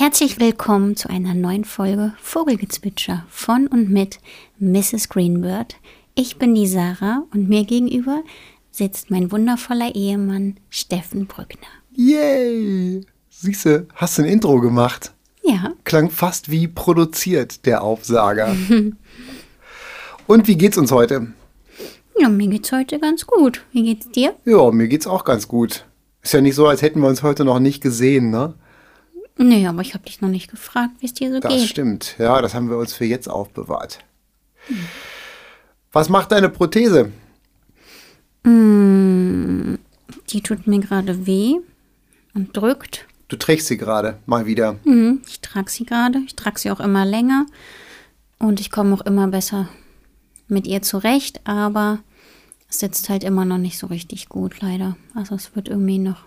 Herzlich 0.00 0.38
willkommen 0.38 0.94
zu 0.94 1.10
einer 1.10 1.34
neuen 1.34 1.64
Folge 1.64 2.12
Vogelgezwitscher 2.22 3.26
von 3.28 3.66
und 3.66 3.90
mit 3.90 4.20
Mrs. 4.60 5.08
Greenbird. 5.08 5.74
Ich 6.14 6.38
bin 6.38 6.54
die 6.54 6.68
Sarah 6.68 7.24
und 7.34 7.48
mir 7.48 7.64
gegenüber 7.64 8.22
sitzt 8.70 9.10
mein 9.10 9.32
wundervoller 9.32 9.96
Ehemann 9.96 10.60
Steffen 10.70 11.26
Brückner. 11.26 11.66
Yay! 11.96 13.04
Siehste, 13.28 13.88
hast 13.96 14.18
du 14.18 14.22
ein 14.22 14.28
Intro 14.28 14.60
gemacht? 14.60 15.14
Ja. 15.42 15.72
Klang 15.82 16.10
fast 16.10 16.48
wie 16.48 16.68
produziert, 16.68 17.66
der 17.66 17.82
Aufsager. 17.82 18.54
und 20.28 20.46
wie 20.46 20.56
geht's 20.56 20.78
uns 20.78 20.92
heute? 20.92 21.32
Ja, 22.16 22.28
mir 22.28 22.46
geht's 22.46 22.70
heute 22.70 23.00
ganz 23.00 23.26
gut. 23.26 23.64
Wie 23.72 23.82
geht's 23.82 24.08
dir? 24.12 24.36
Ja, 24.44 24.70
mir 24.70 24.86
geht's 24.86 25.08
auch 25.08 25.24
ganz 25.24 25.48
gut. 25.48 25.86
Ist 26.22 26.34
ja 26.34 26.40
nicht 26.40 26.54
so, 26.54 26.68
als 26.68 26.82
hätten 26.82 27.00
wir 27.00 27.08
uns 27.08 27.24
heute 27.24 27.44
noch 27.44 27.58
nicht 27.58 27.82
gesehen, 27.82 28.30
ne? 28.30 28.54
Nee, 29.38 29.66
aber 29.66 29.82
ich 29.82 29.94
habe 29.94 30.04
dich 30.04 30.20
noch 30.20 30.28
nicht 30.28 30.50
gefragt, 30.50 30.90
wie 31.00 31.06
es 31.06 31.14
dir 31.14 31.32
so 31.32 31.38
Das 31.40 31.52
geht. 31.52 31.68
stimmt. 31.68 32.16
Ja, 32.18 32.42
das 32.42 32.54
haben 32.54 32.68
wir 32.68 32.76
uns 32.76 32.92
für 32.92 33.04
jetzt 33.04 33.28
aufbewahrt. 33.28 34.00
Was 35.92 36.08
macht 36.08 36.32
deine 36.32 36.48
Prothese? 36.48 37.12
Die 38.44 40.40
tut 40.42 40.66
mir 40.66 40.80
gerade 40.80 41.26
weh 41.26 41.56
und 42.34 42.56
drückt. 42.56 43.06
Du 43.28 43.36
trägst 43.36 43.66
sie 43.66 43.76
gerade 43.76 44.18
mal 44.26 44.46
wieder. 44.46 44.76
Mhm, 44.84 45.22
Ich 45.28 45.40
trage 45.40 45.70
sie 45.70 45.84
gerade. 45.84 46.18
Ich 46.26 46.34
trage 46.36 46.58
sie 46.58 46.70
auch 46.70 46.80
immer 46.80 47.04
länger. 47.04 47.46
Und 48.38 48.60
ich 48.60 48.70
komme 48.70 48.94
auch 48.94 49.02
immer 49.02 49.26
besser 49.28 49.68
mit 50.46 50.66
ihr 50.66 50.80
zurecht, 50.82 51.40
aber 51.44 51.98
es 52.70 52.78
sitzt 52.78 53.08
halt 53.08 53.24
immer 53.24 53.44
noch 53.44 53.58
nicht 53.58 53.78
so 53.78 53.86
richtig 53.88 54.28
gut, 54.28 54.60
leider. 54.60 54.96
Also 55.14 55.34
es 55.34 55.54
wird 55.56 55.68
irgendwie 55.68 55.98
noch 55.98 56.24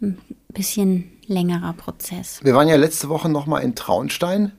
ein 0.00 0.18
bisschen 0.48 1.10
längerer 1.26 1.72
Prozess. 1.72 2.40
Wir 2.42 2.54
waren 2.54 2.68
ja 2.68 2.76
letzte 2.76 3.08
Woche 3.08 3.28
noch 3.28 3.46
mal 3.46 3.60
in 3.60 3.74
Traunstein 3.74 4.52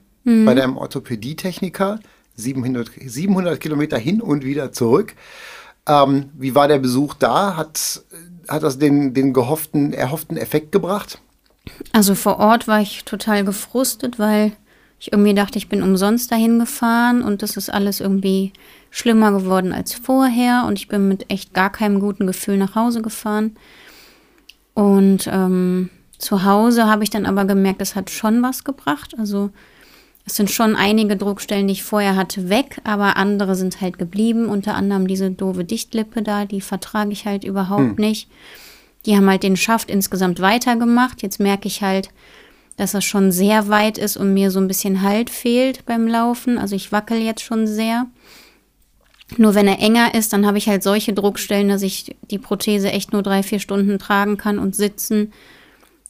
bei 0.44 0.54
deinem 0.54 0.76
Orthopädietechniker. 0.76 2.00
700, 2.34 2.90
700 3.06 3.60
Kilometer 3.60 3.96
hin 3.96 4.20
und 4.20 4.44
wieder 4.44 4.72
zurück. 4.72 5.14
Ähm, 5.88 6.30
wie 6.34 6.54
war 6.54 6.68
der 6.68 6.78
Besuch 6.78 7.14
da? 7.14 7.56
Hat, 7.56 8.02
hat 8.48 8.62
das 8.62 8.78
den, 8.78 9.14
den 9.14 9.32
gehofften, 9.32 9.92
erhofften 9.92 10.36
Effekt 10.36 10.72
gebracht? 10.72 11.20
Also 11.92 12.14
vor 12.14 12.38
Ort 12.38 12.68
war 12.68 12.80
ich 12.80 13.04
total 13.04 13.44
gefrustet, 13.44 14.18
weil 14.18 14.52
ich 14.98 15.12
irgendwie 15.12 15.34
dachte, 15.34 15.58
ich 15.58 15.68
bin 15.68 15.82
umsonst 15.82 16.32
dahin 16.32 16.58
gefahren 16.58 17.22
und 17.22 17.42
das 17.42 17.56
ist 17.56 17.70
alles 17.70 18.00
irgendwie 18.00 18.52
schlimmer 18.90 19.30
geworden 19.32 19.72
als 19.72 19.94
vorher 19.94 20.64
und 20.66 20.78
ich 20.78 20.88
bin 20.88 21.08
mit 21.08 21.30
echt 21.30 21.54
gar 21.54 21.70
keinem 21.70 22.00
guten 22.00 22.26
Gefühl 22.26 22.56
nach 22.56 22.74
Hause 22.74 23.02
gefahren. 23.02 23.56
Und 24.76 25.26
ähm, 25.32 25.88
zu 26.18 26.44
Hause 26.44 26.86
habe 26.86 27.02
ich 27.02 27.08
dann 27.08 27.24
aber 27.24 27.46
gemerkt, 27.46 27.80
es 27.80 27.96
hat 27.96 28.10
schon 28.10 28.42
was 28.42 28.62
gebracht. 28.62 29.14
Also 29.18 29.48
es 30.26 30.36
sind 30.36 30.50
schon 30.50 30.76
einige 30.76 31.16
Druckstellen, 31.16 31.66
die 31.66 31.72
ich 31.72 31.82
vorher 31.82 32.14
hatte, 32.14 32.50
weg, 32.50 32.82
aber 32.84 33.16
andere 33.16 33.54
sind 33.54 33.80
halt 33.80 33.98
geblieben. 33.98 34.50
Unter 34.50 34.74
anderem 34.74 35.06
diese 35.06 35.30
doofe 35.30 35.64
Dichtlippe 35.64 36.20
da, 36.20 36.44
die 36.44 36.60
vertrage 36.60 37.12
ich 37.12 37.24
halt 37.24 37.42
überhaupt 37.42 37.98
nicht. 37.98 38.28
Die 39.06 39.16
haben 39.16 39.30
halt 39.30 39.44
den 39.44 39.56
Schaft 39.56 39.88
insgesamt 39.90 40.40
weitergemacht. 40.40 41.22
Jetzt 41.22 41.40
merke 41.40 41.68
ich 41.68 41.80
halt, 41.80 42.10
dass 42.76 42.92
das 42.92 43.04
schon 43.04 43.32
sehr 43.32 43.68
weit 43.68 43.96
ist 43.96 44.18
und 44.18 44.34
mir 44.34 44.50
so 44.50 44.60
ein 44.60 44.68
bisschen 44.68 45.00
Halt 45.00 45.30
fehlt 45.30 45.86
beim 45.86 46.06
Laufen. 46.06 46.58
Also 46.58 46.76
ich 46.76 46.92
wackel 46.92 47.16
jetzt 47.18 47.42
schon 47.42 47.66
sehr. 47.66 48.08
Nur 49.38 49.54
wenn 49.54 49.66
er 49.66 49.80
enger 49.80 50.14
ist, 50.14 50.32
dann 50.32 50.46
habe 50.46 50.58
ich 50.58 50.68
halt 50.68 50.82
solche 50.82 51.12
Druckstellen, 51.12 51.68
dass 51.68 51.82
ich 51.82 52.14
die 52.30 52.38
Prothese 52.38 52.92
echt 52.92 53.12
nur 53.12 53.22
drei, 53.22 53.42
vier 53.42 53.58
Stunden 53.58 53.98
tragen 53.98 54.36
kann 54.36 54.58
und 54.58 54.76
sitzen 54.76 55.32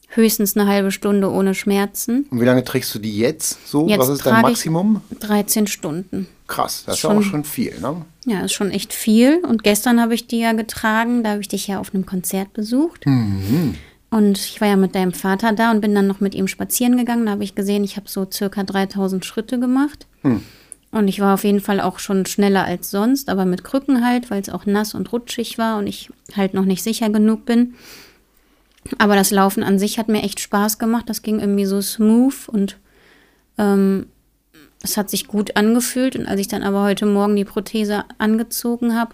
höchstens 0.09 0.55
eine 0.55 0.69
halbe 0.69 0.91
Stunde 0.91 1.29
ohne 1.31 1.53
Schmerzen. 1.53 2.25
Und 2.29 2.39
wie 2.39 2.45
lange 2.45 2.63
trägst 2.63 2.93
du 2.95 2.99
die 2.99 3.17
jetzt? 3.17 3.67
So, 3.67 3.87
Jetzt 3.87 3.99
was 3.99 4.09
ist 4.09 4.25
dein 4.25 4.41
Maximum? 4.41 5.01
13 5.19 5.67
Stunden. 5.67 6.27
Krass, 6.47 6.83
das 6.85 6.95
ist 6.95 6.99
Schon- 7.01 7.17
auch 7.17 7.21
schon 7.23 7.43
viel, 7.43 7.77
ne? 7.81 8.05
Ja, 8.25 8.41
ist 8.45 8.53
schon 8.53 8.71
echt 8.71 8.93
viel. 8.93 9.41
Und 9.45 9.63
gestern 9.63 9.99
habe 9.99 10.13
ich 10.13 10.27
die 10.27 10.39
ja 10.39 10.53
getragen. 10.53 11.23
Da 11.23 11.31
habe 11.31 11.41
ich 11.41 11.47
dich 11.49 11.67
ja 11.67 11.79
auf 11.79 11.93
einem 11.93 12.05
Konzert 12.05 12.53
besucht. 12.53 13.05
Und 14.09 14.37
ich 14.37 14.61
war 14.61 14.67
ja 14.69 14.75
mit 14.77 14.95
deinem 14.95 15.11
Vater 15.13 15.51
da 15.53 15.71
und 15.71 15.81
bin 15.81 15.93
dann 15.93 16.07
noch 16.07 16.21
mit 16.21 16.35
ihm 16.35 16.47
spazieren 16.47 16.95
gegangen. 16.97 17.25
Da 17.25 17.33
habe 17.33 17.43
ich 17.43 17.55
gesehen, 17.55 17.83
ich 17.83 17.97
habe 17.97 18.07
so 18.09 18.25
circa 18.31 18.63
3000 18.63 19.25
Schritte 19.25 19.59
gemacht. 19.59 20.07
Und 20.91 21.07
ich 21.07 21.19
war 21.19 21.33
auf 21.33 21.43
jeden 21.43 21.59
Fall 21.59 21.81
auch 21.81 21.99
schon 21.99 22.25
schneller 22.25 22.63
als 22.63 22.89
sonst, 22.89 23.29
aber 23.29 23.45
mit 23.45 23.63
Krücken 23.63 24.05
halt, 24.05 24.31
weil 24.31 24.41
es 24.41 24.49
auch 24.49 24.65
nass 24.65 24.93
und 24.93 25.11
rutschig 25.11 25.57
war 25.57 25.77
und 25.77 25.87
ich 25.87 26.09
halt 26.35 26.53
noch 26.53 26.65
nicht 26.65 26.81
sicher 26.81 27.09
genug 27.09 27.45
bin. 27.45 27.75
Aber 28.97 29.15
das 29.15 29.31
Laufen 29.31 29.63
an 29.63 29.79
sich 29.79 29.99
hat 29.99 30.07
mir 30.07 30.23
echt 30.23 30.39
Spaß 30.39 30.79
gemacht. 30.79 31.09
Das 31.09 31.21
ging 31.21 31.39
irgendwie 31.39 31.65
so 31.65 31.81
smooth 31.81 32.47
und 32.47 32.77
ähm, 33.57 34.07
es 34.81 34.95
hat 34.95 35.09
sich 35.09 35.27
gut 35.27 35.57
angefühlt. 35.57 36.15
Und 36.15 36.25
als 36.25 36.39
ich 36.39 36.47
dann 36.47 36.63
aber 36.63 36.83
heute 36.83 37.05
Morgen 37.05 37.35
die 37.35 37.45
Prothese 37.45 38.05
angezogen 38.17 38.95
habe, 38.95 39.13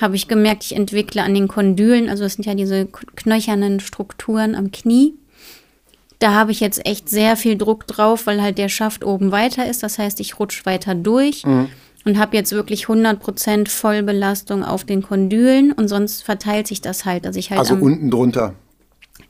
habe 0.00 0.16
ich 0.16 0.28
gemerkt, 0.28 0.64
ich 0.64 0.76
entwickle 0.76 1.22
an 1.22 1.34
den 1.34 1.48
Kondylen, 1.48 2.08
also 2.08 2.22
das 2.22 2.34
sind 2.34 2.44
ja 2.44 2.54
diese 2.54 2.86
knöchernen 2.86 3.80
Strukturen 3.80 4.54
am 4.54 4.70
Knie. 4.70 5.14
Da 6.18 6.34
habe 6.34 6.50
ich 6.50 6.60
jetzt 6.60 6.84
echt 6.84 7.08
sehr 7.08 7.36
viel 7.36 7.56
Druck 7.56 7.86
drauf, 7.86 8.26
weil 8.26 8.42
halt 8.42 8.58
der 8.58 8.68
Schaft 8.68 9.04
oben 9.04 9.30
weiter 9.30 9.66
ist. 9.66 9.82
Das 9.82 9.98
heißt, 9.98 10.18
ich 10.20 10.40
rutsche 10.40 10.66
weiter 10.66 10.94
durch 10.94 11.44
und 12.04 12.18
habe 12.18 12.36
jetzt 12.36 12.52
wirklich 12.52 12.86
100% 12.86 13.68
Vollbelastung 13.68 14.64
auf 14.64 14.84
den 14.84 15.02
Kondylen 15.02 15.72
und 15.72 15.88
sonst 15.88 16.22
verteilt 16.22 16.66
sich 16.66 16.80
das 16.80 17.04
halt, 17.04 17.24
dass 17.24 17.36
ich 17.36 17.50
halt 17.50 17.60
Also 17.60 17.74
unten 17.74 18.10
drunter. 18.10 18.54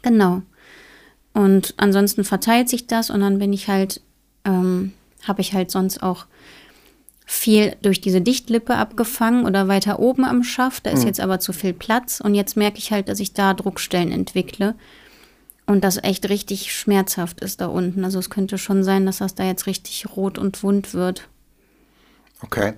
Genau. 0.03 0.43
Und 1.35 1.75
ansonsten 1.77 2.25
verteilt 2.25 2.69
sich 2.69 2.87
das 2.87 3.11
und 3.11 3.21
dann 3.21 3.39
bin 3.39 3.53
ich 3.53 3.69
halt, 3.69 4.01
ähm, 4.45 4.93
habe 5.27 5.41
ich 5.41 5.53
halt 5.53 5.71
sonst 5.71 6.03
auch 6.03 6.27
viel 7.27 7.77
durch 7.83 8.01
diese 8.01 8.23
Dichtlippe 8.23 8.77
abgefangen 8.77 9.45
oder 9.45 9.69
weiter 9.69 9.99
oben 9.99 10.25
am 10.25 10.43
Schaft. 10.43 10.87
Da 10.87 10.91
ist 10.91 11.05
jetzt 11.05 11.21
aber 11.21 11.41
zu 11.41 11.53
viel 11.53 11.75
Platz 11.75 12.21
und 12.21 12.35
jetzt 12.35 12.57
merke 12.57 12.79
ich 12.79 12.91
halt, 12.91 13.09
dass 13.09 13.21
ich 13.21 13.35
da 13.35 13.53
Druckstellen 13.53 14.13
entwickle 14.13 14.75
und 15.69 15.85
das 15.85 16.03
echt 16.03 16.29
richtig 16.29 16.73
schmerzhaft 16.73 17.41
ist 17.41 17.61
da 17.61 17.67
unten. 17.67 18.05
Also 18.05 18.19
es 18.19 18.31
könnte 18.31 18.59
schon 18.59 18.83
sein, 18.83 19.07
dass 19.07 19.19
das 19.19 19.35
da 19.35 19.45
jetzt 19.45 19.67
richtig 19.67 20.07
rot 20.17 20.39
und 20.39 20.63
wund 20.63 20.95
wird. 20.95 21.29
Okay. 22.43 22.73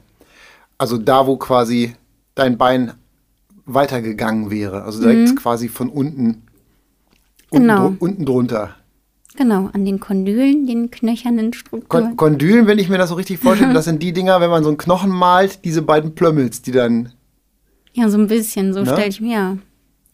Also 0.79 0.99
da, 0.99 1.27
wo 1.27 1.37
quasi 1.37 1.95
dein 2.35 2.59
Bein 2.59 2.93
weitergegangen 3.67 4.51
wäre. 4.51 4.83
Also 4.83 5.01
direkt 5.01 5.37
quasi 5.37 5.69
von 5.69 5.89
unten. 5.89 6.43
Unten, 7.51 7.65
Mhm. 7.65 7.69
Genau. 7.69 7.87
dru- 7.89 7.97
unten 7.99 8.25
drunter. 8.27 8.77
Genau, 9.37 9.71
an 9.73 9.85
den 9.85 10.01
Kondylen, 10.01 10.67
den 10.67 10.91
knöchernen 10.91 11.53
Kon 11.53 11.59
Strukturen. 11.59 12.17
Kondylen, 12.17 12.67
wenn 12.67 12.79
ich 12.81 12.89
mir 12.89 12.99
das 12.99 13.11
so 13.11 13.15
richtig 13.15 13.39
vorstelle, 13.39 13.73
das 13.75 13.85
sind 13.85 14.03
die 14.03 14.13
Dinger, 14.13 14.41
wenn 14.41 14.51
man 14.51 14.63
so 14.65 14.69
einen 14.71 14.79
Knochen 14.79 15.11
malt, 15.11 15.65
diese 15.65 15.83
beiden 15.83 16.15
Plömmels, 16.15 16.63
die 16.63 16.73
dann. 16.73 17.13
Ja, 17.93 18.09
so 18.09 18.19
ein 18.19 18.27
bisschen, 18.27 18.73
so 18.73 18.81
Ne? 18.81 18.87
stelle 18.87 19.09
ich 19.09 19.21
mir. 19.21 19.31
Ja. 19.31 19.57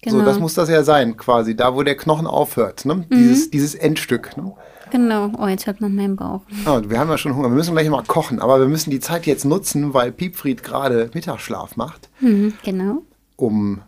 Genau. 0.06 0.20
So, 0.20 0.24
das 0.24 0.38
muss 0.38 0.54
das 0.54 0.68
ja 0.68 0.84
sein, 0.84 1.16
quasi. 1.16 1.56
Da, 1.56 1.74
wo 1.74 1.82
der 1.82 1.96
Knochen 1.96 2.28
aufhört. 2.28 2.84
Ne? 2.84 2.94
Mhm. 2.94 3.06
Dieses, 3.10 3.50
dieses 3.50 3.74
Endstück. 3.74 4.36
Ne? 4.36 4.52
Genau. 4.92 5.32
Oh, 5.36 5.48
jetzt 5.48 5.66
hört 5.66 5.80
man 5.80 5.96
meinen 5.96 6.14
Bauch. 6.14 6.42
Ah, 6.64 6.80
wir 6.86 7.00
haben 7.00 7.10
ja 7.10 7.18
schon 7.18 7.34
Hunger. 7.34 7.48
Wir 7.48 7.56
müssen 7.56 7.74
gleich 7.74 7.90
mal 7.90 8.04
kochen. 8.04 8.38
Aber 8.38 8.60
wir 8.60 8.68
müssen 8.68 8.90
die 8.90 9.00
Zeit 9.00 9.26
jetzt 9.26 9.44
nutzen, 9.44 9.94
weil 9.94 10.12
Piepfried 10.12 10.62
gerade 10.62 11.10
Mittagsschlaf 11.12 11.76
macht. 11.76 12.08
Mhm, 12.20 12.54
genau. 12.62 13.02
um 13.34 13.82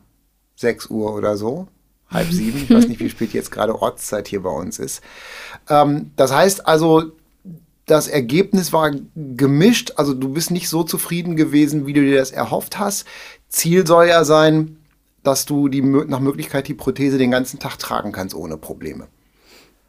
6 0.56 0.90
Uhr 0.90 1.14
oder 1.14 1.36
so, 1.36 1.68
halb 2.10 2.32
sieben. 2.32 2.58
Ich 2.58 2.68
weiß 2.68 2.88
nicht, 2.88 2.98
wie 2.98 3.08
spät 3.10 3.32
jetzt 3.32 3.52
gerade 3.52 3.80
Ortszeit 3.80 4.26
hier 4.26 4.42
bei 4.42 4.50
uns 4.50 4.80
ist. 4.80 5.02
Ähm, 5.68 6.10
das 6.16 6.34
heißt 6.34 6.66
also, 6.66 7.12
das 7.86 8.08
Ergebnis 8.08 8.72
war 8.72 8.90
gemischt. 9.14 9.92
Also 9.94 10.14
du 10.14 10.30
bist 10.30 10.50
nicht 10.50 10.68
so 10.68 10.82
zufrieden 10.82 11.36
gewesen, 11.36 11.86
wie 11.86 11.92
du 11.92 12.00
dir 12.00 12.18
das 12.18 12.32
erhofft 12.32 12.80
hast. 12.80 13.06
Ziel 13.48 13.86
soll 13.86 14.08
ja 14.08 14.24
sein, 14.24 14.77
dass 15.22 15.46
du 15.46 15.68
die, 15.68 15.82
nach 15.82 16.20
Möglichkeit 16.20 16.68
die 16.68 16.74
Prothese 16.74 17.18
den 17.18 17.30
ganzen 17.30 17.58
Tag 17.58 17.78
tragen 17.78 18.12
kannst 18.12 18.34
ohne 18.34 18.56
Probleme. 18.56 19.08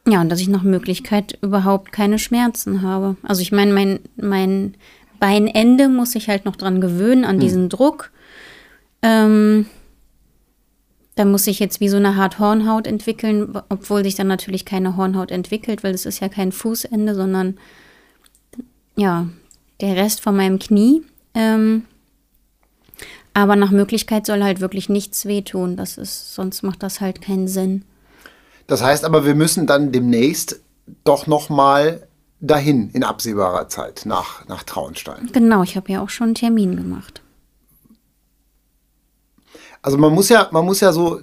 Ja, 0.08 0.22
und 0.22 0.30
dass 0.30 0.40
ich 0.40 0.48
nach 0.48 0.64
Möglichkeit 0.64 1.38
überhaupt 1.42 1.92
keine 1.92 2.20
Schmerzen 2.20 2.82
habe. 2.82 3.16
Also 3.24 3.42
ich 3.42 3.52
meine, 3.52 3.74
mein, 3.74 4.00
mein 4.16 4.76
Beinende 5.20 5.90
muss 5.90 6.16
ich 6.16 6.30
halt 6.30 6.46
noch 6.46 6.56
dran 6.56 6.82
gewöhnen, 6.82 7.26
an 7.26 7.40
diesen 7.40 7.70
Druck. 7.70 8.12
Ähm, 9.02 9.66
da 11.16 11.26
muss 11.26 11.48
ich 11.48 11.60
jetzt 11.60 11.82
wie 11.82 11.90
so 11.90 11.98
eine 11.98 12.10
Art 12.10 12.40
Hornhaut 12.40 12.88
entwickeln, 12.88 13.54
obwohl 13.68 14.04
sich 14.04 14.16
dann 14.16 14.28
natürlich 14.28 14.66
keine 14.66 14.96
Hornhaut 14.96 15.32
entwickelt, 15.32 15.84
weil 15.84 15.94
es 15.94 16.06
ist 16.06 16.22
ja 16.22 16.30
kein 16.30 16.52
Fußende, 16.52 17.14
sondern 17.14 17.58
ja, 18.96 19.28
der 19.82 19.96
Rest 19.96 20.22
von 20.22 20.36
meinem 20.36 20.60
Knie. 20.60 21.04
Ähm, 21.34 21.84
aber 23.34 23.56
nach 23.56 23.72
Möglichkeit 23.72 24.26
soll 24.26 24.44
halt 24.44 24.60
wirklich 24.60 24.90
nichts 24.90 25.26
wehtun. 25.26 25.76
Das 25.78 25.98
ist, 25.98 26.34
sonst 26.34 26.64
macht 26.64 26.84
das 26.84 27.02
halt 27.02 27.22
keinen 27.22 27.48
Sinn. 27.48 27.84
Das 28.68 28.84
heißt 28.84 29.06
aber, 29.06 29.26
wir 29.26 29.36
müssen 29.36 29.68
dann 29.68 29.92
demnächst 29.92 30.60
doch 31.04 31.28
noch 31.28 31.50
mal 31.50 32.08
dahin 32.42 32.90
in 32.92 33.04
absehbarer 33.04 33.68
Zeit 33.68 34.04
nach, 34.06 34.48
nach 34.48 34.64
Traunstein. 34.64 35.30
Genau, 35.34 35.64
ich 35.64 35.76
habe 35.76 35.92
ja 35.92 36.02
auch 36.02 36.10
schon 36.10 36.28
einen 36.28 36.36
Termin 36.36 36.76
gemacht. 36.76 37.22
Also 39.82 39.98
man 39.98 40.14
muss 40.14 40.30
ja, 40.30 40.50
man 40.52 40.66
muss 40.66 40.82
ja 40.82 40.92
so 40.92 41.20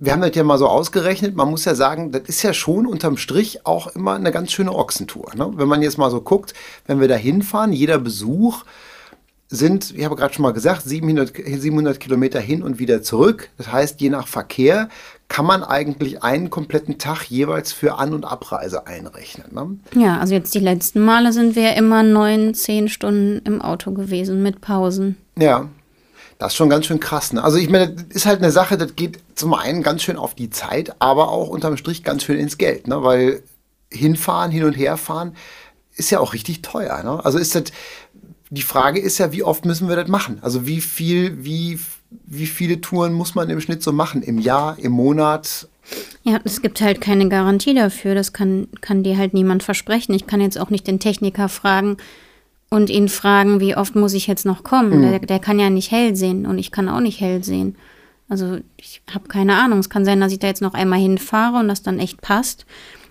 wir 0.00 0.12
haben 0.12 0.22
das 0.22 0.34
ja 0.34 0.42
mal 0.42 0.56
so 0.56 0.66
ausgerechnet, 0.66 1.36
man 1.36 1.50
muss 1.50 1.66
ja 1.66 1.74
sagen, 1.74 2.10
das 2.10 2.22
ist 2.22 2.42
ja 2.42 2.54
schon 2.54 2.86
unterm 2.86 3.18
Strich 3.18 3.66
auch 3.66 3.86
immer 3.88 4.14
eine 4.14 4.32
ganz 4.32 4.50
schöne 4.50 4.74
Ochsentour. 4.74 5.32
Ne? 5.36 5.50
Wenn 5.54 5.68
man 5.68 5.82
jetzt 5.82 5.98
mal 5.98 6.10
so 6.10 6.22
guckt, 6.22 6.54
wenn 6.86 7.00
wir 7.00 7.08
da 7.08 7.16
hinfahren, 7.16 7.72
jeder 7.72 7.98
Besuch 7.98 8.64
sind, 9.50 9.92
ich 9.96 10.04
habe 10.04 10.14
gerade 10.14 10.32
schon 10.32 10.44
mal 10.44 10.52
gesagt, 10.52 10.82
700, 10.84 11.32
700 11.36 11.98
Kilometer 11.98 12.38
hin 12.38 12.62
und 12.62 12.78
wieder 12.78 13.02
zurück. 13.02 13.50
Das 13.58 13.72
heißt, 13.72 14.00
je 14.00 14.08
nach 14.08 14.28
Verkehr 14.28 14.88
kann 15.26 15.44
man 15.44 15.64
eigentlich 15.64 16.22
einen 16.22 16.50
kompletten 16.50 16.98
Tag 16.98 17.24
jeweils 17.24 17.72
für 17.72 17.98
An- 17.98 18.14
und 18.14 18.24
Abreise 18.24 18.86
einrechnen. 18.86 19.46
Ne? 19.52 20.00
Ja, 20.00 20.18
also 20.18 20.34
jetzt 20.34 20.54
die 20.54 20.60
letzten 20.60 21.00
Male 21.00 21.32
sind 21.32 21.56
wir 21.56 21.74
immer 21.74 22.04
neun, 22.04 22.54
zehn 22.54 22.88
Stunden 22.88 23.40
im 23.44 23.60
Auto 23.60 23.92
gewesen 23.92 24.42
mit 24.42 24.60
Pausen. 24.60 25.16
Ja, 25.36 25.68
das 26.38 26.52
ist 26.52 26.56
schon 26.56 26.70
ganz 26.70 26.86
schön 26.86 27.00
krass. 27.00 27.32
Ne? 27.32 27.42
Also 27.42 27.58
ich 27.58 27.68
meine, 27.68 27.90
das 27.90 28.04
ist 28.08 28.26
halt 28.26 28.42
eine 28.42 28.52
Sache, 28.52 28.78
das 28.78 28.94
geht 28.94 29.18
zum 29.34 29.52
einen 29.54 29.82
ganz 29.82 30.02
schön 30.02 30.16
auf 30.16 30.34
die 30.34 30.50
Zeit, 30.50 30.94
aber 31.00 31.28
auch 31.28 31.48
unterm 31.48 31.76
Strich 31.76 32.04
ganz 32.04 32.22
schön 32.22 32.38
ins 32.38 32.56
Geld. 32.56 32.86
Ne? 32.86 33.02
Weil 33.02 33.42
hinfahren, 33.92 34.52
hin 34.52 34.64
und 34.64 34.74
her 34.74 34.96
fahren, 34.96 35.34
ist 35.96 36.10
ja 36.10 36.20
auch 36.20 36.32
richtig 36.32 36.62
teuer. 36.62 37.02
Ne? 37.02 37.24
Also 37.24 37.38
ist 37.38 37.54
das, 37.54 37.64
die 38.50 38.62
Frage 38.62 39.00
ist 39.00 39.18
ja, 39.18 39.32
wie 39.32 39.42
oft 39.42 39.64
müssen 39.64 39.88
wir 39.88 39.96
das 39.96 40.08
machen? 40.08 40.38
Also 40.42 40.66
wie 40.66 40.80
viel, 40.80 41.44
wie, 41.44 41.78
wie 42.26 42.46
viele 42.46 42.80
Touren 42.80 43.12
muss 43.12 43.34
man 43.34 43.48
im 43.50 43.60
Schnitt 43.60 43.82
so 43.82 43.92
machen? 43.92 44.22
Im 44.22 44.38
Jahr, 44.38 44.78
im 44.78 44.92
Monat? 44.92 45.68
Ja, 46.22 46.38
es 46.44 46.60
gibt 46.60 46.80
halt 46.80 47.00
keine 47.00 47.28
Garantie 47.28 47.74
dafür. 47.74 48.14
Das 48.14 48.32
kann, 48.32 48.68
kann 48.80 49.02
dir 49.02 49.16
halt 49.16 49.34
niemand 49.34 49.62
versprechen. 49.62 50.14
Ich 50.14 50.26
kann 50.26 50.40
jetzt 50.40 50.58
auch 50.58 50.70
nicht 50.70 50.86
den 50.86 51.00
Techniker 51.00 51.48
fragen, 51.48 51.96
und 52.70 52.88
ihn 52.88 53.08
fragen, 53.08 53.60
wie 53.60 53.76
oft 53.76 53.96
muss 53.96 54.14
ich 54.14 54.28
jetzt 54.28 54.46
noch 54.46 54.62
kommen. 54.62 55.00
Mhm. 55.00 55.10
Der, 55.10 55.18
der, 55.18 55.38
kann 55.40 55.58
ja 55.58 55.68
nicht 55.68 55.90
hell 55.90 56.14
sehen 56.16 56.46
und 56.46 56.58
ich 56.58 56.70
kann 56.70 56.88
auch 56.88 57.00
nicht 57.00 57.20
hell 57.20 57.42
sehen. 57.44 57.76
Also 58.28 58.58
ich 58.76 59.02
habe 59.12 59.26
keine 59.26 59.56
Ahnung. 59.56 59.80
Es 59.80 59.90
kann 59.90 60.04
sein, 60.04 60.20
dass 60.20 60.32
ich 60.32 60.38
da 60.38 60.46
jetzt 60.46 60.62
noch 60.62 60.74
einmal 60.74 61.00
hinfahre 61.00 61.58
und 61.58 61.66
das 61.66 61.82
dann 61.82 61.98
echt 61.98 62.20
passt 62.20 62.64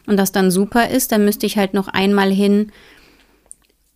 und 0.07 0.15
das 0.15 0.31
dann 0.31 0.49
super 0.49 0.89
ist. 0.89 1.11
Dann 1.11 1.25
müsste 1.25 1.45
ich 1.45 1.57
halt 1.57 1.73
noch 1.73 1.89
einmal 1.89 2.31
hin, 2.31 2.71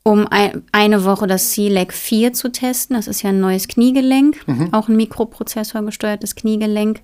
um 0.03 0.27
ein, 0.27 0.63
eine 0.71 1.05
Woche 1.05 1.27
das 1.27 1.51
C-Leg 1.51 1.93
4 1.93 2.33
zu 2.33 2.51
testen. 2.51 2.95
Das 2.95 3.07
ist 3.07 3.21
ja 3.21 3.29
ein 3.29 3.39
neues 3.39 3.67
Kniegelenk, 3.67 4.47
mhm. 4.47 4.73
auch 4.73 4.89
ein 4.89 4.97
Mikroprozessor 4.97 5.81
gesteuertes 5.83 6.35
Kniegelenk. 6.35 7.01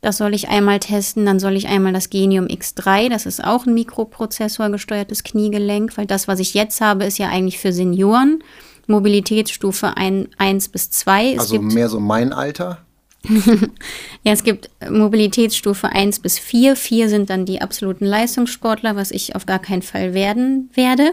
Das 0.00 0.18
soll 0.18 0.34
ich 0.34 0.48
einmal 0.48 0.80
testen. 0.80 1.24
Dann 1.24 1.38
soll 1.38 1.56
ich 1.56 1.68
einmal 1.68 1.92
das 1.92 2.10
Genium 2.10 2.46
X3, 2.46 3.08
das 3.08 3.26
ist 3.26 3.42
auch 3.42 3.66
ein 3.66 3.74
Mikroprozessor 3.74 4.70
gesteuertes 4.70 5.22
Kniegelenk, 5.22 5.96
weil 5.96 6.06
das, 6.06 6.28
was 6.28 6.40
ich 6.40 6.54
jetzt 6.54 6.80
habe, 6.80 7.04
ist 7.04 7.18
ja 7.18 7.28
eigentlich 7.28 7.58
für 7.58 7.72
Senioren. 7.72 8.42
Mobilitätsstufe 8.88 9.96
1, 9.96 10.28
1 10.38 10.68
bis 10.68 10.90
2. 10.90 11.32
Es 11.32 11.40
also 11.40 11.60
mehr 11.60 11.88
so 11.88 11.98
mein 11.98 12.32
Alter? 12.32 12.78
ja, 14.22 14.32
es 14.32 14.44
gibt 14.44 14.70
Mobilitätsstufe 14.88 15.88
1 15.88 16.20
bis 16.20 16.38
4. 16.38 16.76
4 16.76 17.08
sind 17.08 17.30
dann 17.30 17.44
die 17.44 17.60
absoluten 17.60 18.04
Leistungssportler, 18.04 18.94
was 18.94 19.10
ich 19.10 19.34
auf 19.34 19.46
gar 19.46 19.58
keinen 19.58 19.82
Fall 19.82 20.14
werden 20.14 20.70
werde. 20.74 21.12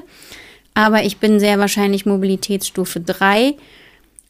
Aber 0.73 1.03
ich 1.03 1.17
bin 1.17 1.39
sehr 1.39 1.59
wahrscheinlich 1.59 2.05
Mobilitätsstufe 2.05 2.99
3 2.99 3.55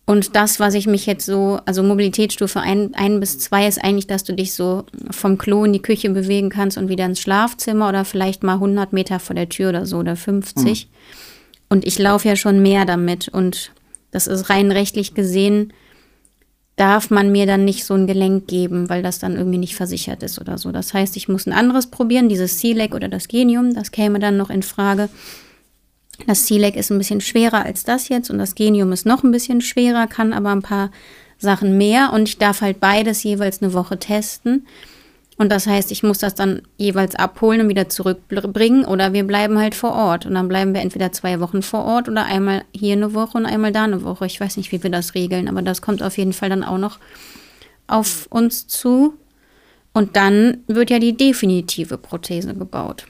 und 0.06 0.36
das, 0.36 0.60
was 0.60 0.74
ich 0.74 0.86
mich 0.86 1.06
jetzt 1.06 1.26
so, 1.26 1.60
also 1.66 1.82
Mobilitätsstufe 1.82 2.60
1 2.60 3.20
bis 3.22 3.40
2 3.40 3.68
ist 3.68 3.84
eigentlich, 3.84 4.08
dass 4.08 4.26
du 4.26 4.34
dich 4.34 4.54
so 4.54 4.84
vom 5.12 5.38
Klo 5.38 5.64
in 5.64 5.72
die 5.72 5.82
Küche 5.82 6.10
bewegen 6.10 6.50
kannst 6.50 6.78
und 6.78 6.90
wieder 6.90 7.06
ins 7.06 7.22
Schlafzimmer 7.22 7.88
oder 7.88 8.04
vielleicht 8.04 8.44
mal 8.44 8.56
100 8.56 8.92
Meter 8.92 9.20
vor 9.20 9.36
der 9.36 9.48
Tür 9.48 9.70
oder 9.70 9.86
so 9.86 10.00
oder 10.00 10.18
50. 10.18 10.86
Mhm. 10.86 10.94
Und 11.70 11.86
ich 11.86 11.98
laufe 12.00 12.28
ja 12.28 12.36
schon 12.36 12.62
mehr 12.62 12.84
damit 12.86 13.30
und 13.30 13.72
das 14.12 14.28
ist 14.28 14.50
rein 14.50 14.72
rechtlich 14.72 15.14
gesehen, 15.14 15.72
darf 16.76 17.10
man 17.10 17.32
mir 17.32 17.46
dann 17.46 17.64
nicht 17.64 17.86
so 17.86 17.94
ein 17.94 18.06
Gelenk 18.06 18.48
geben, 18.48 18.90
weil 18.90 19.04
das 19.04 19.20
dann 19.20 19.38
irgendwie 19.38 19.58
nicht 19.58 19.76
versichert 19.76 20.22
ist 20.22 20.40
oder 20.40 20.58
so. 20.58 20.72
Das 20.72 20.94
heißt, 20.94 21.16
ich 21.16 21.30
muss 21.30 21.48
ein 21.48 21.54
anderes 21.54 21.88
probieren, 21.88 22.28
dieses 22.28 22.58
C-Leg 22.58 22.94
oder 22.94 23.08
das 23.08 23.30
Genium, 23.30 23.74
das 23.74 23.92
käme 23.92 24.20
dann 24.20 24.36
noch 24.36 24.50
in 24.50 24.64
Frage. 24.64 25.08
Das 26.28 26.46
C-Leg 26.46 26.76
ist 26.76 26.92
ein 26.92 26.98
bisschen 26.98 27.22
schwerer 27.22 27.66
als 27.66 27.84
das 27.84 28.10
jetzt 28.10 28.30
und 28.30 28.38
das 28.38 28.56
Genium 28.56 28.92
ist 28.92 29.06
noch 29.06 29.24
ein 29.24 29.32
bisschen 29.32 29.62
schwerer, 29.62 30.08
kann 30.08 30.32
aber 30.32 30.52
ein 30.52 30.62
paar 30.62 30.92
Sachen 31.40 31.78
mehr 31.78 32.12
und 32.14 32.30
ich 32.30 32.38
darf 32.38 32.62
halt 32.62 32.80
beides 32.80 33.24
jeweils 33.24 33.62
eine 33.62 33.74
Woche 33.74 34.00
testen. 34.00 34.66
Und 35.36 35.52
das 35.52 35.66
heißt, 35.66 35.92
ich 35.92 36.04
muss 36.04 36.20
das 36.20 36.36
dann 36.36 36.62
jeweils 36.78 37.16
abholen 37.16 37.62
und 37.62 37.70
wieder 37.70 37.90
zurückbringen 37.90 38.86
oder 38.86 39.14
wir 39.14 39.24
bleiben 39.24 39.58
halt 39.58 39.74
vor 39.74 39.94
Ort. 39.94 40.28
Und 40.28 40.36
dann 40.36 40.48
bleiben 40.48 40.76
wir 40.76 40.82
entweder 40.82 41.12
zwei 41.12 41.40
Wochen 41.40 41.64
vor 41.64 41.84
Ort 41.86 42.08
oder 42.08 42.26
einmal 42.26 42.64
hier 42.72 42.94
eine 42.94 43.16
Woche 43.16 43.40
und 43.40 43.48
einmal 43.48 43.72
da 43.72 43.84
eine 43.84 44.04
Woche. 44.04 44.28
Ich 44.28 44.40
weiß 44.40 44.58
nicht, 44.58 44.72
wie 44.72 44.84
wir 44.84 44.92
das 44.92 45.16
regeln, 45.16 45.50
aber 45.50 45.64
das 45.64 45.82
kommt 45.82 46.04
auf 46.04 46.20
jeden 46.20 46.34
Fall 46.34 46.50
dann 46.50 46.64
auch 46.64 46.78
noch 46.78 47.00
auf 47.88 48.28
uns 48.30 48.68
zu. 48.68 49.16
Und 49.92 50.16
dann 50.16 50.60
wird 50.68 50.92
ja 50.92 51.00
die 51.00 51.18
definitive 51.18 51.98
Prothese 51.98 52.54
gebaut 52.54 53.08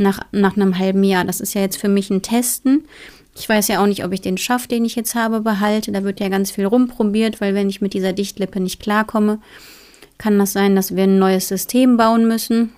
nach, 0.00 0.20
nach 0.32 0.56
einem 0.56 0.78
halben 0.78 1.04
Jahr. 1.04 1.24
Das 1.24 1.40
ist 1.40 1.54
ja 1.54 1.60
jetzt 1.60 1.76
für 1.76 1.88
mich 1.88 2.10
ein 2.10 2.22
Testen. 2.22 2.84
Ich 3.36 3.48
weiß 3.48 3.68
ja 3.68 3.82
auch 3.82 3.86
nicht, 3.86 4.04
ob 4.04 4.12
ich 4.12 4.20
den 4.20 4.38
Schaft, 4.38 4.70
den 4.70 4.84
ich 4.84 4.96
jetzt 4.96 5.14
habe, 5.14 5.40
behalte. 5.40 5.92
Da 5.92 6.02
wird 6.02 6.20
ja 6.20 6.28
ganz 6.28 6.50
viel 6.50 6.66
rumprobiert, 6.66 7.40
weil 7.40 7.54
wenn 7.54 7.68
ich 7.68 7.80
mit 7.80 7.94
dieser 7.94 8.12
Dichtlippe 8.12 8.60
nicht 8.60 8.80
klarkomme, 8.80 9.38
kann 10.18 10.38
das 10.38 10.52
sein, 10.52 10.74
dass 10.74 10.96
wir 10.96 11.04
ein 11.04 11.18
neues 11.18 11.48
System 11.48 11.96
bauen 11.96 12.26
müssen. 12.26 12.72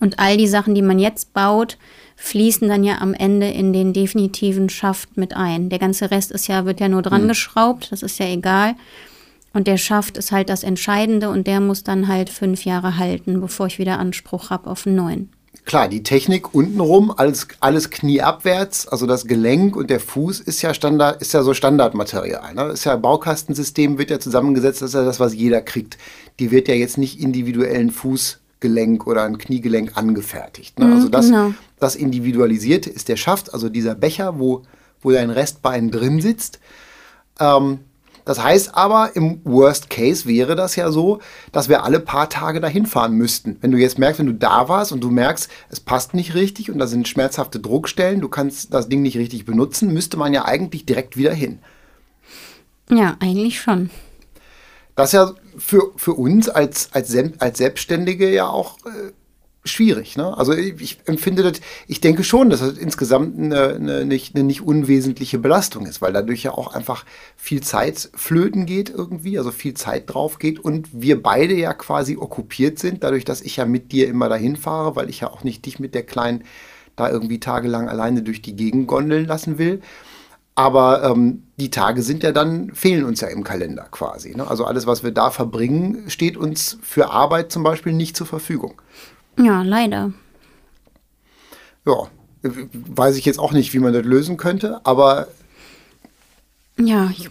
Und 0.00 0.18
all 0.18 0.36
die 0.36 0.48
Sachen, 0.48 0.74
die 0.74 0.82
man 0.82 0.98
jetzt 0.98 1.32
baut, 1.32 1.78
fließen 2.16 2.68
dann 2.68 2.84
ja 2.84 2.98
am 2.98 3.14
Ende 3.14 3.48
in 3.48 3.72
den 3.72 3.92
definitiven 3.92 4.68
Schaft 4.68 5.16
mit 5.16 5.34
ein. 5.34 5.70
Der 5.70 5.78
ganze 5.78 6.10
Rest 6.10 6.32
ist 6.32 6.48
ja, 6.48 6.66
wird 6.66 6.80
ja 6.80 6.88
nur 6.88 7.02
dran 7.02 7.24
mhm. 7.24 7.28
geschraubt, 7.28 7.90
das 7.92 8.02
ist 8.02 8.18
ja 8.18 8.26
egal. 8.26 8.74
Und 9.54 9.66
der 9.66 9.76
Schaft 9.76 10.18
ist 10.18 10.30
halt 10.30 10.50
das 10.50 10.62
Entscheidende 10.62 11.30
und 11.30 11.46
der 11.46 11.60
muss 11.60 11.84
dann 11.84 12.06
halt 12.06 12.28
fünf 12.28 12.64
Jahre 12.64 12.98
halten, 12.98 13.40
bevor 13.40 13.66
ich 13.66 13.78
wieder 13.78 13.98
Anspruch 13.98 14.50
habe 14.50 14.68
auf 14.68 14.86
einen 14.86 14.96
neuen 14.96 15.30
klar, 15.68 15.86
die 15.86 16.02
Technik 16.02 16.54
untenrum, 16.54 17.12
alles, 17.14 17.46
alles 17.60 17.90
knieabwärts, 17.90 18.88
also 18.88 19.06
das 19.06 19.26
Gelenk 19.26 19.76
und 19.76 19.90
der 19.90 20.00
Fuß 20.00 20.40
ist 20.40 20.62
ja 20.62 20.72
Standard, 20.72 21.20
ist 21.20 21.34
ja 21.34 21.42
so 21.42 21.52
Standardmaterial. 21.52 22.54
Ne? 22.54 22.72
Ist 22.72 22.84
ja 22.84 22.96
Baukastensystem, 22.96 23.98
wird 23.98 24.10
ja 24.10 24.18
zusammengesetzt, 24.18 24.80
das 24.80 24.90
ist 24.90 24.94
ja 24.94 25.04
das, 25.04 25.20
was 25.20 25.34
jeder 25.34 25.60
kriegt. 25.60 25.98
Die 26.40 26.50
wird 26.50 26.68
ja 26.68 26.74
jetzt 26.74 26.96
nicht 26.96 27.20
individuellen 27.20 27.90
Fußgelenk 27.90 29.06
oder 29.06 29.24
ein 29.24 29.36
Kniegelenk 29.36 29.92
angefertigt. 29.94 30.78
Ne? 30.78 30.86
Mhm, 30.86 30.92
also 30.94 31.08
das, 31.10 31.26
genau. 31.26 31.52
das 31.78 31.96
Individualisierte 31.96 32.88
ist 32.88 33.08
der 33.08 33.16
Schaft, 33.16 33.52
also 33.52 33.68
dieser 33.68 33.94
Becher, 33.94 34.38
wo, 34.38 34.62
wo 35.02 35.12
dein 35.12 35.28
Restbein 35.28 35.90
drin 35.90 36.22
sitzt. 36.22 36.60
Ähm, 37.38 37.80
das 38.28 38.42
heißt 38.42 38.74
aber, 38.74 39.16
im 39.16 39.40
Worst 39.44 39.88
Case 39.88 40.26
wäre 40.26 40.54
das 40.54 40.76
ja 40.76 40.92
so, 40.92 41.18
dass 41.50 41.70
wir 41.70 41.82
alle 41.82 41.98
paar 41.98 42.28
Tage 42.28 42.60
dahin 42.60 42.84
fahren 42.84 43.14
müssten. 43.14 43.56
Wenn 43.62 43.70
du 43.70 43.78
jetzt 43.78 43.98
merkst, 43.98 44.18
wenn 44.18 44.26
du 44.26 44.34
da 44.34 44.68
warst 44.68 44.92
und 44.92 45.00
du 45.00 45.10
merkst, 45.10 45.48
es 45.70 45.80
passt 45.80 46.12
nicht 46.12 46.34
richtig 46.34 46.70
und 46.70 46.78
da 46.78 46.86
sind 46.86 47.08
schmerzhafte 47.08 47.58
Druckstellen, 47.58 48.20
du 48.20 48.28
kannst 48.28 48.74
das 48.74 48.90
Ding 48.90 49.00
nicht 49.00 49.16
richtig 49.16 49.46
benutzen, 49.46 49.94
müsste 49.94 50.18
man 50.18 50.34
ja 50.34 50.44
eigentlich 50.44 50.84
direkt 50.84 51.16
wieder 51.16 51.32
hin. 51.32 51.60
Ja, 52.90 53.16
eigentlich 53.18 53.62
schon. 53.62 53.88
Das 54.94 55.08
ist 55.08 55.12
ja 55.14 55.32
für, 55.56 55.92
für 55.96 56.12
uns 56.12 56.50
als, 56.50 56.92
als, 56.92 57.16
als 57.38 57.56
Selbstständige 57.56 58.30
ja 58.30 58.46
auch 58.46 58.76
äh, 58.84 59.12
schwierig. 59.64 60.16
Ne? 60.16 60.36
Also 60.36 60.52
ich, 60.54 60.98
empfinde 61.06 61.42
das, 61.42 61.60
ich 61.86 62.00
denke 62.00 62.24
schon, 62.24 62.50
dass 62.50 62.60
das 62.60 62.78
insgesamt 62.78 63.38
eine, 63.38 63.74
eine, 63.74 64.04
nicht, 64.04 64.34
eine 64.34 64.44
nicht 64.44 64.62
unwesentliche 64.62 65.38
Belastung 65.38 65.86
ist, 65.86 66.00
weil 66.00 66.12
dadurch 66.12 66.42
ja 66.42 66.52
auch 66.52 66.74
einfach 66.74 67.04
viel 67.36 67.62
Zeit 67.62 68.10
flöten 68.14 68.66
geht 68.66 68.90
irgendwie, 68.90 69.38
also 69.38 69.50
viel 69.50 69.74
Zeit 69.74 70.04
drauf 70.06 70.38
geht 70.38 70.58
und 70.58 70.88
wir 70.92 71.22
beide 71.22 71.54
ja 71.54 71.74
quasi 71.74 72.16
okkupiert 72.16 72.78
sind, 72.78 73.04
dadurch, 73.04 73.24
dass 73.24 73.40
ich 73.42 73.56
ja 73.56 73.66
mit 73.66 73.92
dir 73.92 74.08
immer 74.08 74.28
dahin 74.28 74.56
fahre, 74.56 74.96
weil 74.96 75.10
ich 75.10 75.20
ja 75.20 75.30
auch 75.30 75.44
nicht 75.44 75.66
dich 75.66 75.78
mit 75.78 75.94
der 75.94 76.04
Kleinen 76.04 76.44
da 76.96 77.08
irgendwie 77.10 77.40
tagelang 77.40 77.88
alleine 77.88 78.22
durch 78.22 78.42
die 78.42 78.56
Gegend 78.56 78.88
gondeln 78.88 79.26
lassen 79.26 79.58
will. 79.58 79.80
Aber 80.54 81.04
ähm, 81.04 81.44
die 81.56 81.70
Tage 81.70 82.02
sind 82.02 82.24
ja 82.24 82.32
dann, 82.32 82.74
fehlen 82.74 83.04
uns 83.04 83.20
ja 83.20 83.28
im 83.28 83.44
Kalender 83.44 83.86
quasi. 83.92 84.34
Ne? 84.34 84.48
Also 84.48 84.64
alles, 84.64 84.88
was 84.88 85.04
wir 85.04 85.12
da 85.12 85.30
verbringen, 85.30 86.10
steht 86.10 86.36
uns 86.36 86.78
für 86.82 87.10
Arbeit 87.10 87.52
zum 87.52 87.62
Beispiel 87.62 87.92
nicht 87.92 88.16
zur 88.16 88.26
Verfügung. 88.26 88.82
Ja, 89.38 89.62
leider. 89.62 90.12
Ja, 91.86 92.08
weiß 92.42 93.16
ich 93.16 93.24
jetzt 93.24 93.38
auch 93.38 93.52
nicht, 93.52 93.72
wie 93.72 93.78
man 93.78 93.92
das 93.92 94.04
lösen 94.04 94.36
könnte, 94.36 94.80
aber. 94.84 95.28
Ja, 96.78 97.10
ich, 97.10 97.28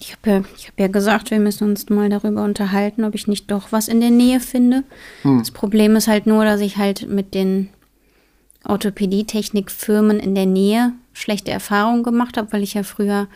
ich 0.00 0.12
habe 0.12 0.30
ja, 0.30 0.36
hab 0.38 0.78
ja 0.78 0.88
gesagt, 0.88 1.30
wir 1.30 1.38
müssen 1.38 1.68
uns 1.68 1.88
mal 1.88 2.08
darüber 2.08 2.42
unterhalten, 2.42 3.04
ob 3.04 3.14
ich 3.14 3.26
nicht 3.26 3.50
doch 3.50 3.72
was 3.72 3.88
in 3.88 4.00
der 4.00 4.10
Nähe 4.10 4.40
finde. 4.40 4.84
Hm. 5.22 5.38
Das 5.38 5.50
Problem 5.50 5.96
ist 5.96 6.08
halt 6.08 6.26
nur, 6.26 6.44
dass 6.44 6.60
ich 6.60 6.76
halt 6.76 7.08
mit 7.08 7.34
den 7.34 7.68
Orthopädietechnikfirmen 8.64 10.18
in 10.18 10.34
der 10.34 10.46
Nähe 10.46 10.92
schlechte 11.12 11.50
Erfahrungen 11.50 12.02
gemacht 12.02 12.36
habe, 12.36 12.52
weil 12.52 12.62
ich 12.62 12.74
ja 12.74 12.82
früher, 12.82 13.26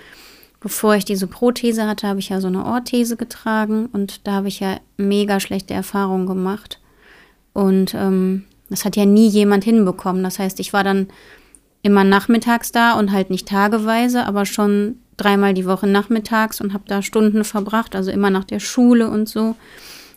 bevor 0.61 0.95
ich 0.97 1.05
diese 1.05 1.27
Prothese 1.27 1.87
hatte, 1.87 2.09
habe 2.09 2.21
ich 2.21 2.31
ja 2.31 2.41
so 2.41 2.49
eine 2.49 2.65
Orthese 2.65 3.17
getragen 3.17 3.87
und 3.93 4.27
da 4.27 4.33
habe 4.33 4.49
ich 4.49 4.61
ja 4.61 4.79
mega 4.97 5.41
schlechte 5.41 5.75
Erfahrungen 5.75 6.27
gemacht. 6.27 6.79
Und 7.55 7.95
ähm, 7.95 8.45
das 8.69 8.85
hat 8.85 8.97
ja 8.97 9.07
nie 9.07 9.29
jemand 9.29 9.65
hinbekommen. 9.65 10.23
Das 10.23 10.39
heißt, 10.39 10.61
ich 10.61 10.75
war 10.75 10.85
dann 10.85 11.09
immer 11.83 12.05
nachmittags 12.05 12.73
da 12.73 12.99
und 12.99 13.13
halt 13.13 13.31
nicht 13.31 13.49
tageweise, 13.49 14.27
aber 14.27 14.45
schon 14.45 14.97
dreimal 15.17 15.55
die 15.55 15.67
Woche 15.67 15.87
nachmittags 15.87 16.61
und 16.61 16.75
habe 16.75 16.85
da 16.87 17.01
Stunden 17.01 17.45
verbracht, 17.45 17.95
also 17.95 18.11
immer 18.11 18.31
nach 18.31 18.45
der 18.45 18.61
Schule 18.61 19.09
und 19.09 19.29
so. 19.29 19.55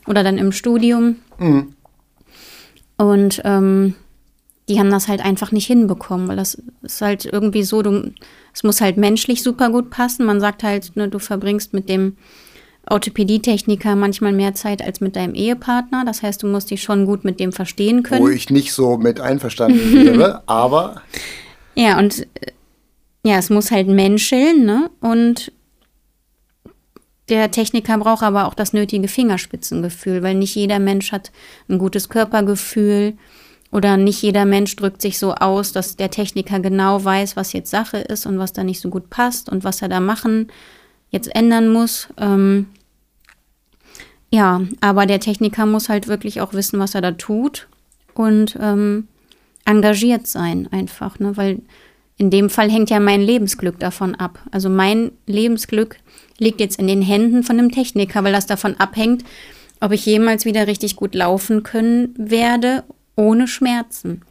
oder 0.08 0.24
dann 0.24 0.38
im 0.38 0.52
Studium. 0.52 1.18
Mhm. 1.38 1.74
Und 2.98 3.42
ähm, 3.44 3.94
die 4.70 4.80
haben 4.80 4.90
das 4.90 5.08
halt 5.08 5.24
einfach 5.24 5.52
nicht 5.52 5.68
hinbekommen, 5.68 6.28
weil 6.28 6.36
das 6.36 6.62
ist 6.82 7.02
halt 7.02 7.26
irgendwie 7.26 7.64
so, 7.64 7.82
du, 7.82 8.12
es 8.54 8.64
muss 8.64 8.82
halt 8.82 8.98
menschlich 8.98 9.44
super 9.44 9.70
gut 9.70 9.90
passen. 9.90 10.26
Man 10.26 10.40
sagt 10.40 10.64
halt, 10.64 10.96
ne, 10.96 11.08
du 11.08 11.20
verbringst 11.20 11.74
mit 11.74 11.90
dem 11.90 12.18
Orthopädie-Techniker 12.90 13.96
manchmal 13.96 14.34
mehr 14.34 14.54
Zeit 14.54 14.82
als 14.82 15.02
mit 15.02 15.16
deinem 15.16 15.34
Ehepartner. 15.34 16.04
Das 16.06 16.24
heißt, 16.24 16.44
du 16.44 16.48
musst 16.48 16.72
dich 16.72 16.82
schon 16.82 17.06
gut 17.06 17.24
mit 17.24 17.40
dem 17.40 17.52
verstehen 17.52 18.04
können. 18.04 18.24
Wo 18.24 18.30
ich 18.30 18.50
nicht 18.50 18.74
so 18.74 18.98
mit 18.98 19.20
einverstanden 19.20 19.94
wäre, 20.06 20.44
aber. 20.46 21.02
Ja, 21.76 21.98
und 22.00 22.26
ja, 23.24 23.38
es 23.38 23.50
muss 23.50 23.72
halt 23.72 23.88
menscheln, 23.88 24.66
ne? 24.66 24.90
Und 25.02 25.52
der 27.30 27.52
Techniker 27.52 27.98
braucht 27.98 28.24
aber 28.24 28.48
auch 28.48 28.54
das 28.54 28.74
nötige 28.74 29.08
Fingerspitzengefühl, 29.08 30.24
weil 30.24 30.36
nicht 30.36 30.56
jeder 30.56 30.80
Mensch 30.80 31.12
hat 31.12 31.32
ein 31.68 31.78
gutes 31.78 32.08
Körpergefühl 32.08 33.18
oder 33.72 33.98
nicht 33.98 34.22
jeder 34.22 34.46
Mensch 34.46 34.76
drückt 34.78 35.02
sich 35.02 35.20
so 35.20 35.34
aus, 35.34 35.74
dass 35.74 35.98
der 35.98 36.10
Techniker 36.10 36.60
genau 36.62 37.04
weiß, 37.04 37.36
was 37.36 37.52
jetzt 37.52 37.70
Sache 37.70 37.98
ist 37.98 38.26
und 38.26 38.40
was 38.40 38.54
da 38.54 38.64
nicht 38.64 38.80
so 38.80 38.90
gut 38.90 39.10
passt 39.10 39.50
und 39.50 39.66
was 39.66 39.82
er 39.82 39.90
da 39.90 40.00
machen, 40.00 40.48
jetzt 41.10 41.34
ändern 41.36 41.68
muss. 41.68 42.08
Ähm, 42.18 42.68
ja, 44.30 44.62
aber 44.82 45.06
der 45.06 45.20
Techniker 45.20 45.66
muss 45.66 45.90
halt 45.90 46.08
wirklich 46.08 46.42
auch 46.42 46.54
wissen, 46.54 46.80
was 46.80 46.96
er 46.96 47.02
da 47.02 47.12
tut 47.12 47.68
und 48.14 48.58
ähm, 48.62 49.08
engagiert 49.66 50.28
sein 50.28 50.68
einfach, 50.72 51.20
ne? 51.20 51.38
weil 51.38 51.62
in 52.18 52.32
dem 52.32 52.50
Fall 52.50 52.70
hängt 52.70 52.90
ja 52.90 53.00
mein 53.00 53.22
Lebensglück 53.22 53.80
davon 53.80 54.16
ab. 54.16 54.40
Also 54.52 54.70
mein 54.70 55.12
Lebensglück 55.28 55.98
liegt 56.40 56.60
jetzt 56.60 56.80
in 56.80 56.88
den 56.88 57.02
Händen 57.02 57.44
von 57.44 57.60
einem 57.60 57.72
Techniker, 57.72 58.24
weil 58.24 58.34
das 58.34 58.48
davon 58.48 58.76
abhängt, 58.76 59.24
ob 59.80 59.92
ich 59.92 60.06
jemals 60.06 60.46
wieder 60.46 60.68
richtig 60.68 60.96
gut 60.96 61.14
laufen 61.14 61.64
können 61.64 62.16
werde, 62.18 62.84
ohne 63.16 63.48
Schmerzen. 63.48 64.24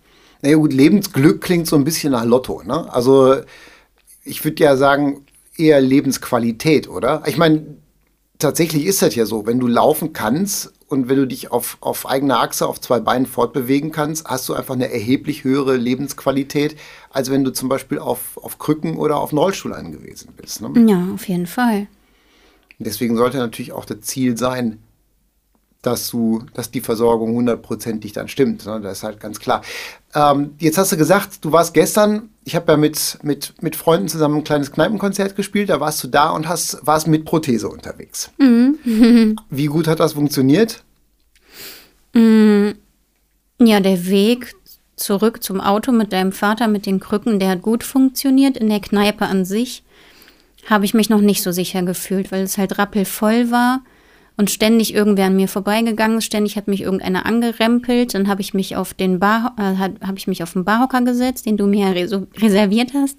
Na 0.42 0.50
ja, 0.50 0.56
gut, 0.56 0.72
Lebensglück 0.72 1.40
klingt 1.40 1.68
so 1.68 1.76
ein 1.76 1.84
bisschen 1.84 2.12
nach 2.12 2.24
Lotto, 2.24 2.62
ne? 2.64 2.92
Also 2.92 3.36
ich 4.24 4.44
würde 4.44 4.62
ja 4.62 4.76
sagen, 4.76 5.24
eher 5.56 5.80
Lebensqualität, 5.80 6.88
oder? 6.88 7.22
Ich 7.26 7.36
meine, 7.36 7.64
tatsächlich 8.38 8.86
ist 8.86 9.02
das 9.02 9.14
ja 9.14 9.26
so, 9.26 9.46
wenn 9.46 9.60
du 9.60 9.66
laufen 9.66 10.12
kannst 10.12 10.72
und 10.88 11.08
wenn 11.08 11.16
du 11.16 11.26
dich 11.26 11.50
auf, 11.50 11.78
auf 11.80 12.06
eigener 12.08 12.40
Achse 12.40 12.66
auf 12.66 12.80
zwei 12.80 13.00
Beinen 13.00 13.26
fortbewegen 13.26 13.90
kannst, 13.90 14.26
hast 14.26 14.48
du 14.48 14.54
einfach 14.54 14.74
eine 14.74 14.90
erheblich 14.90 15.44
höhere 15.44 15.76
Lebensqualität, 15.76 16.76
als 17.10 17.30
wenn 17.30 17.44
du 17.44 17.52
zum 17.52 17.68
Beispiel 17.68 17.98
auf, 17.98 18.36
auf 18.36 18.58
Krücken 18.58 18.96
oder 18.96 19.16
auf 19.16 19.30
einen 19.30 19.38
Rollstuhl 19.38 19.74
angewiesen 19.74 20.32
bist. 20.36 20.60
Ne? 20.60 20.72
Ja, 20.88 21.08
auf 21.12 21.28
jeden 21.28 21.46
Fall. 21.46 21.88
Deswegen 22.78 23.16
sollte 23.16 23.38
natürlich 23.38 23.72
auch 23.72 23.84
das 23.84 24.00
Ziel 24.02 24.36
sein, 24.36 24.78
dass 25.82 26.10
du, 26.10 26.44
dass 26.52 26.70
die 26.70 26.80
Versorgung 26.80 27.34
hundertprozentig 27.34 28.12
dann 28.12 28.28
stimmt. 28.28 28.66
Ne? 28.66 28.80
Das 28.80 28.98
ist 28.98 29.04
halt 29.04 29.20
ganz 29.20 29.38
klar. 29.40 29.62
Ähm, 30.16 30.54
jetzt 30.58 30.78
hast 30.78 30.92
du 30.92 30.96
gesagt, 30.96 31.44
du 31.44 31.52
warst 31.52 31.74
gestern, 31.74 32.30
ich 32.42 32.56
habe 32.56 32.72
ja 32.72 32.78
mit, 32.78 33.18
mit, 33.22 33.52
mit 33.60 33.76
Freunden 33.76 34.08
zusammen 34.08 34.36
ein 34.36 34.44
kleines 34.44 34.72
Kneipenkonzert 34.72 35.36
gespielt, 35.36 35.68
da 35.68 35.78
warst 35.78 36.02
du 36.02 36.08
da 36.08 36.30
und 36.30 36.48
hast, 36.48 36.78
warst 36.86 37.06
mit 37.06 37.26
Prothese 37.26 37.68
unterwegs. 37.68 38.30
Mhm. 38.38 39.36
Wie 39.50 39.66
gut 39.66 39.86
hat 39.86 40.00
das 40.00 40.14
funktioniert? 40.14 40.82
Mm, 42.14 42.70
ja, 43.60 43.80
der 43.80 44.06
Weg 44.06 44.54
zurück 44.96 45.42
zum 45.42 45.60
Auto 45.60 45.92
mit 45.92 46.14
deinem 46.14 46.32
Vater 46.32 46.66
mit 46.66 46.86
den 46.86 46.98
Krücken, 46.98 47.38
der 47.38 47.50
hat 47.50 47.60
gut 47.60 47.84
funktioniert. 47.84 48.56
In 48.56 48.70
der 48.70 48.80
Kneipe 48.80 49.26
an 49.26 49.44
sich 49.44 49.82
habe 50.64 50.86
ich 50.86 50.94
mich 50.94 51.10
noch 51.10 51.20
nicht 51.20 51.42
so 51.42 51.52
sicher 51.52 51.82
gefühlt, 51.82 52.32
weil 52.32 52.44
es 52.44 52.56
halt 52.56 52.78
rappelvoll 52.78 53.50
war 53.50 53.82
und 54.36 54.50
ständig 54.50 54.94
irgendwer 54.94 55.26
an 55.26 55.36
mir 55.36 55.48
vorbeigegangen 55.48 56.18
ist, 56.18 56.24
ständig 56.24 56.56
hat 56.56 56.68
mich 56.68 56.82
irgendeiner 56.82 57.24
angerempelt, 57.26 58.14
dann 58.14 58.28
habe 58.28 58.42
ich 58.42 58.52
mich 58.52 58.76
auf 58.76 58.94
den 58.94 59.18
Bar, 59.18 59.54
äh, 59.58 60.06
habe 60.06 60.18
ich 60.18 60.26
mich 60.26 60.42
auf 60.42 60.52
den 60.52 60.64
Barhocker 60.64 61.02
gesetzt, 61.02 61.46
den 61.46 61.56
du 61.56 61.66
mir 61.66 61.94
reserviert 61.94 62.92
hast. 62.94 63.18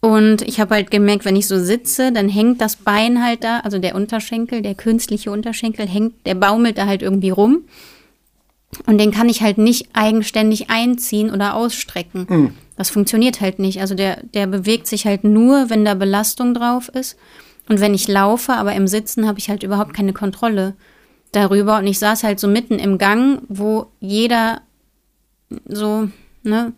Und 0.00 0.42
ich 0.42 0.58
habe 0.58 0.74
halt 0.74 0.90
gemerkt, 0.90 1.24
wenn 1.24 1.36
ich 1.36 1.46
so 1.46 1.58
sitze, 1.58 2.10
dann 2.10 2.28
hängt 2.28 2.60
das 2.60 2.74
Bein 2.76 3.24
halt 3.24 3.44
da, 3.44 3.60
also 3.60 3.78
der 3.78 3.94
Unterschenkel, 3.94 4.60
der 4.60 4.74
künstliche 4.74 5.30
Unterschenkel 5.30 5.86
hängt, 5.86 6.26
der 6.26 6.34
baumelt 6.34 6.76
da 6.76 6.86
halt 6.86 7.02
irgendwie 7.02 7.30
rum. 7.30 7.64
Und 8.86 8.98
den 8.98 9.12
kann 9.12 9.28
ich 9.28 9.42
halt 9.42 9.58
nicht 9.58 9.90
eigenständig 9.92 10.70
einziehen 10.70 11.30
oder 11.30 11.54
ausstrecken. 11.54 12.26
Mhm. 12.28 12.54
Das 12.76 12.90
funktioniert 12.90 13.40
halt 13.40 13.60
nicht. 13.60 13.80
Also 13.80 13.94
der, 13.94 14.24
der 14.24 14.48
bewegt 14.48 14.88
sich 14.88 15.06
halt 15.06 15.22
nur, 15.24 15.70
wenn 15.70 15.84
da 15.84 15.94
Belastung 15.94 16.52
drauf 16.52 16.88
ist. 16.88 17.16
Und 17.68 17.80
wenn 17.80 17.94
ich 17.94 18.08
laufe, 18.08 18.52
aber 18.52 18.74
im 18.74 18.86
Sitzen 18.86 19.26
habe 19.26 19.38
ich 19.38 19.48
halt 19.48 19.62
überhaupt 19.62 19.94
keine 19.94 20.12
Kontrolle 20.12 20.74
darüber. 21.30 21.78
Und 21.78 21.86
ich 21.86 21.98
saß 21.98 22.24
halt 22.24 22.40
so 22.40 22.48
mitten 22.48 22.78
im 22.78 22.98
Gang, 22.98 23.42
wo 23.48 23.86
jeder 24.00 24.62
so, 25.66 26.08
ne, 26.42 26.72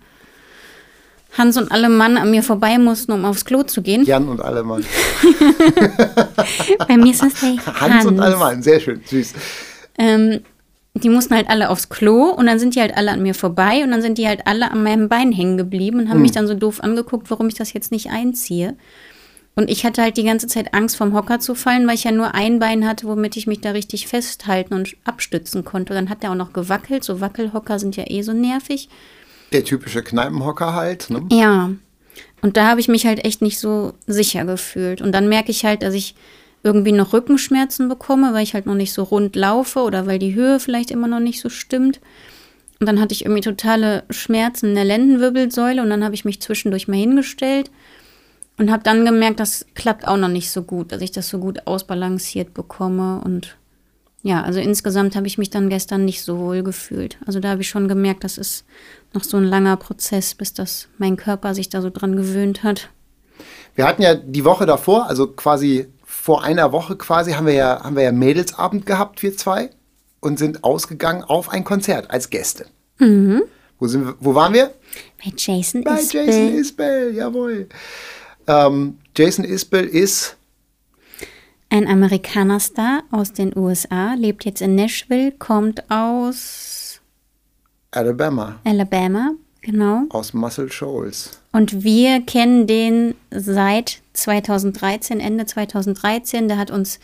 Hans 1.37 1.57
und 1.57 1.73
alle 1.73 1.89
Mann 1.89 2.17
an 2.17 2.31
mir 2.31 2.43
vorbei 2.43 2.79
mussten, 2.79 3.13
um 3.13 3.25
aufs 3.25 3.45
Klo 3.45 3.65
zu 3.65 3.83
gehen. 3.83 4.05
Jan 4.05 4.29
und 4.29 4.41
alle 4.41 4.63
Mann. 4.63 4.85
Bei 6.87 6.97
mir 6.97 7.11
ist 7.11 7.23
das 7.23 7.41
der 7.41 7.67
Hans. 7.67 7.81
Hans 7.81 8.07
und 8.07 8.21
alle 8.21 8.37
Mann, 8.37 8.63
sehr 8.63 8.79
schön, 8.79 9.01
süß. 9.05 9.35
Ähm, 9.99 10.41
die 10.95 11.09
mussten 11.09 11.35
halt 11.35 11.49
alle 11.49 11.71
aufs 11.71 11.89
Klo 11.89 12.27
und 12.31 12.47
dann 12.47 12.61
sind 12.61 12.77
die 12.77 12.81
halt 12.81 12.97
alle 12.97 13.11
an 13.11 13.23
mir 13.23 13.35
vorbei 13.35 13.83
und 13.83 13.91
dann 13.91 14.01
sind 14.01 14.19
die 14.19 14.29
halt 14.29 14.47
alle 14.47 14.71
an 14.71 14.85
meinem 14.85 15.09
Bein 15.09 15.33
hängen 15.33 15.57
geblieben 15.57 15.99
und 15.99 16.09
haben 16.09 16.17
hm. 16.17 16.23
mich 16.23 16.33
dann 16.33 16.47
so 16.47 16.55
doof 16.55 16.81
angeguckt, 16.83 17.31
warum 17.31 17.49
ich 17.49 17.55
das 17.55 17.73
jetzt 17.73 17.91
nicht 17.91 18.11
einziehe. 18.11 18.77
Und 19.57 19.71
ich 19.71 19.85
hatte 19.85 20.03
halt 20.03 20.17
die 20.17 20.25
ganze 20.25 20.49
Zeit 20.49 20.75
Angst, 20.75 20.97
vom 20.97 21.15
Hocker 21.15 21.39
zu 21.39 21.55
fallen, 21.55 21.87
weil 21.87 21.95
ich 21.95 22.05
ja 22.05 22.11
nur 22.11 22.35
ein 22.35 22.59
Bein 22.59 22.87
hatte, 22.87 23.07
womit 23.07 23.37
ich 23.37 23.47
mich 23.47 23.61
da 23.61 23.71
richtig 23.71 24.09
festhalten 24.09 24.75
und 24.75 24.97
abstützen 25.05 25.65
konnte. 25.65 25.95
Dann 25.95 26.11
hat 26.11 26.23
der 26.23 26.33
auch 26.33 26.37
noch 26.37 26.53
gewackelt. 26.53 27.05
So 27.05 27.21
Wackelhocker 27.21 27.79
sind 27.79 27.97
ja 27.97 28.05
eh 28.09 28.23
so 28.23 28.33
nervig. 28.33 28.89
Der 29.53 29.65
typische 29.65 30.03
Kneipenhocker 30.03 30.75
halt, 30.75 31.09
ne? 31.11 31.25
Ja. 31.31 31.71
Und 32.43 32.57
da 32.57 32.69
habe 32.69 32.81
ich 32.81 32.89
mich 32.89 33.07
halt 33.07 33.25
echt 33.25 33.43
nicht 33.43 33.61
so 33.61 33.95
sicher 34.07 34.45
gefühlt. 34.45 35.01
Und 35.01 35.13
dann 35.13 35.29
merke 35.29 35.53
ich 35.53 35.65
halt, 35.65 35.83
dass 35.83 35.95
ich 35.95 36.17
irgendwie 36.65 36.93
noch 36.93 37.13
Rückenschmerzen 37.13 37.89
bekomme, 37.89 38.33
weil 38.33 38.43
ich 38.43 38.55
halt 38.55 38.67
noch 38.67 38.75
nicht 38.75 38.93
so 38.93 39.05
rund 39.05 39.37
laufe 39.37 39.81
oder 39.81 40.07
weil 40.07 40.19
die 40.19 40.35
Höhe 40.35 40.59
vielleicht 40.59 40.91
immer 40.91 41.07
noch 41.07 41.21
nicht 41.21 41.41
so 41.41 41.49
stimmt. 41.49 42.01
Und 42.81 42.89
dann 42.89 43.01
hatte 43.01 43.13
ich 43.13 43.25
irgendwie 43.25 43.43
totale 43.43 44.03
Schmerzen 44.11 44.71
in 44.71 44.75
der 44.75 44.85
Lendenwirbelsäule 44.85 45.81
und 45.81 45.91
dann 45.91 46.03
habe 46.03 46.15
ich 46.15 46.25
mich 46.25 46.43
zwischendurch 46.43 46.89
mal 46.89 46.97
hingestellt 46.97 47.71
und 48.57 48.71
habe 48.71 48.83
dann 48.83 49.05
gemerkt, 49.05 49.41
das 49.41 49.67
klappt 49.75 50.07
auch 50.07 50.17
noch 50.17 50.29
nicht 50.29 50.51
so 50.51 50.63
gut, 50.63 50.93
dass 50.93 51.03
ich 51.03 51.11
das 51.11 51.29
so 51.29 51.39
gut 51.39 51.67
ausbalanciert 51.67 52.55
bekomme. 52.55 53.21
Und 53.25 53.57
ja, 54.23 54.43
also 54.43 54.61
insgesamt 54.61 55.17
habe 55.17 55.27
ich 55.27 55.39
mich 55.39 55.51
dann 55.51 55.69
gestern 55.69 56.05
nicht 56.05 56.23
so 56.23 56.39
wohl 56.39 56.63
gefühlt. 56.63 57.19
Also 57.27 57.41
da 57.41 57.51
habe 57.51 57.63
ich 57.63 57.69
schon 57.69 57.89
gemerkt, 57.89 58.25
das 58.25 58.39
ist 58.39 58.65
noch 59.13 59.25
so 59.25 59.37
ein 59.37 59.45
langer 59.45 59.77
Prozess, 59.77 60.35
bis 60.35 60.55
das 60.55 60.89
mein 60.99 61.17
Körper 61.17 61.55
sich 61.55 61.69
da 61.69 61.83
so 61.83 61.91
dran 61.91 62.17
gewöhnt 62.17 62.63
hat. 62.63 62.91
Wir 63.75 63.87
hatten 63.87 64.03
ja 64.03 64.15
die 64.15 64.45
Woche 64.45 64.67
davor, 64.67 65.09
also 65.09 65.27
quasi 65.27 65.89
vor 66.05 66.45
einer 66.45 66.71
Woche 66.71 66.97
quasi, 66.97 67.33
haben 67.33 67.47
wir 67.47 67.55
ja, 67.55 67.83
haben 67.83 67.97
wir 67.97 68.05
ja 68.05 68.13
Mädelsabend 68.13 68.87
gehabt, 68.87 69.23
wir 69.23 69.37
zwei, 69.37 69.71
und 70.21 70.39
sind 70.39 70.63
ausgegangen 70.63 71.23
auf 71.23 71.51
ein 71.51 71.65
Konzert 71.65 72.11
als 72.11 72.31
Gäste. 72.31 72.67
Mhm. 72.99 73.43
Wo, 73.79 73.89
sind 73.89 74.07
wir, 74.07 74.15
wo 74.21 74.35
waren 74.35 74.55
wir? 74.55 74.73
Bei 75.23 75.33
Jason 75.37 75.83
Isbell. 75.83 75.85
Bei 75.85 76.01
Jason 76.01 76.55
Isbell, 76.55 77.15
jawohl. 77.15 77.69
Ähm, 78.47 78.99
Jason 79.17 79.45
Isbell 79.45 79.87
ist 79.87 80.37
ein 81.71 81.89
Amerikaner-Star 81.89 83.03
aus 83.11 83.33
den 83.33 83.57
USA, 83.57 84.15
lebt 84.15 84.45
jetzt 84.45 84.61
in 84.61 84.75
Nashville, 84.75 85.33
kommt 85.33 85.91
aus 85.91 87.01
Alabama. 87.91 88.61
Alabama, 88.65 89.33
genau. 89.61 90.05
Aus 90.11 90.35
Muscle 90.35 90.71
Shoals. 90.71 91.41
Und 91.53 91.85
wir 91.85 92.21
kennen 92.21 92.67
den 92.67 93.15
seit 93.31 94.03
2013, 94.15 95.21
Ende 95.21 95.47
2013. 95.47 96.49
Der 96.49 96.59
hat 96.59 96.71
uns 96.71 96.99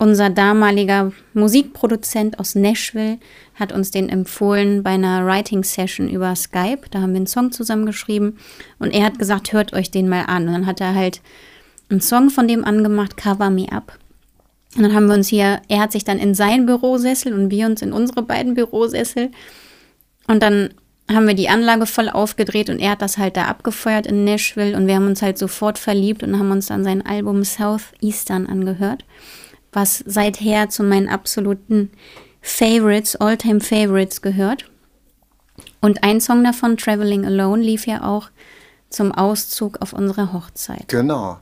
unser 0.00 0.30
damaliger 0.30 1.12
Musikproduzent 1.34 2.38
aus 2.40 2.54
Nashville 2.54 3.18
hat 3.54 3.70
uns 3.70 3.90
den 3.90 4.08
empfohlen 4.08 4.82
bei 4.82 4.92
einer 4.92 5.26
Writing 5.26 5.62
Session 5.62 6.08
über 6.08 6.34
Skype. 6.34 6.88
Da 6.90 7.02
haben 7.02 7.12
wir 7.12 7.18
einen 7.18 7.26
Song 7.26 7.52
zusammengeschrieben 7.52 8.38
und 8.78 8.94
er 8.94 9.04
hat 9.04 9.18
gesagt, 9.18 9.52
hört 9.52 9.74
euch 9.74 9.90
den 9.90 10.08
mal 10.08 10.22
an. 10.22 10.48
Und 10.48 10.54
dann 10.54 10.66
hat 10.66 10.80
er 10.80 10.94
halt 10.94 11.20
einen 11.90 12.00
Song 12.00 12.30
von 12.30 12.48
dem 12.48 12.64
angemacht, 12.64 13.18
Cover 13.18 13.50
Me 13.50 13.70
Up. 13.70 13.98
Und 14.74 14.84
dann 14.84 14.94
haben 14.94 15.06
wir 15.06 15.14
uns 15.16 15.28
hier, 15.28 15.60
er 15.68 15.80
hat 15.80 15.92
sich 15.92 16.04
dann 16.04 16.18
in 16.18 16.34
sein 16.34 16.64
Bürosessel 16.64 17.34
und 17.34 17.50
wir 17.50 17.66
uns 17.66 17.82
in 17.82 17.92
unsere 17.92 18.22
beiden 18.22 18.54
Bürosessel. 18.54 19.30
Und 20.28 20.42
dann 20.42 20.70
haben 21.12 21.26
wir 21.26 21.34
die 21.34 21.50
Anlage 21.50 21.84
voll 21.84 22.08
aufgedreht 22.08 22.70
und 22.70 22.78
er 22.78 22.92
hat 22.92 23.02
das 23.02 23.18
halt 23.18 23.36
da 23.36 23.48
abgefeuert 23.48 24.06
in 24.06 24.24
Nashville 24.24 24.74
und 24.78 24.86
wir 24.86 24.94
haben 24.94 25.08
uns 25.08 25.20
halt 25.20 25.36
sofort 25.36 25.78
verliebt 25.78 26.22
und 26.22 26.38
haben 26.38 26.52
uns 26.52 26.68
dann 26.68 26.84
sein 26.84 27.04
Album 27.04 27.44
Southeastern 27.44 28.46
angehört 28.46 29.04
was 29.72 30.02
seither 30.06 30.68
zu 30.68 30.82
meinen 30.82 31.08
absoluten 31.08 31.90
Favorites, 32.40 33.16
All-Time 33.16 33.60
Favorites 33.60 34.22
gehört. 34.22 34.70
Und 35.80 36.02
ein 36.02 36.20
Song 36.20 36.44
davon, 36.44 36.76
Traveling 36.76 37.24
Alone, 37.24 37.62
lief 37.62 37.86
ja 37.86 38.02
auch 38.02 38.28
zum 38.88 39.12
Auszug 39.12 39.80
auf 39.80 39.92
unserer 39.92 40.32
Hochzeit. 40.32 40.88
Genau. 40.88 41.38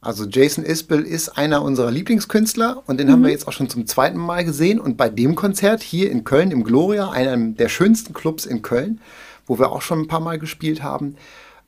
Also 0.00 0.24
Jason 0.24 0.64
Isbell 0.64 1.02
ist 1.02 1.30
einer 1.30 1.62
unserer 1.62 1.90
Lieblingskünstler 1.90 2.82
und 2.86 2.98
den 2.98 3.08
mhm. 3.08 3.12
haben 3.12 3.22
wir 3.24 3.30
jetzt 3.30 3.48
auch 3.48 3.52
schon 3.52 3.68
zum 3.68 3.86
zweiten 3.86 4.18
Mal 4.18 4.44
gesehen. 4.44 4.78
Und 4.78 4.96
bei 4.96 5.08
dem 5.08 5.34
Konzert 5.34 5.82
hier 5.82 6.10
in 6.10 6.24
Köln 6.24 6.50
im 6.50 6.64
Gloria, 6.64 7.10
einem 7.10 7.56
der 7.56 7.68
schönsten 7.68 8.12
Clubs 8.12 8.46
in 8.46 8.62
Köln, 8.62 9.00
wo 9.46 9.58
wir 9.58 9.72
auch 9.72 9.82
schon 9.82 10.00
ein 10.00 10.08
paar 10.08 10.20
Mal 10.20 10.38
gespielt 10.38 10.82
haben, 10.82 11.16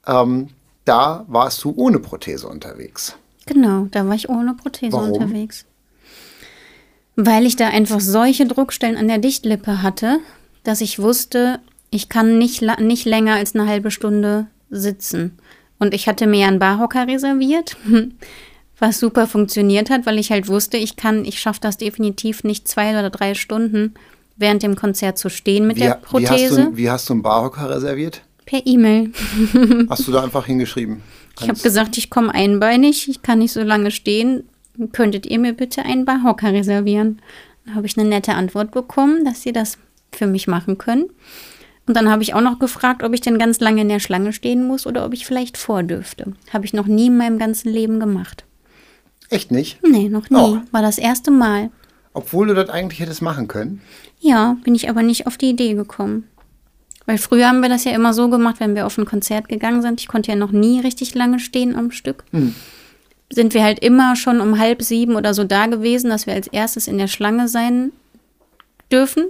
ähm, 0.07 0.49
da 0.85 1.25
warst 1.29 1.63
du 1.65 1.75
ohne 1.77 1.99
Prothese 1.99 2.49
unterwegs. 2.49 3.17
Genau, 3.47 3.89
da 3.91 4.07
war 4.07 4.15
ich 4.15 4.29
ohne 4.29 4.55
Prothese 4.55 4.93
Warum? 4.93 5.13
unterwegs. 5.13 5.65
Weil 7.21 7.47
ich 7.47 7.57
da 7.57 7.67
einfach 7.67 7.99
solche 7.99 8.47
Druckstellen 8.47 8.97
an 8.97 9.09
der 9.09 9.19
Dichtlippe 9.19 9.83
hatte, 9.83 10.21
dass 10.63 10.81
ich 10.81 11.01
wusste, 11.01 11.59
ich 11.91 12.09
kann 12.09 12.39
nicht, 12.39 12.63
nicht 12.79 13.07
länger 13.07 13.35
als 13.35 13.57
eine 13.57 13.67
halbe 13.67 13.91
Stunde 13.91 14.47
sitzen. 14.71 15.37
Und 15.81 15.95
ich 15.95 16.07
hatte 16.07 16.29
mir 16.29 16.47
einen 16.47 16.61
Barhocker 16.61 17.09
reserviert, 17.09 17.77
was 18.79 19.01
super 19.01 19.27
funktioniert 19.27 19.91
hat, 19.91 20.07
weil 20.07 20.21
ich 20.21 20.31
halt 20.31 20.47
wusste, 20.47 20.77
ich 20.77 20.95
kann, 20.95 21.25
ich 21.25 21.41
schaffe 21.41 21.59
das 21.61 21.77
definitiv 21.77 22.45
nicht 22.45 22.69
zwei 22.69 22.91
oder 22.93 23.11
drei 23.11 23.35
Stunden 23.35 23.95
während 24.37 24.63
dem 24.63 24.77
Konzert 24.77 25.19
zu 25.19 25.29
stehen 25.29 25.67
mit 25.67 25.79
wie, 25.79 25.81
der 25.81 25.95
Prothese. 25.95 26.31
Wie 26.31 26.45
hast, 26.45 26.57
du, 26.57 26.77
wie 26.77 26.91
hast 26.91 27.09
du 27.09 27.15
einen 27.15 27.23
Barhocker 27.23 27.69
reserviert? 27.69 28.23
Per 28.47 28.65
E-Mail. 28.65 29.13
Hast 29.91 30.07
du 30.07 30.13
da 30.13 30.23
einfach 30.23 30.47
hingeschrieben? 30.47 31.03
Ich 31.41 31.49
habe 31.49 31.59
gesagt, 31.59 31.99
ich 31.99 32.09
komme 32.09 32.33
einbeinig, 32.33 33.09
ich 33.09 33.21
kann 33.21 33.41
nicht 33.41 33.53
so 33.53 33.63
lange 33.63 33.91
stehen. 33.91 34.45
Könntet 34.93 35.27
ihr 35.27 35.39
mir 35.39 35.53
bitte 35.53 35.85
einen 35.85 36.05
Barhocker 36.05 36.53
reservieren? 36.53 37.21
Dann 37.65 37.75
habe 37.75 37.87
ich 37.87 37.99
eine 37.99 38.09
nette 38.09 38.35
Antwort 38.35 38.71
bekommen, 38.71 39.25
dass 39.25 39.43
sie 39.43 39.53
das 39.53 39.79
für 40.13 40.27
mich 40.27 40.47
machen 40.47 40.79
können. 40.79 41.11
Und 41.87 41.97
dann 41.97 42.11
habe 42.11 42.23
ich 42.23 42.35
auch 42.35 42.41
noch 42.41 42.59
gefragt, 42.59 43.03
ob 43.03 43.15
ich 43.15 43.23
denn 43.23 43.39
ganz 43.39 43.61
lange 43.61 43.81
in 43.81 43.89
der 43.89 43.99
Schlange 43.99 44.33
stehen 44.33 44.67
muss 44.67 44.87
oder 44.87 45.07
ob 45.07 45.15
ich 45.15 45.27
vielleicht 45.27 45.57
vordürfte. 45.57 46.35
Habe 46.53 46.67
ich 46.67 46.75
noch 46.75 46.87
nie 46.87 47.07
in 47.07 47.17
meinem 47.17 47.39
ganzen 47.39 47.73
Leben 47.73 47.99
gemacht. 47.99 48.45
Echt 49.31 49.51
nicht? 49.51 49.79
Nee, 49.83 50.09
noch 50.09 50.29
nie. 50.31 50.37
Oh. 50.37 50.59
War 50.71 50.83
das 50.83 50.99
erste 50.99 51.31
Mal. 51.31 51.71
Obwohl 52.13 52.49
du 52.49 52.55
das 52.55 52.69
eigentlich 52.69 53.01
hättest 53.01 53.23
machen 53.23 53.49
können? 53.49 53.81
Ja, 54.21 54.57
bin 54.65 54.75
ich 54.75 54.89
aber 54.89 55.03
nicht 55.03 55.27
auf 55.27 55.37
die 55.39 55.51
Idee 55.51 55.75
gekommen. 55.75 56.25
Weil 57.07 57.17
früher 57.17 57.49
haben 57.49 57.63
wir 57.63 57.71
das 57.71 57.85
ja 57.85 57.93
immer 57.93 58.13
so 58.13 58.29
gemacht, 58.29 58.57
wenn 58.59 58.75
wir 58.75 58.85
auf 58.85 58.99
ein 58.99 59.07
Konzert 59.07 59.49
gegangen 59.49 59.81
sind. 59.81 60.01
Ich 60.01 60.09
konnte 60.09 60.31
ja 60.31 60.37
noch 60.37 60.53
nie 60.53 60.81
richtig 60.81 61.15
lange 61.15 61.39
stehen 61.39 61.75
am 61.75 61.91
Stück. 61.91 62.25
Hm. 62.33 62.55
Sind 63.31 63.55
wir 63.55 63.63
halt 63.63 63.81
immer 63.81 64.17
schon 64.17 64.41
um 64.41 64.59
halb 64.59 64.83
sieben 64.83 65.17
oder 65.17 65.35
so 65.35 65.45
da 65.45 65.67
gewesen, 65.67 66.11
dass 66.11 66.27
wir 66.27 66.35
als 66.35 66.47
erstes 66.47 66.89
in 66.89 66.99
der 66.99 67.09
Schlange 67.09 67.49
sein 67.49 67.93
dürfen 68.91 69.27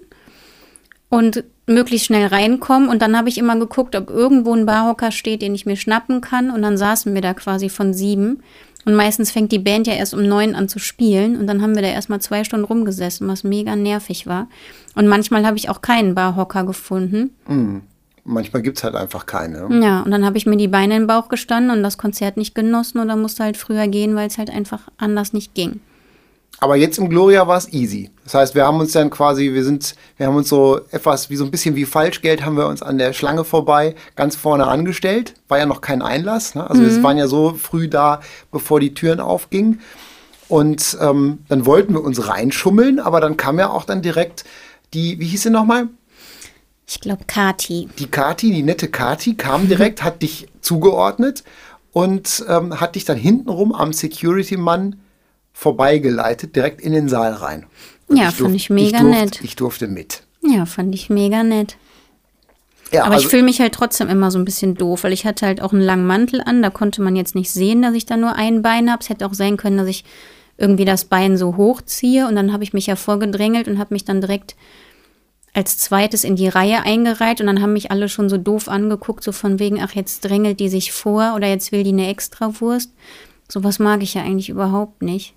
und 1.09 1.45
möglichst 1.67 2.07
schnell 2.07 2.27
reinkommen. 2.27 2.89
Und 2.89 3.03
dann 3.03 3.17
habe 3.17 3.29
ich 3.29 3.39
immer 3.39 3.57
geguckt, 3.57 3.95
ob 3.97 4.11
irgendwo 4.11 4.55
ein 4.55 4.67
Barhocker 4.67 5.11
steht, 5.11 5.43
den 5.43 5.55
ich 5.55 5.67
mir 5.67 5.77
schnappen 5.77 6.21
kann. 6.21 6.51
Und 6.51 6.63
dann 6.63 6.77
saßen 6.77 7.15
wir 7.15 7.21
da 7.21 7.35
quasi 7.35 7.69
von 7.69 7.95
sieben. 7.95 8.43
Und 8.85 8.95
meistens 8.95 9.31
fängt 9.31 9.53
die 9.53 9.59
Band 9.59 9.87
ja 9.87 9.95
erst 9.95 10.15
um 10.15 10.27
neun 10.27 10.55
an 10.55 10.69
zu 10.69 10.79
spielen. 10.79 11.37
Und 11.37 11.47
dann 11.47 11.63
haben 11.63 11.75
wir 11.75 11.83
da 11.83 11.89
erstmal 11.89 12.21
zwei 12.21 12.45
Stunden 12.45 12.65
rumgesessen, 12.65 13.29
was 13.29 13.45
mega 13.45 13.77
nervig 13.77 14.27
war. 14.27 14.49
Und 14.95 15.07
manchmal 15.09 15.47
habe 15.47 15.57
ich 15.57 15.69
auch 15.69 15.83
keinen 15.83 16.15
Barhocker 16.15 16.65
gefunden. 16.65 17.31
Mhm. 17.47 17.83
Manchmal 18.29 18.61
gibt 18.61 18.77
es 18.77 18.85
halt 18.85 18.95
einfach 18.95 19.25
keine. 19.25 19.69
Ja, 19.83 20.03
und 20.03 20.11
dann 20.11 20.25
habe 20.25 20.37
ich 20.37 20.45
mir 20.45 20.59
die 20.59 20.69
Beine 20.69 20.97
in 20.97 21.03
den 21.03 21.07
Bauch 21.07 21.29
gestanden 21.29 21.71
und 21.71 21.83
das 21.83 21.97
Konzert 21.97 22.37
nicht 22.37 22.55
genossen 22.55 22.99
oder 22.99 23.17
musste 23.17 23.43
halt 23.43 23.57
früher 23.57 23.89
gehen, 23.89 24.15
weil 24.15 24.29
es 24.29 24.37
halt 24.37 24.51
einfach 24.51 24.83
anders 24.99 25.33
nicht 25.33 25.55
ging. 25.55 25.81
Aber 26.61 26.77
jetzt 26.77 26.99
im 26.99 27.09
Gloria 27.09 27.47
war 27.47 27.57
es 27.57 27.73
easy. 27.73 28.11
Das 28.25 28.35
heißt, 28.35 28.55
wir 28.55 28.67
haben 28.67 28.81
uns 28.81 28.93
dann 28.93 29.11
quasi, 29.11 29.55
wir 29.55 29.65
sind, 29.65 29.95
wir 30.17 30.27
haben 30.27 30.37
uns 30.37 30.49
so 30.49 30.81
etwas 30.91 31.31
wie 31.31 31.37
so 31.37 31.45
ein 31.45 31.51
bisschen 31.51 31.77
wie 31.77 31.85
Falschgeld, 31.85 32.45
haben 32.45 32.57
wir 32.57 32.67
uns 32.67 32.83
an 32.83 32.99
der 32.99 33.13
Schlange 33.13 33.45
vorbei 33.45 33.95
ganz 34.17 34.35
vorne 34.35 34.67
angestellt. 34.67 35.35
War 35.47 35.59
ja 35.59 35.67
noch 35.67 35.81
kein 35.81 36.03
Einlass. 36.03 36.55
Ne? 36.55 36.69
Also 36.69 36.83
mhm. 36.83 36.87
wir 36.87 37.03
waren 37.03 37.17
ja 37.17 37.29
so 37.29 37.55
früh 37.55 37.89
da, 37.89 38.21
bevor 38.51 38.81
die 38.81 38.93
Türen 38.93 39.21
aufgingen. 39.21 39.81
Und 40.49 40.99
ähm, 41.01 41.39
dann 41.49 41.65
wollten 41.65 41.93
wir 41.93 42.03
uns 42.03 42.27
reinschummeln, 42.27 42.99
aber 42.99 43.21
dann 43.21 43.37
kam 43.37 43.59
ja 43.59 43.71
auch 43.71 43.85
dann 43.85 44.03
direkt 44.03 44.45
die, 44.95 45.21
wie 45.21 45.27
hieß 45.27 45.45
sie 45.45 45.51
nochmal? 45.51 45.89
Ich 46.89 47.01
glaube 47.01 47.25
Kati. 47.27 47.89
Die 47.99 48.07
Kati, 48.07 48.51
die 48.51 48.63
nette 48.63 48.89
Kati, 48.89 49.35
kam 49.35 49.69
direkt, 49.69 50.03
hat 50.03 50.23
dich 50.23 50.49
zugeordnet 50.63 51.45
und 51.93 52.45
ähm, 52.49 52.81
hat 52.81 52.95
dich 52.95 53.05
dann 53.05 53.19
hintenrum 53.19 53.75
am 53.75 53.93
Security-Mann 53.93 54.97
vorbeigeleitet, 55.53 56.57
direkt 56.57 56.81
in 56.81 56.93
den 56.93 57.09
Saal 57.09 57.35
rein. 57.35 57.67
Und 58.07 58.17
ja, 58.17 58.31
ich 58.31 58.37
fand 58.37 58.57
ich 58.57 58.71
mega 58.71 58.87
ich 58.87 59.03
durfte, 59.03 59.21
nett. 59.21 59.41
Ich 59.43 59.57
durfte 59.57 59.87
mit. 59.87 60.23
Ja, 60.43 60.65
fand 60.65 60.95
ich 60.95 61.11
mega 61.11 61.43
nett. 61.43 61.77
Ja, 62.91 63.05
Aber 63.05 63.15
also, 63.15 63.27
ich 63.27 63.31
fühle 63.31 63.43
mich 63.43 63.61
halt 63.61 63.75
trotzdem 63.75 64.09
immer 64.09 64.31
so 64.31 64.39
ein 64.39 64.47
bisschen 64.47 64.75
doof, 64.75 65.05
weil 65.05 65.13
ich 65.13 65.27
hatte 65.27 65.45
halt 65.45 65.61
auch 65.61 65.75
einen 65.75 65.83
langen 65.83 66.07
Mantel 66.07 66.41
an, 66.41 66.63
da 66.63 66.71
konnte 66.71 67.03
man 67.03 67.17
jetzt 67.17 67.35
nicht 67.35 67.51
sehen, 67.51 67.83
dass 67.83 67.95
ich 67.95 68.07
da 68.07 68.17
nur 68.17 68.35
ein 68.35 68.63
Bein 68.63 68.91
habe. 68.91 69.03
Es 69.03 69.11
hätte 69.11 69.27
auch 69.27 69.35
sein 69.35 69.59
können, 69.59 69.77
dass 69.77 69.89
ich 69.89 70.05
irgendwie 70.57 70.87
das 70.87 71.05
Bein 71.05 71.37
so 71.37 71.59
hochziehe 71.59 72.27
und 72.27 72.35
dann 72.35 72.53
habe 72.53 72.65
ich 72.65 72.73
mich 72.73 72.87
ja 72.87 72.97
vorgedrängelt 72.97 73.69
und 73.69 73.79
habe 73.79 73.93
mich 73.93 74.07
dann 74.07 74.23
direkt 74.23 74.57
als 75.59 75.77
zweites 75.77 76.23
in 76.23 76.37
die 76.37 76.47
Reihe 76.47 76.85
eingereiht 76.85 77.41
und 77.41 77.49
dann 77.49 77.61
haben 77.61 77.73
mich 77.73 77.91
alle 77.91 78.09
schon 78.09 78.29
so 78.29 78.39
doof 78.39 78.69
angeguckt, 78.69 79.25
so 79.25 79.33
von 79.33 79.59
wegen, 79.59 79.83
ach, 79.83 79.93
jetzt 79.93 80.21
drängelt 80.21 80.61
die 80.61 80.69
sich 80.69 80.93
vor 80.93 81.33
oder 81.35 81.49
jetzt 81.49 81.73
will 81.73 81.83
die 81.83 81.91
eine 81.91 82.09
Extrawurst. 82.09 82.93
Sowas 83.49 83.81
mag 83.81 84.01
ich 84.05 84.15
ja 84.15 84.23
eigentlich 84.23 84.51
überhaupt 84.51 85.03
nicht. 85.03 85.35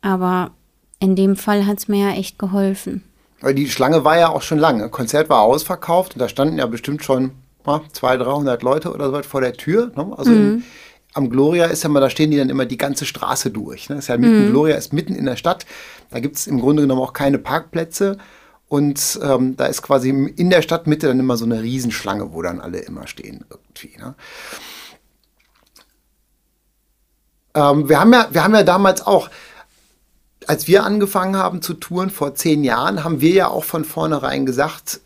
Aber 0.00 0.52
in 1.00 1.16
dem 1.16 1.36
Fall 1.36 1.66
hat 1.66 1.78
es 1.78 1.86
mir 1.86 2.08
ja 2.08 2.14
echt 2.16 2.38
geholfen. 2.38 3.02
Weil 3.42 3.54
die 3.54 3.68
Schlange 3.68 4.04
war 4.04 4.18
ja 4.18 4.30
auch 4.30 4.40
schon 4.40 4.58
lange. 4.58 4.88
Konzert 4.88 5.28
war 5.28 5.42
ausverkauft 5.42 6.14
und 6.14 6.20
da 6.20 6.30
standen 6.30 6.56
ja 6.56 6.66
bestimmt 6.66 7.04
schon 7.04 7.32
ja, 7.66 7.82
200, 7.92 8.26
300 8.26 8.62
Leute 8.62 8.90
oder 8.90 9.10
so 9.10 9.22
vor 9.22 9.42
der 9.42 9.52
Tür. 9.52 9.92
Ne? 9.94 10.14
Also 10.16 10.30
mhm. 10.30 10.36
in, 10.38 10.64
am 11.12 11.28
Gloria 11.28 11.66
ist 11.66 11.82
ja 11.82 11.90
mal, 11.90 12.00
da 12.00 12.08
stehen 12.08 12.30
die 12.30 12.38
dann 12.38 12.48
immer 12.48 12.64
die 12.64 12.78
ganze 12.78 13.04
Straße 13.04 13.50
durch. 13.50 13.90
Ne? 13.90 13.96
ist 13.96 14.08
ja 14.08 14.16
mitten, 14.16 14.46
mhm. 14.46 14.50
Gloria 14.52 14.76
ist 14.76 14.94
mitten 14.94 15.14
in 15.14 15.26
der 15.26 15.36
Stadt. 15.36 15.66
Da 16.10 16.20
gibt 16.20 16.36
es 16.36 16.46
im 16.46 16.58
Grunde 16.58 16.80
genommen 16.80 17.02
auch 17.02 17.12
keine 17.12 17.36
Parkplätze. 17.36 18.16
Und 18.74 19.20
ähm, 19.22 19.56
da 19.56 19.66
ist 19.66 19.82
quasi 19.82 20.08
in 20.08 20.50
der 20.50 20.60
Stadtmitte 20.60 21.06
dann 21.06 21.20
immer 21.20 21.36
so 21.36 21.44
eine 21.44 21.62
Riesenschlange, 21.62 22.32
wo 22.32 22.42
dann 22.42 22.60
alle 22.60 22.78
immer 22.78 23.06
stehen 23.06 23.44
irgendwie. 23.48 23.96
Ne? 23.96 24.16
Ähm, 27.54 27.88
wir, 27.88 28.00
haben 28.00 28.12
ja, 28.12 28.26
wir 28.32 28.42
haben 28.42 28.52
ja 28.52 28.64
damals 28.64 29.06
auch 29.06 29.30
als 30.48 30.66
wir 30.66 30.82
angefangen 30.82 31.36
haben 31.36 31.62
zu 31.62 31.74
touren 31.74 32.10
vor 32.10 32.34
zehn 32.34 32.64
Jahren, 32.64 33.04
haben 33.04 33.20
wir 33.20 33.30
ja 33.30 33.46
auch 33.46 33.62
von 33.62 33.84
vornherein 33.84 34.44
gesagt, 34.44 35.00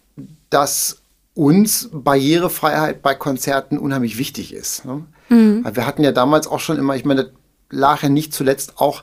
dass 0.48 1.02
uns 1.34 1.90
Barrierefreiheit 1.92 3.02
bei 3.02 3.14
Konzerten 3.14 3.76
unheimlich 3.76 4.16
wichtig 4.16 4.54
ist. 4.54 4.86
Ne? 4.86 5.04
Mhm. 5.28 5.66
Wir 5.70 5.86
hatten 5.86 6.02
ja 6.02 6.12
damals 6.12 6.46
auch 6.46 6.60
schon 6.60 6.78
immer, 6.78 6.96
ich 6.96 7.04
meine, 7.04 7.24
das 7.24 7.32
lag 7.68 8.02
ja 8.02 8.08
nicht 8.08 8.32
zuletzt 8.32 8.78
auch 8.78 9.02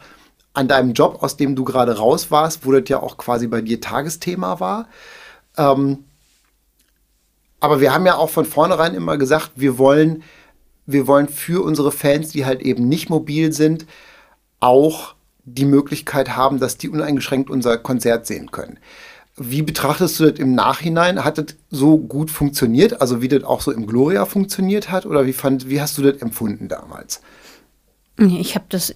an 0.56 0.68
deinem 0.68 0.94
Job, 0.94 1.22
aus 1.22 1.38
dem 1.38 1.56
du 1.56 1.64
gerade 1.64 1.98
raus 1.98 2.32
warst, 2.32 2.66
wo 2.66 2.72
das 2.72 2.88
ja 2.88 3.02
auch 3.02 3.18
quasi 3.18 3.48
bei 3.48 3.62
dir 3.62 3.82
Tagesthema 3.82 4.60
war. 4.60 4.88
Ähm, 5.58 6.06
aber 7.60 7.82
wir 7.82 7.94
haben 7.94 8.06
ja 8.06 8.16
auch 8.16 8.30
von 8.30 8.46
vornherein 8.46 8.96
immer 8.96 9.18
gesagt, 9.18 9.52
wir 9.56 9.78
wollen, 9.78 10.24
wir 10.86 11.08
wollen 11.08 11.28
für 11.28 11.64
unsere 11.64 11.92
Fans, 11.92 12.30
die 12.30 12.46
halt 12.46 12.62
eben 12.62 12.88
nicht 12.88 13.10
mobil 13.10 13.52
sind, 13.52 13.86
auch 14.60 15.16
die 15.44 15.66
Möglichkeit 15.66 16.36
haben, 16.36 16.60
dass 16.60 16.78
die 16.78 16.90
uneingeschränkt 16.90 17.50
unser 17.50 17.78
Konzert 17.78 18.26
sehen 18.26 18.52
können. 18.52 18.80
Wie 19.38 19.62
betrachtest 19.62 20.20
du 20.20 20.32
das 20.32 20.40
im 20.40 20.56
Nachhinein? 20.56 21.24
Hat 21.24 21.38
das 21.38 21.58
so 21.70 21.98
gut 21.98 22.32
funktioniert, 22.32 23.02
also 23.02 23.22
wie 23.22 23.28
das 23.28 23.44
auch 23.44 23.62
so 23.62 23.72
im 23.72 23.86
Gloria 23.86 24.26
funktioniert 24.26 24.90
hat? 24.90 25.06
Oder 25.06 25.26
wie, 25.26 25.34
fand, 25.34 25.70
wie 25.70 25.82
hast 25.82 25.98
du 25.98 26.04
das 26.04 26.22
empfunden 26.22 26.70
damals? 26.70 27.22
Ich 28.18 28.56
habe 28.56 28.66
das, 28.70 28.94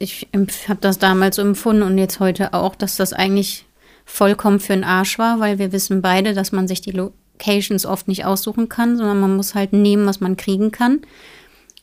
hab 0.68 0.82
das 0.82 0.98
damals 0.98 1.36
so 1.36 1.42
empfunden 1.42 1.84
und 1.84 1.98
jetzt 1.98 2.20
heute 2.20 2.54
auch, 2.54 2.76
dass 2.76 2.96
das 2.96 3.12
eigentlich 3.12 3.66
vollkommen 4.06 4.60
für 4.60 4.74
den 4.74 4.84
Arsch 4.84 5.20
war, 5.20 5.40
weil 5.40 5.60
wir 5.60 5.72
wissen 5.72 6.02
beide, 6.02 6.34
dass 6.34 6.52
man 6.52 6.68
sich 6.68 6.82
die 6.82 6.92
Locations 6.92 7.86
oft 7.86 8.08
nicht 8.08 8.26
aussuchen 8.26 8.70
kann, 8.70 8.98
sondern 8.98 9.20
man 9.20 9.36
muss 9.36 9.56
halt 9.56 9.74
nehmen, 9.74 10.06
was 10.06 10.22
man 10.22 10.38
kriegen 10.38 10.72
kann. 10.72 11.02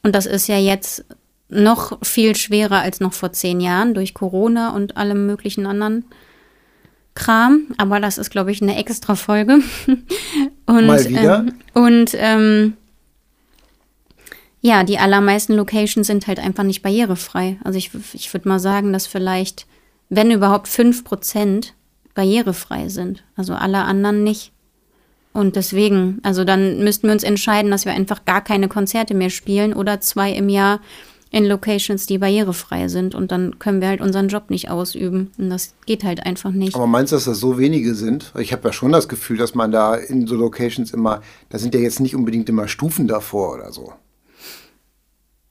Und 0.03 0.15
das 0.15 0.27
ist 0.27 0.49
ja 0.49 0.59
jetzt 0.59 1.05
noch 1.49 1.99
viel 2.03 2.35
schwerer 2.35 2.81
als 2.81 3.01
noch 3.01 3.13
vor 3.13 3.33
zehn 3.33 3.61
Jahren 3.61 3.95
durch 3.95 4.15
Corona 4.15 4.71
und 4.75 4.97
allem 4.97 5.27
möglichen 5.27 5.67
anderen 5.67 6.05
Kram. 7.15 7.67
Aber 7.77 8.01
das 8.01 8.19
ist, 8.19 8.31
glaube 8.31 8.51
ich, 8.51 8.63
eine 8.63 8.77
extra 8.77 9.15
Folge. 9.15 9.61
und, 10.67 10.87
Mal 10.87 11.05
wieder. 11.09 11.39
Ähm, 11.39 11.53
und 11.75 12.11
ähm, 12.15 12.77
ja, 14.67 14.83
die 14.83 14.99
allermeisten 14.99 15.55
Locations 15.55 16.07
sind 16.07 16.27
halt 16.27 16.41
einfach 16.41 16.65
nicht 16.65 16.83
barrierefrei. 16.83 17.57
Also 17.63 17.79
ich, 17.79 17.91
ich 18.15 18.33
würde 18.35 18.49
mal 18.49 18.59
sagen, 18.59 18.93
dass 18.93 19.07
vielleicht, 19.07 19.67
wenn 20.09 20.31
überhaupt 20.33 20.67
5% 20.67 21.69
barrierefrei 22.15 22.89
sind. 22.89 23.23
Also 23.37 23.55
alle 23.55 23.85
anderen 23.85 24.25
nicht. 24.25 24.53
Und 25.33 25.55
deswegen, 25.55 26.19
also 26.25 26.43
dann 26.45 26.83
müssten 26.83 27.07
wir 27.07 27.13
uns 27.13 27.23
entscheiden, 27.23 27.71
dass 27.71 27.85
wir 27.85 27.93
einfach 27.93 28.25
gar 28.25 28.43
keine 28.43 28.69
Konzerte 28.69 29.15
mehr 29.15 29.31
spielen 29.31 29.73
oder 29.73 30.01
zwei 30.01 30.33
im 30.33 30.49
Jahr 30.49 30.81
in 31.31 31.45
Locations, 31.45 32.07
die 32.07 32.19
barrierefrei 32.19 32.89
sind 32.89 33.15
und 33.15 33.31
dann 33.31 33.59
können 33.59 33.81
wir 33.81 33.89
halt 33.89 34.01
unseren 34.01 34.29
Job 34.29 34.49
nicht 34.49 34.71
ausüben 34.71 35.31
und 35.39 35.51
das 35.51 35.75
geht 35.85 36.03
halt 36.05 36.25
einfach 36.25 36.51
nicht. 36.51 36.75
Aber 36.75 36.87
meinst 36.87 37.13
du, 37.13 37.17
dass 37.17 37.25
das 37.25 37.39
so 37.39 37.59
wenige 37.59 37.95
sind? 37.95 38.33
Ich 38.39 38.53
habe 38.53 38.67
ja 38.69 38.73
schon 38.73 38.93
das 38.93 39.09
Gefühl, 39.09 39.37
dass 39.37 39.55
man 39.55 39.71
da 39.71 39.95
in 39.95 40.27
so 40.27 40.35
Locations 40.37 40.93
immer, 40.93 41.21
da 41.51 41.59
sind 41.59 41.75
ja 41.75 41.81
jetzt 41.81 42.01
nicht 42.01 42.17
unbedingt 42.17 42.49
immer 42.49 42.67
Stufen 42.67 43.07
davor 43.07 43.55
oder 43.55 43.73
so. 43.73 43.93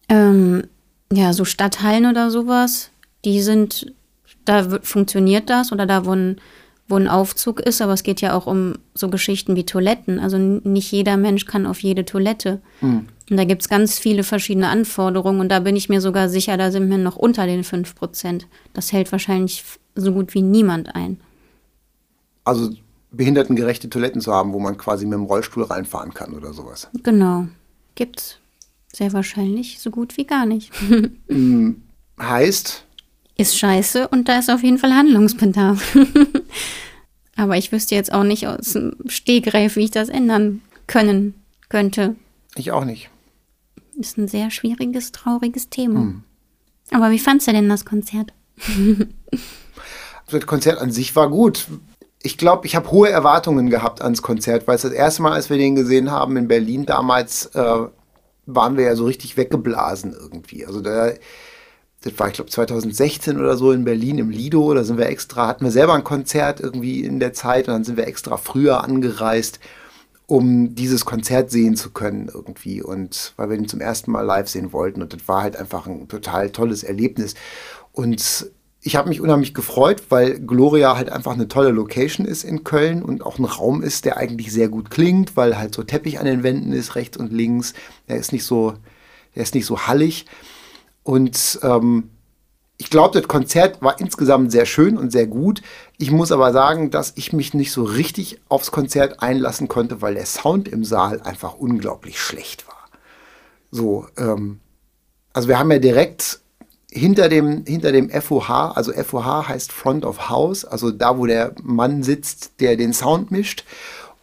Ähm, 0.10 0.64
Ja, 1.12 1.34
so 1.34 1.46
Stadthallen 1.46 2.08
oder 2.08 2.32
sowas, 2.32 2.90
die 3.24 3.42
sind, 3.42 3.94
da 4.44 4.80
funktioniert 4.82 5.50
das 5.50 5.72
oder 5.72 5.86
da, 5.86 6.06
wo 6.06 6.12
ein, 6.12 6.42
wo 6.88 6.96
ein 6.96 7.08
Aufzug 7.08 7.60
ist, 7.60 7.82
aber 7.82 7.94
es 7.94 8.04
geht 8.04 8.22
ja 8.22 8.34
auch 8.34 8.48
um 8.48 8.74
so 8.94 9.10
Geschichten 9.10 9.56
wie 9.56 9.66
Toiletten. 9.66 10.20
Also 10.20 10.38
nicht 10.38 10.92
jeder 10.92 11.18
Mensch 11.18 11.46
kann 11.46 11.66
auf 11.66 11.82
jede 11.82 12.06
Toilette. 12.06 12.60
Mhm. 12.82 13.08
Und 13.30 13.38
da 13.38 13.44
gibt 13.44 13.62
es 13.64 13.70
ganz 13.70 13.98
viele 13.98 14.24
verschiedene 14.24 14.70
Anforderungen 14.70 15.40
und 15.40 15.50
da 15.50 15.60
bin 15.60 15.76
ich 15.76 15.90
mir 15.90 16.02
sogar 16.02 16.30
sicher, 16.30 16.58
da 16.58 16.72
sind 16.72 16.90
wir 16.90 16.98
noch 16.98 17.16
unter 17.16 17.48
den 17.48 17.64
5 17.64 17.96
Prozent. 17.96 18.48
Das 18.74 18.92
hält 18.92 19.12
wahrscheinlich 19.12 19.64
so 19.96 20.12
gut 20.12 20.34
wie 20.34 20.42
niemand 20.42 20.96
ein. 20.96 21.20
Also 22.44 22.70
behindertengerechte 23.12 23.90
Toiletten 23.90 24.22
zu 24.22 24.32
haben, 24.32 24.54
wo 24.54 24.60
man 24.60 24.78
quasi 24.78 25.06
mit 25.06 25.14
dem 25.14 25.24
Rollstuhl 25.24 25.64
reinfahren 25.64 26.14
kann 26.14 26.34
oder 26.34 26.54
sowas. 26.54 26.90
Genau. 27.04 27.48
Gibt's 27.96 28.40
sehr 28.96 29.14
wahrscheinlich 29.14 29.80
so 29.80 29.92
gut 29.92 30.18
wie 30.18 30.26
gar 30.26 30.46
nicht. 30.46 30.72
Hm, 31.28 31.82
heißt? 32.20 32.86
Ist 33.38 33.58
scheiße 33.58 34.08
und 34.08 34.30
da 34.30 34.40
ist 34.40 34.50
auf 34.50 34.64
jeden 34.64 34.78
Fall 34.78 34.94
Handlungsbedarf. 34.94 35.98
Aber 37.36 37.58
ich 37.58 37.72
wüsste 37.72 37.96
jetzt 37.96 38.14
auch 38.14 38.24
nicht 38.24 38.48
aus 38.48 38.74
dem 38.74 38.96
Stegreif, 39.08 39.76
wie 39.76 39.86
ich 39.86 39.92
das 39.92 40.08
ändern 40.08 40.62
können 40.88 41.34
könnte. 41.68 42.16
Ich 42.56 42.72
auch 42.72 42.86
nicht. 42.86 43.10
Ist 43.98 44.18
ein 44.18 44.30
sehr 44.30 44.52
schwieriges, 44.52 45.12
trauriges 45.12 45.70
Thema. 45.70 46.02
Hm. 46.02 46.24
Aber 46.92 47.12
wie 47.12 47.20
fandst 47.20 47.48
du 47.48 47.52
denn 47.52 47.68
das 47.68 47.84
Konzert? 47.84 48.34
das 50.32 50.46
Konzert 50.46 50.80
an 50.80 50.92
sich 50.92 51.16
war 51.16 51.30
gut. 51.30 51.68
Ich 52.22 52.38
glaube, 52.38 52.66
ich 52.66 52.76
habe 52.76 52.90
hohe 52.92 53.10
Erwartungen 53.10 53.70
gehabt 53.70 54.02
ans 54.02 54.22
Konzert, 54.22 54.68
weil 54.68 54.76
es 54.76 54.82
das 54.84 54.92
erste 54.92 55.22
Mal, 55.22 55.34
als 55.34 55.50
wir 55.50 55.58
den 55.58 55.76
gesehen 55.76 56.12
haben 56.12 56.38
in 56.38 56.48
Berlin 56.48 56.86
damals, 56.86 57.48
äh, 57.48 57.88
waren 58.46 58.78
wir 58.78 58.86
ja 58.86 58.96
so 58.96 59.06
richtig 59.06 59.38
weggeblasen 59.38 60.14
irgendwie. 60.14 60.66
Also 60.66 60.82
da, 60.82 61.12
das 62.04 62.20
war, 62.20 62.28
ich 62.28 62.34
glaube, 62.34 62.52
2016 62.52 63.40
oder 63.40 63.58
so 63.58 63.72
in 63.72 63.86
Berlin 63.86 64.18
im 64.18 64.30
Lido. 64.30 64.74
Da 64.74 64.84
sind 64.84 64.98
wir 64.98 65.08
extra, 65.08 65.48
hatten 65.48 65.66
wir 65.66 65.72
selber 65.72 65.94
ein 65.94 66.04
Konzert 66.04 66.60
irgendwie 66.60 67.04
in 67.04 67.20
der 67.20 67.34
Zeit 67.34 67.68
und 67.68 67.74
dann 67.74 67.84
sind 67.84 67.98
wir 67.98 68.08
extra 68.08 68.38
früher 68.38 68.84
angereist 68.84 69.60
um 70.28 70.74
dieses 70.74 71.06
Konzert 71.06 71.52
sehen 71.52 71.76
zu 71.76 71.92
können 71.92 72.30
irgendwie 72.34 72.82
und 72.82 73.34
weil 73.36 73.50
wir 73.50 73.58
ihn 73.58 73.68
zum 73.68 73.82
ersten 73.82 74.12
Mal 74.12 74.22
live 74.22 74.50
sehen 74.50 74.74
wollten 74.74 75.02
und 75.02 75.14
das 75.14 75.28
war 75.28 75.44
halt 75.44 75.56
einfach 75.56 75.86
ein 75.86 76.08
total 76.08 76.50
tolles 76.50 76.84
Erlebnis 76.84 77.36
und 77.92 78.50
ich 78.86 78.96
habe 78.96 79.10
mich 79.10 79.20
unheimlich 79.20 79.56
gefreut, 79.56 80.04
weil 80.10 80.40
Gloria 80.40 80.96
halt 80.96 81.10
einfach 81.10 81.34
eine 81.34 81.48
tolle 81.48 81.72
Location 81.72 82.24
ist 82.24 82.44
in 82.44 82.64
Köln 82.64 83.02
und 83.02 83.26
auch 83.26 83.40
ein 83.40 83.46
Raum 83.46 83.82
ist, 83.82 84.06
der 84.06 84.18
eigentlich 84.18 84.54
sehr 84.54 84.70
gut 84.70 84.92
klingt, 84.92 85.36
weil 85.36 85.58
halt 85.58 85.74
so 85.74 85.82
Teppich 85.82 86.20
an 86.20 86.28
den 86.28 86.44
Wänden 86.44 86.72
ist, 86.72 86.94
rechts 86.94 87.18
und 87.18 87.34
links. 87.34 87.74
Er 88.06 88.18
ist 88.18 88.32
nicht 88.32 88.46
so, 88.46 88.76
er 89.34 89.42
ist 89.42 89.56
nicht 89.56 89.66
so 89.66 89.88
hallig. 89.88 90.28
Und 91.02 91.60
ähm, 91.64 92.12
ich 92.78 92.92
glaube, 92.92 93.20
das 93.20 93.28
Konzert 93.28 93.82
war 93.82 94.00
insgesamt 94.00 94.52
sehr 94.52 94.68
schön 94.68 95.00
und 95.00 95.12
sehr 95.12 95.26
gut. 95.26 95.64
Ich 95.98 96.12
muss 96.12 96.32
aber 96.32 96.54
sagen, 96.54 96.92
dass 96.92 97.14
ich 97.16 97.34
mich 97.34 97.56
nicht 97.56 97.72
so 97.72 97.86
richtig 97.86 98.40
aufs 98.50 98.70
Konzert 98.70 99.20
einlassen 99.24 99.68
konnte, 99.68 100.04
weil 100.04 100.14
der 100.14 100.28
Sound 100.28 100.68
im 100.68 100.84
Saal 100.84 101.22
einfach 101.22 101.56
unglaublich 101.56 102.20
schlecht 102.20 102.68
war. 102.68 102.86
So, 103.72 104.06
ähm, 104.16 104.60
also 105.34 105.48
wir 105.48 105.58
haben 105.58 105.72
ja 105.72 105.80
direkt 105.80 106.42
hinter 106.96 107.30
dem, 107.30 107.66
hinter 107.66 107.92
dem 107.92 108.10
FOH, 108.10 108.74
also 108.76 108.94
FOH 108.94 109.50
heißt 109.50 109.72
Front 109.72 110.06
of 110.06 110.30
House, 110.30 110.64
also 110.66 110.92
da, 110.92 111.18
wo 111.18 111.26
der 111.26 111.54
Mann 111.62 112.04
sitzt, 112.04 112.60
der 112.62 112.78
den 112.78 112.94
Sound 112.94 113.32
mischt. 113.32 113.66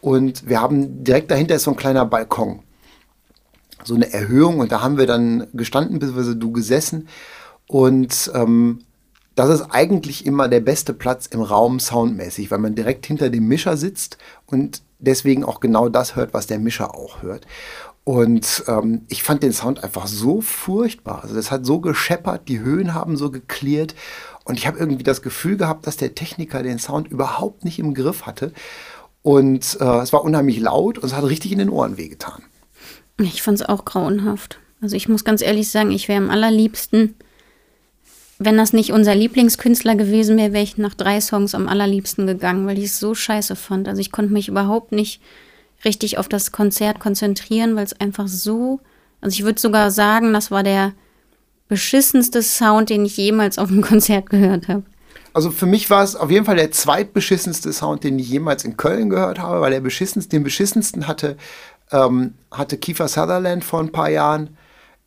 Und 0.01 0.49
wir 0.49 0.59
haben 0.59 1.03
direkt 1.03 1.31
dahinter 1.31 1.55
ist 1.55 1.63
so 1.63 1.71
ein 1.71 1.77
kleiner 1.77 2.05
Balkon. 2.05 2.59
So 3.83 3.95
eine 3.95 4.11
Erhöhung 4.11 4.59
und 4.59 4.71
da 4.71 4.81
haben 4.81 4.97
wir 4.97 5.07
dann 5.07 5.47
gestanden, 5.53 5.99
beziehungsweise 5.99 6.35
du 6.35 6.51
gesessen 6.51 7.07
und 7.67 8.31
ähm, 8.33 8.79
das 9.35 9.49
ist 9.49 9.63
eigentlich 9.71 10.25
immer 10.25 10.47
der 10.47 10.59
beste 10.59 10.93
Platz 10.93 11.25
im 11.25 11.41
Raum 11.41 11.79
soundmäßig, 11.79 12.51
weil 12.51 12.59
man 12.59 12.75
direkt 12.75 13.05
hinter 13.05 13.29
dem 13.29 13.47
Mischer 13.47 13.77
sitzt 13.77 14.17
und 14.45 14.83
deswegen 14.99 15.43
auch 15.43 15.59
genau 15.59 15.89
das 15.89 16.15
hört, 16.15 16.33
was 16.33 16.47
der 16.47 16.59
Mischer 16.59 16.95
auch 16.95 17.21
hört. 17.21 17.45
Und 18.03 18.65
ähm, 18.67 19.05
ich 19.07 19.23
fand 19.23 19.43
den 19.43 19.53
Sound 19.53 19.83
einfach 19.83 20.07
so 20.07 20.41
furchtbar. 20.41 21.23
Also 21.23 21.35
das 21.35 21.51
hat 21.51 21.65
so 21.65 21.79
gescheppert, 21.79 22.49
die 22.49 22.59
Höhen 22.59 22.93
haben 22.93 23.15
so 23.15 23.31
geklärt 23.31 23.95
und 24.43 24.57
ich 24.57 24.67
habe 24.67 24.77
irgendwie 24.77 25.03
das 25.03 25.21
Gefühl 25.21 25.55
gehabt, 25.55 25.87
dass 25.87 25.95
der 25.95 26.13
Techniker 26.13 26.63
den 26.63 26.79
Sound 26.79 27.07
überhaupt 27.07 27.63
nicht 27.63 27.79
im 27.79 27.93
Griff 27.93 28.25
hatte. 28.25 28.51
Und 29.21 29.77
äh, 29.79 29.99
es 30.01 30.11
war 30.11 30.25
unheimlich 30.25 30.59
laut 30.59 30.97
und 30.97 31.05
es 31.05 31.15
hat 31.15 31.23
richtig 31.23 31.53
in 31.53 31.59
den 31.59 31.69
Ohren 31.69 31.97
wehgetan. 31.97 32.43
Ich 33.21 33.41
fand 33.41 33.61
es 33.61 33.65
auch 33.65 33.85
grauenhaft. 33.85 34.59
Also 34.81 34.97
ich 34.97 35.07
muss 35.07 35.23
ganz 35.23 35.41
ehrlich 35.41 35.69
sagen, 35.69 35.91
ich 35.91 36.09
wäre 36.09 36.21
am 36.21 36.29
allerliebsten 36.29 37.15
wenn 38.39 38.57
das 38.57 38.73
nicht 38.73 38.91
unser 38.91 39.15
Lieblingskünstler 39.15 39.95
gewesen 39.95 40.37
wäre, 40.37 40.53
wäre 40.53 40.63
ich 40.63 40.77
nach 40.77 40.93
drei 40.93 41.21
Songs 41.21 41.55
am 41.55 41.67
allerliebsten 41.67 42.27
gegangen, 42.27 42.67
weil 42.67 42.77
ich 42.77 42.85
es 42.85 42.99
so 42.99 43.15
scheiße 43.15 43.55
fand. 43.55 43.87
Also 43.87 44.01
ich 44.01 44.11
konnte 44.11 44.33
mich 44.33 44.47
überhaupt 44.47 44.91
nicht 44.91 45.21
richtig 45.85 46.17
auf 46.17 46.27
das 46.27 46.51
Konzert 46.51 46.99
konzentrieren, 46.99 47.75
weil 47.75 47.85
es 47.85 47.99
einfach 47.99 48.27
so, 48.27 48.79
also 49.21 49.33
ich 49.33 49.43
würde 49.43 49.59
sogar 49.59 49.91
sagen, 49.91 50.33
das 50.33 50.51
war 50.51 50.63
der 50.63 50.93
beschissenste 51.67 52.41
Sound, 52.41 52.89
den 52.89 53.05
ich 53.05 53.17
jemals 53.17 53.57
auf 53.57 53.69
einem 53.69 53.81
Konzert 53.83 54.29
gehört 54.29 54.67
habe. 54.67 54.83
Also 55.33 55.49
für 55.49 55.65
mich 55.65 55.89
war 55.89 56.03
es 56.03 56.15
auf 56.15 56.29
jeden 56.29 56.45
Fall 56.45 56.57
der 56.57 56.71
zweitbeschissenste 56.71 57.73
Sound, 57.73 58.03
den 58.03 58.19
ich 58.19 58.29
jemals 58.29 58.63
in 58.63 58.77
Köln 58.77 59.09
gehört 59.09 59.39
habe, 59.39 59.61
weil 59.61 59.71
der 59.71 59.81
beschissenste, 59.81 60.29
den 60.29 60.43
beschissensten 60.43 61.07
hatte, 61.07 61.37
ähm, 61.91 62.35
hatte 62.51 62.77
Kiefer 62.77 63.07
Sutherland 63.07 63.63
vor 63.63 63.79
ein 63.79 63.91
paar 63.91 64.09
Jahren 64.09 64.57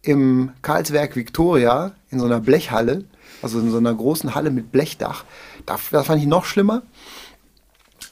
im 0.02 0.50
Karlswerk 0.62 1.14
Victoria 1.14 1.92
in 2.10 2.18
so 2.18 2.26
einer 2.26 2.40
Blechhalle 2.40 3.04
also 3.42 3.60
in 3.60 3.70
so 3.70 3.78
einer 3.78 3.94
großen 3.94 4.34
Halle 4.34 4.50
mit 4.50 4.72
Blechdach. 4.72 5.24
Das, 5.64 5.80
das 5.90 6.06
fand 6.06 6.20
ich 6.20 6.26
noch 6.26 6.44
schlimmer. 6.44 6.82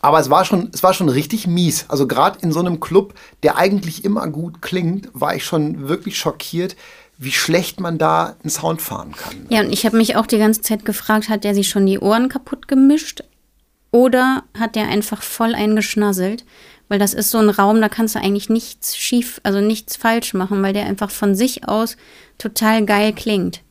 Aber 0.05 0.21
es 0.21 0.29
war 0.29 0.45
schon, 0.45 0.69
es 0.75 0.83
war 0.83 0.93
schon 0.93 1.09
richtig 1.09 1.47
mies. 1.47 1.87
Also 1.89 2.07
gerade 2.07 2.39
in 2.43 2.53
so 2.53 2.61
einem 2.61 2.79
Club, 2.79 3.15
der 3.43 3.57
eigentlich 3.57 4.05
immer 4.05 4.29
gut 4.29 4.61
klingt, 4.61 5.09
war 5.15 5.35
ich 5.35 5.47
schon 5.47 5.89
wirklich 5.89 6.19
schockiert, 6.19 6.77
wie 7.17 7.33
schlecht 7.33 7.81
man 7.81 7.97
da 7.97 8.37
einen 8.43 8.51
Sound 8.51 8.83
fahren 8.83 9.13
kann. 9.17 9.47
Ja, 9.49 9.61
und 9.61 9.73
ich 9.73 9.87
habe 9.87 9.97
mich 9.97 10.17
auch 10.17 10.27
die 10.27 10.37
ganze 10.37 10.61
Zeit 10.61 10.85
gefragt, 10.85 11.31
hat 11.31 11.43
der 11.43 11.55
sich 11.55 11.71
schon 11.71 11.87
die 11.87 11.99
Ohren 12.01 12.29
kaputt 12.29 12.69
gemischt 12.69 13.25
oder 13.93 14.43
hat 14.59 14.77
der 14.77 14.89
einfach 14.89 15.23
voll 15.23 15.55
eingeschnasselt? 15.55 16.45
Weil 16.89 16.99
das 16.99 17.15
ist 17.15 17.31
so 17.31 17.39
ein 17.39 17.49
Raum, 17.49 17.81
da 17.81 17.89
kannst 17.89 18.15
du 18.15 18.19
eigentlich 18.19 18.51
nichts 18.51 18.99
schief, 18.99 19.41
also 19.43 19.63
nichts 19.63 19.97
falsch 19.97 20.35
machen, 20.35 20.63
weil 20.63 20.75
der 20.75 20.85
einfach 20.85 21.11
von 21.11 21.35
sich 21.35 21.67
aus 21.67 21.97
total 22.37 22.85
geil 22.85 23.15
klingt. 23.15 23.63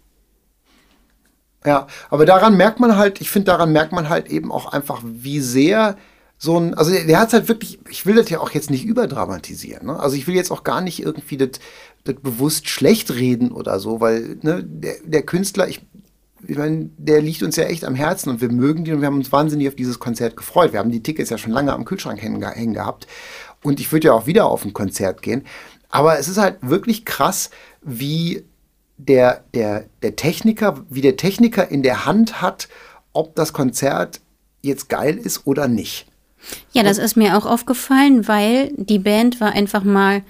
Ja, 1.63 1.86
aber 2.10 2.26
daran 2.26 2.58
merkt 2.58 2.80
man 2.80 2.98
halt, 2.98 3.22
ich 3.22 3.30
finde, 3.30 3.52
daran 3.52 3.72
merkt 3.72 3.91
man 3.91 4.10
halt 4.10 4.30
eben 4.30 4.52
auch 4.52 4.74
einfach, 4.74 5.02
wie 5.04 5.39
sehr 5.39 5.96
so 6.43 6.60
ein, 6.60 6.73
also 6.73 6.91
der 6.91 7.19
hat 7.21 7.29
es 7.29 7.34
halt 7.34 7.47
wirklich, 7.47 7.79
ich 7.89 8.06
will 8.06 8.15
das 8.15 8.29
ja 8.29 8.41
auch 8.41 8.51
jetzt 8.51 8.69
nicht 8.69 8.84
überdramatisieren. 8.84 9.88
Ne? 9.88 9.97
Also 9.97 10.17
ich 10.17 10.27
will 10.27 10.36
jetzt 10.36 10.51
auch 10.51 10.65
gar 10.65 10.82
nicht 10.82 11.01
irgendwie 11.01 11.38
das, 11.38 11.51
bewusst 12.03 12.67
schlecht 12.67 13.12
reden 13.15 13.53
oder 13.53 13.79
so, 13.79 14.01
weil 14.01 14.39
ne, 14.41 14.62
der, 14.62 14.95
der 15.06 15.21
Künstler, 15.21 15.69
ich, 15.69 15.79
ich 16.45 16.58
meine, 16.58 16.89
der 16.97 17.21
liegt 17.21 17.43
uns 17.43 17.56
ja 17.56 17.63
echt 17.63 17.86
am 17.86 17.95
Herzen 17.95 18.29
und 18.29 18.41
wir 18.41 18.51
mögen 18.51 18.84
den 18.84 18.95
und 18.95 18.99
wir 18.99 19.08
haben 19.08 19.15
uns 19.15 19.32
wahnsinnig 19.32 19.69
auf 19.69 19.75
dieses 19.75 19.99
Konzert 19.99 20.36
gefreut. 20.36 20.73
Wir 20.73 20.79
haben 20.79 20.91
die 20.91 21.01
Tickets 21.01 21.29
ja 21.29 21.38
schon 21.38 21.53
lange 21.53 21.71
am 21.71 21.86
Kühlschrank 21.86 22.21
hängen, 22.21 22.45
hängen 22.45 22.73
gehabt 22.73 23.08
und 23.63 23.79
ich 23.79 23.93
würde 23.93 24.08
ja 24.08 24.13
auch 24.13 24.27
wieder 24.27 24.47
auf 24.47 24.65
ein 24.65 24.73
Konzert 24.73 25.21
gehen. 25.21 25.45
Aber 25.88 26.19
es 26.19 26.27
ist 26.27 26.39
halt 26.39 26.58
wirklich 26.60 27.06
krass, 27.06 27.51
wie 27.82 28.43
der, 28.97 29.45
der, 29.53 29.86
der 30.01 30.17
Techniker, 30.17 30.84
wie 30.89 30.99
der 30.99 31.15
Techniker 31.15 31.71
in 31.71 31.84
der 31.84 32.06
Hand 32.06 32.41
hat, 32.41 32.67
ob 33.13 33.34
das 33.34 33.53
Konzert 33.53 34.19
jetzt 34.62 34.89
geil 34.89 35.17
ist 35.17 35.47
oder 35.47 35.69
nicht. 35.69 36.08
Ja, 36.71 36.84
das 36.84 36.97
ist 36.97 37.15
mir 37.15 37.38
auch 37.38 37.45
aufgefallen, 37.45 38.27
weil 38.27 38.71
die 38.75 38.99
Band 38.99 39.39
war 39.39 39.53
einfach 39.53 39.84
mal 39.84 40.23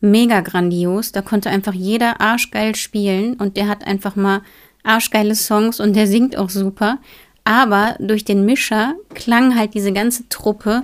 mega 0.00 0.40
grandios. 0.40 1.12
Da 1.12 1.22
konnte 1.22 1.50
einfach 1.50 1.74
jeder 1.74 2.20
arschgeil 2.20 2.74
spielen 2.74 3.34
und 3.34 3.56
der 3.56 3.68
hat 3.68 3.86
einfach 3.86 4.16
mal 4.16 4.42
arschgeile 4.82 5.34
Songs 5.34 5.80
und 5.80 5.94
der 5.94 6.06
singt 6.06 6.36
auch 6.36 6.50
super. 6.50 6.98
Aber 7.44 7.96
durch 7.98 8.24
den 8.24 8.44
Mischer 8.44 8.94
klang 9.14 9.58
halt 9.58 9.74
diese 9.74 9.92
ganze 9.92 10.28
Truppe 10.28 10.82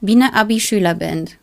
wie 0.00 0.14
eine 0.14 0.34
Abi-Schülerband 0.34 1.38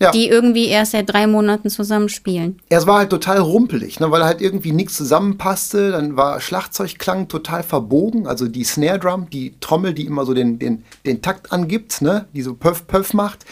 ja. 0.00 0.10
die 0.10 0.28
irgendwie 0.28 0.66
erst 0.66 0.92
seit 0.92 1.12
drei 1.12 1.26
Monaten 1.26 1.70
zusammenspielen. 1.70 2.60
Ja, 2.70 2.78
es 2.78 2.86
war 2.86 2.98
halt 2.98 3.10
total 3.10 3.38
rumpelig, 3.38 4.00
ne, 4.00 4.10
weil 4.10 4.24
halt 4.24 4.40
irgendwie 4.40 4.72
nichts 4.72 4.96
zusammenpasste. 4.96 5.92
Dann 5.92 6.16
war 6.16 6.40
Schlagzeugklang 6.40 7.28
total 7.28 7.62
verbogen, 7.62 8.26
also 8.26 8.48
die 8.48 8.64
Snare 8.64 8.98
Drum, 8.98 9.30
die 9.30 9.54
Trommel, 9.60 9.94
die 9.94 10.06
immer 10.06 10.26
so 10.26 10.34
den, 10.34 10.58
den, 10.58 10.84
den 11.06 11.22
Takt 11.22 11.52
angibt, 11.52 12.02
ne, 12.02 12.26
die 12.34 12.42
so 12.42 12.54
Pöff 12.54 12.86
Pöff 12.86 13.14
macht. 13.14 13.44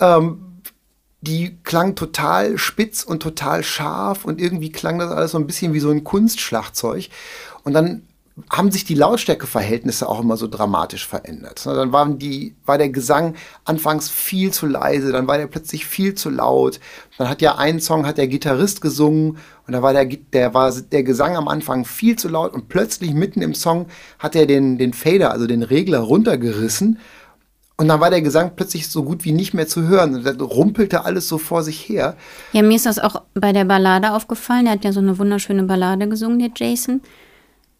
Ähm, 0.00 0.46
die 1.22 1.58
klang 1.64 1.96
total 1.96 2.56
spitz 2.56 3.02
und 3.02 3.22
total 3.22 3.62
scharf 3.62 4.24
und 4.24 4.40
irgendwie 4.40 4.72
klang 4.72 4.98
das 4.98 5.10
alles 5.10 5.32
so 5.32 5.38
ein 5.38 5.46
bisschen 5.46 5.74
wie 5.74 5.80
so 5.80 5.90
ein 5.90 6.02
Kunstschlagzeug. 6.02 7.10
Und 7.62 7.74
dann 7.74 8.02
haben 8.48 8.70
sich 8.70 8.84
die 8.84 8.94
Lautstärkeverhältnisse 8.94 10.08
auch 10.08 10.20
immer 10.20 10.36
so 10.36 10.46
dramatisch 10.48 11.06
verändert. 11.06 11.66
Dann 11.66 11.92
waren 11.92 12.18
die, 12.18 12.54
war 12.64 12.78
der 12.78 12.88
Gesang 12.88 13.34
anfangs 13.64 14.08
viel 14.08 14.50
zu 14.52 14.66
leise, 14.66 15.12
dann 15.12 15.26
war 15.26 15.36
der 15.36 15.46
plötzlich 15.46 15.84
viel 15.84 16.14
zu 16.14 16.30
laut. 16.30 16.80
Dann 17.18 17.28
hat 17.28 17.42
ja 17.42 17.56
einen 17.56 17.80
Song 17.80 18.06
hat 18.06 18.18
der 18.18 18.28
Gitarrist 18.28 18.80
gesungen 18.80 19.38
und 19.66 19.72
da 19.72 19.82
war 19.82 19.92
der, 19.92 20.06
der, 20.06 20.54
war 20.54 20.72
der 20.72 21.02
Gesang 21.02 21.36
am 21.36 21.48
Anfang 21.48 21.84
viel 21.84 22.16
zu 22.16 22.28
laut 22.28 22.54
und 22.54 22.68
plötzlich 22.68 23.12
mitten 23.12 23.42
im 23.42 23.54
Song 23.54 23.86
hat 24.18 24.34
er 24.34 24.46
den, 24.46 24.78
den 24.78 24.94
Fader, 24.94 25.32
also 25.32 25.46
den 25.46 25.62
Regler 25.62 25.98
runtergerissen 25.98 26.98
und 27.80 27.88
dann 27.88 27.98
war 27.98 28.10
der 28.10 28.20
Gesang 28.20 28.52
plötzlich 28.56 28.90
so 28.90 29.02
gut 29.02 29.24
wie 29.24 29.32
nicht 29.32 29.54
mehr 29.54 29.66
zu 29.66 29.88
hören. 29.88 30.14
Und 30.14 30.26
dann 30.26 30.38
rumpelte 30.38 31.06
alles 31.06 31.26
so 31.28 31.38
vor 31.38 31.62
sich 31.62 31.88
her. 31.88 32.14
Ja, 32.52 32.60
mir 32.60 32.76
ist 32.76 32.84
das 32.84 32.98
auch 32.98 33.22
bei 33.32 33.54
der 33.54 33.64
Ballade 33.64 34.12
aufgefallen. 34.12 34.66
Er 34.66 34.72
hat 34.72 34.84
ja 34.84 34.92
so 34.92 35.00
eine 35.00 35.16
wunderschöne 35.18 35.62
Ballade 35.62 36.06
gesungen, 36.06 36.40
der 36.40 36.50
Jason. 36.54 37.00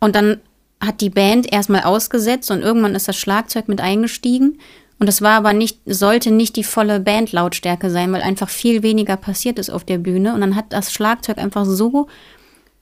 Und 0.00 0.16
dann 0.16 0.40
hat 0.80 1.00
die 1.00 1.10
Band 1.10 1.52
erstmal 1.52 1.82
ausgesetzt 1.82 2.50
und 2.50 2.62
irgendwann 2.62 2.94
ist 2.94 3.06
das 3.06 3.16
Schlagzeug 3.16 3.68
mit 3.68 3.80
eingestiegen. 3.80 4.58
Und 4.98 5.06
das 5.06 5.22
war 5.22 5.32
aber 5.32 5.52
nicht, 5.52 5.78
sollte 5.86 6.30
nicht 6.30 6.56
die 6.56 6.64
volle 6.64 7.00
Bandlautstärke 7.00 7.90
sein, 7.90 8.12
weil 8.12 8.22
einfach 8.22 8.48
viel 8.48 8.82
weniger 8.82 9.16
passiert 9.16 9.58
ist 9.58 9.70
auf 9.70 9.84
der 9.84 9.98
Bühne. 9.98 10.34
Und 10.34 10.40
dann 10.40 10.56
hat 10.56 10.66
das 10.70 10.92
Schlagzeug 10.92 11.38
einfach 11.38 11.64
so 11.64 12.08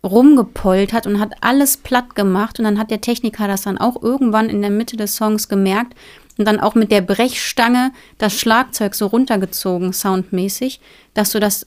rumgepoltert 0.04 1.06
und 1.06 1.20
hat 1.20 1.32
alles 1.40 1.76
platt 1.76 2.14
gemacht. 2.14 2.58
Und 2.58 2.64
dann 2.64 2.78
hat 2.78 2.90
der 2.90 3.00
Techniker 3.00 3.48
das 3.48 3.62
dann 3.62 3.78
auch 3.78 4.00
irgendwann 4.02 4.48
in 4.48 4.62
der 4.62 4.70
Mitte 4.70 4.96
des 4.96 5.16
Songs 5.16 5.48
gemerkt 5.48 5.94
und 6.38 6.44
dann 6.44 6.60
auch 6.60 6.74
mit 6.74 6.92
der 6.92 7.02
Brechstange 7.02 7.92
das 8.16 8.34
Schlagzeug 8.34 8.94
so 8.94 9.06
runtergezogen, 9.06 9.92
soundmäßig, 9.92 10.80
dass 11.14 11.30
du 11.30 11.40
das 11.40 11.66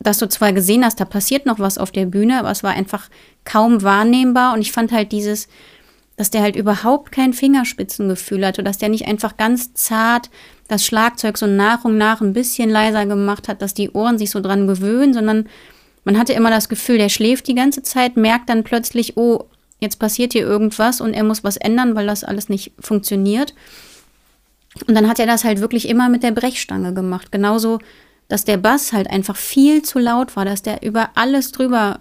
dass 0.00 0.18
du 0.18 0.28
zwar 0.28 0.52
gesehen 0.52 0.84
hast, 0.84 1.00
da 1.00 1.04
passiert 1.04 1.46
noch 1.46 1.58
was 1.58 1.78
auf 1.78 1.92
der 1.92 2.06
Bühne, 2.06 2.38
aber 2.38 2.50
es 2.50 2.62
war 2.62 2.72
einfach 2.72 3.08
kaum 3.44 3.82
wahrnehmbar 3.82 4.54
und 4.54 4.60
ich 4.60 4.72
fand 4.72 4.92
halt 4.92 5.12
dieses, 5.12 5.48
dass 6.16 6.30
der 6.30 6.42
halt 6.42 6.56
überhaupt 6.56 7.12
kein 7.12 7.32
Fingerspitzengefühl 7.32 8.44
hatte, 8.44 8.62
dass 8.62 8.78
der 8.78 8.88
nicht 8.88 9.06
einfach 9.06 9.36
ganz 9.36 9.74
zart 9.74 10.30
das 10.66 10.84
Schlagzeug 10.84 11.38
so 11.38 11.46
nach 11.46 11.84
und 11.84 11.96
nach 11.96 12.20
ein 12.20 12.32
bisschen 12.32 12.70
leiser 12.70 13.06
gemacht 13.06 13.48
hat, 13.48 13.62
dass 13.62 13.72
die 13.72 13.90
Ohren 13.90 14.18
sich 14.18 14.30
so 14.30 14.40
dran 14.40 14.66
gewöhnen, 14.66 15.14
sondern 15.14 15.48
man 16.04 16.18
hatte 16.18 16.32
immer 16.32 16.50
das 16.50 16.68
Gefühl, 16.68 16.98
der 16.98 17.08
schläft 17.08 17.46
die 17.46 17.54
ganze 17.54 17.82
Zeit, 17.82 18.16
merkt 18.16 18.48
dann 18.48 18.64
plötzlich, 18.64 19.16
oh, 19.16 19.44
jetzt 19.80 19.98
passiert 19.98 20.32
hier 20.32 20.42
irgendwas 20.42 21.00
und 21.00 21.14
er 21.14 21.24
muss 21.24 21.44
was 21.44 21.56
ändern, 21.56 21.94
weil 21.94 22.06
das 22.06 22.24
alles 22.24 22.48
nicht 22.48 22.72
funktioniert. 22.80 23.54
Und 24.86 24.94
dann 24.94 25.08
hat 25.08 25.18
er 25.18 25.26
das 25.26 25.44
halt 25.44 25.60
wirklich 25.60 25.88
immer 25.88 26.08
mit 26.08 26.22
der 26.22 26.32
Brechstange 26.32 26.94
gemacht. 26.94 27.30
Genauso 27.30 27.78
dass 28.28 28.44
der 28.44 28.58
Bass 28.58 28.92
halt 28.92 29.10
einfach 29.10 29.36
viel 29.36 29.82
zu 29.82 29.98
laut 29.98 30.36
war, 30.36 30.44
dass 30.44 30.62
der 30.62 30.82
über 30.82 31.10
alles 31.14 31.52
drüber 31.52 32.00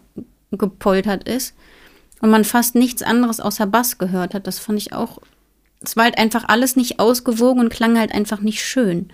gepoltert 0.52 1.28
ist 1.28 1.54
und 2.22 2.30
man 2.30 2.44
fast 2.44 2.76
nichts 2.76 3.02
anderes 3.02 3.40
außer 3.40 3.66
Bass 3.66 3.98
gehört 3.98 4.34
hat. 4.34 4.48
Das 4.48 4.60
fand 4.60 4.78
ich 4.78 4.94
auch, 4.94 5.20
es 5.82 5.96
war 5.96 6.06
halt 6.06 6.18
einfach 6.18 6.46
alles 6.48 6.76
nicht 6.76 7.00
ausgewogen 7.00 7.62
und 7.62 7.70
klang 7.70 7.98
halt 7.98 8.14
einfach 8.14 8.42
nicht 8.42 8.64
schön. 8.64 9.10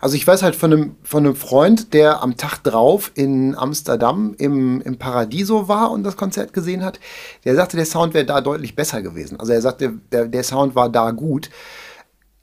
Also 0.00 0.16
ich 0.16 0.26
weiß 0.26 0.42
halt 0.42 0.56
von 0.56 0.72
einem, 0.72 0.96
von 1.02 1.24
einem 1.24 1.36
Freund, 1.36 1.94
der 1.94 2.22
am 2.22 2.36
Tag 2.36 2.62
drauf 2.62 3.12
in 3.14 3.54
Amsterdam 3.56 4.34
im, 4.38 4.80
im 4.82 4.98
Paradiso 4.98 5.68
war 5.68 5.90
und 5.90 6.04
das 6.04 6.16
Konzert 6.16 6.52
gesehen 6.52 6.84
hat, 6.84 7.00
der 7.44 7.54
sagte, 7.54 7.76
der 7.76 7.86
Sound 7.86 8.12
wäre 8.12 8.26
da 8.26 8.40
deutlich 8.40 8.76
besser 8.76 9.00
gewesen. 9.00 9.40
Also 9.40 9.52
er 9.52 9.62
sagte, 9.62 9.94
der, 10.12 10.26
der 10.26 10.42
Sound 10.42 10.74
war 10.74 10.90
da 10.90 11.12
gut. 11.12 11.50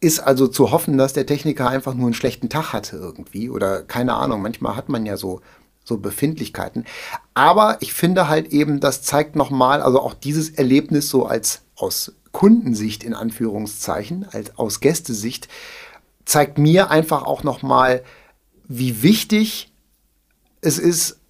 Ist 0.03 0.19
also 0.19 0.47
zu 0.47 0.71
hoffen, 0.71 0.97
dass 0.97 1.13
der 1.13 1.25
Techniker 1.25 1.69
einfach 1.69 1.93
nur 1.93 2.07
einen 2.07 2.13
schlechten 2.13 2.49
Tag 2.49 2.73
hatte 2.73 2.97
irgendwie 2.97 3.49
oder 3.49 3.83
keine 3.83 4.15
Ahnung. 4.15 4.41
Manchmal 4.41 4.75
hat 4.75 4.89
man 4.89 5.05
ja 5.05 5.15
so, 5.15 5.39
so 5.85 5.97
Befindlichkeiten. 5.97 6.83
Aber 7.33 7.77
ich 7.79 7.93
finde 7.93 8.27
halt 8.27 8.47
eben, 8.47 8.81
das 8.81 9.01
zeigt 9.01 9.37
nochmal, 9.37 9.81
also 9.81 10.01
auch 10.01 10.13
dieses 10.13 10.49
Erlebnis 10.49 11.07
so 11.07 11.25
als 11.25 11.61
aus 11.77 12.11
Kundensicht 12.33 13.05
in 13.05 13.13
Anführungszeichen, 13.13 14.27
als 14.29 14.57
aus 14.57 14.81
Gästesicht, 14.81 15.47
zeigt 16.25 16.57
mir 16.57 16.91
einfach 16.91 17.23
auch 17.23 17.43
nochmal, 17.43 18.03
wie 18.67 19.03
wichtig 19.03 19.71
es 20.59 20.79
ist, 20.79 21.21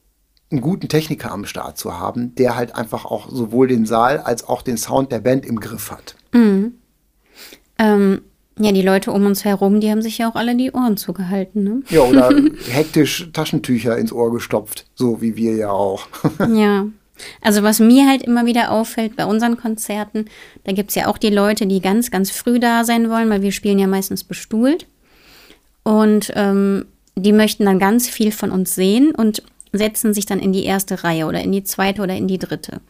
einen 0.50 0.62
guten 0.62 0.90
Techniker 0.90 1.32
am 1.32 1.46
Start 1.46 1.78
zu 1.78 2.00
haben, 2.00 2.34
der 2.34 2.56
halt 2.56 2.74
einfach 2.74 3.06
auch 3.06 3.30
sowohl 3.30 3.68
den 3.68 3.86
Saal 3.86 4.18
als 4.18 4.48
auch 4.48 4.64
den 4.64 4.78
Sound 4.78 5.12
der 5.12 5.20
Band 5.20 5.46
im 5.46 5.60
Griff 5.60 5.92
hat. 5.92 6.16
Mhm. 6.32 6.74
Ähm, 7.78 8.22
ja, 8.60 8.72
die 8.72 8.82
Leute 8.82 9.12
um 9.12 9.26
uns 9.26 9.46
herum, 9.46 9.80
die 9.80 9.90
haben 9.90 10.02
sich 10.02 10.20
ja 10.20 10.30
auch 10.30 10.36
alle 10.36 10.56
die 10.56 10.72
Ohren 10.72 10.98
zugehalten, 10.98 11.64
ne? 11.64 11.82
Ja, 11.90 12.02
oder 12.02 12.30
hektisch 12.70 13.30
Taschentücher 13.34 13.98
ins 13.98 14.14
Ohr 14.14 14.32
gestopft, 14.32 14.86
so 14.96 15.22
wie 15.22 15.36
wir 15.36 15.56
ja 15.56 15.72
auch. 15.72 16.08
ja. 16.54 16.86
Also 17.42 17.64
was 17.64 17.80
mir 17.80 18.08
halt 18.08 18.24
immer 18.24 18.46
wieder 18.46 18.72
auffällt 18.72 19.16
bei 19.16 19.26
unseren 19.26 19.58
Konzerten, 19.58 20.26
da 20.66 20.72
gibt 20.74 20.90
es 20.90 20.96
ja 20.96 21.08
auch 21.08 21.18
die 21.18 21.30
Leute, 21.30 21.66
die 21.66 21.80
ganz, 21.80 22.12
ganz 22.12 22.32
früh 22.32 22.60
da 22.60 22.84
sein 22.84 23.10
wollen, 23.10 23.30
weil 23.30 23.42
wir 23.42 23.52
spielen 23.52 23.80
ja 23.80 23.88
meistens 23.88 24.24
bestuhlt. 24.24 24.88
Und 25.84 26.32
ähm, 26.36 26.86
die 27.16 27.34
möchten 27.34 27.66
dann 27.66 27.80
ganz 27.80 28.10
viel 28.10 28.32
von 28.32 28.52
uns 28.52 28.76
sehen 28.76 29.14
und 29.16 29.44
setzen 29.72 30.14
sich 30.14 30.26
dann 30.26 30.40
in 30.40 30.54
die 30.54 30.66
erste 30.66 31.04
Reihe 31.04 31.26
oder 31.26 31.42
in 31.42 31.52
die 31.52 31.64
zweite 31.64 32.02
oder 32.02 32.16
in 32.16 32.28
die 32.28 32.40
dritte. 32.40 32.82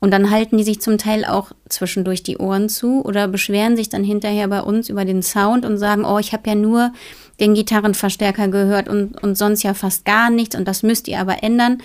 Und 0.00 0.12
dann 0.12 0.30
halten 0.30 0.56
die 0.56 0.64
sich 0.64 0.80
zum 0.80 0.96
Teil 0.96 1.26
auch 1.26 1.52
zwischendurch 1.68 2.22
die 2.22 2.38
Ohren 2.38 2.70
zu 2.70 3.04
oder 3.04 3.28
beschweren 3.28 3.76
sich 3.76 3.90
dann 3.90 4.02
hinterher 4.02 4.48
bei 4.48 4.62
uns 4.62 4.88
über 4.88 5.04
den 5.04 5.22
Sound 5.22 5.66
und 5.66 5.76
sagen, 5.76 6.06
oh, 6.06 6.18
ich 6.18 6.32
habe 6.32 6.48
ja 6.48 6.54
nur 6.54 6.92
den 7.38 7.52
Gitarrenverstärker 7.52 8.48
gehört 8.48 8.88
und, 8.88 9.22
und 9.22 9.36
sonst 9.36 9.62
ja 9.62 9.74
fast 9.74 10.06
gar 10.06 10.30
nichts 10.30 10.56
und 10.56 10.66
das 10.66 10.82
müsst 10.82 11.06
ihr 11.06 11.20
aber 11.20 11.42
ändern. 11.42 11.82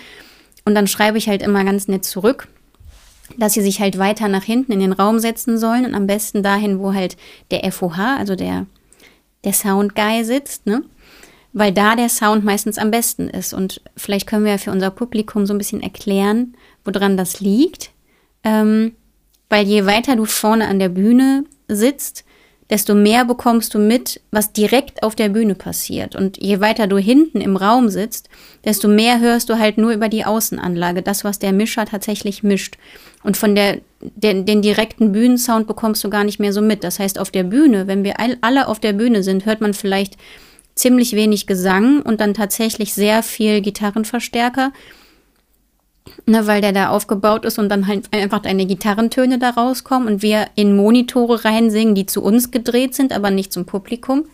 Und 0.64 0.74
dann 0.74 0.86
schreibe 0.86 1.18
ich 1.18 1.28
halt 1.28 1.42
immer 1.42 1.62
ganz 1.64 1.88
nett 1.88 2.06
zurück, 2.06 2.48
dass 3.36 3.52
sie 3.52 3.60
sich 3.60 3.80
halt 3.80 3.98
weiter 3.98 4.28
nach 4.28 4.44
hinten 4.44 4.72
in 4.72 4.80
den 4.80 4.92
Raum 4.92 5.18
setzen 5.18 5.58
sollen 5.58 5.84
und 5.84 5.94
am 5.94 6.06
besten 6.06 6.42
dahin, 6.42 6.78
wo 6.78 6.94
halt 6.94 7.18
der 7.50 7.70
FOH, 7.70 8.16
also 8.18 8.34
der, 8.34 8.66
der 9.44 9.52
Sound 9.52 9.94
Guy 9.94 10.24
sitzt, 10.24 10.66
ne? 10.66 10.82
Weil 11.52 11.72
da 11.72 11.96
der 11.96 12.10
Sound 12.10 12.44
meistens 12.44 12.76
am 12.76 12.90
besten 12.90 13.28
ist. 13.28 13.54
Und 13.54 13.80
vielleicht 13.96 14.26
können 14.26 14.44
wir 14.44 14.52
ja 14.52 14.58
für 14.58 14.72
unser 14.72 14.90
Publikum 14.90 15.46
so 15.46 15.54
ein 15.54 15.58
bisschen 15.58 15.82
erklären, 15.82 16.54
woran 16.84 17.16
das 17.16 17.40
liegt 17.40 17.92
ähm, 18.44 18.92
weil 19.48 19.66
je 19.66 19.86
weiter 19.86 20.16
du 20.16 20.24
vorne 20.24 20.68
an 20.68 20.78
der 20.78 20.88
Bühne 20.88 21.44
sitzt, 21.68 22.24
desto 22.68 22.94
mehr 22.94 23.24
bekommst 23.24 23.74
du 23.74 23.78
mit, 23.78 24.20
was 24.32 24.52
direkt 24.52 25.02
auf 25.02 25.14
der 25.14 25.28
Bühne 25.28 25.54
passiert. 25.54 26.16
Und 26.16 26.36
je 26.42 26.60
weiter 26.60 26.88
du 26.88 26.98
hinten 26.98 27.40
im 27.40 27.56
Raum 27.56 27.88
sitzt, 27.88 28.28
desto 28.64 28.88
mehr 28.88 29.20
hörst 29.20 29.48
du 29.48 29.58
halt 29.58 29.78
nur 29.78 29.92
über 29.92 30.08
die 30.08 30.24
Außenanlage, 30.24 31.02
das, 31.02 31.22
was 31.22 31.38
der 31.38 31.52
Mischer 31.52 31.86
tatsächlich 31.86 32.42
mischt. 32.42 32.76
Und 33.22 33.36
von 33.36 33.54
der, 33.54 33.78
den, 34.00 34.46
den 34.46 34.62
direkten 34.62 35.12
Bühnensound 35.12 35.68
bekommst 35.68 36.02
du 36.02 36.10
gar 36.10 36.24
nicht 36.24 36.40
mehr 36.40 36.52
so 36.52 36.60
mit. 36.60 36.82
Das 36.82 36.98
heißt, 36.98 37.20
auf 37.20 37.30
der 37.30 37.44
Bühne, 37.44 37.86
wenn 37.86 38.02
wir 38.02 38.16
alle 38.40 38.66
auf 38.66 38.80
der 38.80 38.92
Bühne 38.92 39.22
sind, 39.22 39.46
hört 39.46 39.60
man 39.60 39.74
vielleicht 39.74 40.16
ziemlich 40.74 41.12
wenig 41.14 41.46
Gesang 41.46 42.02
und 42.02 42.20
dann 42.20 42.34
tatsächlich 42.34 42.94
sehr 42.94 43.22
viel 43.22 43.60
Gitarrenverstärker 43.60 44.72
ne, 46.26 46.46
weil 46.46 46.60
der 46.60 46.72
da 46.72 46.90
aufgebaut 46.90 47.44
ist 47.44 47.58
und 47.58 47.68
dann 47.68 47.86
halt 47.86 48.12
einfach 48.12 48.40
deine 48.40 48.66
Gitarrentöne 48.66 49.38
da 49.38 49.50
rauskommen 49.50 50.08
und 50.08 50.22
wir 50.22 50.46
in 50.54 50.76
Monitore 50.76 51.44
reinsingen, 51.44 51.94
die 51.94 52.06
zu 52.06 52.22
uns 52.22 52.50
gedreht 52.50 52.94
sind, 52.94 53.12
aber 53.12 53.30
nicht 53.30 53.52
zum 53.52 53.64
Publikum. 53.64 54.24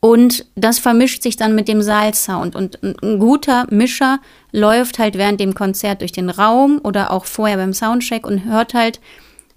Und 0.00 0.46
das 0.54 0.78
vermischt 0.78 1.22
sich 1.22 1.36
dann 1.36 1.54
mit 1.54 1.68
dem 1.68 1.82
Saalsound. 1.82 2.54
Und 2.54 2.78
ein 2.82 3.18
guter 3.18 3.66
Mischer 3.70 4.20
läuft 4.52 4.98
halt 4.98 5.16
während 5.16 5.40
dem 5.40 5.54
Konzert 5.54 6.00
durch 6.00 6.12
den 6.12 6.30
Raum 6.30 6.80
oder 6.84 7.10
auch 7.10 7.24
vorher 7.24 7.56
beim 7.56 7.72
Soundcheck 7.72 8.26
und 8.26 8.44
hört 8.44 8.74
halt 8.74 9.00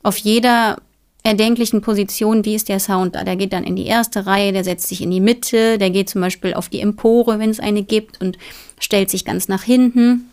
auf 0.01 0.17
jeder 0.17 0.77
erdenklichen 1.23 1.81
Position, 1.81 2.45
wie 2.45 2.55
ist 2.55 2.69
der 2.69 2.79
Sound 2.79 3.15
da. 3.15 3.23
Der 3.23 3.35
geht 3.35 3.53
dann 3.53 3.63
in 3.63 3.75
die 3.75 3.85
erste 3.85 4.25
Reihe, 4.25 4.53
der 4.53 4.63
setzt 4.63 4.87
sich 4.87 5.01
in 5.01 5.11
die 5.11 5.19
Mitte, 5.19 5.77
der 5.77 5.89
geht 5.89 6.09
zum 6.09 6.21
Beispiel 6.21 6.53
auf 6.53 6.69
die 6.69 6.79
Empore, 6.79 7.39
wenn 7.39 7.49
es 7.49 7.59
eine 7.59 7.83
gibt, 7.83 8.21
und 8.21 8.37
stellt 8.79 9.09
sich 9.09 9.25
ganz 9.25 9.49
nach 9.49 9.63
hinten 9.63 10.28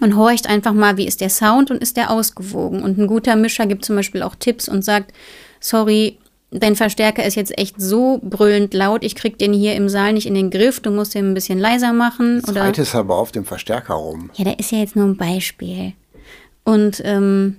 und 0.00 0.16
horcht 0.16 0.48
einfach 0.48 0.72
mal, 0.72 0.96
wie 0.96 1.06
ist 1.06 1.20
der 1.20 1.30
Sound 1.30 1.70
und 1.70 1.82
ist 1.82 1.96
der 1.96 2.10
ausgewogen. 2.10 2.82
Und 2.82 2.98
ein 2.98 3.06
guter 3.06 3.36
Mischer 3.36 3.66
gibt 3.66 3.84
zum 3.84 3.96
Beispiel 3.96 4.22
auch 4.22 4.34
Tipps 4.34 4.68
und 4.68 4.84
sagt, 4.84 5.12
sorry, 5.60 6.18
dein 6.50 6.76
Verstärker 6.76 7.24
ist 7.24 7.34
jetzt 7.34 7.56
echt 7.58 7.80
so 7.80 8.20
brüllend 8.22 8.74
laut, 8.74 9.04
ich 9.04 9.14
krieg 9.14 9.38
den 9.38 9.52
hier 9.52 9.74
im 9.74 9.88
Saal 9.88 10.12
nicht 10.12 10.26
in 10.26 10.34
den 10.34 10.50
Griff, 10.50 10.80
du 10.80 10.90
musst 10.90 11.14
den 11.14 11.30
ein 11.30 11.34
bisschen 11.34 11.58
leiser 11.58 11.92
machen. 11.92 12.42
Oder 12.48 12.62
Reitest 12.62 12.94
aber 12.94 13.16
auf 13.16 13.32
dem 13.32 13.44
Verstärker 13.44 13.94
rum. 13.94 14.30
Ja, 14.34 14.44
der 14.44 14.58
ist 14.58 14.72
ja 14.72 14.78
jetzt 14.78 14.96
nur 14.96 15.06
ein 15.06 15.16
Beispiel. 15.16 15.92
Und 16.64 17.02
ähm, 17.04 17.56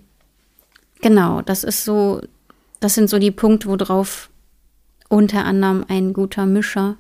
genau, 1.02 1.42
das 1.42 1.64
ist 1.64 1.86
so, 1.86 2.22
das 2.80 2.96
sind 2.96 3.10
so 3.10 3.20
die 3.20 3.32
Punkte, 3.32 3.68
worauf 3.68 4.30
unter 5.08 5.46
anderem 5.46 5.86
ein 5.88 6.14
guter 6.14 6.46
Mischer 6.46 6.98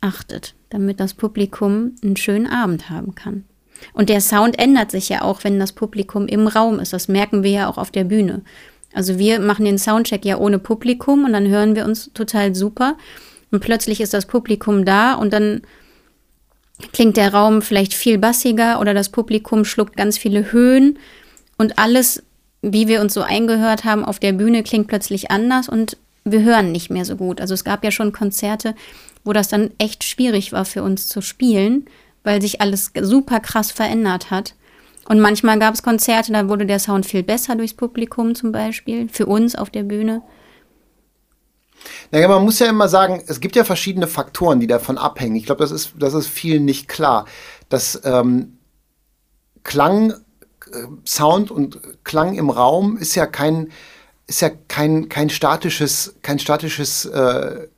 achtet, 0.00 0.54
damit 0.70 1.00
das 1.00 1.14
Publikum 1.14 1.96
einen 2.02 2.16
schönen 2.16 2.46
Abend 2.46 2.88
haben 2.90 3.14
kann. 3.14 3.44
Und 3.92 4.08
der 4.08 4.20
Sound 4.20 4.58
ändert 4.58 4.90
sich 4.90 5.08
ja 5.08 5.22
auch, 5.22 5.44
wenn 5.44 5.58
das 5.58 5.72
Publikum 5.72 6.26
im 6.26 6.46
Raum 6.46 6.80
ist. 6.80 6.92
Das 6.92 7.08
merken 7.08 7.42
wir 7.42 7.50
ja 7.50 7.68
auch 7.68 7.78
auf 7.78 7.90
der 7.90 8.04
Bühne. 8.04 8.42
Also 8.92 9.18
wir 9.18 9.38
machen 9.38 9.64
den 9.64 9.78
Soundcheck 9.78 10.24
ja 10.24 10.38
ohne 10.38 10.58
Publikum 10.58 11.24
und 11.24 11.32
dann 11.32 11.48
hören 11.48 11.76
wir 11.76 11.84
uns 11.84 12.10
total 12.14 12.54
super. 12.54 12.96
Und 13.50 13.60
plötzlich 13.60 14.00
ist 14.00 14.14
das 14.14 14.26
Publikum 14.26 14.84
da 14.84 15.14
und 15.14 15.32
dann 15.32 15.62
klingt 16.92 17.16
der 17.16 17.32
Raum 17.32 17.62
vielleicht 17.62 17.94
viel 17.94 18.18
bassiger 18.18 18.80
oder 18.80 18.94
das 18.94 19.08
Publikum 19.08 19.64
schluckt 19.64 19.96
ganz 19.96 20.16
viele 20.16 20.52
Höhen 20.52 20.98
und 21.56 21.78
alles 21.78 22.22
wie 22.62 22.88
wir 22.88 23.00
uns 23.00 23.14
so 23.14 23.22
eingehört 23.22 23.84
haben 23.84 24.04
auf 24.04 24.18
der 24.18 24.32
Bühne, 24.32 24.62
klingt 24.62 24.88
plötzlich 24.88 25.30
anders 25.30 25.68
und 25.68 25.96
wir 26.24 26.42
hören 26.42 26.72
nicht 26.72 26.90
mehr 26.90 27.04
so 27.04 27.16
gut. 27.16 27.40
Also 27.40 27.54
es 27.54 27.64
gab 27.64 27.84
ja 27.84 27.90
schon 27.90 28.12
Konzerte, 28.12 28.74
wo 29.24 29.32
das 29.32 29.48
dann 29.48 29.70
echt 29.78 30.04
schwierig 30.04 30.52
war 30.52 30.64
für 30.64 30.82
uns 30.82 31.08
zu 31.08 31.20
spielen, 31.20 31.86
weil 32.28 32.42
sich 32.42 32.60
alles 32.60 32.92
super 33.00 33.40
krass 33.40 33.70
verändert 33.70 34.30
hat. 34.30 34.54
Und 35.08 35.18
manchmal 35.18 35.58
gab 35.58 35.72
es 35.72 35.82
Konzerte, 35.82 36.30
da 36.30 36.46
wurde 36.50 36.66
der 36.66 36.78
Sound 36.78 37.06
viel 37.06 37.22
besser 37.22 37.56
durchs 37.56 37.72
Publikum 37.72 38.34
zum 38.34 38.52
Beispiel, 38.52 39.08
für 39.08 39.24
uns 39.24 39.54
auf 39.54 39.70
der 39.70 39.84
Bühne. 39.84 40.20
Naja, 42.10 42.28
man 42.28 42.44
muss 42.44 42.58
ja 42.58 42.68
immer 42.68 42.86
sagen, 42.90 43.22
es 43.26 43.40
gibt 43.40 43.56
ja 43.56 43.64
verschiedene 43.64 44.06
Faktoren, 44.06 44.60
die 44.60 44.66
davon 44.66 44.98
abhängen. 44.98 45.36
Ich 45.36 45.46
glaube, 45.46 45.62
das 45.62 45.70
ist, 45.70 45.94
das 45.98 46.12
ist 46.12 46.26
vielen 46.26 46.66
nicht 46.66 46.86
klar. 46.86 47.24
Dass 47.70 47.98
ähm, 48.04 48.58
Klang, 49.62 50.10
äh, 50.10 50.84
Sound 51.06 51.50
und 51.50 51.80
Klang 52.04 52.34
im 52.34 52.50
Raum 52.50 52.98
ist 52.98 53.14
ja 53.14 53.24
kein, 53.24 53.72
ist 54.26 54.42
ja 54.42 54.50
kein, 54.50 55.08
kein 55.08 55.30
statisches, 55.30 56.16
kein 56.20 56.38
statisches 56.38 57.06
äh, 57.06 57.68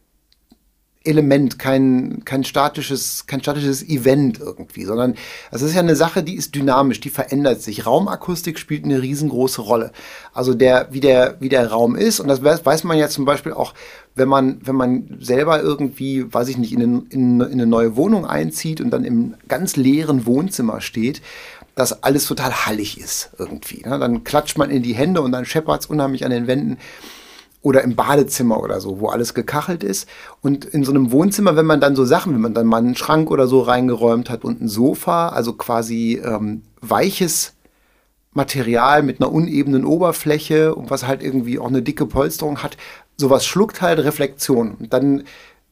Element, 1.02 1.58
kein, 1.58 2.22
kein, 2.26 2.44
statisches, 2.44 3.26
kein 3.26 3.40
statisches 3.40 3.82
Event 3.82 4.38
irgendwie, 4.38 4.84
sondern 4.84 5.14
es 5.50 5.62
ist 5.62 5.74
ja 5.74 5.80
eine 5.80 5.96
Sache, 5.96 6.22
die 6.22 6.36
ist 6.36 6.54
dynamisch, 6.54 7.00
die 7.00 7.08
verändert 7.08 7.62
sich. 7.62 7.86
Raumakustik 7.86 8.58
spielt 8.58 8.84
eine 8.84 9.00
riesengroße 9.00 9.62
Rolle. 9.62 9.92
Also 10.34 10.52
der, 10.52 10.88
wie 10.90 11.00
der, 11.00 11.36
wie 11.40 11.48
der 11.48 11.70
Raum 11.70 11.96
ist, 11.96 12.20
und 12.20 12.28
das 12.28 12.42
weiß 12.42 12.84
man 12.84 12.98
ja 12.98 13.08
zum 13.08 13.24
Beispiel 13.24 13.54
auch, 13.54 13.72
wenn 14.14 14.28
man, 14.28 14.60
wenn 14.62 14.76
man 14.76 15.16
selber 15.20 15.62
irgendwie, 15.62 16.30
weiß 16.30 16.48
ich 16.48 16.58
nicht, 16.58 16.72
in, 16.72 17.06
in, 17.06 17.40
in 17.40 17.42
eine 17.42 17.66
neue 17.66 17.96
Wohnung 17.96 18.26
einzieht 18.26 18.82
und 18.82 18.90
dann 18.90 19.04
im 19.04 19.36
ganz 19.48 19.76
leeren 19.76 20.26
Wohnzimmer 20.26 20.82
steht, 20.82 21.22
dass 21.76 22.02
alles 22.02 22.26
total 22.26 22.66
hallig 22.66 23.00
ist 23.00 23.30
irgendwie. 23.38 23.82
Ne? 23.86 23.98
Dann 23.98 24.22
klatscht 24.22 24.58
man 24.58 24.68
in 24.68 24.82
die 24.82 24.94
Hände 24.94 25.22
und 25.22 25.32
dann 25.32 25.46
scheppert 25.46 25.80
es 25.80 25.86
unheimlich 25.86 26.26
an 26.26 26.30
den 26.30 26.46
Wänden 26.46 26.76
oder 27.62 27.82
im 27.82 27.94
Badezimmer 27.94 28.60
oder 28.62 28.80
so, 28.80 29.00
wo 29.00 29.08
alles 29.08 29.34
gekachelt 29.34 29.84
ist. 29.84 30.08
Und 30.40 30.64
in 30.64 30.84
so 30.84 30.92
einem 30.92 31.12
Wohnzimmer, 31.12 31.56
wenn 31.56 31.66
man 31.66 31.80
dann 31.80 31.94
so 31.94 32.04
Sachen, 32.04 32.32
wenn 32.32 32.40
man 32.40 32.54
dann 32.54 32.66
mal 32.66 32.78
einen 32.78 32.96
Schrank 32.96 33.30
oder 33.30 33.46
so 33.46 33.60
reingeräumt 33.60 34.30
hat 34.30 34.44
und 34.44 34.62
ein 34.62 34.68
Sofa, 34.68 35.28
also 35.28 35.52
quasi 35.52 36.20
ähm, 36.24 36.62
weiches 36.80 37.54
Material 38.32 39.02
mit 39.02 39.20
einer 39.20 39.32
unebenen 39.32 39.84
Oberfläche 39.84 40.74
und 40.74 40.90
was 40.90 41.06
halt 41.06 41.22
irgendwie 41.22 41.58
auch 41.58 41.68
eine 41.68 41.82
dicke 41.82 42.06
Polsterung 42.06 42.62
hat, 42.62 42.76
sowas 43.16 43.44
schluckt 43.44 43.82
halt 43.82 43.98
Reflexion. 43.98 44.76
Und 44.76 44.92
dann 44.92 45.24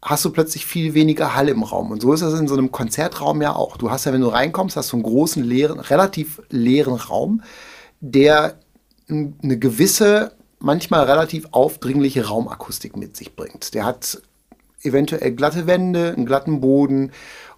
hast 0.02 0.24
du 0.24 0.30
plötzlich 0.30 0.66
viel 0.66 0.94
weniger 0.94 1.34
Hall 1.34 1.48
im 1.48 1.62
Raum. 1.62 1.90
Und 1.90 2.02
so 2.02 2.12
ist 2.12 2.22
das 2.22 2.38
in 2.38 2.48
so 2.48 2.54
einem 2.54 2.70
Konzertraum 2.70 3.40
ja 3.40 3.54
auch. 3.54 3.76
Du 3.76 3.90
hast 3.90 4.04
ja, 4.04 4.12
wenn 4.12 4.20
du 4.20 4.28
reinkommst, 4.28 4.76
hast 4.76 4.92
du 4.92 4.96
einen 4.96 5.04
großen, 5.04 5.42
leeren, 5.42 5.80
relativ 5.80 6.42
leeren 6.50 6.94
Raum, 6.94 7.42
der 8.00 8.58
eine 9.08 9.58
gewisse 9.58 10.32
manchmal 10.58 11.04
relativ 11.04 11.48
aufdringliche 11.52 12.26
Raumakustik 12.26 12.96
mit 12.96 13.16
sich 13.16 13.36
bringt. 13.36 13.74
Der 13.74 13.84
hat 13.84 14.20
eventuell 14.82 15.32
glatte 15.32 15.66
Wände, 15.66 16.14
einen 16.16 16.26
glatten 16.26 16.60
Boden 16.60 17.12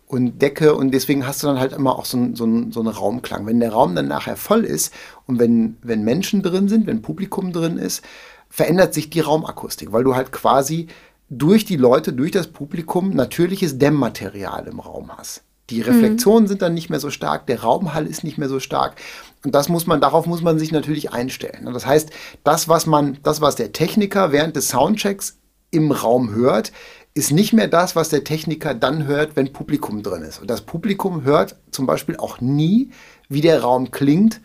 und 0.07 0.43
Decke 0.43 0.75
und 0.75 0.93
deswegen 0.93 1.27
hast 1.27 1.43
du 1.43 1.47
dann 1.47 1.61
halt 1.61 1.73
immer 1.73 1.99
auch 1.99 2.05
so, 2.05 2.19
ein, 2.19 2.35
so, 2.35 2.45
so 2.71 2.81
einen 2.81 2.89
Raumklang. 2.89 3.47
Wenn 3.47 3.61
der 3.61 3.73
Raum 3.73 3.95
dann 3.95 4.09
nachher 4.09 4.37
voll 4.37 4.65
ist 4.65 4.93
und 5.27 5.39
wenn, 5.39 5.77
wenn 5.83 6.03
Menschen 6.03 6.43
drin 6.43 6.69
sind, 6.69 6.87
wenn 6.87 7.03
Publikum 7.03 7.53
drin 7.53 7.79
ist, 7.79 8.03
verändert 8.49 8.93
sich 8.93 9.11
die 9.11 9.21
Raumakustik, 9.21 9.93
weil 9.93 10.05
du 10.05 10.17
halt 10.17 10.33
quasi 10.33 10.89
durch 11.29 11.65
die 11.65 11.77
Leute, 11.77 12.13
durch 12.13 12.33
das 12.33 12.49
Publikum 12.49 13.11
natürliches 13.11 13.79
Dämmmaterial 13.79 14.67
im 14.67 14.81
Raum 14.81 15.17
hast. 15.17 15.43
Die 15.71 15.81
Reflexionen 15.81 16.45
mhm. 16.45 16.49
sind 16.49 16.63
dann 16.63 16.75
nicht 16.75 16.91
mehr 16.91 16.99
so 16.99 17.11
stark, 17.11 17.47
der 17.47 17.63
Raumhall 17.63 18.07
ist 18.07 18.25
nicht 18.25 18.39
mehr 18.39 18.49
so 18.49 18.59
stark. 18.59 18.97
Und 19.45 19.55
das 19.55 19.69
muss 19.69 19.87
man, 19.87 20.01
darauf 20.01 20.27
muss 20.27 20.43
man 20.43 20.59
sich 20.59 20.71
natürlich 20.71 21.13
einstellen. 21.13 21.71
Das 21.73 21.87
heißt, 21.87 22.11
das, 22.45 22.69
was 22.69 22.87
man, 22.87 23.19
das, 23.23 23.41
was 23.41 23.57
der 23.57 23.73
Techniker 23.73 24.33
während 24.33 24.57
des 24.57 24.69
Soundchecks 24.69 25.39
im 25.71 25.93
Raum 25.93 26.35
hört, 26.35 26.73
ist 27.15 27.33
nicht 27.33 27.53
mehr 27.53 27.69
das, 27.69 27.97
was 27.97 28.09
der 28.09 28.25
Techniker 28.25 28.75
dann 28.75 29.07
hört, 29.07 29.37
wenn 29.37 29.53
Publikum 29.53 30.03
drin 30.03 30.23
ist. 30.23 30.41
Und 30.41 30.49
das 30.49 30.61
Publikum 30.61 31.25
hört 31.25 31.57
zum 31.71 31.87
Beispiel 31.87 32.17
auch 32.17 32.41
nie, 32.41 32.91
wie 33.29 33.41
der 33.41 33.63
Raum 33.63 33.91
klingt 33.91 34.41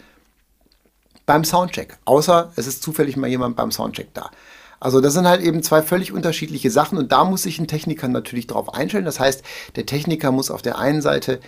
beim 1.26 1.44
Soundcheck. 1.44 1.98
Außer 2.06 2.52
es 2.56 2.68
ist 2.68 2.82
zufällig 2.82 3.18
mal 3.18 3.30
jemand 3.30 3.56
beim 3.56 3.72
Soundcheck 3.72 4.14
da. 4.14 4.32
Also 4.80 5.02
das 5.02 5.14
sind 5.14 5.28
halt 5.28 5.42
eben 5.42 5.64
zwei 5.64 5.82
völlig 5.82 6.12
unterschiedliche 6.12 6.70
Sachen 6.70 6.98
und 6.98 7.12
da 7.12 7.24
muss 7.24 7.44
sich 7.44 7.60
ein 7.60 7.68
Techniker 7.68 8.08
natürlich 8.08 8.48
drauf 8.48 8.74
einstellen. 8.74 9.06
Das 9.06 9.20
heißt, 9.20 9.44
der 9.76 9.86
Techniker 9.86 10.32
muss 10.32 10.52
auf 10.52 10.62
der 10.62 10.78
einen 10.78 11.02
Seite 11.02 11.40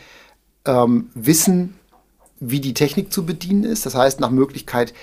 ähm, 0.65 1.09
wissen, 1.13 1.75
wie 2.39 2.59
die 2.59 2.73
Technik 2.73 3.11
zu 3.11 3.25
bedienen 3.25 3.63
ist. 3.63 3.85
Das 3.85 3.95
heißt, 3.95 4.19
nach 4.19 4.31
Möglichkeit 4.31 4.93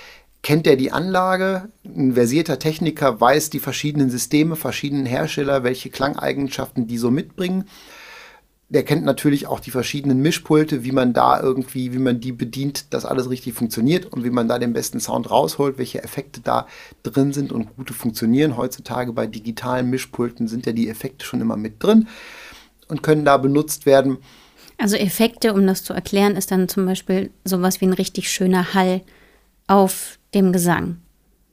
kennt 0.41 0.67
er 0.67 0.75
die 0.75 0.91
Anlage. 0.91 1.69
Ein 1.83 2.13
versierter 2.13 2.59
Techniker 2.59 3.19
weiß 3.19 3.49
die 3.49 3.59
verschiedenen 3.59 4.09
Systeme, 4.09 4.55
verschiedenen 4.55 5.05
Hersteller, 5.05 5.63
welche 5.63 5.89
Klangeigenschaften 5.89 6.87
die 6.87 6.97
so 6.97 7.09
mitbringen. 7.09 7.65
Der 8.69 8.83
kennt 8.83 9.05
natürlich 9.05 9.47
auch 9.47 9.59
die 9.59 9.71
verschiedenen 9.71 10.21
Mischpulte, 10.21 10.83
wie 10.83 10.91
man 10.91 11.13
da 11.13 11.39
irgendwie, 11.39 11.93
wie 11.93 11.99
man 11.99 12.19
die 12.19 12.31
bedient, 12.31 12.93
dass 12.93 13.05
alles 13.05 13.29
richtig 13.29 13.53
funktioniert 13.53 14.05
und 14.05 14.23
wie 14.23 14.31
man 14.31 14.47
da 14.47 14.57
den 14.57 14.73
besten 14.73 14.99
Sound 14.99 15.29
rausholt, 15.29 15.77
welche 15.77 16.03
Effekte 16.03 16.41
da 16.41 16.67
drin 17.03 17.31
sind 17.31 17.51
und 17.51 17.75
gute 17.75 17.93
funktionieren. 17.93 18.57
Heutzutage 18.57 19.13
bei 19.13 19.27
digitalen 19.27 19.89
Mischpulten 19.89 20.47
sind 20.47 20.65
ja 20.65 20.73
die 20.73 20.89
Effekte 20.89 21.25
schon 21.25 21.41
immer 21.41 21.57
mit 21.57 21.81
drin 21.81 22.07
und 22.87 23.03
können 23.03 23.25
da 23.25 23.37
benutzt 23.37 23.85
werden. 23.85 24.17
Also 24.77 24.97
Effekte, 24.97 25.53
um 25.53 25.65
das 25.65 25.83
zu 25.83 25.93
erklären, 25.93 26.35
ist 26.35 26.51
dann 26.51 26.67
zum 26.67 26.85
Beispiel 26.85 27.31
sowas 27.43 27.81
wie 27.81 27.85
ein 27.85 27.93
richtig 27.93 28.29
schöner 28.29 28.73
Hall 28.73 29.01
auf 29.67 30.19
dem 30.33 30.51
Gesang. 30.51 30.97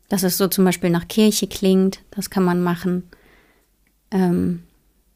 Dass 0.09 0.23
es 0.23 0.37
so 0.37 0.49
zum 0.49 0.65
Beispiel 0.65 0.91
nach 0.91 1.09
Kirche 1.09 1.47
klingt, 1.47 2.01
das 2.11 2.31
kann 2.31 2.45
man 2.45 2.63
machen. 2.63 3.05
Ähm, 4.11 4.63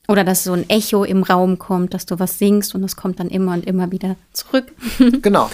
oder 0.09 0.25
dass 0.25 0.45
so 0.45 0.53
ein 0.53 0.69
Echo 0.71 1.05
im 1.05 1.23
Raum 1.23 1.59
kommt, 1.59 1.95
dass 1.95 2.07
du 2.07 2.19
was 2.19 2.38
singst 2.38 2.75
und 2.75 2.85
es 2.85 2.97
kommt 2.97 3.19
dann 3.19 3.29
immer 3.29 3.55
und 3.55 3.66
immer 3.66 3.90
wieder 3.90 4.16
zurück. 4.33 4.73
genau. 5.23 5.51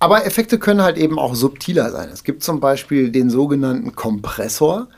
Aber 0.00 0.26
Effekte 0.26 0.58
können 0.58 0.82
halt 0.82 0.98
eben 0.98 1.18
auch 1.18 1.36
subtiler 1.36 1.90
sein. 1.92 2.08
Es 2.12 2.24
gibt 2.24 2.42
zum 2.42 2.58
Beispiel 2.58 3.10
den 3.10 3.30
sogenannten 3.30 3.94
Kompressor. 3.94 4.88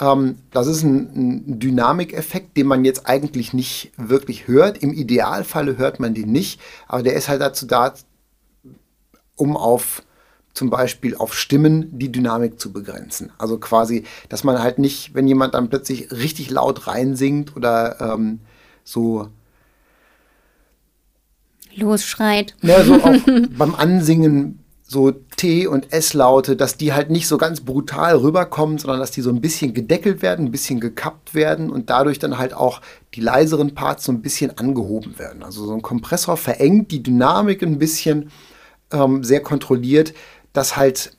Ähm, 0.00 0.36
das 0.50 0.66
ist 0.66 0.82
ein, 0.82 1.10
ein 1.14 1.58
Dynamikeffekt, 1.58 2.56
den 2.56 2.66
man 2.66 2.84
jetzt 2.84 3.06
eigentlich 3.08 3.52
nicht 3.52 3.92
wirklich 3.96 4.48
hört. 4.48 4.78
Im 4.78 4.92
Idealfalle 4.92 5.76
hört 5.76 6.00
man 6.00 6.14
den 6.14 6.30
nicht, 6.30 6.60
aber 6.86 7.02
der 7.02 7.14
ist 7.14 7.28
halt 7.28 7.40
dazu 7.40 7.66
da, 7.66 7.94
um 9.36 9.56
auf 9.56 10.02
zum 10.54 10.70
Beispiel 10.70 11.14
auf 11.14 11.34
Stimmen 11.34 11.98
die 11.98 12.10
Dynamik 12.10 12.58
zu 12.58 12.72
begrenzen. 12.72 13.30
Also 13.38 13.58
quasi, 13.58 14.04
dass 14.28 14.42
man 14.42 14.60
halt 14.60 14.78
nicht, 14.80 15.14
wenn 15.14 15.28
jemand 15.28 15.54
dann 15.54 15.68
plötzlich 15.68 16.10
richtig 16.10 16.50
laut 16.50 16.88
reinsingt 16.88 17.54
oder 17.54 18.00
ähm, 18.00 18.40
so 18.82 19.28
losschreit. 21.76 22.56
Ja, 22.62 22.82
so 22.82 22.94
auch 22.94 23.14
beim 23.56 23.74
Ansingen 23.76 24.64
so 24.90 25.10
T- 25.10 25.66
und 25.66 25.92
S-Laute, 25.92 26.56
dass 26.56 26.78
die 26.78 26.94
halt 26.94 27.10
nicht 27.10 27.28
so 27.28 27.36
ganz 27.36 27.60
brutal 27.60 28.16
rüberkommen, 28.16 28.78
sondern 28.78 29.00
dass 29.00 29.10
die 29.10 29.20
so 29.20 29.28
ein 29.28 29.42
bisschen 29.42 29.74
gedeckelt 29.74 30.22
werden, 30.22 30.46
ein 30.46 30.50
bisschen 30.50 30.80
gekappt 30.80 31.34
werden 31.34 31.68
und 31.68 31.90
dadurch 31.90 32.18
dann 32.18 32.38
halt 32.38 32.54
auch 32.54 32.80
die 33.14 33.20
leiseren 33.20 33.74
Parts 33.74 34.04
so 34.04 34.12
ein 34.12 34.22
bisschen 34.22 34.56
angehoben 34.56 35.18
werden. 35.18 35.42
Also 35.42 35.66
so 35.66 35.74
ein 35.74 35.82
Kompressor 35.82 36.38
verengt 36.38 36.90
die 36.90 37.02
Dynamik 37.02 37.62
ein 37.62 37.78
bisschen 37.78 38.30
ähm, 38.90 39.22
sehr 39.22 39.42
kontrolliert, 39.42 40.14
dass 40.54 40.78
halt 40.78 41.12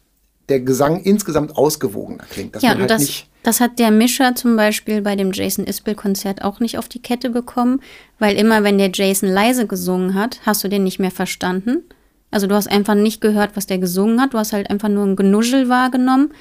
der 0.49 0.61
Gesang 0.61 1.03
insgesamt 1.03 1.55
ausgewogener 1.55 2.23
klingt. 2.27 2.59
ja, 2.63 2.71
und 2.71 2.79
halt 2.79 2.89
das, 2.89 3.25
das 3.43 3.59
hat 3.59 3.77
der 3.77 3.91
Mischer 3.91 4.33
zum 4.33 4.55
Beispiel 4.55 5.03
bei 5.03 5.15
dem 5.15 5.31
Jason 5.31 5.67
Isbell-Konzert 5.67 6.43
auch 6.43 6.59
nicht 6.59 6.79
auf 6.79 6.89
die 6.89 7.03
Kette 7.03 7.29
bekommen, 7.29 7.81
weil 8.17 8.35
immer, 8.35 8.63
wenn 8.63 8.79
der 8.79 8.89
Jason 8.91 9.29
leise 9.29 9.67
gesungen 9.67 10.15
hat, 10.15 10.39
hast 10.43 10.63
du 10.63 10.69
den 10.69 10.83
nicht 10.83 10.97
mehr 10.97 11.11
verstanden. 11.11 11.83
Also 12.31 12.47
du 12.47 12.55
hast 12.55 12.69
einfach 12.69 12.95
nicht 12.95 13.21
gehört, 13.21 13.55
was 13.55 13.65
der 13.65 13.79
gesungen 13.79 14.21
hat. 14.21 14.33
Du 14.33 14.37
hast 14.37 14.53
halt 14.53 14.69
einfach 14.69 14.89
nur 14.89 15.05
ein 15.05 15.15
Genuschel 15.15 15.69
wahrgenommen. 15.69 16.31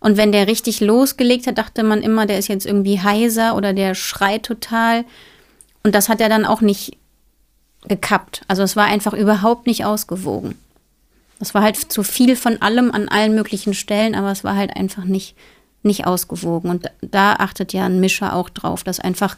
Und 0.00 0.16
wenn 0.16 0.32
der 0.32 0.48
richtig 0.48 0.80
losgelegt 0.80 1.46
hat, 1.46 1.58
dachte 1.58 1.82
man 1.82 2.02
immer, 2.02 2.26
der 2.26 2.38
ist 2.38 2.48
jetzt 2.48 2.66
irgendwie 2.66 3.00
heiser 3.00 3.56
oder 3.56 3.72
der 3.72 3.94
schreit 3.94 4.44
total. 4.44 5.04
Und 5.82 5.94
das 5.94 6.08
hat 6.08 6.20
er 6.20 6.28
dann 6.28 6.44
auch 6.44 6.60
nicht 6.60 6.96
gekappt. 7.88 8.42
Also 8.48 8.62
es 8.62 8.76
war 8.76 8.86
einfach 8.86 9.14
überhaupt 9.14 9.66
nicht 9.66 9.84
ausgewogen. 9.84 10.56
Es 11.40 11.54
war 11.54 11.62
halt 11.62 11.76
zu 11.76 12.02
viel 12.04 12.36
von 12.36 12.62
allem 12.62 12.92
an 12.92 13.08
allen 13.08 13.34
möglichen 13.34 13.74
Stellen, 13.74 14.14
aber 14.14 14.30
es 14.30 14.44
war 14.44 14.56
halt 14.56 14.76
einfach 14.76 15.04
nicht, 15.04 15.36
nicht 15.82 16.06
ausgewogen. 16.06 16.70
Und 16.70 16.90
da 17.00 17.34
achtet 17.34 17.72
ja 17.72 17.86
ein 17.86 17.98
Mischer 17.98 18.34
auch 18.34 18.48
drauf, 18.48 18.84
dass 18.84 19.00
einfach 19.00 19.36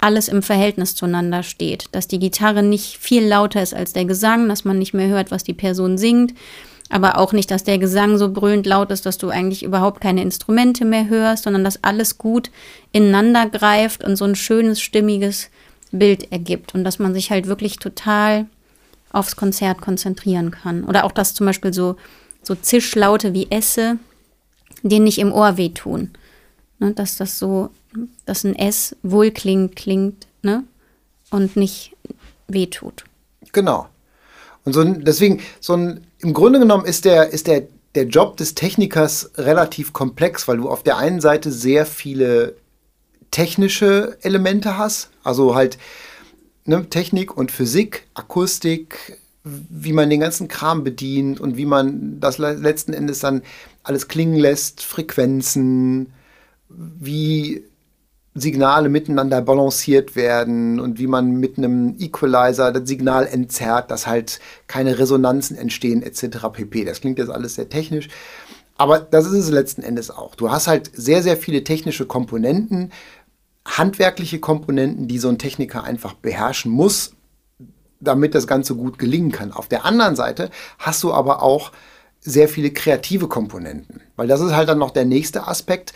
alles 0.00 0.28
im 0.28 0.42
Verhältnis 0.42 0.94
zueinander 0.94 1.42
steht. 1.42 1.86
Dass 1.92 2.08
die 2.08 2.18
Gitarre 2.18 2.62
nicht 2.62 2.98
viel 2.98 3.24
lauter 3.26 3.62
ist 3.62 3.74
als 3.74 3.92
der 3.92 4.04
Gesang, 4.04 4.48
dass 4.48 4.64
man 4.64 4.78
nicht 4.78 4.94
mehr 4.94 5.08
hört, 5.08 5.30
was 5.30 5.44
die 5.44 5.54
Person 5.54 5.98
singt. 5.98 6.34
Aber 6.90 7.18
auch 7.18 7.32
nicht, 7.32 7.50
dass 7.50 7.64
der 7.64 7.78
Gesang 7.78 8.18
so 8.18 8.30
brüllend 8.30 8.66
laut 8.66 8.90
ist, 8.90 9.06
dass 9.06 9.18
du 9.18 9.30
eigentlich 9.30 9.62
überhaupt 9.62 10.00
keine 10.00 10.22
Instrumente 10.22 10.84
mehr 10.84 11.08
hörst, 11.08 11.44
sondern 11.44 11.64
dass 11.64 11.82
alles 11.82 12.18
gut 12.18 12.50
ineinander 12.92 13.48
greift 13.48 14.04
und 14.04 14.16
so 14.16 14.24
ein 14.24 14.34
schönes, 14.34 14.80
stimmiges 14.80 15.50
Bild 15.90 16.30
ergibt. 16.30 16.74
Und 16.74 16.84
dass 16.84 16.98
man 16.98 17.14
sich 17.14 17.30
halt 17.30 17.46
wirklich 17.46 17.78
total 17.78 18.46
aufs 19.10 19.36
Konzert 19.36 19.80
konzentrieren 19.80 20.50
kann. 20.50 20.84
Oder 20.84 21.04
auch, 21.04 21.12
dass 21.12 21.34
zum 21.34 21.46
Beispiel 21.46 21.72
so, 21.72 21.96
so 22.42 22.54
Zischlaute 22.54 23.32
wie 23.32 23.50
Esse 23.50 23.98
denen 24.82 25.04
nicht 25.04 25.18
im 25.18 25.32
Ohr 25.32 25.56
wehtun. 25.56 26.10
Ne, 26.78 26.92
dass 26.92 27.16
das 27.16 27.38
so, 27.38 27.70
dass 28.26 28.44
ein 28.44 28.56
S 28.56 28.96
wohlklingend 29.02 29.76
klingt, 29.76 30.26
ne? 30.42 30.64
Und 31.30 31.56
nicht 31.56 31.96
wehtut. 32.46 33.04
Genau. 33.52 33.88
Und 34.64 34.72
so 34.72 34.80
ein, 34.80 35.04
deswegen, 35.04 35.40
so 35.60 35.74
ein, 35.74 36.06
im 36.18 36.32
Grunde 36.32 36.58
genommen 36.58 36.86
ist 36.86 37.04
der, 37.04 37.30
ist 37.30 37.46
der, 37.46 37.64
der 37.94 38.04
Job 38.04 38.36
des 38.36 38.54
Technikers 38.54 39.30
relativ 39.36 39.92
komplex, 39.92 40.48
weil 40.48 40.56
du 40.58 40.68
auf 40.68 40.82
der 40.82 40.96
einen 40.96 41.20
Seite 41.20 41.52
sehr 41.52 41.86
viele 41.86 42.56
technische 43.30 44.16
Elemente 44.22 44.78
hast, 44.78 45.10
also 45.22 45.54
halt 45.54 45.78
ne, 46.64 46.88
Technik 46.88 47.36
und 47.36 47.50
Physik, 47.50 48.06
Akustik, 48.14 49.18
wie 49.42 49.92
man 49.92 50.08
den 50.08 50.20
ganzen 50.20 50.48
Kram 50.48 50.84
bedient 50.84 51.40
und 51.40 51.56
wie 51.56 51.66
man 51.66 52.20
das 52.20 52.38
letzten 52.38 52.94
Endes 52.94 53.18
dann 53.18 53.42
alles 53.82 54.08
klingen 54.08 54.36
lässt, 54.36 54.82
Frequenzen, 54.82 56.12
wie 56.68 57.64
Signale 58.34 58.88
miteinander 58.88 59.40
balanciert 59.40 60.16
werden 60.16 60.80
und 60.80 60.98
wie 60.98 61.06
man 61.06 61.36
mit 61.36 61.56
einem 61.56 61.96
Equalizer 61.98 62.72
das 62.72 62.88
Signal 62.88 63.26
entzerrt, 63.26 63.92
dass 63.92 64.08
halt 64.08 64.40
keine 64.66 64.98
Resonanzen 64.98 65.56
entstehen 65.56 66.02
etc. 66.02 66.48
pp. 66.52 66.84
Das 66.84 67.00
klingt 67.00 67.18
jetzt 67.18 67.30
alles 67.30 67.54
sehr 67.54 67.68
technisch, 67.68 68.08
aber 68.76 68.98
das 68.98 69.26
ist 69.26 69.34
es 69.34 69.50
letzten 69.50 69.82
Endes 69.82 70.10
auch. 70.10 70.34
Du 70.34 70.50
hast 70.50 70.66
halt 70.66 70.90
sehr, 70.94 71.22
sehr 71.22 71.36
viele 71.36 71.62
technische 71.62 72.06
Komponenten, 72.06 72.90
handwerkliche 73.64 74.40
Komponenten, 74.40 75.06
die 75.06 75.18
so 75.18 75.28
ein 75.28 75.38
Techniker 75.38 75.84
einfach 75.84 76.14
beherrschen 76.14 76.72
muss, 76.72 77.12
damit 78.00 78.34
das 78.34 78.48
Ganze 78.48 78.74
gut 78.74 78.98
gelingen 78.98 79.30
kann. 79.30 79.52
Auf 79.52 79.68
der 79.68 79.84
anderen 79.84 80.16
Seite 80.16 80.50
hast 80.78 81.04
du 81.04 81.12
aber 81.12 81.40
auch 81.40 81.70
sehr 82.20 82.48
viele 82.48 82.72
kreative 82.72 83.28
Komponenten, 83.28 84.00
weil 84.16 84.26
das 84.26 84.40
ist 84.40 84.56
halt 84.56 84.68
dann 84.68 84.78
noch 84.78 84.90
der 84.90 85.04
nächste 85.04 85.46
Aspekt. 85.46 85.92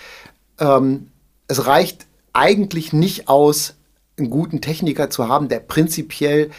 Ähm, 0.60 1.08
es 1.48 1.66
reicht 1.66 2.07
eigentlich 2.38 2.92
nicht 2.92 3.28
aus, 3.28 3.74
einen 4.16 4.30
guten 4.30 4.60
Techniker 4.60 5.10
zu 5.10 5.28
haben, 5.28 5.48
der 5.48 5.60
prinzipiell 5.60 6.50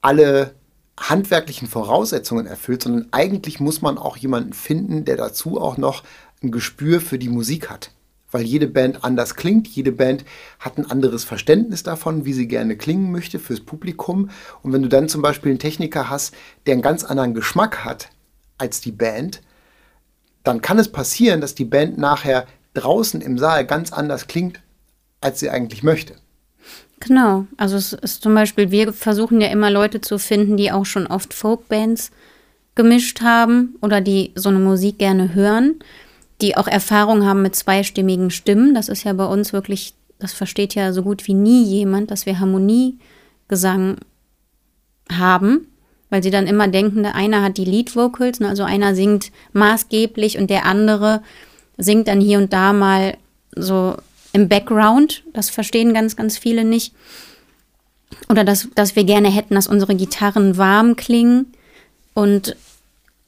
alle 0.00 0.54
handwerklichen 0.98 1.68
Voraussetzungen 1.68 2.46
erfüllt, 2.46 2.82
sondern 2.82 3.08
eigentlich 3.12 3.60
muss 3.60 3.82
man 3.82 3.98
auch 3.98 4.16
jemanden 4.16 4.52
finden, 4.52 5.04
der 5.04 5.16
dazu 5.16 5.60
auch 5.60 5.76
noch 5.76 6.02
ein 6.42 6.50
Gespür 6.50 7.00
für 7.00 7.18
die 7.18 7.28
Musik 7.28 7.70
hat. 7.70 7.92
Weil 8.32 8.42
jede 8.42 8.66
Band 8.66 9.04
anders 9.04 9.36
klingt, 9.36 9.68
jede 9.68 9.92
Band 9.92 10.24
hat 10.58 10.78
ein 10.78 10.90
anderes 10.90 11.22
Verständnis 11.22 11.84
davon, 11.84 12.24
wie 12.24 12.32
sie 12.32 12.48
gerne 12.48 12.76
klingen 12.76 13.12
möchte 13.12 13.38
fürs 13.38 13.60
Publikum. 13.60 14.30
Und 14.62 14.72
wenn 14.72 14.82
du 14.82 14.88
dann 14.88 15.08
zum 15.08 15.22
Beispiel 15.22 15.50
einen 15.50 15.60
Techniker 15.60 16.10
hast, 16.10 16.34
der 16.66 16.72
einen 16.72 16.82
ganz 16.82 17.04
anderen 17.04 17.34
Geschmack 17.34 17.84
hat 17.84 18.10
als 18.58 18.80
die 18.80 18.92
Band, 18.92 19.42
dann 20.42 20.60
kann 20.62 20.78
es 20.78 20.90
passieren, 20.90 21.40
dass 21.40 21.54
die 21.54 21.64
Band 21.64 21.98
nachher 21.98 22.46
draußen 22.74 23.20
im 23.20 23.38
Saal 23.38 23.64
ganz 23.66 23.92
anders 23.92 24.26
klingt, 24.26 24.60
als 25.20 25.40
sie 25.40 25.50
eigentlich 25.50 25.82
möchte. 25.82 26.14
Genau, 27.00 27.46
also 27.56 27.76
es 27.76 27.92
ist 27.92 28.22
zum 28.22 28.34
Beispiel, 28.34 28.70
wir 28.70 28.92
versuchen 28.92 29.40
ja 29.40 29.48
immer 29.48 29.70
Leute 29.70 30.00
zu 30.00 30.18
finden, 30.18 30.56
die 30.56 30.72
auch 30.72 30.86
schon 30.86 31.06
oft 31.06 31.34
Folkbands 31.34 32.10
gemischt 32.74 33.20
haben 33.20 33.76
oder 33.82 34.00
die 34.00 34.32
so 34.34 34.48
eine 34.48 34.58
Musik 34.58 34.98
gerne 34.98 35.34
hören, 35.34 35.76
die 36.40 36.56
auch 36.56 36.68
Erfahrung 36.68 37.24
haben 37.24 37.42
mit 37.42 37.54
zweistimmigen 37.54 38.30
Stimmen. 38.30 38.74
Das 38.74 38.88
ist 38.88 39.04
ja 39.04 39.12
bei 39.12 39.26
uns 39.26 39.52
wirklich, 39.52 39.94
das 40.18 40.32
versteht 40.32 40.74
ja 40.74 40.92
so 40.92 41.02
gut 41.02 41.26
wie 41.26 41.34
nie 41.34 41.64
jemand, 41.64 42.10
dass 42.10 42.26
wir 42.26 42.38
Harmoniegesang 42.38 43.96
haben, 45.10 45.68
weil 46.10 46.22
sie 46.22 46.30
dann 46.30 46.46
immer 46.46 46.68
denken, 46.68 47.02
der 47.02 47.14
eine 47.14 47.42
hat 47.42 47.58
die 47.58 47.64
Lead 47.64 47.94
Vocals, 47.94 48.40
ne, 48.40 48.48
also 48.48 48.64
einer 48.64 48.94
singt 48.94 49.32
maßgeblich 49.52 50.38
und 50.38 50.50
der 50.50 50.64
andere 50.64 51.22
singt 51.78 52.08
dann 52.08 52.20
hier 52.20 52.38
und 52.38 52.52
da 52.52 52.72
mal 52.72 53.16
so 53.54 53.96
im 54.36 54.48
Background. 54.48 55.24
Das 55.32 55.48
verstehen 55.48 55.94
ganz, 55.94 56.14
ganz 56.14 56.36
viele 56.36 56.62
nicht. 56.62 56.92
Oder 58.28 58.44
dass, 58.44 58.68
dass 58.74 58.94
wir 58.94 59.04
gerne 59.04 59.28
hätten, 59.28 59.54
dass 59.54 59.66
unsere 59.66 59.94
Gitarren 59.94 60.58
warm 60.58 60.94
klingen 60.94 61.46
und 62.12 62.54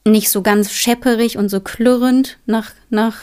nicht 0.04 0.28
so 0.28 0.42
ganz 0.42 0.70
schepperig 0.70 1.38
und 1.38 1.48
so 1.48 1.60
klirrend 1.60 2.38
nach, 2.44 2.72
nach 2.90 3.22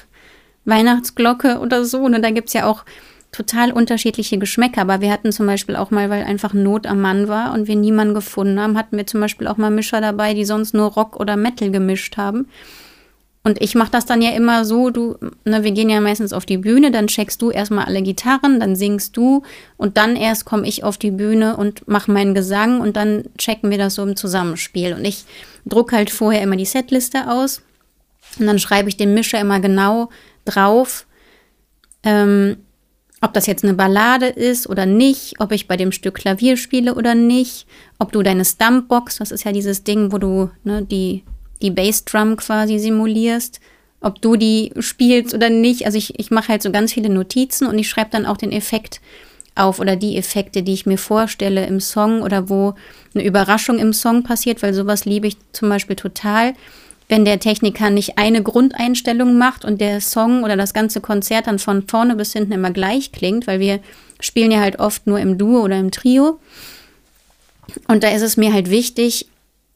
Weihnachtsglocke 0.66 1.60
oder 1.60 1.86
so. 1.86 2.00
Und 2.00 2.12
ne, 2.12 2.22
da 2.22 2.32
gibt 2.32 2.48
es 2.48 2.54
ja 2.54 2.66
auch 2.66 2.86
total 3.32 3.72
unterschiedliche 3.72 4.40
Geschmäcker. 4.40 4.82
Aber 4.82 5.02
wir 5.02 5.12
hatten 5.12 5.32
zum 5.32 5.46
Beispiel 5.46 5.76
auch 5.76 5.92
mal, 5.92 6.10
weil 6.10 6.24
einfach 6.24 6.54
Not 6.54 6.88
am 6.88 7.02
Mann 7.02 7.28
war 7.28 7.54
und 7.54 7.68
wir 7.68 7.76
niemanden 7.76 8.16
gefunden 8.16 8.60
haben, 8.60 8.78
hatten 8.78 8.98
wir 8.98 9.06
zum 9.06 9.22
Beispiel 9.22 9.48
auch 9.48 9.58
mal 9.58 9.72
Mischer 9.72 10.02
dabei, 10.02 10.34
die 10.34 10.46
sonst 10.46 10.74
nur 10.74 10.92
Rock 10.92 11.20
oder 11.20 11.38
Metal 11.38 11.70
gemischt 11.70 12.18
haben. 12.18 12.48
Und 13.46 13.62
ich 13.62 13.76
mache 13.76 13.92
das 13.92 14.08
dann 14.08 14.24
ja 14.24 14.32
immer 14.32 14.66
so, 14.66 14.90
du, 14.90 15.18
ne, 15.44 15.64
wir 15.64 15.70
gehen 15.70 15.92
ja 15.92 16.02
meistens 16.02 16.34
auf 16.34 16.48
die 16.48 16.58
Bühne, 16.58 16.90
dann 16.90 17.06
checkst 17.06 17.40
du 17.44 17.52
erstmal 17.52 17.86
alle 17.86 18.02
Gitarren, 18.02 18.60
dann 18.60 18.76
singst 18.76 19.16
du 19.16 19.44
und 19.78 19.98
dann 19.98 20.16
erst 20.16 20.46
komme 20.46 20.68
ich 20.68 20.84
auf 20.84 20.98
die 20.98 21.12
Bühne 21.12 21.56
und 21.56 21.88
mache 21.88 22.12
meinen 22.12 22.34
Gesang 22.34 22.82
und 22.82 22.98
dann 22.98 23.26
checken 23.38 23.70
wir 23.70 23.78
das 23.78 23.94
so 23.94 24.02
im 24.02 24.16
Zusammenspiel. 24.16 24.94
Und 24.94 25.06
ich 25.06 25.26
drucke 25.64 25.96
halt 25.96 26.10
vorher 26.10 26.42
immer 26.42 26.56
die 26.56 26.66
Setliste 26.66 27.30
aus 27.30 27.62
und 28.40 28.48
dann 28.48 28.58
schreibe 28.58 28.90
ich 28.90 28.98
dem 28.98 29.14
Mischer 29.14 29.40
immer 29.40 29.60
genau 29.60 30.10
drauf, 30.46 31.06
ähm, 32.02 32.58
ob 33.22 33.34
das 33.34 33.46
jetzt 33.46 33.64
eine 33.64 33.76
Ballade 33.76 34.26
ist 34.26 34.68
oder 34.68 34.88
nicht, 34.88 35.40
ob 35.40 35.52
ich 35.52 35.68
bei 35.68 35.78
dem 35.78 35.92
Stück 35.92 36.16
Klavier 36.16 36.58
spiele 36.58 36.96
oder 36.96 37.14
nicht, 37.14 37.68
ob 38.00 38.12
du 38.12 38.24
deine 38.24 38.44
Stumpbox, 38.44 39.18
das 39.18 39.30
ist 39.30 39.44
ja 39.44 39.52
dieses 39.52 39.84
Ding, 39.84 40.12
wo 40.12 40.18
du 40.18 40.50
ne, 40.64 40.82
die 40.82 41.24
die 41.66 41.72
Bassdrum 41.72 42.38
quasi 42.38 42.80
simulierst, 42.80 43.60
ob 44.00 44.22
du 44.22 44.36
die 44.36 44.72
spielst 44.80 45.34
oder 45.34 45.50
nicht. 45.50 45.86
Also 45.86 45.98
ich, 45.98 46.20
ich 46.20 46.30
mache 46.32 46.50
halt 46.50 46.62
so 46.62 46.72
ganz 46.72 46.94
viele 46.94 47.10
Notizen 47.10 47.68
und 47.68 47.78
ich 47.80 47.90
schreibe 47.90 48.12
dann 48.12 48.26
auch 48.26 48.38
den 48.38 48.52
Effekt 48.52 49.02
auf 49.56 49.80
oder 49.80 49.96
die 49.96 50.18
Effekte, 50.18 50.64
die 50.64 50.74
ich 50.74 50.86
mir 50.86 50.98
vorstelle 50.98 51.66
im 51.66 51.80
Song 51.80 52.22
oder 52.22 52.50
wo 52.50 52.76
eine 53.14 53.26
Überraschung 53.26 53.80
im 53.80 53.94
Song 53.94 54.24
passiert, 54.24 54.62
weil 54.62 54.74
sowas 54.74 55.06
liebe 55.06 55.28
ich 55.28 55.38
zum 55.54 55.70
Beispiel 55.70 55.96
total. 55.96 56.54
Wenn 57.08 57.26
der 57.26 57.40
Techniker 57.40 57.90
nicht 57.90 58.18
eine 58.18 58.44
Grundeinstellung 58.44 59.38
macht 59.38 59.64
und 59.64 59.80
der 59.80 60.02
Song 60.02 60.44
oder 60.44 60.58
das 60.58 60.74
ganze 60.74 61.02
Konzert 61.02 61.48
dann 61.48 61.60
von 61.60 61.88
vorne 61.88 62.16
bis 62.16 62.34
hinten 62.34 62.52
immer 62.52 62.72
gleich 62.72 63.12
klingt, 63.12 63.48
weil 63.48 63.60
wir 63.60 63.80
spielen 64.20 64.52
ja 64.52 64.60
halt 64.60 64.80
oft 64.80 65.08
nur 65.08 65.20
im 65.20 65.38
Duo 65.38 65.62
oder 65.62 65.80
im 65.80 65.92
Trio. 65.92 66.40
Und 67.88 68.04
da 68.04 68.10
ist 68.10 68.22
es 68.22 68.38
mir 68.38 68.54
halt 68.54 68.70
wichtig, 68.70 69.28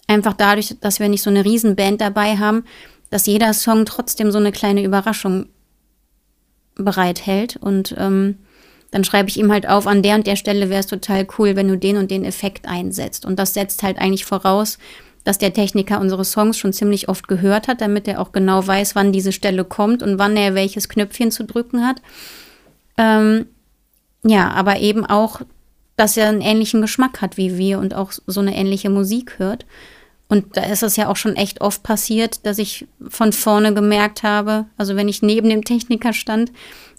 Einfach 0.09 0.33
dadurch, 0.33 0.75
dass 0.81 0.99
wir 0.99 1.07
nicht 1.07 1.21
so 1.21 1.29
eine 1.29 1.45
Riesenband 1.45 2.01
dabei 2.01 2.37
haben, 2.37 2.63
dass 3.11 3.27
jeder 3.27 3.53
Song 3.53 3.85
trotzdem 3.85 4.31
so 4.31 4.39
eine 4.39 4.51
kleine 4.51 4.83
Überraschung 4.83 5.49
bereithält. 6.73 7.57
Und 7.57 7.93
ähm, 7.95 8.39
dann 8.89 9.03
schreibe 9.03 9.29
ich 9.29 9.37
ihm 9.37 9.51
halt 9.51 9.69
auf, 9.69 9.85
an 9.85 10.01
der 10.01 10.15
und 10.15 10.25
der 10.25 10.35
Stelle 10.35 10.71
wäre 10.71 10.79
es 10.79 10.87
total 10.87 11.27
cool, 11.37 11.55
wenn 11.55 11.67
du 11.67 11.77
den 11.77 11.95
und 11.95 12.09
den 12.09 12.25
Effekt 12.25 12.67
einsetzt. 12.67 13.23
Und 13.23 13.37
das 13.37 13.53
setzt 13.53 13.83
halt 13.83 13.99
eigentlich 13.99 14.25
voraus, 14.25 14.79
dass 15.25 15.37
der 15.37 15.53
Techniker 15.53 16.01
unsere 16.01 16.25
Songs 16.25 16.57
schon 16.57 16.73
ziemlich 16.73 17.07
oft 17.07 17.27
gehört 17.27 17.67
hat, 17.67 17.79
damit 17.79 18.07
er 18.07 18.19
auch 18.19 18.31
genau 18.31 18.65
weiß, 18.65 18.95
wann 18.95 19.13
diese 19.13 19.31
Stelle 19.31 19.63
kommt 19.63 20.01
und 20.01 20.17
wann 20.17 20.35
er 20.35 20.55
welches 20.55 20.89
Knöpfchen 20.89 21.29
zu 21.29 21.43
drücken 21.43 21.85
hat. 21.85 22.01
Ähm, 22.97 23.45
ja, 24.23 24.49
aber 24.49 24.79
eben 24.79 25.05
auch, 25.05 25.41
dass 25.97 26.17
er 26.17 26.29
einen 26.29 26.41
ähnlichen 26.41 26.81
Geschmack 26.81 27.21
hat 27.21 27.37
wie 27.37 27.59
wir 27.59 27.77
und 27.77 27.93
auch 27.93 28.11
so 28.11 28.39
eine 28.39 28.55
ähnliche 28.55 28.89
Musik 28.89 29.37
hört. 29.37 29.67
Und 30.29 30.55
da 30.55 30.63
ist 30.63 30.83
es 30.83 30.95
ja 30.95 31.09
auch 31.09 31.15
schon 31.15 31.35
echt 31.35 31.59
oft 31.59 31.81
passiert, 31.81 32.45
dass 32.45 32.59
ich 32.59 32.87
von 33.09 33.33
vorne 33.33 33.73
gemerkt 33.73 34.21
habe, 34.21 34.67
also 34.77 34.95
wenn 34.95 35.09
ich 35.09 35.23
neben 35.23 35.49
dem 35.49 35.65
Techniker 35.65 36.13
stand, 36.13 36.51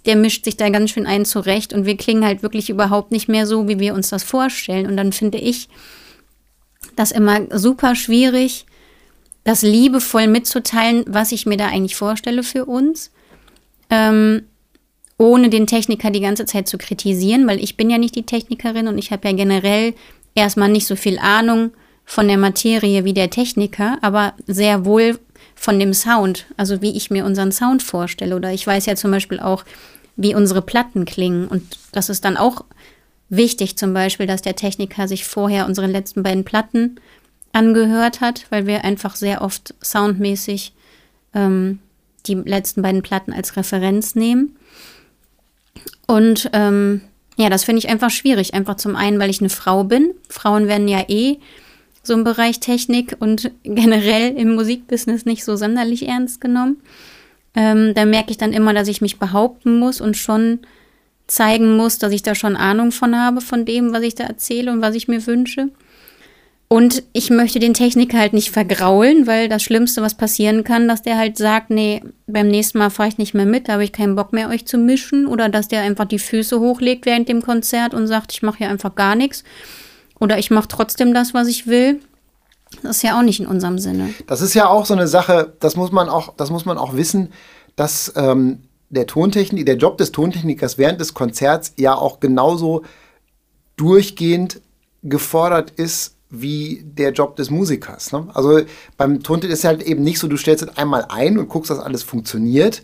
der 0.04 0.16
mischt 0.16 0.44
sich 0.44 0.56
da 0.56 0.68
ganz 0.68 0.90
schön 0.90 1.06
ein 1.06 1.24
zurecht 1.24 1.72
und 1.72 1.86
wir 1.86 1.96
klingen 1.96 2.24
halt 2.24 2.42
wirklich 2.42 2.70
überhaupt 2.70 3.12
nicht 3.12 3.28
mehr 3.28 3.46
so, 3.46 3.68
wie 3.68 3.78
wir 3.78 3.94
uns 3.94 4.08
das 4.08 4.24
vorstellen. 4.24 4.86
Und 4.86 4.96
dann 4.96 5.12
finde 5.12 5.38
ich 5.38 5.68
das 6.96 7.12
immer 7.12 7.42
super 7.56 7.94
schwierig, 7.94 8.66
das 9.44 9.62
liebevoll 9.62 10.26
mitzuteilen, 10.26 11.04
was 11.06 11.30
ich 11.30 11.46
mir 11.46 11.56
da 11.56 11.68
eigentlich 11.68 11.96
vorstelle 11.96 12.42
für 12.42 12.64
uns, 12.64 13.12
ähm, 13.90 14.42
ohne 15.18 15.50
den 15.50 15.68
Techniker 15.68 16.10
die 16.10 16.20
ganze 16.20 16.46
Zeit 16.46 16.66
zu 16.66 16.78
kritisieren, 16.78 17.46
weil 17.46 17.62
ich 17.62 17.76
bin 17.76 17.90
ja 17.90 17.98
nicht 17.98 18.16
die 18.16 18.26
Technikerin 18.26 18.88
und 18.88 18.98
ich 18.98 19.12
habe 19.12 19.28
ja 19.28 19.34
generell 19.34 19.94
erstmal 20.34 20.68
nicht 20.68 20.86
so 20.86 20.96
viel 20.96 21.18
Ahnung 21.18 21.70
von 22.04 22.28
der 22.28 22.38
Materie 22.38 23.04
wie 23.04 23.14
der 23.14 23.30
Techniker, 23.30 23.98
aber 24.02 24.34
sehr 24.46 24.84
wohl 24.84 25.18
von 25.54 25.78
dem 25.78 25.92
Sound, 25.92 26.46
also 26.56 26.80
wie 26.82 26.96
ich 26.96 27.10
mir 27.10 27.24
unseren 27.24 27.52
Sound 27.52 27.82
vorstelle. 27.82 28.34
Oder 28.34 28.52
ich 28.52 28.66
weiß 28.66 28.86
ja 28.86 28.96
zum 28.96 29.10
Beispiel 29.10 29.40
auch, 29.40 29.64
wie 30.16 30.34
unsere 30.34 30.62
Platten 30.62 31.04
klingen. 31.04 31.48
Und 31.48 31.78
das 31.92 32.08
ist 32.08 32.24
dann 32.24 32.36
auch 32.36 32.64
wichtig, 33.28 33.76
zum 33.76 33.94
Beispiel, 33.94 34.26
dass 34.26 34.42
der 34.42 34.56
Techniker 34.56 35.08
sich 35.08 35.24
vorher 35.24 35.66
unsere 35.66 35.86
letzten 35.86 36.22
beiden 36.22 36.44
Platten 36.44 36.96
angehört 37.52 38.20
hat, 38.20 38.46
weil 38.50 38.66
wir 38.66 38.84
einfach 38.84 39.16
sehr 39.16 39.42
oft 39.42 39.74
soundmäßig 39.82 40.72
ähm, 41.34 41.78
die 42.26 42.34
letzten 42.34 42.82
beiden 42.82 43.02
Platten 43.02 43.32
als 43.32 43.56
Referenz 43.56 44.14
nehmen. 44.14 44.56
Und 46.06 46.50
ähm, 46.52 47.02
ja, 47.36 47.48
das 47.48 47.64
finde 47.64 47.78
ich 47.78 47.88
einfach 47.88 48.10
schwierig. 48.10 48.54
Einfach 48.54 48.76
zum 48.76 48.96
einen, 48.96 49.18
weil 49.18 49.30
ich 49.30 49.40
eine 49.40 49.48
Frau 49.48 49.84
bin. 49.84 50.12
Frauen 50.28 50.68
werden 50.68 50.88
ja 50.88 51.04
eh 51.08 51.38
so 52.02 52.14
im 52.14 52.24
Bereich 52.24 52.60
Technik 52.60 53.16
und 53.20 53.50
generell 53.62 54.36
im 54.36 54.54
Musikbusiness 54.54 55.24
nicht 55.26 55.44
so 55.44 55.56
sonderlich 55.56 56.08
ernst 56.08 56.40
genommen. 56.40 56.78
Ähm, 57.54 57.94
da 57.94 58.04
merke 58.04 58.30
ich 58.30 58.38
dann 58.38 58.52
immer, 58.52 58.74
dass 58.74 58.88
ich 58.88 59.00
mich 59.00 59.18
behaupten 59.18 59.78
muss 59.78 60.00
und 60.00 60.16
schon 60.16 60.60
zeigen 61.26 61.76
muss, 61.76 61.98
dass 61.98 62.12
ich 62.12 62.22
da 62.22 62.34
schon 62.34 62.56
Ahnung 62.56 62.92
von 62.92 63.16
habe, 63.16 63.40
von 63.40 63.64
dem, 63.64 63.92
was 63.92 64.02
ich 64.02 64.14
da 64.14 64.24
erzähle 64.24 64.72
und 64.72 64.82
was 64.82 64.94
ich 64.94 65.08
mir 65.08 65.26
wünsche. 65.26 65.68
Und 66.72 67.02
ich 67.12 67.30
möchte 67.30 67.58
den 67.58 67.74
Techniker 67.74 68.18
halt 68.18 68.32
nicht 68.32 68.52
vergraulen, 68.52 69.26
weil 69.26 69.48
das 69.48 69.60
Schlimmste, 69.60 70.02
was 70.02 70.16
passieren 70.16 70.62
kann, 70.62 70.86
dass 70.86 71.02
der 71.02 71.18
halt 71.18 71.36
sagt, 71.36 71.70
nee, 71.70 72.00
beim 72.28 72.46
nächsten 72.46 72.78
Mal 72.78 72.90
fahre 72.90 73.08
ich 73.08 73.18
nicht 73.18 73.34
mehr 73.34 73.44
mit, 73.44 73.66
da 73.66 73.72
habe 73.72 73.82
ich 73.82 73.90
keinen 73.90 74.14
Bock 74.14 74.32
mehr, 74.32 74.48
euch 74.48 74.66
zu 74.66 74.78
mischen. 74.78 75.26
Oder 75.26 75.48
dass 75.48 75.66
der 75.66 75.80
einfach 75.80 76.04
die 76.04 76.20
Füße 76.20 76.60
hochlegt 76.60 77.06
während 77.06 77.28
dem 77.28 77.42
Konzert 77.42 77.92
und 77.92 78.06
sagt, 78.06 78.32
ich 78.32 78.42
mache 78.42 78.58
hier 78.58 78.68
einfach 78.68 78.94
gar 78.94 79.16
nichts. 79.16 79.42
Oder 80.20 80.38
ich 80.38 80.50
mache 80.50 80.68
trotzdem 80.68 81.14
das, 81.14 81.34
was 81.34 81.48
ich 81.48 81.66
will. 81.66 82.00
Das 82.82 82.98
ist 82.98 83.02
ja 83.02 83.18
auch 83.18 83.22
nicht 83.22 83.40
in 83.40 83.46
unserem 83.46 83.78
Sinne. 83.78 84.14
Das 84.26 84.40
ist 84.40 84.54
ja 84.54 84.68
auch 84.68 84.86
so 84.86 84.94
eine 84.94 85.08
Sache, 85.08 85.54
das 85.58 85.76
muss 85.76 85.90
man 85.90 86.08
auch, 86.08 86.34
das 86.36 86.50
muss 86.50 86.64
man 86.64 86.78
auch 86.78 86.94
wissen, 86.94 87.32
dass 87.74 88.12
ähm, 88.14 88.60
der 88.90 89.06
Tontechnik, 89.06 89.66
der 89.66 89.76
Job 89.76 89.98
des 89.98 90.12
Tontechnikers 90.12 90.78
während 90.78 91.00
des 91.00 91.14
Konzerts 91.14 91.72
ja 91.76 91.94
auch 91.94 92.20
genauso 92.20 92.82
durchgehend 93.76 94.60
gefordert 95.02 95.70
ist 95.70 96.16
wie 96.28 96.84
der 96.84 97.12
Job 97.12 97.36
des 97.36 97.50
Musikers. 97.50 98.12
Ne? 98.12 98.28
Also 98.34 98.60
beim 98.96 99.22
Tontechniker 99.22 99.54
ist 99.54 99.60
es 99.60 99.64
halt 99.64 99.82
eben 99.82 100.04
nicht 100.04 100.18
so, 100.18 100.28
du 100.28 100.36
stellst 100.36 100.62
es 100.62 100.76
einmal 100.76 101.06
ein 101.08 101.38
und 101.38 101.48
guckst, 101.48 101.70
dass 101.70 101.80
alles 101.80 102.02
funktioniert 102.02 102.82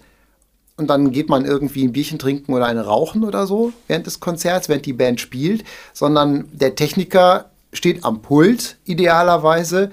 und 0.77 0.89
dann 0.89 1.11
geht 1.11 1.29
man 1.29 1.45
irgendwie 1.45 1.85
ein 1.85 1.93
Bierchen 1.93 2.19
trinken 2.19 2.53
oder 2.53 2.67
eine 2.67 2.85
rauchen 2.85 3.25
oder 3.25 3.47
so 3.47 3.73
während 3.87 4.07
des 4.07 4.21
Konzerts, 4.21 4.69
während 4.69 4.87
die 4.87 4.93
Band 4.93 5.21
spielt, 5.21 5.65
sondern 5.93 6.49
der 6.53 6.75
Techniker 6.75 7.51
steht 7.73 8.05
am 8.05 8.23
Pult 8.23 8.77
idealerweise 8.85 9.91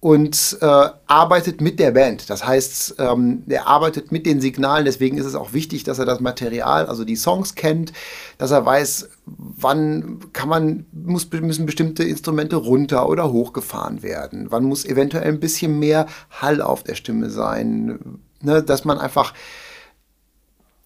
und 0.00 0.58
äh, 0.60 0.88
arbeitet 1.06 1.60
mit 1.60 1.80
der 1.80 1.90
Band. 1.90 2.28
Das 2.28 2.46
heißt, 2.46 2.96
ähm, 2.98 3.42
er 3.48 3.66
arbeitet 3.66 4.12
mit 4.12 4.26
den 4.26 4.40
Signalen. 4.40 4.84
Deswegen 4.84 5.16
ist 5.16 5.24
es 5.24 5.34
auch 5.34 5.52
wichtig, 5.52 5.84
dass 5.84 5.98
er 5.98 6.04
das 6.04 6.20
Material, 6.20 6.86
also 6.86 7.04
die 7.04 7.16
Songs 7.16 7.54
kennt, 7.54 7.92
dass 8.36 8.50
er 8.50 8.64
weiß, 8.64 9.08
wann 9.24 10.20
kann 10.32 10.48
man, 10.48 10.86
muss, 10.92 11.30
müssen 11.32 11.66
bestimmte 11.66 12.04
Instrumente 12.04 12.56
runter 12.56 13.08
oder 13.08 13.32
hochgefahren 13.32 14.02
werden. 14.02 14.46
Wann 14.50 14.64
muss 14.64 14.84
eventuell 14.84 15.28
ein 15.28 15.40
bisschen 15.40 15.78
mehr 15.78 16.06
Hall 16.30 16.60
auf 16.60 16.84
der 16.84 16.94
Stimme 16.94 17.30
sein. 17.30 18.20
Ne? 18.42 18.62
Dass 18.62 18.84
man 18.84 18.98
einfach 18.98 19.32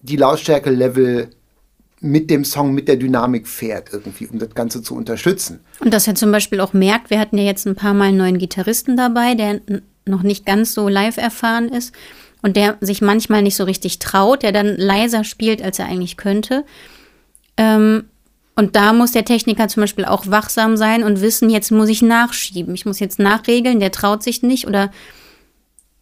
die 0.01 0.17
Lautstärke-Level 0.17 1.29
mit 2.01 2.29
dem 2.31 2.43
Song, 2.43 2.73
mit 2.73 2.87
der 2.87 2.95
Dynamik 2.95 3.47
fährt, 3.47 3.89
irgendwie, 3.93 4.27
um 4.27 4.39
das 4.39 4.55
Ganze 4.55 4.81
zu 4.81 4.95
unterstützen. 4.95 5.59
Und 5.79 5.93
dass 5.93 6.07
er 6.07 6.15
zum 6.15 6.31
Beispiel 6.31 6.59
auch 6.59 6.73
merkt, 6.73 7.11
wir 7.11 7.19
hatten 7.19 7.37
ja 7.37 7.43
jetzt 7.43 7.67
ein 7.67 7.75
paar 7.75 7.93
Mal 7.93 8.09
einen 8.09 8.17
neuen 8.17 8.39
Gitarristen 8.39 8.97
dabei, 8.97 9.35
der 9.35 9.61
noch 10.05 10.23
nicht 10.23 10.45
ganz 10.45 10.73
so 10.73 10.89
live 10.89 11.17
erfahren 11.17 11.69
ist 11.69 11.93
und 12.41 12.57
der 12.57 12.77
sich 12.81 13.01
manchmal 13.01 13.43
nicht 13.43 13.55
so 13.55 13.65
richtig 13.65 13.99
traut, 13.99 14.41
der 14.41 14.51
dann 14.51 14.75
leiser 14.77 15.23
spielt, 15.23 15.61
als 15.61 15.77
er 15.77 15.85
eigentlich 15.85 16.17
könnte. 16.17 16.65
Ähm, 17.55 18.05
und 18.55 18.75
da 18.75 18.93
muss 18.93 19.11
der 19.11 19.25
Techniker 19.25 19.67
zum 19.67 19.81
Beispiel 19.81 20.05
auch 20.05 20.27
wachsam 20.27 20.77
sein 20.77 21.03
und 21.03 21.21
wissen, 21.21 21.49
jetzt 21.49 21.71
muss 21.71 21.89
ich 21.89 22.01
nachschieben, 22.01 22.73
ich 22.73 22.85
muss 22.85 22.99
jetzt 22.99 23.19
nachregeln, 23.19 23.79
der 23.79 23.91
traut 23.91 24.23
sich 24.23 24.41
nicht 24.41 24.67
oder 24.67 24.91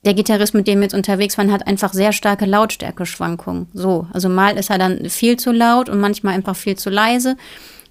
der 0.06 0.14
Gitarrist, 0.14 0.54
mit 0.54 0.68
dem 0.68 0.80
wir 0.80 0.86
jetzt 0.86 0.94
unterwegs 0.94 1.38
waren, 1.38 1.52
hat 1.52 1.68
einfach 1.68 1.94
sehr 1.94 2.14
starke 2.14 2.46
Lautstärkeschwankungen. 2.46 3.68
So, 3.74 4.08
also 4.14 4.30
mal 4.30 4.58
ist 4.58 4.70
er 4.70 4.78
dann 4.78 5.10
viel 5.10 5.38
zu 5.38 5.52
laut 5.52 5.90
und 5.90 6.00
manchmal 6.00 6.36
einfach 6.36 6.56
viel 6.56 6.78
zu 6.78 6.90
leise. 6.90 7.36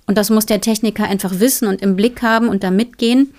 Und 0.06 0.16
das 0.16 0.30
muss 0.30 0.46
der 0.46 0.62
Techniker 0.62 1.04
einfach 1.04 1.38
wissen 1.38 1.68
und 1.68 1.82
im 1.82 1.96
Blick 1.96 2.22
haben 2.22 2.48
und 2.48 2.64
da 2.64 2.70
mitgehen. 2.70 3.34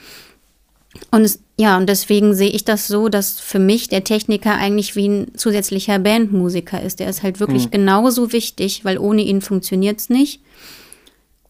Und 1.10 1.22
es, 1.22 1.40
ja, 1.58 1.78
und 1.78 1.90
deswegen 1.90 2.36
sehe 2.36 2.50
ich 2.52 2.64
das 2.64 2.88
so, 2.88 3.10
dass 3.10 3.40
für 3.40 3.58
mich 3.58 3.90
der 3.90 4.04
Techniker 4.04 4.56
eigentlich 4.56 4.96
wie 4.96 5.08
ein 5.08 5.32
zusätzlicher 5.36 5.98
Bandmusiker 5.98 6.82
ist. 6.82 7.00
Der 7.00 7.10
ist 7.10 7.24
halt 7.24 7.40
wirklich 7.40 7.66
mhm. 7.66 7.72
genauso 7.72 8.32
wichtig, 8.32 8.86
weil 8.86 9.00
ohne 9.00 9.24
ihn 9.24 9.42
funktioniert 9.42 10.00
es 10.00 10.10
nicht. 10.10 10.42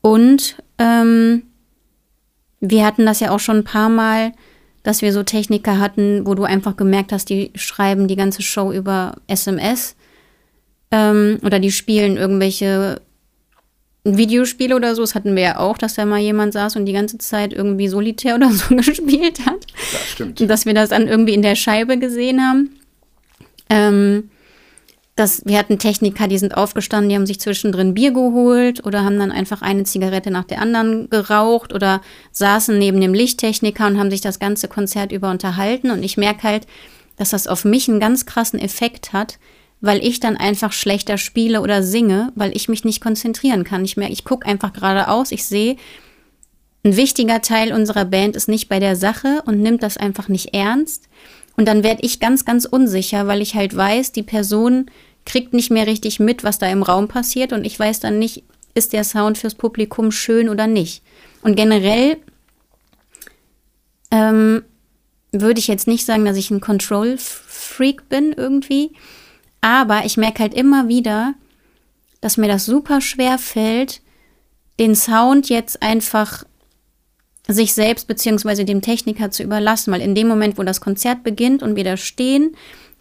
Und 0.01 0.55
ähm, 0.77 1.43
wir 2.61 2.85
hatten 2.85 3.05
das 3.05 3.19
ja 3.19 3.31
auch 3.31 3.39
schon 3.39 3.57
ein 3.57 3.63
paar 3.65 3.89
Mal, 3.89 4.31
dass 4.83 5.01
wir 5.01 5.13
so 5.13 5.23
Techniker 5.23 5.79
hatten, 5.79 6.25
wo 6.25 6.35
du 6.35 6.43
einfach 6.43 6.77
gemerkt 6.77 7.11
hast, 7.11 7.29
die 7.29 7.51
schreiben 7.55 8.07
die 8.07 8.15
ganze 8.15 8.41
Show 8.41 8.71
über 8.71 9.15
SMS 9.27 9.95
ähm, 10.91 11.39
oder 11.43 11.59
die 11.59 11.71
spielen 11.71 12.17
irgendwelche 12.17 13.01
Videospiele 14.03 14.75
oder 14.75 14.95
so. 14.95 15.01
Das 15.01 15.15
hatten 15.15 15.35
wir 15.35 15.43
ja 15.43 15.59
auch, 15.59 15.77
dass 15.77 15.95
da 15.95 16.05
mal 16.05 16.19
jemand 16.19 16.53
saß 16.53 16.75
und 16.75 16.85
die 16.85 16.93
ganze 16.93 17.17
Zeit 17.17 17.53
irgendwie 17.53 17.87
Solitär 17.87 18.35
oder 18.35 18.51
so 18.51 18.75
gespielt 18.75 19.45
hat. 19.45 19.65
Das 19.91 20.09
stimmt. 20.11 20.41
Und 20.41 20.47
dass 20.47 20.65
wir 20.65 20.73
das 20.73 20.89
dann 20.89 21.07
irgendwie 21.07 21.33
in 21.33 21.41
der 21.41 21.55
Scheibe 21.55 21.97
gesehen 21.97 22.41
haben. 22.41 22.69
Ähm, 23.69 24.29
dass 25.19 25.45
wir 25.45 25.57
hatten 25.57 25.79
Techniker, 25.79 26.29
die 26.29 26.37
sind 26.37 26.55
aufgestanden, 26.55 27.09
die 27.09 27.15
haben 27.15 27.25
sich 27.25 27.41
zwischendrin 27.41 27.93
Bier 27.93 28.11
geholt 28.11 28.85
oder 28.85 29.03
haben 29.03 29.19
dann 29.19 29.31
einfach 29.31 29.61
eine 29.61 29.83
Zigarette 29.83 30.31
nach 30.31 30.45
der 30.45 30.61
anderen 30.61 31.09
geraucht 31.09 31.73
oder 31.73 32.01
saßen 32.31 32.77
neben 32.79 33.01
dem 33.01 33.13
Lichttechniker 33.13 33.85
und 33.85 33.99
haben 33.99 34.11
sich 34.11 34.21
das 34.21 34.39
ganze 34.39 34.69
Konzert 34.69 35.11
über 35.11 35.29
unterhalten. 35.29 35.91
Und 35.91 36.03
ich 36.03 36.15
merke 36.15 36.43
halt, 36.43 36.67
dass 37.17 37.31
das 37.31 37.47
auf 37.47 37.65
mich 37.65 37.89
einen 37.89 37.99
ganz 37.99 38.25
krassen 38.25 38.59
Effekt 38.59 39.11
hat, 39.11 39.39
weil 39.81 40.01
ich 40.03 40.21
dann 40.21 40.37
einfach 40.37 40.71
schlechter 40.71 41.17
spiele 41.17 41.61
oder 41.61 41.83
singe, 41.83 42.31
weil 42.35 42.55
ich 42.55 42.69
mich 42.69 42.85
nicht 42.85 43.01
konzentrieren 43.01 43.65
kann. 43.65 43.83
Ich 43.83 43.97
merke, 43.97 44.13
ich 44.13 44.23
gucke 44.23 44.47
einfach 44.47 44.71
geradeaus, 44.71 45.33
ich 45.33 45.45
sehe, 45.45 45.75
ein 46.85 46.95
wichtiger 46.95 47.41
Teil 47.41 47.73
unserer 47.73 48.05
Band 48.05 48.37
ist 48.37 48.47
nicht 48.47 48.69
bei 48.69 48.79
der 48.79 48.95
Sache 48.95 49.43
und 49.45 49.59
nimmt 49.59 49.83
das 49.83 49.97
einfach 49.97 50.29
nicht 50.29 50.53
ernst. 50.53 51.09
Und 51.57 51.65
dann 51.67 51.83
werde 51.83 52.03
ich 52.03 52.21
ganz, 52.21 52.45
ganz 52.45 52.63
unsicher, 52.63 53.27
weil 53.27 53.41
ich 53.41 53.53
halt 53.53 53.75
weiß, 53.75 54.13
die 54.13 54.23
Person 54.23 54.89
kriegt 55.25 55.53
nicht 55.53 55.71
mehr 55.71 55.87
richtig 55.87 56.19
mit, 56.19 56.43
was 56.43 56.57
da 56.57 56.67
im 56.67 56.83
Raum 56.83 57.07
passiert. 57.07 57.53
Und 57.53 57.65
ich 57.65 57.79
weiß 57.79 57.99
dann 57.99 58.19
nicht, 58.19 58.43
ist 58.73 58.93
der 58.93 59.03
Sound 59.03 59.37
fürs 59.37 59.55
Publikum 59.55 60.11
schön 60.11 60.49
oder 60.49 60.67
nicht. 60.67 61.03
Und 61.41 61.55
generell 61.55 62.17
ähm, 64.11 64.63
würde 65.31 65.59
ich 65.59 65.67
jetzt 65.67 65.87
nicht 65.87 66.05
sagen, 66.05 66.25
dass 66.25 66.37
ich 66.37 66.51
ein 66.51 66.61
Control-Freak 66.61 68.09
bin 68.09 68.33
irgendwie, 68.33 68.91
aber 69.61 70.05
ich 70.05 70.17
merke 70.17 70.39
halt 70.39 70.53
immer 70.53 70.87
wieder, 70.87 71.35
dass 72.21 72.37
mir 72.37 72.47
das 72.47 72.65
super 72.65 73.01
schwer 73.01 73.37
fällt, 73.37 74.01
den 74.79 74.95
Sound 74.95 75.49
jetzt 75.49 75.81
einfach 75.81 76.45
sich 77.47 77.73
selbst 77.73 78.07
beziehungsweise 78.07 78.63
dem 78.63 78.81
Techniker 78.81 79.31
zu 79.31 79.43
überlassen, 79.43 79.91
weil 79.91 80.01
in 80.01 80.15
dem 80.15 80.27
Moment, 80.27 80.57
wo 80.57 80.63
das 80.63 80.81
Konzert 80.81 81.23
beginnt 81.23 81.63
und 81.63 81.75
wir 81.75 81.83
da 81.83 81.97
stehen, 81.97 82.55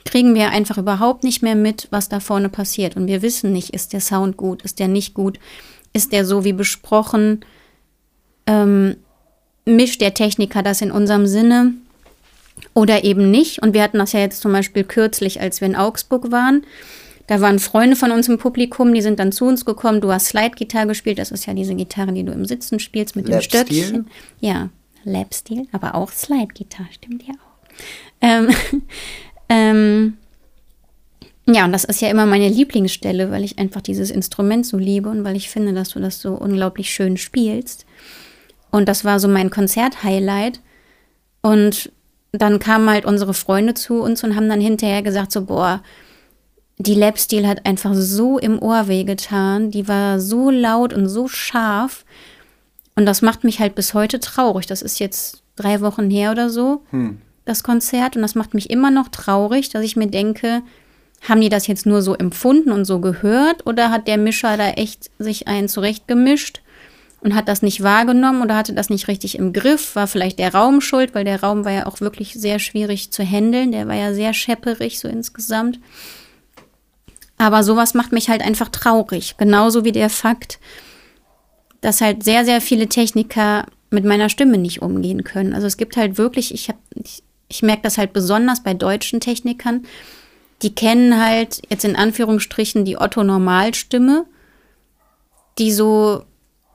kriegen 0.08 0.34
wir 0.34 0.48
einfach 0.48 0.78
überhaupt 0.78 1.22
nicht 1.22 1.42
mehr 1.42 1.54
mit, 1.54 1.86
was 1.90 2.08
da 2.08 2.18
vorne 2.18 2.48
passiert. 2.48 2.96
Und 2.96 3.08
wir 3.08 3.20
wissen 3.20 3.52
nicht, 3.52 3.74
ist 3.74 3.92
der 3.92 4.00
Sound 4.00 4.38
gut, 4.38 4.62
ist 4.62 4.78
der 4.78 4.88
nicht 4.88 5.12
gut, 5.12 5.38
ist 5.92 6.12
der 6.12 6.24
so 6.24 6.44
wie 6.46 6.54
besprochen, 6.54 7.44
ähm, 8.46 8.96
mischt 9.66 10.00
der 10.00 10.14
Techniker 10.14 10.62
das 10.62 10.80
in 10.80 10.90
unserem 10.90 11.26
Sinne 11.26 11.74
oder 12.72 13.04
eben 13.04 13.30
nicht. 13.30 13.60
Und 13.60 13.74
wir 13.74 13.82
hatten 13.82 13.98
das 13.98 14.12
ja 14.12 14.20
jetzt 14.20 14.40
zum 14.40 14.50
Beispiel 14.50 14.82
kürzlich, 14.82 15.42
als 15.42 15.60
wir 15.60 15.68
in 15.68 15.76
Augsburg 15.76 16.32
waren. 16.32 16.64
Da 17.26 17.42
waren 17.42 17.58
Freunde 17.58 17.94
von 17.94 18.10
uns 18.10 18.28
im 18.28 18.38
Publikum, 18.38 18.94
die 18.94 19.02
sind 19.02 19.20
dann 19.20 19.30
zu 19.30 19.44
uns 19.44 19.66
gekommen. 19.66 20.00
Du 20.00 20.10
hast 20.10 20.28
Slide-Gitarre 20.28 20.86
gespielt. 20.86 21.18
Das 21.18 21.30
ist 21.30 21.44
ja 21.44 21.52
diese 21.52 21.74
Gitarre, 21.74 22.14
die 22.14 22.24
du 22.24 22.32
im 22.32 22.46
Sitzen 22.46 22.80
spielst 22.80 23.14
mit 23.14 23.28
dem 23.28 23.42
Stöckchen. 23.42 24.06
Ja, 24.40 24.70
Lap-Stil, 25.04 25.68
aber 25.72 25.94
auch 25.94 26.10
Slide-Gitarre, 26.10 26.88
stimmt 26.92 27.24
ja 27.24 27.34
auch. 27.34 27.48
Ähm, 28.22 28.48
ähm, 29.48 30.18
ja, 31.50 31.64
und 31.64 31.72
das 31.72 31.84
ist 31.84 32.02
ja 32.02 32.10
immer 32.10 32.26
meine 32.26 32.48
Lieblingsstelle, 32.48 33.30
weil 33.30 33.42
ich 33.42 33.58
einfach 33.58 33.80
dieses 33.80 34.10
Instrument 34.10 34.66
so 34.66 34.76
liebe 34.76 35.08
und 35.08 35.24
weil 35.24 35.34
ich 35.34 35.48
finde, 35.48 35.72
dass 35.72 35.90
du 35.90 36.00
das 36.00 36.20
so 36.20 36.34
unglaublich 36.34 36.90
schön 36.90 37.16
spielst. 37.16 37.86
Und 38.70 38.86
das 38.86 39.04
war 39.04 39.18
so 39.18 39.28
mein 39.28 39.48
Konzert-Highlight. 39.48 40.60
Und 41.40 41.90
dann 42.32 42.58
kamen 42.58 42.90
halt 42.90 43.06
unsere 43.06 43.32
Freunde 43.32 43.72
zu 43.72 44.02
uns 44.02 44.22
und 44.22 44.36
haben 44.36 44.50
dann 44.50 44.60
hinterher 44.60 45.02
gesagt, 45.02 45.32
so, 45.32 45.46
boah, 45.46 45.82
die 46.76 46.94
Lap-Stil 46.94 47.46
hat 47.46 47.64
einfach 47.64 47.94
so 47.94 48.38
im 48.38 48.60
Ohr 48.60 48.86
wehgetan. 48.88 49.70
Die 49.70 49.88
war 49.88 50.20
so 50.20 50.50
laut 50.50 50.92
und 50.92 51.08
so 51.08 51.28
scharf. 51.28 52.04
Und 52.94 53.06
das 53.06 53.22
macht 53.22 53.42
mich 53.44 53.58
halt 53.58 53.74
bis 53.74 53.94
heute 53.94 54.20
traurig. 54.20 54.66
Das 54.66 54.82
ist 54.82 54.98
jetzt 54.98 55.42
drei 55.56 55.80
Wochen 55.80 56.10
her 56.10 56.30
oder 56.30 56.50
so. 56.50 56.82
Hm 56.90 57.22
das 57.48 57.62
Konzert. 57.62 58.16
Und 58.16 58.22
das 58.22 58.34
macht 58.34 58.54
mich 58.54 58.70
immer 58.70 58.90
noch 58.90 59.08
traurig, 59.08 59.70
dass 59.70 59.84
ich 59.84 59.96
mir 59.96 60.08
denke, 60.08 60.62
haben 61.28 61.40
die 61.40 61.48
das 61.48 61.66
jetzt 61.66 61.86
nur 61.86 62.02
so 62.02 62.14
empfunden 62.14 62.70
und 62.70 62.84
so 62.84 63.00
gehört 63.00 63.66
oder 63.66 63.90
hat 63.90 64.06
der 64.06 64.18
Mischer 64.18 64.56
da 64.56 64.70
echt 64.70 65.10
sich 65.18 65.48
einen 65.48 65.68
zurechtgemischt 65.68 66.60
und 67.20 67.34
hat 67.34 67.48
das 67.48 67.62
nicht 67.62 67.82
wahrgenommen 67.82 68.42
oder 68.42 68.56
hatte 68.56 68.72
das 68.72 68.90
nicht 68.90 69.08
richtig 69.08 69.36
im 69.36 69.52
Griff? 69.52 69.96
War 69.96 70.06
vielleicht 70.06 70.38
der 70.38 70.54
Raum 70.54 70.80
schuld, 70.80 71.14
weil 71.14 71.24
der 71.24 71.40
Raum 71.40 71.64
war 71.64 71.72
ja 71.72 71.86
auch 71.86 72.00
wirklich 72.00 72.34
sehr 72.34 72.60
schwierig 72.60 73.10
zu 73.10 73.24
handeln. 73.24 73.72
Der 73.72 73.88
war 73.88 73.96
ja 73.96 74.14
sehr 74.14 74.32
schepperig 74.32 75.00
so 75.00 75.08
insgesamt. 75.08 75.80
Aber 77.36 77.64
sowas 77.64 77.94
macht 77.94 78.12
mich 78.12 78.28
halt 78.28 78.42
einfach 78.42 78.68
traurig. 78.68 79.36
Genauso 79.36 79.84
wie 79.84 79.92
der 79.92 80.10
Fakt, 80.10 80.60
dass 81.80 82.00
halt 82.00 82.22
sehr, 82.22 82.44
sehr 82.44 82.60
viele 82.60 82.88
Techniker 82.88 83.66
mit 83.90 84.04
meiner 84.04 84.28
Stimme 84.28 84.58
nicht 84.58 84.82
umgehen 84.82 85.24
können. 85.24 85.54
Also 85.54 85.66
es 85.66 85.76
gibt 85.76 85.96
halt 85.96 86.18
wirklich, 86.18 86.52
ich 86.52 86.68
habe, 86.68 86.78
ich, 86.94 87.22
ich 87.48 87.62
merke 87.62 87.82
das 87.82 87.98
halt 87.98 88.12
besonders 88.12 88.62
bei 88.62 88.74
deutschen 88.74 89.20
Technikern, 89.20 89.86
die 90.62 90.74
kennen 90.74 91.22
halt 91.22 91.62
jetzt 91.70 91.84
in 91.84 91.96
Anführungsstrichen 91.96 92.84
die 92.84 92.98
Otto-Normalstimme, 92.98 94.26
die 95.58 95.72
so 95.72 96.24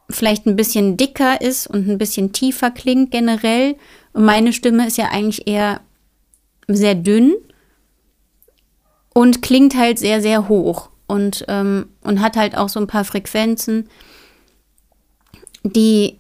vielleicht 0.09 0.45
ein 0.45 0.55
bisschen 0.55 0.97
dicker 0.97 1.41
ist 1.41 1.67
und 1.67 1.87
ein 1.87 1.97
bisschen 1.97 2.33
tiefer 2.33 2.71
klingt 2.71 3.11
generell. 3.11 3.75
Und 4.13 4.25
meine 4.25 4.53
Stimme 4.53 4.87
ist 4.87 4.97
ja 4.97 5.09
eigentlich 5.09 5.47
eher 5.47 5.81
sehr 6.67 6.95
dünn 6.95 7.33
und 9.13 9.41
klingt 9.41 9.75
halt 9.75 9.99
sehr, 9.99 10.21
sehr 10.21 10.47
hoch 10.47 10.89
und, 11.07 11.45
ähm, 11.47 11.87
und 12.01 12.21
hat 12.21 12.37
halt 12.37 12.57
auch 12.57 12.69
so 12.69 12.79
ein 12.79 12.87
paar 12.87 13.05
Frequenzen, 13.05 13.89
die, 15.63 16.19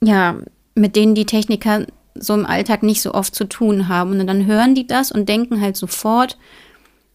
ja, 0.00 0.36
mit 0.74 0.96
denen 0.96 1.14
die 1.14 1.26
Techniker 1.26 1.86
so 2.14 2.34
im 2.34 2.46
Alltag 2.46 2.82
nicht 2.82 3.02
so 3.02 3.14
oft 3.14 3.34
zu 3.34 3.44
tun 3.44 3.88
haben. 3.88 4.20
Und 4.20 4.26
dann 4.26 4.46
hören 4.46 4.74
die 4.74 4.86
das 4.86 5.12
und 5.12 5.28
denken 5.28 5.60
halt 5.60 5.76
sofort, 5.76 6.36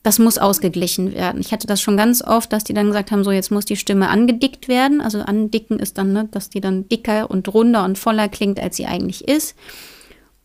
das 0.04 0.20
muss 0.20 0.38
ausgeglichen 0.38 1.14
werden. 1.14 1.42
Ich 1.42 1.52
hatte 1.52 1.68
das 1.68 1.82
schon 1.82 1.98
ganz 1.98 2.22
oft, 2.22 2.54
dass 2.54 2.64
die 2.64 2.74
dann 2.74 2.88
gesagt 2.88 3.12
haben, 3.12 3.24
so 3.26 3.32
jetzt 3.32 3.52
muss 3.52 3.66
die 3.66 3.76
Stimme 3.76 4.08
angedickt 4.08 4.68
werden. 4.68 5.02
Also 5.02 5.20
andicken 5.20 5.80
ist 5.80 5.98
dann, 5.98 6.14
ne, 6.14 6.30
dass 6.32 6.50
die 6.50 6.62
dann 6.62 6.88
dicker 6.88 7.30
und 7.30 7.54
runder 7.54 7.84
und 7.84 7.98
voller 7.98 8.30
klingt, 8.30 8.60
als 8.60 8.78
sie 8.78 8.86
eigentlich 8.86 9.28
ist. 9.28 9.56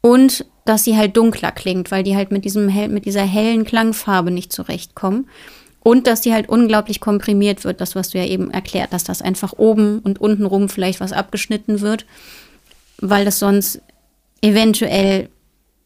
Und 0.00 0.46
dass 0.64 0.82
sie 0.82 0.96
halt 0.96 1.16
dunkler 1.16 1.53
klingt, 1.53 1.90
weil 1.92 2.03
die 2.03 2.16
halt 2.16 2.32
mit, 2.32 2.44
diesem 2.44 2.66
mit 2.92 3.05
dieser 3.05 3.22
hellen 3.22 3.64
Klangfarbe 3.64 4.32
nicht 4.32 4.53
zurechtkommen. 4.53 5.28
Und 5.84 6.07
dass 6.07 6.20
die 6.20 6.32
halt 6.32 6.48
unglaublich 6.48 7.00
komprimiert 7.00 7.64
wird, 7.64 7.80
das, 7.80 7.94
was 7.94 8.11
du 8.11 8.18
ja 8.18 8.24
eben 8.24 8.50
erklärt, 8.50 8.92
dass 8.92 9.05
das 9.05 9.22
einfach 9.22 9.53
oben 9.57 9.98
und 10.00 10.20
unten 10.20 10.44
rum 10.44 10.68
vielleicht 10.68 11.00
was 11.00 11.12
abgeschnitten 11.12 11.80
wird, 11.80 12.05
weil 12.98 13.24
das 13.24 13.40
sonst 13.40 13.80
eventuell 14.43 15.28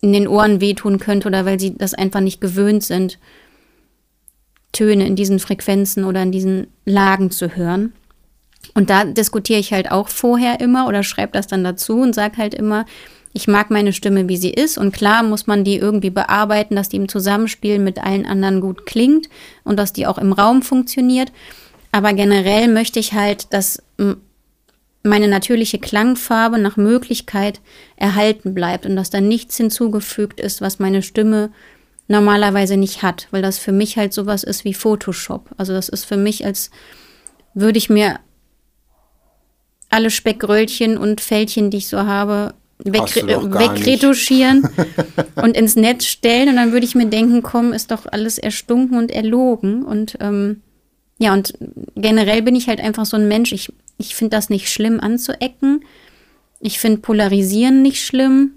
in 0.01 0.13
den 0.13 0.29
Ohren 0.29 0.61
wehtun 0.61 0.99
könnte 0.99 1.29
oder 1.29 1.45
weil 1.45 1.61
sie 1.61 1.77
das 1.77 1.95
einfach 1.95 2.21
nicht 2.21 2.41
gewöhnt 2.41 2.83
sind, 2.83 3.19
Töne 4.73 5.07
in 5.07 5.17
diesen 5.17 5.39
Frequenzen 5.39 6.05
oder 6.05 6.23
in 6.23 6.33
diesen 6.33 6.67
Lagen 6.85 7.31
zu 7.31 7.57
hören. 7.57 7.93
Und 8.75 8.91
da 8.91 9.05
diskutiere 9.05 9.61
ich 9.61 9.73
halt 9.73 9.91
auch 9.91 10.09
vorher 10.09 10.61
immer 10.61 10.87
oder 10.87 11.03
schreibe 11.03 11.33
das 11.33 11.47
dann 11.47 11.65
dazu 11.65 12.01
und 12.01 12.15
sage 12.15 12.37
halt 12.37 12.55
immer, 12.55 12.85
ich 13.33 13.49
mag 13.49 13.71
meine 13.71 13.93
Stimme, 13.93 14.29
wie 14.29 14.37
sie 14.37 14.51
ist. 14.51 14.79
Und 14.79 14.93
klar 14.93 15.23
muss 15.23 15.47
man 15.47 15.63
die 15.63 15.77
irgendwie 15.77 16.11
bearbeiten, 16.11 16.75
dass 16.75 16.89
die 16.89 16.97
im 16.97 17.09
Zusammenspiel 17.09 17.79
mit 17.79 18.03
allen 18.03 18.27
anderen 18.27 18.61
gut 18.61 18.87
klingt 18.87 19.29
und 19.63 19.79
dass 19.79 19.93
die 19.93 20.07
auch 20.07 20.19
im 20.19 20.33
Raum 20.33 20.63
funktioniert. 20.63 21.33
Aber 21.93 22.13
generell 22.13 22.69
möchte 22.69 22.99
ich 22.99 23.13
halt, 23.13 23.53
dass 23.53 23.83
meine 25.07 25.29
natürliche 25.29 25.79
Klangfarbe 25.79 26.59
nach 26.59 26.77
Möglichkeit 26.77 27.61
erhalten 27.97 28.55
bleibt 28.55 28.87
und 28.87 28.97
dass 28.97 29.11
da 29.11 29.21
nichts 29.21 29.57
hinzugefügt 29.57 30.41
ist, 30.41 30.61
was 30.61 30.79
meine 30.79 31.03
Stimme 31.03 31.51
normalerweise 32.09 32.77
nicht 32.77 33.03
hat, 33.03 33.29
weil 33.31 33.43
das 33.43 33.59
für 33.59 33.73
mich 33.73 33.97
halt 33.97 34.13
sowas 34.13 34.45
ist 34.45 34.65
wie 34.65 34.75
Photoshop. 34.75 35.51
Also 35.57 35.73
das 35.73 35.89
ist 35.89 36.05
für 36.05 36.17
mich, 36.17 36.45
als 36.45 36.71
würde 37.55 37.79
ich 37.79 37.91
mir 37.91 38.21
alle 39.89 40.11
Speckröllchen 40.11 40.99
und 40.99 41.21
Fältchen, 41.21 41.71
die 41.71 41.79
ich 41.79 41.89
so 41.89 41.99
habe, 41.99 42.55
wegretuschieren 42.79 44.69
und 45.37 45.57
ins 45.57 45.77
Netz 45.77 46.05
stellen 46.05 46.51
und 46.51 46.57
dann 46.57 46.73
würde 46.73 46.87
ich 46.87 46.95
mir 46.95 47.07
denken, 47.07 47.43
komm, 47.43 47.73
ist 47.73 47.91
doch 47.91 48.07
alles 48.07 48.39
erstunken 48.39 48.99
und 48.99 49.11
erlogen 49.11 49.83
und 49.85 50.19
ähm, 50.21 50.63
ja, 51.19 51.33
und 51.33 51.55
generell 51.95 52.43
bin 52.43 52.55
ich 52.55 52.69
halt 52.69 52.81
einfach 52.81 53.07
so 53.07 53.17
ein 53.17 53.27
Mensch, 53.27 53.53
ich, 53.53 53.73
ich 53.99 54.15
finde 54.15 54.37
das 54.37 54.51
nicht 54.51 54.71
schlimm 54.71 55.01
anzuecken, 55.01 55.85
ich 56.61 56.79
finde 56.79 57.01
Polarisieren 57.01 57.83
nicht 57.83 58.05
schlimm 58.05 58.53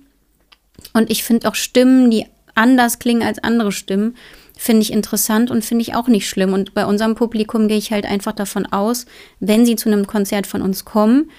und 0.93 1.09
ich 1.09 1.23
finde 1.23 1.47
auch 1.49 1.55
Stimmen, 1.55 2.09
die 2.09 2.25
anders 2.55 2.99
klingen 2.99 3.23
als 3.23 3.39
andere 3.39 3.71
Stimmen, 3.71 4.15
finde 4.57 4.81
ich 4.81 4.91
interessant 4.91 5.51
und 5.51 5.63
finde 5.63 5.83
ich 5.83 5.95
auch 5.95 6.07
nicht 6.07 6.27
schlimm 6.27 6.53
und 6.53 6.73
bei 6.73 6.85
unserem 6.85 7.15
Publikum 7.15 7.67
gehe 7.67 7.77
ich 7.77 7.91
halt 7.91 8.05
einfach 8.05 8.33
davon 8.33 8.65
aus, 8.65 9.05
wenn 9.39 9.65
sie 9.65 9.75
zu 9.75 9.89
einem 9.89 10.07
Konzert 10.07 10.47
von 10.47 10.61
uns 10.61 10.83
kommen, 10.83 11.29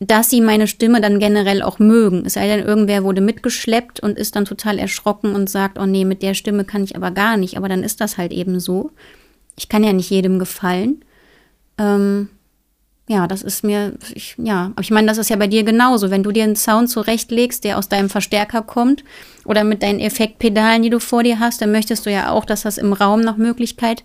dass 0.00 0.30
sie 0.30 0.40
meine 0.40 0.66
Stimme 0.66 1.00
dann 1.00 1.18
generell 1.18 1.62
auch 1.62 1.78
mögen. 1.78 2.24
Es 2.24 2.34
sei 2.34 2.46
denn, 2.46 2.64
irgendwer 2.64 3.02
wurde 3.02 3.20
mitgeschleppt 3.20 4.00
und 4.00 4.18
ist 4.18 4.36
dann 4.36 4.44
total 4.44 4.78
erschrocken 4.78 5.34
und 5.34 5.50
sagt, 5.50 5.78
oh 5.78 5.86
nee, 5.86 6.04
mit 6.04 6.22
der 6.22 6.34
Stimme 6.34 6.64
kann 6.64 6.84
ich 6.84 6.94
aber 6.94 7.10
gar 7.10 7.36
nicht. 7.36 7.56
Aber 7.56 7.68
dann 7.68 7.82
ist 7.82 8.00
das 8.00 8.16
halt 8.16 8.32
eben 8.32 8.60
so. 8.60 8.92
Ich 9.56 9.68
kann 9.68 9.82
ja 9.82 9.92
nicht 9.92 10.10
jedem 10.10 10.38
gefallen. 10.38 11.04
Ähm, 11.78 12.28
ja, 13.08 13.26
das 13.26 13.42
ist 13.42 13.64
mir, 13.64 13.94
ich, 14.14 14.34
ja, 14.38 14.66
aber 14.72 14.82
ich 14.82 14.90
meine, 14.90 15.08
das 15.08 15.18
ist 15.18 15.30
ja 15.30 15.36
bei 15.36 15.46
dir 15.46 15.64
genauso. 15.64 16.10
Wenn 16.10 16.22
du 16.22 16.30
dir 16.30 16.44
einen 16.44 16.56
Sound 16.56 16.90
zurechtlegst, 16.90 17.64
der 17.64 17.78
aus 17.78 17.88
deinem 17.88 18.10
Verstärker 18.10 18.62
kommt 18.62 19.02
oder 19.44 19.64
mit 19.64 19.82
deinen 19.82 19.98
Effektpedalen, 19.98 20.82
die 20.82 20.90
du 20.90 21.00
vor 21.00 21.22
dir 21.22 21.40
hast, 21.40 21.62
dann 21.62 21.72
möchtest 21.72 22.06
du 22.06 22.10
ja 22.10 22.30
auch, 22.30 22.44
dass 22.44 22.62
das 22.62 22.78
im 22.78 22.92
Raum 22.92 23.22
nach 23.22 23.36
Möglichkeit 23.36 24.04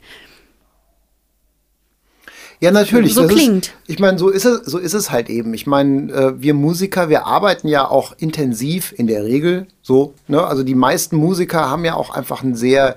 ja, 2.63 2.71
natürlich. 2.71 3.13
So 3.13 3.27
klingt. 3.27 3.65
Ist, 3.65 3.73
ich 3.87 3.99
meine, 3.99 4.17
so 4.17 4.29
ist 4.29 4.45
es, 4.45 4.61
so 4.65 4.77
ist 4.77 4.93
es 4.93 5.11
halt 5.11 5.29
eben. 5.29 5.53
Ich 5.53 5.67
meine, 5.67 6.13
äh, 6.13 6.41
wir 6.41 6.53
Musiker, 6.53 7.09
wir 7.09 7.25
arbeiten 7.25 7.67
ja 7.67 7.89
auch 7.89 8.13
intensiv 8.17 8.93
in 8.95 9.07
der 9.07 9.25
Regel 9.25 9.67
so. 9.81 10.13
Ne? 10.29 10.41
Also 10.41 10.63
die 10.63 10.73
meisten 10.73 11.17
Musiker 11.17 11.69
haben 11.69 11.83
ja 11.83 11.95
auch 11.95 12.11
einfach 12.11 12.41
ein 12.41 12.55
sehr, 12.55 12.95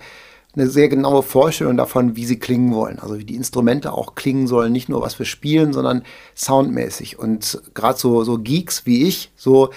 eine 0.56 0.68
sehr 0.68 0.88
genaue 0.88 1.22
Vorstellung 1.22 1.76
davon, 1.76 2.16
wie 2.16 2.24
sie 2.24 2.38
klingen 2.38 2.74
wollen. 2.74 2.98
Also 2.98 3.18
wie 3.18 3.24
die 3.24 3.36
Instrumente 3.36 3.92
auch 3.92 4.14
klingen 4.14 4.46
sollen, 4.46 4.72
nicht 4.72 4.88
nur 4.88 5.02
was 5.02 5.18
wir 5.18 5.26
spielen, 5.26 5.72
sondern 5.72 6.02
soundmäßig. 6.34 7.18
Und 7.18 7.60
gerade 7.74 7.98
so, 7.98 8.24
so 8.24 8.38
Geeks 8.38 8.86
wie 8.86 9.04
ich, 9.04 9.30
so 9.36 9.70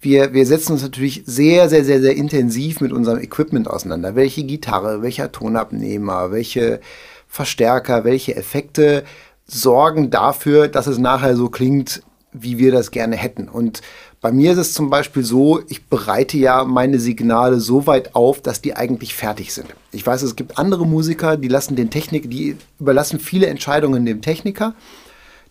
wir, 0.00 0.34
wir 0.34 0.46
setzen 0.46 0.72
uns 0.72 0.82
natürlich 0.82 1.22
sehr, 1.26 1.68
sehr, 1.68 1.84
sehr, 1.84 2.00
sehr 2.00 2.16
intensiv 2.16 2.80
mit 2.80 2.92
unserem 2.92 3.18
Equipment 3.18 3.68
auseinander. 3.68 4.14
Welche 4.14 4.44
Gitarre, 4.44 5.02
welcher 5.02 5.32
Tonabnehmer, 5.32 6.30
welche 6.30 6.80
Verstärker, 7.26 8.04
welche 8.04 8.36
Effekte 8.36 9.04
sorgen 9.46 10.10
dafür, 10.10 10.68
dass 10.68 10.86
es 10.86 10.98
nachher 10.98 11.36
so 11.36 11.48
klingt, 11.48 12.02
wie 12.32 12.58
wir 12.58 12.72
das 12.72 12.90
gerne 12.90 13.16
hätten. 13.16 13.48
Und 13.48 13.80
bei 14.20 14.32
mir 14.32 14.52
ist 14.52 14.58
es 14.58 14.72
zum 14.72 14.90
Beispiel 14.90 15.24
so, 15.24 15.60
ich 15.68 15.86
bereite 15.86 16.38
ja 16.38 16.64
meine 16.64 16.98
Signale 16.98 17.60
so 17.60 17.86
weit 17.86 18.14
auf, 18.14 18.40
dass 18.40 18.60
die 18.60 18.74
eigentlich 18.74 19.14
fertig 19.14 19.52
sind. 19.52 19.68
Ich 19.92 20.06
weiß, 20.06 20.22
es 20.22 20.36
gibt 20.36 20.58
andere 20.58 20.86
Musiker, 20.86 21.36
die 21.36 21.48
lassen 21.48 21.76
den 21.76 21.90
Technik, 21.90 22.30
die 22.30 22.56
überlassen 22.80 23.20
viele 23.20 23.46
Entscheidungen 23.46 24.06
dem 24.06 24.22
Techniker. 24.22 24.74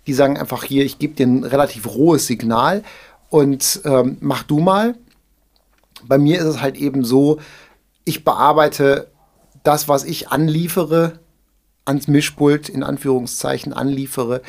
Die 0.08 0.14
sagen 0.14 0.38
einfach 0.38 0.64
hier, 0.64 0.84
ich 0.84 1.00
gebe 1.00 1.14
dir 1.16 1.28
ein 1.28 1.44
relativ 1.44 1.88
rohes 1.88 2.28
Signal 2.28 2.84
und 3.30 3.82
ähm, 3.86 4.18
mach 4.20 4.44
du 4.44 4.60
mal. 4.60 4.96
Bei 6.04 6.18
mir 6.18 6.40
ist 6.40 6.46
es 6.46 6.62
halt 6.62 6.76
eben 6.76 7.04
so, 7.04 7.40
ich 8.04 8.24
bearbeite 8.24 9.08
das, 9.64 9.88
was 9.88 10.04
ich 10.04 10.30
anliefere, 10.30 11.20
ans 11.86 12.08
Mischpult 12.08 12.70
in 12.70 12.84
Anführungszeichen 12.84 13.74
anliefere, 13.74 14.42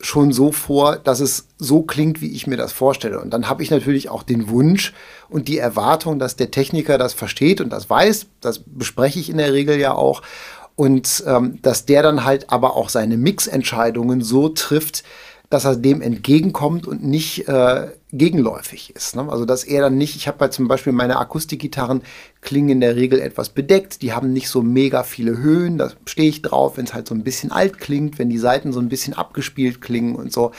schon 0.00 0.32
so 0.32 0.50
vor, 0.50 0.96
dass 0.96 1.20
es 1.20 1.46
so 1.58 1.82
klingt, 1.82 2.20
wie 2.20 2.32
ich 2.32 2.46
mir 2.46 2.56
das 2.56 2.72
vorstelle. 2.72 3.20
Und 3.20 3.30
dann 3.30 3.48
habe 3.48 3.62
ich 3.62 3.70
natürlich 3.70 4.08
auch 4.08 4.22
den 4.22 4.48
Wunsch 4.48 4.94
und 5.28 5.48
die 5.48 5.58
Erwartung, 5.58 6.18
dass 6.18 6.36
der 6.36 6.50
Techniker 6.50 6.98
das 6.98 7.12
versteht 7.12 7.60
und 7.60 7.70
das 7.70 7.88
weiß. 7.88 8.26
Das 8.40 8.60
bespreche 8.64 9.20
ich 9.20 9.30
in 9.30 9.38
der 9.38 9.52
Regel 9.52 9.78
ja 9.78 9.92
auch. 9.92 10.22
Und 10.74 11.22
ähm, 11.26 11.58
dass 11.60 11.84
der 11.84 12.02
dann 12.02 12.24
halt 12.24 12.50
aber 12.50 12.74
auch 12.76 12.88
seine 12.88 13.18
Mixentscheidungen 13.18 14.22
so 14.22 14.48
trifft, 14.48 15.04
dass 15.50 15.64
er 15.64 15.74
dem 15.74 16.00
entgegenkommt 16.00 16.86
und 16.86 17.04
nicht 17.04 17.48
äh, 17.48 17.88
gegenläufig 18.12 18.94
ist. 18.94 19.16
Ne? 19.16 19.28
Also 19.28 19.44
dass 19.44 19.64
er 19.64 19.82
dann 19.82 19.98
nicht, 19.98 20.14
ich 20.14 20.28
habe 20.28 20.38
bei 20.38 20.48
zum 20.48 20.68
Beispiel 20.68 20.92
meine 20.92 21.18
Akustikgitarren 21.18 22.02
klingen 22.40 22.70
in 22.70 22.80
der 22.80 22.94
Regel 22.94 23.20
etwas 23.20 23.48
bedeckt, 23.48 24.00
die 24.00 24.12
haben 24.12 24.32
nicht 24.32 24.48
so 24.48 24.62
mega 24.62 25.02
viele 25.02 25.38
Höhen, 25.38 25.76
da 25.76 25.90
stehe 26.06 26.28
ich 26.28 26.42
drauf, 26.42 26.76
wenn 26.76 26.84
es 26.84 26.94
halt 26.94 27.08
so 27.08 27.16
ein 27.16 27.24
bisschen 27.24 27.50
alt 27.50 27.78
klingt, 27.78 28.20
wenn 28.20 28.30
die 28.30 28.38
Seiten 28.38 28.72
so 28.72 28.78
ein 28.78 28.88
bisschen 28.88 29.12
abgespielt 29.12 29.80
klingen 29.80 30.14
und 30.14 30.32
so. 30.32 30.52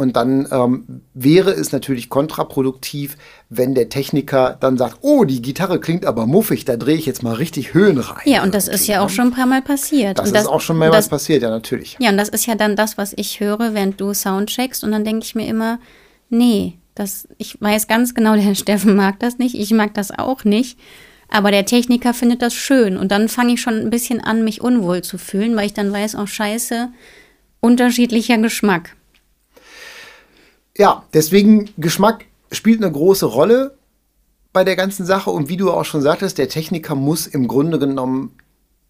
Und 0.00 0.16
dann 0.16 0.46
ähm, 0.50 1.02
wäre 1.14 1.50
es 1.50 1.72
natürlich 1.72 2.08
kontraproduktiv, 2.08 3.16
wenn 3.48 3.74
der 3.74 3.88
Techniker 3.88 4.56
dann 4.60 4.76
sagt, 4.78 4.98
oh, 5.00 5.24
die 5.24 5.42
Gitarre 5.42 5.80
klingt 5.80 6.06
aber 6.06 6.26
muffig, 6.26 6.64
da 6.64 6.76
drehe 6.76 6.96
ich 6.96 7.06
jetzt 7.06 7.22
mal 7.22 7.34
richtig 7.34 7.74
Höhen 7.74 7.98
rein. 7.98 8.22
Ja, 8.24 8.42
und 8.42 8.54
das 8.54 8.68
ist 8.68 8.86
ja 8.86 9.00
auch 9.00 9.08
ne? 9.08 9.14
schon 9.14 9.26
ein 9.28 9.32
paar 9.32 9.46
Mal 9.46 9.62
passiert. 9.62 10.18
Das, 10.18 10.32
das 10.32 10.42
ist 10.42 10.48
auch 10.48 10.60
schon 10.60 10.78
mehrmals 10.78 11.08
passiert, 11.08 11.42
ja, 11.42 11.50
natürlich. 11.50 11.96
Ja, 12.00 12.10
und 12.10 12.16
das 12.16 12.28
ist 12.28 12.46
ja 12.46 12.54
dann 12.54 12.76
das, 12.76 12.98
was 12.98 13.12
ich 13.16 13.40
höre, 13.40 13.74
während 13.74 14.00
du 14.00 14.14
Sound 14.14 14.50
checkst. 14.50 14.84
Und 14.84 14.92
dann 14.92 15.04
denke 15.04 15.24
ich 15.24 15.34
mir 15.34 15.46
immer, 15.46 15.78
nee, 16.28 16.78
das, 16.94 17.26
ich 17.38 17.60
weiß 17.60 17.88
ganz 17.88 18.14
genau, 18.14 18.36
der 18.40 18.54
Steffen 18.54 18.94
mag 18.94 19.18
das 19.20 19.38
nicht, 19.38 19.54
ich 19.54 19.72
mag 19.72 19.94
das 19.94 20.16
auch 20.16 20.44
nicht. 20.44 20.78
Aber 21.30 21.50
der 21.50 21.66
Techniker 21.66 22.14
findet 22.14 22.40
das 22.40 22.54
schön. 22.54 22.96
Und 22.96 23.12
dann 23.12 23.28
fange 23.28 23.54
ich 23.54 23.60
schon 23.60 23.74
ein 23.74 23.90
bisschen 23.90 24.22
an, 24.22 24.44
mich 24.44 24.62
unwohl 24.62 25.02
zu 25.02 25.18
fühlen, 25.18 25.56
weil 25.56 25.66
ich 25.66 25.74
dann 25.74 25.92
weiß, 25.92 26.14
auch 26.14 26.22
oh, 26.22 26.26
scheiße, 26.26 26.88
unterschiedlicher 27.60 28.38
Geschmack. 28.38 28.96
Ja, 30.78 31.04
deswegen 31.12 31.70
Geschmack 31.76 32.24
spielt 32.52 32.82
eine 32.82 32.90
große 32.90 33.26
Rolle 33.26 33.76
bei 34.52 34.64
der 34.64 34.76
ganzen 34.76 35.04
Sache. 35.04 35.30
Und 35.30 35.48
wie 35.48 35.56
du 35.56 35.70
auch 35.70 35.84
schon 35.84 36.02
sagtest, 36.02 36.38
der 36.38 36.48
Techniker 36.48 36.94
muss 36.94 37.26
im 37.26 37.48
Grunde 37.48 37.78
genommen, 37.78 38.32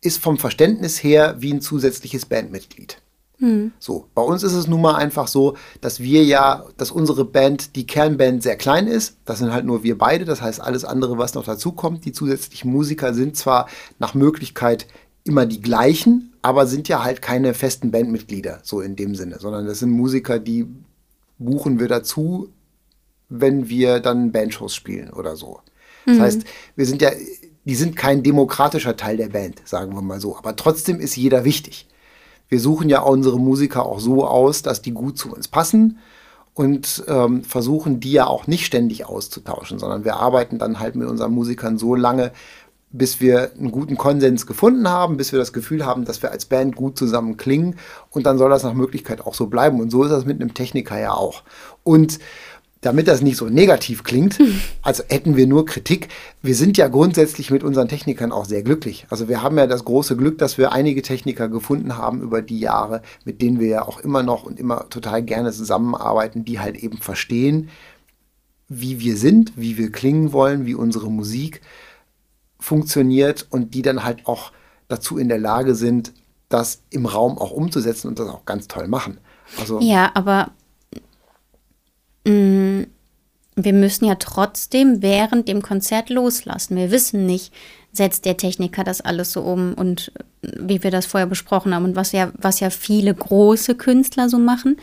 ist 0.00 0.18
vom 0.18 0.38
Verständnis 0.38 1.02
her 1.02 1.36
wie 1.38 1.52
ein 1.52 1.60
zusätzliches 1.60 2.26
Bandmitglied. 2.26 2.98
Mhm. 3.38 3.72
So, 3.78 4.06
bei 4.14 4.22
uns 4.22 4.42
ist 4.42 4.52
es 4.52 4.68
nun 4.68 4.82
mal 4.82 4.96
einfach 4.96 5.28
so, 5.28 5.56
dass 5.80 5.98
wir 6.00 6.24
ja, 6.24 6.64
dass 6.76 6.90
unsere 6.90 7.24
Band, 7.24 7.74
die 7.74 7.86
Kernband 7.86 8.42
sehr 8.42 8.56
klein 8.56 8.86
ist. 8.86 9.16
Das 9.24 9.38
sind 9.38 9.52
halt 9.52 9.64
nur 9.64 9.82
wir 9.82 9.96
beide. 9.96 10.24
Das 10.24 10.42
heißt, 10.42 10.60
alles 10.60 10.84
andere, 10.84 11.18
was 11.18 11.34
noch 11.34 11.44
dazu 11.44 11.72
kommt, 11.72 12.04
die 12.04 12.12
zusätzlichen 12.12 12.70
Musiker 12.70 13.14
sind 13.14 13.36
zwar 13.36 13.68
nach 13.98 14.14
Möglichkeit 14.14 14.86
immer 15.24 15.46
die 15.46 15.60
gleichen, 15.60 16.32
aber 16.42 16.66
sind 16.66 16.88
ja 16.88 17.02
halt 17.02 17.22
keine 17.22 17.54
festen 17.54 17.90
Bandmitglieder, 17.90 18.60
so 18.62 18.80
in 18.80 18.94
dem 18.96 19.14
Sinne, 19.14 19.38
sondern 19.40 19.66
das 19.66 19.80
sind 19.80 19.90
Musiker, 19.90 20.38
die 20.38 20.66
buchen 21.38 21.78
wir 21.78 21.88
dazu, 21.88 22.48
wenn 23.28 23.68
wir 23.68 24.00
dann 24.00 24.32
Bandshows 24.32 24.74
spielen 24.74 25.10
oder 25.10 25.36
so. 25.36 25.60
Das 26.06 26.16
mhm. 26.16 26.20
heißt, 26.20 26.44
wir 26.76 26.86
sind 26.86 27.02
ja, 27.02 27.10
die 27.64 27.74
sind 27.74 27.96
kein 27.96 28.22
demokratischer 28.22 28.96
Teil 28.96 29.16
der 29.16 29.28
Band, 29.28 29.60
sagen 29.64 29.94
wir 29.94 30.02
mal 30.02 30.20
so. 30.20 30.36
Aber 30.36 30.56
trotzdem 30.56 31.00
ist 31.00 31.16
jeder 31.16 31.44
wichtig. 31.44 31.86
Wir 32.48 32.60
suchen 32.60 32.88
ja 32.88 33.00
unsere 33.00 33.38
Musiker 33.38 33.84
auch 33.84 34.00
so 34.00 34.26
aus, 34.26 34.62
dass 34.62 34.80
die 34.80 34.92
gut 34.92 35.18
zu 35.18 35.32
uns 35.32 35.48
passen 35.48 35.98
und 36.54 37.04
ähm, 37.06 37.44
versuchen 37.44 38.00
die 38.00 38.12
ja 38.12 38.26
auch 38.26 38.46
nicht 38.46 38.64
ständig 38.64 39.04
auszutauschen, 39.04 39.78
sondern 39.78 40.04
wir 40.04 40.16
arbeiten 40.16 40.58
dann 40.58 40.80
halt 40.80 40.96
mit 40.96 41.06
unseren 41.06 41.32
Musikern 41.32 41.78
so 41.78 41.94
lange, 41.94 42.32
bis 42.90 43.20
wir 43.20 43.52
einen 43.58 43.70
guten 43.70 43.96
Konsens 43.96 44.46
gefunden 44.46 44.88
haben, 44.88 45.16
bis 45.16 45.32
wir 45.32 45.38
das 45.38 45.52
Gefühl 45.52 45.84
haben, 45.84 46.04
dass 46.04 46.22
wir 46.22 46.30
als 46.30 46.46
Band 46.46 46.74
gut 46.74 46.96
zusammen 46.96 47.36
klingen 47.36 47.76
und 48.10 48.24
dann 48.26 48.38
soll 48.38 48.50
das 48.50 48.62
nach 48.62 48.74
Möglichkeit 48.74 49.20
auch 49.20 49.34
so 49.34 49.46
bleiben 49.46 49.80
und 49.80 49.90
so 49.90 50.04
ist 50.04 50.10
das 50.10 50.24
mit 50.24 50.40
einem 50.40 50.54
Techniker 50.54 50.98
ja 50.98 51.12
auch. 51.12 51.42
Und 51.84 52.18
damit 52.80 53.08
das 53.08 53.22
nicht 53.22 53.36
so 53.36 53.46
negativ 53.46 54.04
klingt, 54.04 54.38
als 54.82 55.04
hätten 55.08 55.36
wir 55.36 55.46
nur 55.46 55.66
Kritik, 55.66 56.08
wir 56.42 56.54
sind 56.54 56.78
ja 56.78 56.88
grundsätzlich 56.88 57.50
mit 57.50 57.64
unseren 57.64 57.88
Technikern 57.88 58.32
auch 58.32 58.44
sehr 58.44 58.62
glücklich. 58.62 59.06
Also 59.10 59.28
wir 59.28 59.42
haben 59.42 59.58
ja 59.58 59.66
das 59.66 59.84
große 59.84 60.16
Glück, 60.16 60.38
dass 60.38 60.58
wir 60.58 60.72
einige 60.72 61.02
Techniker 61.02 61.48
gefunden 61.48 61.96
haben 61.96 62.22
über 62.22 62.40
die 62.40 62.60
Jahre, 62.60 63.02
mit 63.24 63.42
denen 63.42 63.60
wir 63.60 63.68
ja 63.68 63.82
auch 63.82 64.00
immer 64.00 64.22
noch 64.22 64.44
und 64.44 64.58
immer 64.58 64.88
total 64.88 65.22
gerne 65.22 65.52
zusammenarbeiten, 65.52 66.44
die 66.44 66.60
halt 66.60 66.76
eben 66.76 66.98
verstehen, 66.98 67.68
wie 68.68 69.00
wir 69.00 69.16
sind, 69.16 69.52
wie 69.56 69.78
wir 69.78 69.90
klingen 69.90 70.32
wollen, 70.32 70.66
wie 70.66 70.74
unsere 70.74 71.10
Musik 71.10 71.62
funktioniert 72.58 73.46
und 73.50 73.74
die 73.74 73.82
dann 73.82 74.04
halt 74.04 74.26
auch 74.26 74.52
dazu 74.88 75.18
in 75.18 75.28
der 75.28 75.38
Lage 75.38 75.74
sind, 75.74 76.12
das 76.48 76.82
im 76.90 77.06
Raum 77.06 77.38
auch 77.38 77.50
umzusetzen 77.50 78.08
und 78.08 78.18
das 78.18 78.28
auch 78.28 78.44
ganz 78.44 78.68
toll 78.68 78.88
machen. 78.88 79.18
Also 79.58 79.80
ja, 79.80 80.10
aber 80.14 80.50
Mm, 82.28 82.82
wir 83.56 83.72
müssen 83.72 84.04
ja 84.04 84.16
trotzdem 84.16 85.02
während 85.02 85.48
dem 85.48 85.62
Konzert 85.62 86.10
loslassen. 86.10 86.76
Wir 86.76 86.90
wissen 86.90 87.26
nicht, 87.26 87.52
setzt 87.92 88.24
der 88.24 88.36
Techniker 88.36 88.84
das 88.84 89.00
alles 89.00 89.32
so 89.32 89.40
um 89.40 89.74
und 89.74 90.12
äh, 90.42 90.50
wie 90.60 90.82
wir 90.82 90.90
das 90.90 91.06
vorher 91.06 91.26
besprochen 91.26 91.74
haben 91.74 91.84
und 91.84 91.96
was 91.96 92.12
ja, 92.12 92.30
was 92.36 92.60
ja 92.60 92.70
viele 92.70 93.14
große 93.14 93.74
Künstler 93.74 94.28
so 94.28 94.38
machen, 94.38 94.76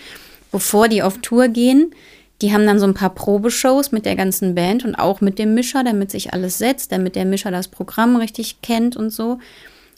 bevor 0.52 0.88
die 0.90 1.04
auf 1.04 1.20
Tour 1.20 1.48
gehen. 1.48 1.94
Die 2.42 2.54
haben 2.54 2.66
dann 2.66 2.80
so 2.80 2.86
ein 2.86 2.94
paar 2.94 3.14
Probeshows 3.14 3.92
mit 3.92 4.06
der 4.06 4.16
ganzen 4.16 4.56
Band 4.56 4.84
und 4.84 4.96
auch 4.96 5.22
mit 5.22 5.40
dem 5.40 5.54
Mischer, 5.54 5.84
damit 5.84 6.12
sich 6.12 6.34
alles 6.34 6.58
setzt, 6.58 6.92
damit 6.92 7.16
der 7.16 7.26
Mischer 7.26 7.52
das 7.52 7.70
Programm 7.70 8.18
richtig 8.18 8.62
kennt 8.62 8.98
und 8.98 9.10
so. 9.10 9.40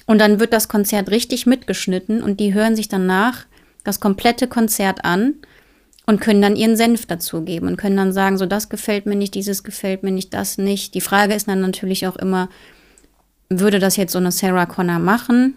Und 0.06 0.20
dann 0.20 0.40
wird 0.40 0.54
das 0.54 0.68
Konzert 0.68 1.10
richtig 1.10 1.46
mitgeschnitten 1.46 2.22
und 2.22 2.40
die 2.40 2.54
hören 2.54 2.76
sich 2.76 2.88
danach 2.88 3.46
das 3.84 4.00
komplette 4.00 4.48
Konzert 4.48 5.04
an 5.04 5.36
und 6.06 6.22
können 6.22 6.42
dann 6.42 6.56
ihren 6.56 6.78
Senf 6.78 7.06
dazugeben 7.06 7.68
und 7.68 7.78
können 7.78 7.98
dann 7.98 8.14
sagen, 8.14 8.38
so 8.38 8.46
das 8.46 8.70
gefällt 8.70 9.06
mir 9.06 9.16
nicht, 9.16 9.34
dieses 9.34 9.64
gefällt 9.64 10.04
mir 10.04 10.12
nicht, 10.12 10.34
das 10.34 10.58
nicht. 10.58 10.94
Die 10.94 11.02
Frage 11.02 11.34
ist 11.34 11.48
dann 11.48 11.60
natürlich 11.60 12.08
auch 12.08 12.16
immer, 12.16 12.50
würde 13.50 13.80
das 13.80 13.98
jetzt 13.98 14.14
so 14.14 14.20
eine 14.20 14.32
Sarah 14.32 14.66
Connor 14.66 15.00
machen? 15.00 15.56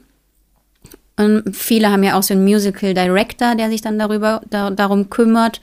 Und 1.17 1.55
viele 1.55 1.91
haben 1.91 2.03
ja 2.03 2.19
auch 2.19 2.23
so 2.23 2.35
einen 2.35 2.45
Musical 2.45 2.95
Director, 2.95 3.55
der 3.55 3.69
sich 3.69 3.83
dann 3.83 3.99
darüber 3.99 4.41
da, 4.51 4.71
darum 4.71 5.11
kümmert 5.11 5.61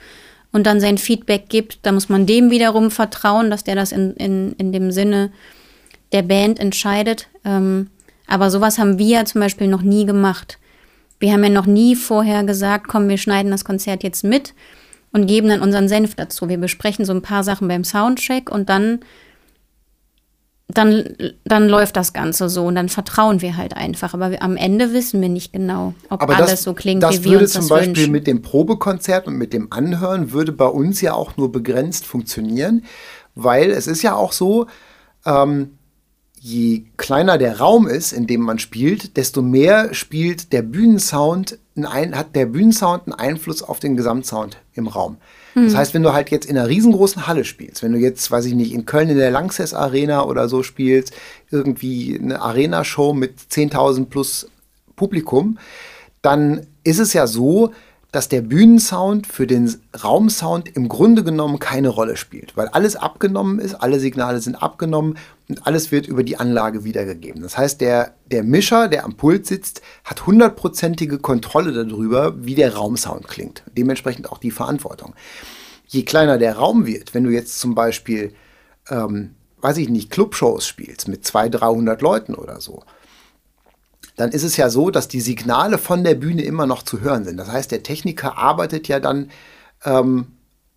und 0.58 0.64
dann 0.66 0.82
sein 0.82 0.98
Feedback 0.98 1.50
gibt. 1.50 1.80
Da 1.84 1.92
muss 1.92 2.10
man 2.10 2.26
dem 2.26 2.50
wiederum 2.50 2.90
vertrauen, 2.90 3.52
dass 3.52 3.64
der 3.64 3.76
das 3.76 3.92
in, 3.92 4.14
in, 4.16 4.54
in 4.54 4.72
dem 4.72 4.92
Sinne 4.92 5.32
der 6.12 6.24
Band 6.24 6.60
entscheidet. 6.60 7.28
Ähm, 7.46 7.92
aber 8.26 8.50
sowas 8.50 8.80
haben 8.80 8.98
wir 8.98 9.24
zum 9.26 9.40
Beispiel 9.40 9.68
noch 9.68 9.84
nie 9.84 10.06
gemacht. 10.06 10.58
Wir 11.20 11.32
haben 11.32 11.44
ja 11.44 11.50
noch 11.52 11.68
nie 11.68 11.96
vorher 11.96 12.44
gesagt, 12.44 12.88
komm, 12.88 13.08
wir 13.08 13.20
schneiden 13.20 13.52
das 13.52 13.66
Konzert 13.66 14.04
jetzt 14.04 14.24
mit 14.24 14.56
und 15.14 15.28
geben 15.28 15.48
dann 15.48 15.62
unseren 15.62 15.88
Senf 15.88 16.16
dazu. 16.16 16.50
Wir 16.50 16.58
besprechen 16.58 17.06
so 17.06 17.14
ein 17.14 17.22
paar 17.22 17.44
Sachen 17.44 17.68
beim 17.68 17.84
Soundcheck 17.84 18.50
und 18.50 18.68
dann, 18.68 19.00
dann, 20.70 21.16
dann 21.46 21.70
läuft 21.70 21.96
das 21.96 22.12
Ganze 22.12 22.50
so 22.50 22.66
und 22.66 22.76
dann 22.76 22.90
vertrauen 22.90 23.42
wir 23.42 23.56
halt 23.56 23.76
einfach. 23.76 24.14
Aber 24.14 24.32
wir, 24.32 24.42
am 24.42 24.58
Ende 24.58 24.92
wissen 24.92 25.22
wir 25.22 25.30
nicht 25.30 25.54
genau, 25.54 25.94
ob 26.10 26.22
Aber 26.22 26.36
alles 26.36 26.52
das, 26.52 26.64
so 26.64 26.74
klingt, 26.74 27.04
wie 27.04 27.24
wir 27.24 27.40
uns 27.40 27.54
das 27.54 27.68
Das 27.68 27.70
würde 27.70 27.86
zum 27.86 27.94
Beispiel 27.94 28.12
mit 28.12 28.28
dem 28.28 28.42
Probekonzert 28.42 29.28
und 29.28 29.38
mit 29.38 29.54
dem 29.54 29.72
Anhören 29.72 30.34
würde 30.34 30.52
bei 30.52 30.68
uns 30.68 31.00
ja 31.00 31.14
auch 31.14 31.38
nur 31.38 31.52
begrenzt 31.52 32.06
funktionieren, 32.06 32.84
weil 33.34 33.72
es 33.72 33.88
ist 33.88 34.02
ja 34.02 34.16
auch 34.16 34.34
so, 34.34 34.68
ähm, 35.26 35.78
je 36.40 36.84
kleiner 36.98 37.38
der 37.38 37.60
Raum 37.60 37.88
ist, 37.88 38.12
in 38.12 38.28
dem 38.28 38.42
man 38.42 38.60
spielt, 38.60 39.16
desto 39.16 39.42
mehr 39.42 39.94
spielt 39.94 40.52
der 40.52 40.64
Bühnensound 40.64 41.60
ein, 41.78 42.16
hat 42.16 42.36
der 42.36 42.46
Bühnensound 42.46 43.04
einen 43.06 43.14
Einfluss 43.14 43.64
auf 43.64 43.80
den 43.80 43.96
Gesamtsound 43.96 44.58
im 44.74 44.88
Raum. 44.88 45.18
Das 45.64 45.74
hm. 45.74 45.78
heißt, 45.78 45.94
wenn 45.96 46.04
du 46.04 46.14
halt 46.14 46.30
jetzt 46.30 46.46
in 46.46 46.56
einer 46.56 46.68
riesengroßen 46.68 47.26
Halle 47.26 47.44
spielst, 47.44 47.82
wenn 47.82 47.92
du 47.92 47.98
jetzt, 47.98 48.30
weiß 48.30 48.46
ich 48.46 48.54
nicht, 48.54 48.74
in 48.74 48.86
Köln 48.86 49.10
in 49.10 49.18
der 49.18 49.32
Lanxess 49.32 49.74
Arena 49.74 50.24
oder 50.24 50.50
so 50.50 50.62
spielst, 50.62 51.14
irgendwie 51.50 52.20
eine 52.22 52.42
Arena-Show 52.42 53.14
mit 53.14 53.40
10.000 53.40 54.06
plus 54.06 54.50
Publikum, 54.96 55.58
dann 56.22 56.68
ist 56.84 57.00
es 57.00 57.14
ja 57.14 57.26
so, 57.26 57.72
dass 58.18 58.30
der 58.30 58.42
Bühnensound 58.42 59.28
für 59.28 59.46
den 59.46 59.72
Raumsound 60.04 60.76
im 60.76 60.90
Grunde 60.90 61.24
genommen 61.24 61.60
keine 61.60 61.90
Rolle 61.90 62.18
spielt, 62.18 62.58
weil 62.58 62.68
alles 62.68 62.96
abgenommen 62.96 63.60
ist, 63.60 63.76
alle 63.76 64.00
Signale 64.00 64.42
sind 64.42 64.56
abgenommen 64.56 65.20
und 65.48 65.68
alles 65.68 65.92
wird 65.92 66.08
über 66.08 66.24
die 66.24 66.38
Anlage 66.38 66.84
wiedergegeben. 66.84 67.44
Das 67.44 67.60
heißt, 67.60 67.80
der, 67.80 68.16
der 68.32 68.42
Mischer, 68.42 68.88
der 68.88 69.06
am 69.06 69.18
Pult 69.18 69.46
sitzt, 69.46 69.84
hat 70.04 70.26
hundertprozentige 70.26 71.20
Kontrolle 71.20 71.86
darüber, 71.86 72.44
wie 72.44 72.56
der 72.56 72.74
Raumsound 72.74 73.28
klingt. 73.28 73.62
Dementsprechend 73.78 74.32
auch 74.32 74.40
die 74.40 74.50
Verantwortung. 74.50 75.14
Je 75.86 76.02
kleiner 76.02 76.40
der 76.40 76.56
Raum 76.56 76.88
wird, 76.88 77.14
wenn 77.14 77.24
du 77.24 77.30
jetzt 77.30 77.60
zum 77.60 77.76
Beispiel, 77.76 78.34
ähm, 78.90 79.36
weiß 79.62 79.78
ich 79.78 79.90
nicht, 79.90 80.10
Clubshows 80.10 80.66
spielst 80.66 81.08
mit 81.08 81.24
200, 81.24 81.62
300 81.62 82.02
Leuten 82.02 82.34
oder 82.34 82.62
so, 82.62 82.82
dann 84.18 84.32
ist 84.32 84.44
es 84.44 84.58
ja 84.58 84.70
so, 84.70 84.90
dass 84.90 85.08
die 85.08 85.22
Signale 85.22 85.78
von 85.78 86.04
der 86.04 86.16
Bühne 86.16 86.42
immer 86.42 86.66
noch 86.66 86.84
zu 86.84 87.00
hören 87.00 87.24
sind. 87.24 87.38
Das 87.38 87.52
heißt, 87.52 87.72
der 87.72 87.84
Techniker 87.84 88.38
arbeitet 88.38 88.88
ja 88.88 89.00
dann 89.00 89.30
ähm, 89.86 90.28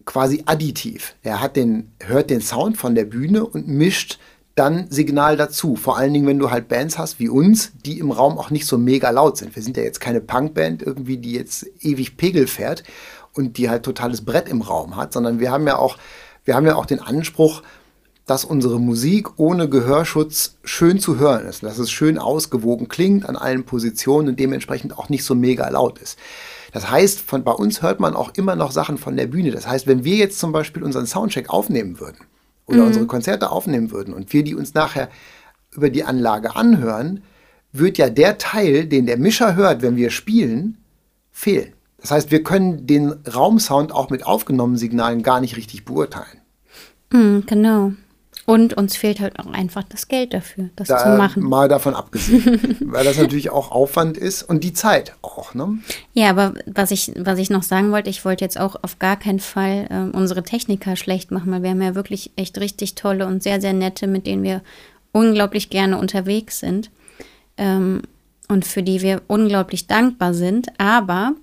quasi 0.04 0.42
additiv. 0.46 1.14
Er 1.22 1.40
hat 1.40 1.56
den, 1.56 1.90
hört 2.00 2.30
den 2.30 2.42
Sound 2.42 2.76
von 2.76 2.94
der 2.94 3.06
Bühne 3.06 3.44
und 3.44 3.66
mischt 3.66 4.18
dann 4.54 4.90
Signal 4.90 5.38
dazu. 5.38 5.74
Vor 5.74 5.96
allen 5.96 6.12
Dingen, 6.12 6.26
wenn 6.26 6.38
du 6.38 6.50
halt 6.50 6.68
Bands 6.68 6.98
hast 6.98 7.18
wie 7.18 7.30
uns, 7.30 7.72
die 7.86 7.98
im 7.98 8.10
Raum 8.10 8.38
auch 8.38 8.50
nicht 8.50 8.66
so 8.66 8.76
mega 8.76 9.08
laut 9.10 9.38
sind. 9.38 9.56
Wir 9.56 9.62
sind 9.62 9.76
ja 9.76 9.82
jetzt 9.82 10.00
keine 10.00 10.20
Punkband 10.20 10.82
irgendwie, 10.82 11.16
die 11.16 11.32
jetzt 11.32 11.66
ewig 11.80 12.18
Pegel 12.18 12.46
fährt 12.46 12.82
und 13.32 13.56
die 13.56 13.70
halt 13.70 13.84
totales 13.84 14.22
Brett 14.22 14.48
im 14.48 14.60
Raum 14.60 14.96
hat, 14.96 15.14
sondern 15.14 15.40
wir 15.40 15.50
haben 15.50 15.66
ja 15.66 15.76
auch, 15.76 15.96
wir 16.44 16.54
haben 16.54 16.66
ja 16.66 16.74
auch 16.74 16.86
den 16.86 17.00
Anspruch, 17.00 17.62
dass 18.30 18.44
unsere 18.44 18.78
Musik 18.78 19.40
ohne 19.40 19.68
Gehörschutz 19.68 20.54
schön 20.62 21.00
zu 21.00 21.18
hören 21.18 21.46
ist, 21.46 21.64
dass 21.64 21.80
es 21.80 21.90
schön 21.90 22.16
ausgewogen 22.16 22.86
klingt 22.86 23.28
an 23.28 23.34
allen 23.34 23.64
Positionen 23.64 24.28
und 24.28 24.38
dementsprechend 24.38 24.96
auch 24.96 25.08
nicht 25.08 25.24
so 25.24 25.34
mega 25.34 25.68
laut 25.68 25.98
ist. 25.98 26.16
Das 26.70 26.88
heißt, 26.88 27.22
von, 27.22 27.42
bei 27.42 27.50
uns 27.50 27.82
hört 27.82 27.98
man 27.98 28.14
auch 28.14 28.32
immer 28.34 28.54
noch 28.54 28.70
Sachen 28.70 28.98
von 28.98 29.16
der 29.16 29.26
Bühne. 29.26 29.50
Das 29.50 29.66
heißt, 29.66 29.88
wenn 29.88 30.04
wir 30.04 30.14
jetzt 30.14 30.38
zum 30.38 30.52
Beispiel 30.52 30.84
unseren 30.84 31.06
Soundcheck 31.06 31.50
aufnehmen 31.50 31.98
würden 31.98 32.18
oder 32.66 32.82
mhm. 32.82 32.86
unsere 32.86 33.06
Konzerte 33.06 33.50
aufnehmen 33.50 33.90
würden 33.90 34.14
und 34.14 34.32
wir 34.32 34.44
die 34.44 34.54
uns 34.54 34.74
nachher 34.74 35.08
über 35.72 35.90
die 35.90 36.04
Anlage 36.04 36.54
anhören, 36.54 37.24
wird 37.72 37.98
ja 37.98 38.10
der 38.10 38.38
Teil, 38.38 38.86
den 38.86 39.06
der 39.06 39.18
Mischer 39.18 39.56
hört, 39.56 39.82
wenn 39.82 39.96
wir 39.96 40.10
spielen, 40.10 40.78
fehlen. 41.32 41.72
Das 42.00 42.12
heißt, 42.12 42.30
wir 42.30 42.44
können 42.44 42.86
den 42.86 43.10
Raumsound 43.10 43.90
auch 43.90 44.08
mit 44.08 44.24
aufgenommenen 44.24 44.78
Signalen 44.78 45.24
gar 45.24 45.40
nicht 45.40 45.56
richtig 45.56 45.84
beurteilen. 45.84 46.40
Mhm, 47.12 47.42
genau. 47.46 47.90
Und 48.50 48.74
uns 48.74 48.96
fehlt 48.96 49.20
halt 49.20 49.38
auch 49.38 49.46
einfach 49.46 49.84
das 49.84 50.08
Geld 50.08 50.34
dafür, 50.34 50.70
das 50.74 50.88
da, 50.88 50.98
zu 50.98 51.08
machen. 51.10 51.44
Mal 51.44 51.68
davon 51.68 51.94
abgesehen, 51.94 52.76
weil 52.84 53.04
das 53.04 53.16
natürlich 53.16 53.50
auch 53.50 53.70
Aufwand 53.70 54.16
ist 54.16 54.42
und 54.42 54.64
die 54.64 54.72
Zeit 54.72 55.14
auch. 55.22 55.54
Ne? 55.54 55.78
Ja, 56.14 56.30
aber 56.30 56.54
was 56.66 56.90
ich, 56.90 57.12
was 57.16 57.38
ich 57.38 57.48
noch 57.48 57.62
sagen 57.62 57.92
wollte, 57.92 58.10
ich 58.10 58.24
wollte 58.24 58.44
jetzt 58.44 58.58
auch 58.58 58.74
auf 58.82 58.98
gar 58.98 59.16
keinen 59.16 59.38
Fall 59.38 59.86
äh, 59.88 60.16
unsere 60.16 60.42
Techniker 60.42 60.96
schlecht 60.96 61.30
machen, 61.30 61.52
weil 61.52 61.62
wir 61.62 61.70
haben 61.70 61.80
ja 61.80 61.94
wirklich 61.94 62.32
echt 62.34 62.58
richtig 62.58 62.96
tolle 62.96 63.28
und 63.28 63.40
sehr, 63.40 63.60
sehr 63.60 63.72
nette, 63.72 64.08
mit 64.08 64.26
denen 64.26 64.42
wir 64.42 64.62
unglaublich 65.12 65.70
gerne 65.70 65.96
unterwegs 65.96 66.58
sind 66.58 66.90
ähm, 67.56 68.02
und 68.48 68.66
für 68.66 68.82
die 68.82 69.00
wir 69.00 69.22
unglaublich 69.28 69.86
dankbar 69.86 70.34
sind. 70.34 70.68
Aber 70.76 71.34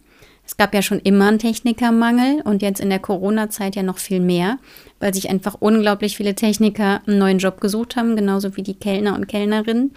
es 0.48 0.56
gab 0.56 0.74
ja 0.74 0.82
schon 0.82 1.00
immer 1.00 1.28
einen 1.28 1.40
Technikermangel 1.40 2.42
und 2.42 2.62
jetzt 2.62 2.80
in 2.80 2.90
der 2.90 3.00
Corona-Zeit 3.00 3.76
ja 3.76 3.84
noch 3.84 3.98
viel 3.98 4.22
mehr, 4.22 4.58
weil 5.00 5.14
sich 5.14 5.30
einfach 5.30 5.56
unglaublich 5.60 6.16
viele 6.16 6.36
Techniker 6.36 7.02
einen 7.06 7.20
neuen 7.20 7.38
Job 7.38 7.60
gesucht 7.60 7.98
haben, 7.98 8.16
genauso 8.16 8.56
wie 8.56 8.64
die 8.64 8.74
Kellner 8.74 9.16
und 9.16 9.28
Kellnerinnen. 9.28 9.92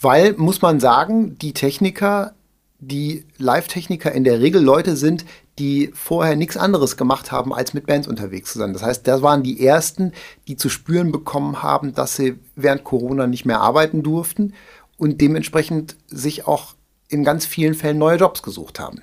Weil, 0.00 0.34
muss 0.34 0.62
man 0.62 0.78
sagen, 0.78 1.36
die 1.36 1.52
Techniker, 1.52 2.32
die 2.78 3.24
Live-Techniker 3.38 4.12
in 4.12 4.22
der 4.22 4.40
Regel 4.40 4.62
Leute 4.62 4.94
sind, 4.94 5.24
die 5.58 5.90
vorher 5.94 6.36
nichts 6.36 6.56
anderes 6.56 6.96
gemacht 6.96 7.32
haben, 7.32 7.52
als 7.52 7.74
mit 7.74 7.86
Bands 7.86 8.06
unterwegs 8.06 8.52
zu 8.52 8.60
sein. 8.60 8.72
Das 8.72 8.84
heißt, 8.84 9.06
das 9.08 9.20
waren 9.20 9.42
die 9.42 9.66
ersten, 9.66 10.12
die 10.46 10.56
zu 10.56 10.68
spüren 10.68 11.10
bekommen 11.10 11.60
haben, 11.60 11.92
dass 11.92 12.14
sie 12.14 12.36
während 12.54 12.84
Corona 12.84 13.26
nicht 13.26 13.46
mehr 13.46 13.60
arbeiten 13.60 14.04
durften 14.04 14.54
und 14.96 15.20
dementsprechend 15.20 15.96
sich 16.06 16.46
auch 16.46 16.74
in 17.08 17.24
ganz 17.24 17.44
vielen 17.44 17.74
Fällen 17.74 17.98
neue 17.98 18.16
Jobs 18.16 18.42
gesucht 18.42 18.80
haben. 18.80 19.02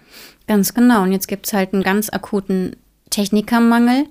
Ganz 0.50 0.74
genau. 0.74 1.04
Und 1.04 1.12
jetzt 1.12 1.28
gibt 1.28 1.46
es 1.46 1.54
halt 1.54 1.74
einen 1.74 1.84
ganz 1.84 2.10
akuten 2.10 2.76
Technikermangel. 3.12 4.06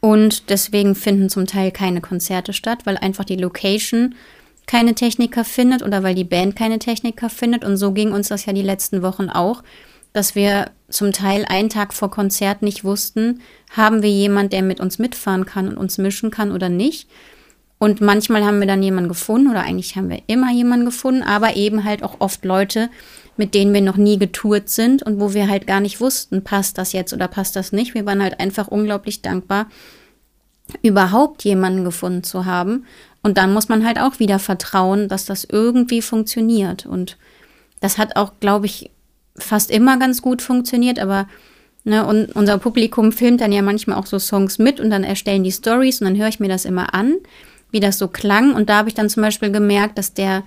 Und 0.00 0.48
deswegen 0.48 0.94
finden 0.94 1.28
zum 1.28 1.44
Teil 1.44 1.72
keine 1.72 2.00
Konzerte 2.00 2.54
statt, 2.54 2.86
weil 2.86 2.96
einfach 2.96 3.26
die 3.26 3.36
Location 3.36 4.14
keine 4.66 4.94
Techniker 4.94 5.44
findet 5.44 5.82
oder 5.82 6.02
weil 6.02 6.14
die 6.14 6.24
Band 6.24 6.56
keine 6.56 6.78
Techniker 6.78 7.28
findet. 7.28 7.66
Und 7.66 7.76
so 7.76 7.92
ging 7.92 8.12
uns 8.12 8.28
das 8.28 8.46
ja 8.46 8.54
die 8.54 8.62
letzten 8.62 9.02
Wochen 9.02 9.28
auch, 9.28 9.62
dass 10.14 10.34
wir 10.34 10.70
zum 10.88 11.12
Teil 11.12 11.44
einen 11.46 11.68
Tag 11.68 11.92
vor 11.92 12.10
Konzert 12.10 12.62
nicht 12.62 12.82
wussten, 12.82 13.42
haben 13.76 14.02
wir 14.02 14.10
jemand, 14.10 14.54
der 14.54 14.62
mit 14.62 14.80
uns 14.80 14.98
mitfahren 14.98 15.44
kann 15.44 15.68
und 15.68 15.76
uns 15.76 15.98
mischen 15.98 16.30
kann 16.30 16.50
oder 16.50 16.70
nicht. 16.70 17.10
Und 17.76 18.00
manchmal 18.00 18.42
haben 18.42 18.60
wir 18.60 18.66
dann 18.66 18.82
jemanden 18.82 19.10
gefunden 19.10 19.50
oder 19.50 19.64
eigentlich 19.64 19.96
haben 19.96 20.08
wir 20.08 20.22
immer 20.28 20.50
jemanden 20.50 20.86
gefunden, 20.86 21.22
aber 21.22 21.56
eben 21.56 21.84
halt 21.84 22.02
auch 22.02 22.16
oft 22.20 22.46
Leute, 22.46 22.88
mit 23.38 23.54
denen 23.54 23.72
wir 23.72 23.80
noch 23.80 23.96
nie 23.96 24.18
getourt 24.18 24.68
sind 24.68 25.02
und 25.02 25.20
wo 25.20 25.32
wir 25.32 25.48
halt 25.48 25.66
gar 25.66 25.80
nicht 25.80 26.00
wussten, 26.00 26.42
passt 26.42 26.76
das 26.76 26.92
jetzt 26.92 27.12
oder 27.14 27.28
passt 27.28 27.56
das 27.56 27.72
nicht. 27.72 27.94
Wir 27.94 28.04
waren 28.04 28.22
halt 28.22 28.40
einfach 28.40 28.68
unglaublich 28.68 29.22
dankbar, 29.22 29.68
überhaupt 30.82 31.44
jemanden 31.44 31.84
gefunden 31.84 32.24
zu 32.24 32.44
haben. 32.44 32.84
Und 33.22 33.38
dann 33.38 33.52
muss 33.52 33.68
man 33.68 33.86
halt 33.86 34.00
auch 34.00 34.18
wieder 34.18 34.40
vertrauen, 34.40 35.08
dass 35.08 35.24
das 35.24 35.44
irgendwie 35.44 36.02
funktioniert. 36.02 36.84
Und 36.84 37.16
das 37.80 37.96
hat 37.96 38.16
auch, 38.16 38.32
glaube 38.40 38.66
ich, 38.66 38.90
fast 39.36 39.70
immer 39.70 39.98
ganz 39.98 40.20
gut 40.20 40.42
funktioniert, 40.42 40.98
aber 40.98 41.28
ne, 41.84 42.04
und 42.04 42.34
unser 42.34 42.58
Publikum 42.58 43.12
filmt 43.12 43.40
dann 43.40 43.52
ja 43.52 43.62
manchmal 43.62 43.98
auch 43.98 44.06
so 44.06 44.18
Songs 44.18 44.58
mit 44.58 44.80
und 44.80 44.90
dann 44.90 45.04
erstellen 45.04 45.44
die 45.44 45.52
Stories 45.52 46.00
und 46.00 46.06
dann 46.08 46.18
höre 46.18 46.28
ich 46.28 46.40
mir 46.40 46.48
das 46.48 46.64
immer 46.64 46.92
an, 46.92 47.14
wie 47.70 47.78
das 47.78 47.98
so 47.98 48.08
klang. 48.08 48.52
Und 48.52 48.68
da 48.68 48.78
habe 48.78 48.88
ich 48.88 48.96
dann 48.96 49.08
zum 49.08 49.22
Beispiel 49.22 49.52
gemerkt, 49.52 49.96
dass 49.96 50.12
der 50.12 50.42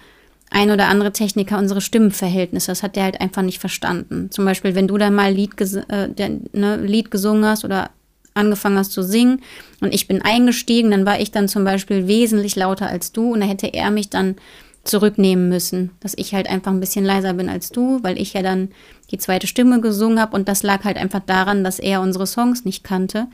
ein 0.51 0.69
oder 0.69 0.89
andere 0.89 1.13
Techniker 1.13 1.57
unsere 1.57 1.81
Stimmenverhältnisse. 1.81 2.71
Das 2.71 2.83
hat 2.83 2.95
der 2.95 3.05
halt 3.05 3.21
einfach 3.21 3.41
nicht 3.41 3.59
verstanden. 3.59 4.29
Zum 4.31 4.45
Beispiel, 4.45 4.75
wenn 4.75 4.87
du 4.87 4.97
da 4.97 5.09
mal 5.09 5.33
Lied, 5.33 5.57
ges 5.57 5.75
äh, 5.75 6.09
der, 6.09 6.29
ne, 6.51 6.75
Lied 6.77 7.09
gesungen 7.09 7.45
hast 7.45 7.65
oder 7.65 7.89
angefangen 8.33 8.77
hast 8.77 8.91
zu 8.91 9.01
singen 9.01 9.41
und 9.81 9.93
ich 9.93 10.07
bin 10.07 10.21
eingestiegen, 10.21 10.91
dann 10.91 11.05
war 11.05 11.19
ich 11.19 11.31
dann 11.31 11.47
zum 11.47 11.63
Beispiel 11.63 12.07
wesentlich 12.07 12.55
lauter 12.55 12.87
als 12.87 13.11
du 13.11 13.33
und 13.33 13.41
da 13.41 13.47
hätte 13.47 13.67
er 13.67 13.91
mich 13.91 14.09
dann 14.09 14.35
zurücknehmen 14.83 15.49
müssen, 15.49 15.91
dass 15.99 16.13
ich 16.15 16.33
halt 16.33 16.49
einfach 16.49 16.71
ein 16.71 16.79
bisschen 16.79 17.05
leiser 17.05 17.33
bin 17.33 17.49
als 17.49 17.71
du, 17.71 17.99
weil 18.03 18.19
ich 18.19 18.33
ja 18.33 18.41
dann 18.41 18.69
die 19.11 19.17
zweite 19.17 19.47
Stimme 19.47 19.81
gesungen 19.81 20.19
habe 20.19 20.35
und 20.35 20.47
das 20.47 20.63
lag 20.63 20.83
halt 20.83 20.97
einfach 20.97 21.21
daran, 21.25 21.63
dass 21.63 21.79
er 21.79 22.01
unsere 22.01 22.25
Songs 22.25 22.65
nicht 22.65 22.83
kannte 22.83 23.27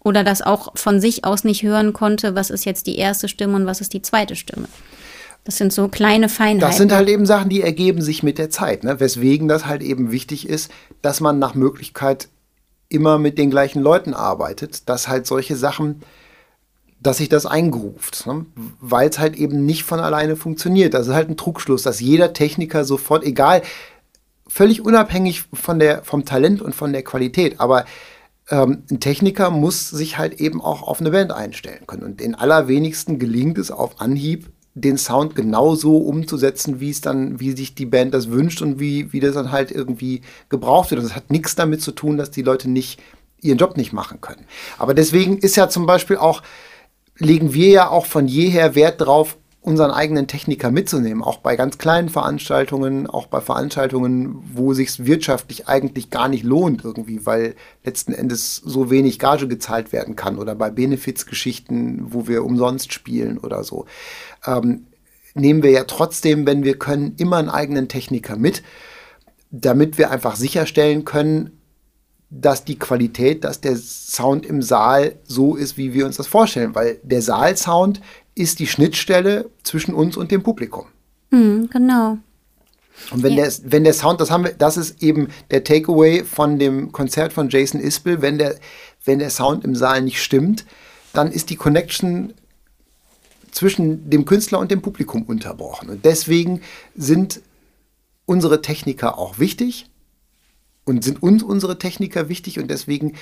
oder 0.00 0.24
das 0.24 0.42
auch 0.42 0.72
von 0.76 1.00
sich 1.00 1.24
aus 1.24 1.44
nicht 1.44 1.62
hören 1.62 1.92
konnte, 1.92 2.34
was 2.34 2.50
ist 2.50 2.64
jetzt 2.64 2.86
die 2.86 2.96
erste 2.96 3.28
Stimme 3.28 3.56
und 3.56 3.66
was 3.66 3.80
ist 3.80 3.92
die 3.92 4.02
zweite 4.02 4.34
Stimme. 4.34 4.68
Das 5.48 5.56
sind 5.56 5.72
so 5.72 5.88
kleine 5.88 6.28
Feinheiten. 6.28 6.60
Das 6.60 6.76
sind 6.76 6.92
halt 6.92 7.08
eben 7.08 7.24
Sachen, 7.24 7.48
die 7.48 7.62
ergeben 7.62 8.02
sich 8.02 8.22
mit 8.22 8.36
der 8.36 8.50
Zeit, 8.50 8.84
ne? 8.84 9.00
weswegen 9.00 9.48
das 9.48 9.64
halt 9.64 9.82
eben 9.82 10.10
wichtig 10.10 10.46
ist, 10.46 10.70
dass 11.00 11.22
man 11.22 11.38
nach 11.38 11.54
Möglichkeit 11.54 12.28
immer 12.90 13.18
mit 13.18 13.38
den 13.38 13.48
gleichen 13.48 13.80
Leuten 13.80 14.12
arbeitet, 14.12 14.90
dass 14.90 15.08
halt 15.08 15.26
solche 15.26 15.56
Sachen, 15.56 16.02
dass 17.00 17.16
sich 17.16 17.30
das 17.30 17.46
eingruft, 17.46 18.26
ne? 18.26 18.44
weil 18.82 19.08
es 19.08 19.18
halt 19.18 19.36
eben 19.36 19.64
nicht 19.64 19.84
von 19.84 20.00
alleine 20.00 20.36
funktioniert. 20.36 20.92
Das 20.92 21.06
ist 21.06 21.14
halt 21.14 21.30
ein 21.30 21.38
Trugschluss, 21.38 21.82
dass 21.82 21.98
jeder 21.98 22.34
Techniker 22.34 22.84
sofort, 22.84 23.24
egal, 23.24 23.62
völlig 24.46 24.84
unabhängig 24.84 25.44
von 25.54 25.78
der, 25.78 26.04
vom 26.04 26.26
Talent 26.26 26.60
und 26.60 26.74
von 26.74 26.92
der 26.92 27.04
Qualität, 27.04 27.58
aber 27.58 27.86
ähm, 28.50 28.82
ein 28.90 29.00
Techniker 29.00 29.48
muss 29.48 29.88
sich 29.88 30.18
halt 30.18 30.42
eben 30.42 30.60
auch 30.60 30.82
auf 30.82 31.00
eine 31.00 31.10
Band 31.10 31.32
einstellen 31.32 31.86
können. 31.86 32.02
Und 32.02 32.20
den 32.20 32.34
allerwenigsten 32.34 33.18
gelingt 33.18 33.56
es 33.56 33.70
auf 33.70 33.98
Anhieb, 34.02 34.50
den 34.80 34.98
Sound 34.98 35.34
genauso 35.34 35.96
umzusetzen, 35.96 36.80
wie 36.80 36.90
es 36.90 37.00
dann, 37.00 37.40
wie 37.40 37.56
sich 37.56 37.74
die 37.74 37.86
Band 37.86 38.14
das 38.14 38.30
wünscht 38.30 38.62
und 38.62 38.80
wie, 38.80 39.12
wie 39.12 39.20
das 39.20 39.34
dann 39.34 39.52
halt 39.52 39.70
irgendwie 39.70 40.22
gebraucht 40.48 40.90
wird. 40.90 41.02
Das 41.02 41.14
hat 41.14 41.30
nichts 41.30 41.54
damit 41.54 41.82
zu 41.82 41.92
tun, 41.92 42.16
dass 42.16 42.30
die 42.30 42.42
Leute 42.42 42.70
nicht 42.70 43.00
ihren 43.40 43.58
Job 43.58 43.76
nicht 43.76 43.92
machen 43.92 44.20
können. 44.20 44.44
Aber 44.78 44.94
deswegen 44.94 45.38
ist 45.38 45.56
ja 45.56 45.68
zum 45.68 45.86
Beispiel 45.86 46.16
auch, 46.16 46.42
legen 47.18 47.54
wir 47.54 47.68
ja 47.68 47.88
auch 47.88 48.06
von 48.06 48.26
jeher 48.26 48.74
Wert 48.74 49.00
drauf, 49.00 49.36
unseren 49.60 49.90
eigenen 49.90 50.26
Techniker 50.28 50.70
mitzunehmen, 50.70 51.22
auch 51.22 51.38
bei 51.38 51.56
ganz 51.56 51.78
kleinen 51.78 52.08
Veranstaltungen, 52.08 53.06
auch 53.06 53.26
bei 53.26 53.40
Veranstaltungen, 53.40 54.42
wo 54.54 54.72
sich 54.72 55.04
wirtschaftlich 55.04 55.68
eigentlich 55.68 56.10
gar 56.10 56.28
nicht 56.28 56.44
lohnt 56.44 56.84
irgendwie, 56.84 57.26
weil 57.26 57.54
letzten 57.84 58.12
Endes 58.12 58.56
so 58.56 58.90
wenig 58.90 59.18
Gage 59.18 59.46
gezahlt 59.46 59.92
werden 59.92 60.16
kann 60.16 60.38
oder 60.38 60.54
bei 60.54 60.70
Benefizgeschichten, 60.70 62.06
wo 62.14 62.28
wir 62.28 62.44
umsonst 62.44 62.92
spielen 62.92 63.36
oder 63.36 63.62
so, 63.62 63.84
ähm, 64.46 64.86
nehmen 65.34 65.62
wir 65.62 65.70
ja 65.70 65.84
trotzdem, 65.84 66.46
wenn 66.46 66.64
wir 66.64 66.78
können, 66.78 67.14
immer 67.16 67.36
einen 67.36 67.48
eigenen 67.48 67.88
Techniker 67.88 68.36
mit, 68.36 68.62
damit 69.50 69.98
wir 69.98 70.10
einfach 70.10 70.36
sicherstellen 70.36 71.04
können, 71.04 71.58
dass 72.30 72.64
die 72.64 72.78
Qualität, 72.78 73.44
dass 73.44 73.60
der 73.60 73.76
Sound 73.76 74.44
im 74.44 74.60
Saal 74.60 75.14
so 75.24 75.56
ist, 75.56 75.78
wie 75.78 75.94
wir 75.94 76.04
uns 76.04 76.16
das 76.16 76.26
vorstellen, 76.26 76.74
weil 76.74 76.98
der 77.02 77.22
Saalsound 77.22 78.00
ist 78.34 78.58
die 78.58 78.66
Schnittstelle 78.66 79.48
zwischen 79.62 79.94
uns 79.94 80.16
und 80.16 80.30
dem 80.30 80.42
Publikum. 80.42 80.86
Mhm, 81.30 81.70
genau. 81.70 82.18
Und 83.10 83.22
wenn, 83.22 83.34
ja. 83.34 83.44
der, 83.44 83.52
wenn 83.64 83.84
der 83.84 83.94
Sound, 83.94 84.20
das 84.20 84.30
haben 84.30 84.44
wir, 84.44 84.52
das 84.52 84.76
ist 84.76 85.02
eben 85.02 85.28
der 85.50 85.64
Takeaway 85.64 86.24
von 86.24 86.58
dem 86.58 86.92
Konzert 86.92 87.32
von 87.32 87.48
Jason 87.48 87.80
Isbell, 87.80 88.20
wenn 88.20 88.38
der, 88.38 88.56
wenn 89.04 89.20
der 89.20 89.30
Sound 89.30 89.64
im 89.64 89.74
Saal 89.74 90.02
nicht 90.02 90.22
stimmt, 90.22 90.66
dann 91.12 91.30
ist 91.30 91.48
die 91.48 91.56
Connection 91.56 92.34
zwischen 93.58 94.08
dem 94.08 94.24
Künstler 94.24 94.58
und 94.58 94.70
dem 94.70 94.82
Publikum 94.82 95.22
unterbrochen. 95.24 95.90
Und 95.90 96.04
deswegen 96.04 96.62
sind 96.96 97.40
unsere 98.24 98.62
Techniker 98.62 99.18
auch 99.18 99.38
wichtig 99.38 99.90
und 100.84 101.04
sind 101.04 101.22
uns 101.22 101.42
unsere 101.42 101.78
Techniker 101.78 102.28
wichtig 102.28 102.58
und 102.58 102.70
deswegen 102.70 103.14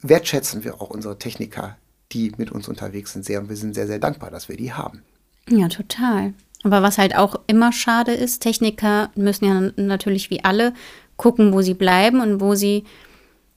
wertschätzen 0.00 0.64
wir 0.64 0.80
auch 0.80 0.90
unsere 0.90 1.18
Techniker 1.18 1.76
die 2.14 2.32
mit 2.36 2.50
uns 2.52 2.68
unterwegs 2.68 3.12
sind, 3.12 3.24
sehr. 3.24 3.40
Und 3.40 3.48
wir 3.48 3.56
sind 3.56 3.74
sehr, 3.74 3.86
sehr 3.86 3.98
dankbar, 3.98 4.30
dass 4.30 4.48
wir 4.48 4.56
die 4.56 4.72
haben. 4.72 5.02
Ja, 5.50 5.68
total. 5.68 6.32
Aber 6.62 6.82
was 6.82 6.96
halt 6.96 7.16
auch 7.16 7.36
immer 7.46 7.72
schade 7.72 8.12
ist, 8.12 8.40
Techniker 8.40 9.10
müssen 9.14 9.44
ja 9.44 9.72
natürlich 9.76 10.30
wie 10.30 10.44
alle 10.44 10.72
gucken, 11.16 11.52
wo 11.52 11.60
sie 11.60 11.74
bleiben 11.74 12.20
und 12.20 12.40
wo 12.40 12.54
sie 12.54 12.84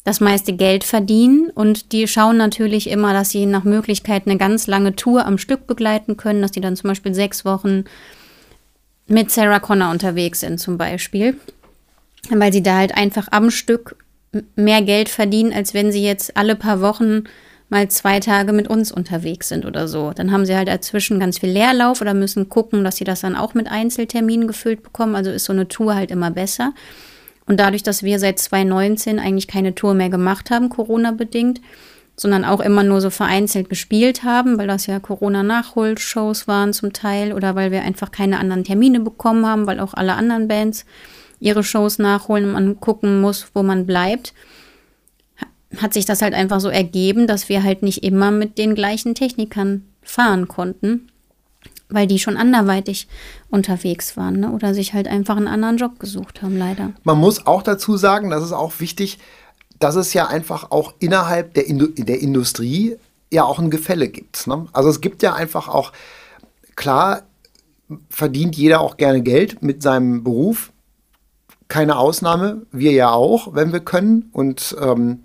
das 0.07 0.21
meiste 0.21 0.53
Geld 0.53 0.85
verdienen. 0.85 1.49
Und 1.49 1.91
die 1.91 2.07
schauen 2.07 2.37
natürlich 2.37 2.89
immer, 2.89 3.11
dass 3.11 3.29
sie 3.29 3.45
nach 3.45 3.65
Möglichkeit 3.65 4.23
eine 4.25 4.37
ganz 4.37 4.65
lange 4.65 4.95
Tour 4.95 5.25
am 5.25 5.37
Stück 5.37 5.67
begleiten 5.67 6.15
können, 6.15 6.41
dass 6.41 6.53
die 6.53 6.61
dann 6.61 6.77
zum 6.77 6.87
Beispiel 6.87 7.13
sechs 7.13 7.43
Wochen 7.43 7.83
mit 9.07 9.31
Sarah 9.31 9.59
Connor 9.59 9.91
unterwegs 9.91 10.39
sind, 10.39 10.61
zum 10.61 10.77
Beispiel. 10.77 11.35
Weil 12.29 12.53
sie 12.53 12.63
da 12.63 12.77
halt 12.77 12.95
einfach 12.95 13.27
am 13.31 13.51
Stück 13.51 13.97
mehr 14.55 14.81
Geld 14.81 15.09
verdienen, 15.09 15.51
als 15.51 15.73
wenn 15.73 15.91
sie 15.91 16.03
jetzt 16.03 16.37
alle 16.37 16.55
paar 16.55 16.79
Wochen 16.79 17.25
mal 17.67 17.89
zwei 17.89 18.21
Tage 18.21 18.53
mit 18.53 18.69
uns 18.69 18.93
unterwegs 18.93 19.49
sind 19.49 19.65
oder 19.65 19.89
so. 19.89 20.13
Dann 20.15 20.31
haben 20.31 20.45
sie 20.45 20.55
halt 20.55 20.69
dazwischen 20.69 21.19
ganz 21.19 21.39
viel 21.39 21.49
Leerlauf 21.49 21.99
oder 21.99 22.13
müssen 22.13 22.47
gucken, 22.47 22.85
dass 22.85 22.95
sie 22.95 23.03
das 23.03 23.19
dann 23.19 23.35
auch 23.35 23.55
mit 23.55 23.67
Einzelterminen 23.67 24.47
gefüllt 24.47 24.83
bekommen. 24.83 25.15
Also 25.15 25.31
ist 25.31 25.43
so 25.43 25.51
eine 25.51 25.67
Tour 25.67 25.95
halt 25.95 26.11
immer 26.11 26.31
besser. 26.31 26.73
Und 27.47 27.59
dadurch, 27.59 27.83
dass 27.83 28.03
wir 28.03 28.19
seit 28.19 28.39
2019 28.39 29.19
eigentlich 29.19 29.47
keine 29.47 29.73
Tour 29.73 29.93
mehr 29.93 30.09
gemacht 30.09 30.51
haben, 30.51 30.69
Corona-bedingt, 30.69 31.61
sondern 32.15 32.45
auch 32.45 32.59
immer 32.59 32.83
nur 32.83 32.99
so 32.99 33.09
vereinzelt 33.09 33.69
gespielt 33.69 34.23
haben, 34.23 34.57
weil 34.57 34.67
das 34.67 34.87
ja 34.87 34.99
Corona-Nachholshows 34.99 36.47
waren 36.47 36.73
zum 36.73 36.93
Teil 36.93 37.31
oder 37.31 37.55
weil 37.55 37.71
wir 37.71 37.83
einfach 37.83 38.11
keine 38.11 38.39
anderen 38.39 38.63
Termine 38.63 38.99
bekommen 38.99 39.45
haben, 39.45 39.67
weil 39.67 39.79
auch 39.79 39.93
alle 39.93 40.13
anderen 40.13 40.47
Bands 40.47 40.85
ihre 41.39 41.63
Shows 41.63 41.99
nachholen 41.99 42.45
und 42.45 42.51
man 42.53 42.79
gucken 42.79 43.21
muss, 43.21 43.47
wo 43.53 43.63
man 43.63 43.85
bleibt 43.85 44.33
hat 45.75 45.93
sich 45.93 46.05
das 46.05 46.21
halt 46.21 46.33
einfach 46.33 46.59
so 46.59 46.69
ergeben, 46.69 47.27
dass 47.27 47.49
wir 47.49 47.63
halt 47.63 47.83
nicht 47.83 48.03
immer 48.03 48.31
mit 48.31 48.57
den 48.57 48.75
gleichen 48.75 49.15
Technikern 49.15 49.83
fahren 50.01 50.47
konnten, 50.47 51.09
weil 51.89 52.07
die 52.07 52.19
schon 52.19 52.37
anderweitig 52.37 53.07
unterwegs 53.49 54.17
waren 54.17 54.39
ne? 54.39 54.51
oder 54.51 54.73
sich 54.73 54.93
halt 54.93 55.07
einfach 55.07 55.37
einen 55.37 55.47
anderen 55.47 55.77
Job 55.77 55.99
gesucht 55.99 56.41
haben, 56.41 56.57
leider. 56.57 56.91
Man 57.03 57.17
muss 57.17 57.45
auch 57.45 57.63
dazu 57.63 57.97
sagen, 57.97 58.29
das 58.29 58.43
ist 58.43 58.51
auch 58.51 58.79
wichtig, 58.79 59.19
dass 59.79 59.95
es 59.95 60.13
ja 60.13 60.27
einfach 60.27 60.71
auch 60.71 60.93
innerhalb 60.99 61.53
der, 61.53 61.67
Indu 61.67 61.87
der 61.87 62.19
Industrie 62.19 62.97
ja 63.31 63.43
auch 63.43 63.59
ein 63.59 63.69
Gefälle 63.69 64.07
gibt. 64.07 64.47
Ne? 64.47 64.67
Also 64.73 64.89
es 64.89 65.01
gibt 65.01 65.23
ja 65.23 65.33
einfach 65.33 65.67
auch, 65.67 65.93
klar, 66.75 67.23
verdient 68.09 68.55
jeder 68.55 68.81
auch 68.81 68.97
gerne 68.97 69.21
Geld 69.21 69.61
mit 69.61 69.81
seinem 69.81 70.23
Beruf. 70.23 70.71
Keine 71.67 71.97
Ausnahme, 71.97 72.65
wir 72.71 72.91
ja 72.91 73.11
auch, 73.11 73.53
wenn 73.53 73.73
wir 73.73 73.81
können. 73.81 74.29
Und 74.31 74.75
ähm, 74.81 75.21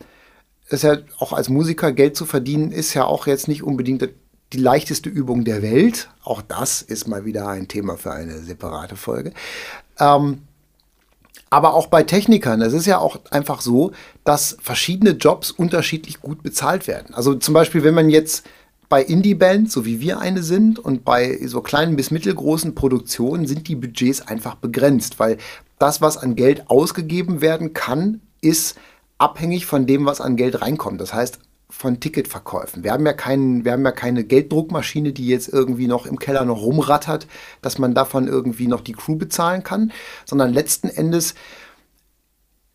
ist 0.68 0.82
ja 0.82 0.96
auch 1.18 1.32
als 1.32 1.48
Musiker 1.48 1.92
Geld 1.92 2.16
zu 2.16 2.24
verdienen, 2.24 2.72
ist 2.72 2.94
ja 2.94 3.04
auch 3.04 3.26
jetzt 3.26 3.48
nicht 3.48 3.62
unbedingt 3.62 4.08
die 4.52 4.58
leichteste 4.58 5.08
Übung 5.08 5.44
der 5.44 5.62
Welt. 5.62 6.08
Auch 6.24 6.42
das 6.42 6.82
ist 6.82 7.08
mal 7.08 7.24
wieder 7.24 7.48
ein 7.48 7.68
Thema 7.68 7.96
für 7.96 8.12
eine 8.12 8.38
separate 8.38 8.96
Folge. 8.96 9.32
Ähm, 9.98 10.42
Aber 11.50 11.74
auch 11.74 11.88
bei 11.88 12.02
Technikern, 12.02 12.62
es 12.62 12.72
ist 12.72 12.86
ja 12.86 12.98
auch 12.98 13.20
einfach 13.30 13.60
so, 13.60 13.92
dass 14.24 14.56
verschiedene 14.62 15.10
Jobs 15.10 15.50
unterschiedlich 15.50 16.22
gut 16.22 16.42
bezahlt 16.42 16.86
werden. 16.86 17.14
Also 17.14 17.34
zum 17.34 17.52
Beispiel, 17.52 17.84
wenn 17.84 17.94
man 17.94 18.08
jetzt 18.08 18.46
bei 18.88 19.02
Indie-Bands, 19.02 19.72
so 19.72 19.84
wie 19.84 20.00
wir 20.00 20.18
eine 20.18 20.42
sind, 20.42 20.78
und 20.78 21.04
bei 21.04 21.38
so 21.46 21.60
kleinen 21.60 21.96
bis 21.96 22.10
mittelgroßen 22.10 22.74
Produktionen 22.74 23.46
sind 23.46 23.68
die 23.68 23.76
Budgets 23.76 24.26
einfach 24.26 24.54
begrenzt, 24.54 25.18
weil 25.18 25.36
das, 25.78 26.00
was 26.00 26.16
an 26.16 26.36
Geld 26.36 26.70
ausgegeben 26.70 27.42
werden 27.42 27.74
kann, 27.74 28.22
ist 28.40 28.78
abhängig 29.18 29.66
von 29.66 29.86
dem, 29.86 30.06
was 30.06 30.20
an 30.22 30.36
Geld 30.36 30.62
reinkommt. 30.62 31.00
Das 31.00 31.12
heißt, 31.12 31.38
von 31.72 32.00
Ticketverkäufen. 32.00 32.84
Wir 32.84 32.92
haben 32.92 33.06
ja 33.06 33.14
keinen, 33.14 33.64
wir 33.64 33.72
haben 33.72 33.84
ja 33.84 33.92
keine 33.92 34.24
Gelddruckmaschine, 34.24 35.12
die 35.12 35.26
jetzt 35.26 35.48
irgendwie 35.48 35.86
noch 35.86 36.04
im 36.04 36.18
Keller 36.18 36.44
noch 36.44 36.60
rumrattert, 36.60 37.26
dass 37.62 37.78
man 37.78 37.94
davon 37.94 38.28
irgendwie 38.28 38.66
noch 38.66 38.82
die 38.82 38.92
Crew 38.92 39.16
bezahlen 39.16 39.62
kann, 39.62 39.90
sondern 40.26 40.52
letzten 40.52 40.88
Endes 40.88 41.34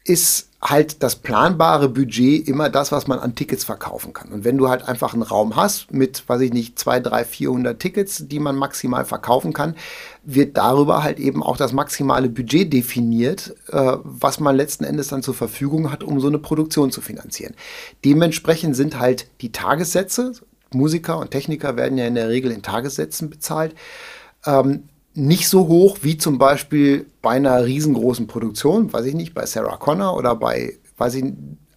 ist 0.08 0.47
halt 0.62 1.03
das 1.03 1.18
planbare 1.18 1.89
Budget 1.89 2.47
immer 2.47 2.70
das, 2.70 2.91
was 2.91 3.08
man 3.08 3.20
an 3.20 3.36
Tickets 3.36 3.64
verkaufen 3.64 4.14
kann. 4.14 4.32
Und 4.32 4.43
wenn 4.43 4.58
du 4.58 4.70
halt 4.70 4.88
einfach 4.88 5.14
einen 5.14 5.22
Raum 5.22 5.55
hast 5.55 5.93
mit, 5.93 6.28
weiß 6.28 6.41
ich 6.41 6.51
nicht, 6.51 6.80
2, 6.80 7.01
3, 7.01 7.26
400 7.26 7.80
Tickets, 7.80 8.24
die 8.28 8.39
man 8.39 8.55
maximal 8.55 9.05
verkaufen 9.05 9.53
kann, 9.53 9.76
wird 10.24 10.58
darüber 10.58 11.03
halt 11.03 11.20
eben 11.20 11.43
auch 11.43 11.58
das 11.58 11.74
maximale 11.74 12.30
Budget 12.30 12.74
definiert, 12.74 13.55
äh, 13.68 13.97
was 14.03 14.39
man 14.39 14.55
letzten 14.55 14.84
Endes 14.84 15.10
dann 15.10 15.22
zur 15.22 15.36
Verfügung 15.36 15.91
hat, 15.91 16.03
um 16.03 16.20
so 16.20 16.28
eine 16.28 16.39
Produktion 16.39 16.91
zu 16.91 17.01
finanzieren. 17.01 17.53
Dementsprechend 18.03 18.76
sind 18.76 18.97
halt 18.97 19.28
die 19.41 19.51
Tagessätze, 19.51 20.32
Musiker 20.74 21.18
und 21.20 21.32
Techniker 21.32 21.78
werden 21.78 21.97
ja 21.97 22.05
in 22.08 22.16
der 22.16 22.30
Regel 22.30 22.51
in 22.51 22.62
Tagessätzen 22.62 23.30
bezahlt, 23.30 23.76
ähm, 24.45 24.84
nicht 25.18 25.49
so 25.49 25.68
hoch 25.68 25.97
wie 26.03 26.18
zum 26.18 26.38
Beispiel 26.38 27.07
bei 27.24 27.32
einer 27.32 27.65
riesengroßen 27.65 28.28
Produktion, 28.28 28.93
weiß 28.93 29.05
ich 29.05 29.15
nicht, 29.15 29.34
bei 29.34 29.45
Sarah 29.45 29.78
Connor 29.78 30.15
oder 30.15 30.36
bei, 30.36 30.78
weiß 30.97 31.15
ich, 31.15 31.26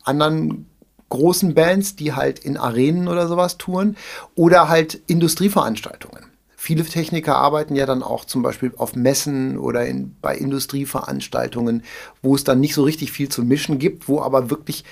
anderen 0.05 0.66
großen 1.09 1.55
Bands, 1.55 1.97
die 1.97 2.12
halt 2.12 2.38
in 2.38 2.59
Arenen 2.59 3.09
oder 3.09 3.28
sowas 3.28 3.57
touren 3.57 3.97
oder 4.34 4.68
halt 4.68 5.01
Industrieveranstaltungen. 5.07 6.26
Viele 6.55 6.84
Techniker 6.84 7.36
arbeiten 7.36 7.74
ja 7.74 7.86
dann 7.86 8.03
auch 8.03 8.26
zum 8.26 8.43
Beispiel 8.43 8.72
auf 8.76 8.95
Messen 8.95 9.57
oder 9.57 9.86
in, 9.86 10.16
bei 10.20 10.36
Industrieveranstaltungen, 10.36 11.82
wo 12.22 12.34
es 12.34 12.45
dann 12.45 12.61
nicht 12.61 12.74
so 12.74 12.82
richtig 12.82 13.11
viel 13.11 13.30
zu 13.30 13.43
mischen 13.43 13.78
gibt, 13.78 14.07
wo 14.07 14.20
aber 14.20 14.51
wirklich 14.51 14.84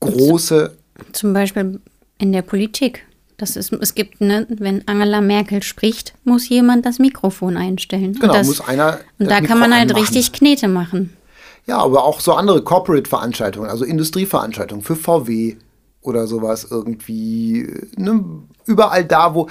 große. 0.00 0.76
Zum 1.12 1.32
Beispiel 1.32 1.80
in 2.18 2.32
der 2.32 2.42
Politik. 2.42 3.06
Das 3.38 3.54
ist, 3.54 3.72
es 3.72 3.94
gibt, 3.94 4.20
ne, 4.20 4.46
wenn 4.50 4.86
Angela 4.88 5.20
Merkel 5.20 5.62
spricht, 5.62 6.12
muss 6.24 6.48
jemand 6.48 6.84
das 6.84 6.98
Mikrofon 6.98 7.56
einstellen. 7.56 8.14
Genau, 8.14 8.32
und 8.32 8.34
das, 8.34 8.46
muss 8.48 8.60
einer. 8.60 8.98
Und 9.18 9.30
da 9.30 9.36
Mikro 9.36 9.46
kann 9.46 9.58
man 9.60 9.72
halt 9.72 9.90
anmachen. 9.90 10.00
richtig 10.00 10.32
Knete 10.32 10.66
machen. 10.66 11.16
Ja, 11.66 11.78
aber 11.78 12.04
auch 12.04 12.20
so 12.20 12.32
andere 12.34 12.62
Corporate-Veranstaltungen, 12.62 13.70
also 13.70 13.84
Industrieveranstaltungen 13.84 14.82
für 14.82 14.96
VW 14.96 15.56
oder 16.08 16.26
sowas 16.26 16.66
irgendwie. 16.70 17.70
Ne, 17.96 18.24
überall 18.66 19.04
da, 19.04 19.34
wo 19.34 19.48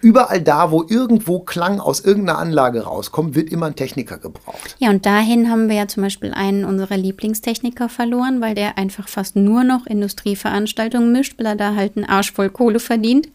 überall 0.00 0.40
da, 0.40 0.70
wo 0.70 0.84
irgendwo 0.88 1.40
Klang 1.40 1.80
aus 1.80 2.00
irgendeiner 2.00 2.38
Anlage 2.38 2.82
rauskommt, 2.82 3.34
wird 3.34 3.50
immer 3.50 3.66
ein 3.66 3.76
Techniker 3.76 4.18
gebraucht. 4.18 4.76
Ja, 4.78 4.90
und 4.90 5.06
dahin 5.06 5.50
haben 5.50 5.68
wir 5.68 5.76
ja 5.76 5.88
zum 5.88 6.02
Beispiel 6.02 6.32
einen 6.32 6.64
unserer 6.64 6.96
Lieblingstechniker 6.96 7.88
verloren, 7.88 8.40
weil 8.40 8.54
der 8.54 8.78
einfach 8.78 9.08
fast 9.08 9.36
nur 9.36 9.64
noch 9.64 9.86
Industrieveranstaltungen 9.86 11.12
mischt, 11.12 11.38
weil 11.38 11.46
er 11.46 11.56
da 11.56 11.74
halt 11.74 11.96
einen 11.96 12.06
Arsch 12.06 12.32
voll 12.32 12.50
Kohle 12.50 12.80
verdient 12.80 13.28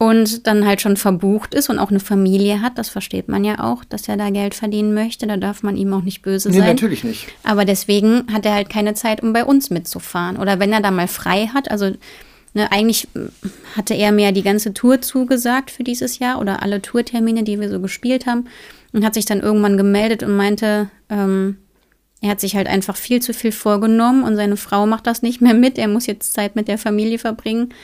und 0.00 0.46
dann 0.46 0.66
halt 0.66 0.80
schon 0.80 0.96
verbucht 0.96 1.52
ist 1.52 1.68
und 1.68 1.78
auch 1.78 1.90
eine 1.90 2.00
Familie 2.00 2.62
hat. 2.62 2.78
Das 2.78 2.88
versteht 2.88 3.28
man 3.28 3.44
ja 3.44 3.60
auch, 3.62 3.84
dass 3.84 4.08
er 4.08 4.16
da 4.16 4.30
Geld 4.30 4.54
verdienen 4.54 4.94
möchte. 4.94 5.26
Da 5.26 5.36
darf 5.36 5.62
man 5.62 5.76
ihm 5.76 5.92
auch 5.92 6.00
nicht 6.00 6.22
böse 6.22 6.48
Nee, 6.48 6.56
sein. 6.60 6.68
natürlich 6.68 7.04
nicht. 7.04 7.26
Aber 7.42 7.66
deswegen 7.66 8.24
hat 8.32 8.46
er 8.46 8.54
halt 8.54 8.70
keine 8.70 8.94
Zeit, 8.94 9.22
um 9.22 9.34
bei 9.34 9.44
uns 9.44 9.68
mitzufahren. 9.68 10.38
Oder 10.38 10.58
wenn 10.58 10.72
er 10.72 10.80
da 10.80 10.90
mal 10.90 11.06
frei 11.06 11.48
hat, 11.52 11.70
also 11.70 11.92
ne, 12.54 12.72
eigentlich 12.72 13.08
äh, 13.14 13.28
hatte 13.76 13.92
er 13.92 14.10
mir 14.10 14.32
die 14.32 14.42
ganze 14.42 14.72
Tour 14.72 15.02
zugesagt 15.02 15.70
für 15.70 15.84
dieses 15.84 16.18
Jahr 16.18 16.40
oder 16.40 16.62
alle 16.62 16.80
Tourtermine, 16.80 17.42
die 17.42 17.60
wir 17.60 17.68
so 17.68 17.78
gespielt 17.78 18.24
haben. 18.24 18.46
Und 18.94 19.04
hat 19.04 19.12
sich 19.12 19.26
dann 19.26 19.40
irgendwann 19.40 19.76
gemeldet 19.76 20.22
und 20.22 20.34
meinte, 20.34 20.90
ähm, 21.10 21.58
er 22.22 22.30
hat 22.30 22.40
sich 22.40 22.56
halt 22.56 22.68
einfach 22.68 22.96
viel 22.96 23.20
zu 23.20 23.34
viel 23.34 23.52
vorgenommen 23.52 24.24
und 24.24 24.36
seine 24.36 24.56
Frau 24.56 24.86
macht 24.86 25.06
das 25.06 25.20
nicht 25.20 25.42
mehr 25.42 25.52
mit. 25.54 25.76
Er 25.76 25.88
muss 25.88 26.06
jetzt 26.06 26.32
Zeit 26.32 26.56
mit 26.56 26.68
der 26.68 26.78
Familie 26.78 27.18
verbringen. 27.18 27.74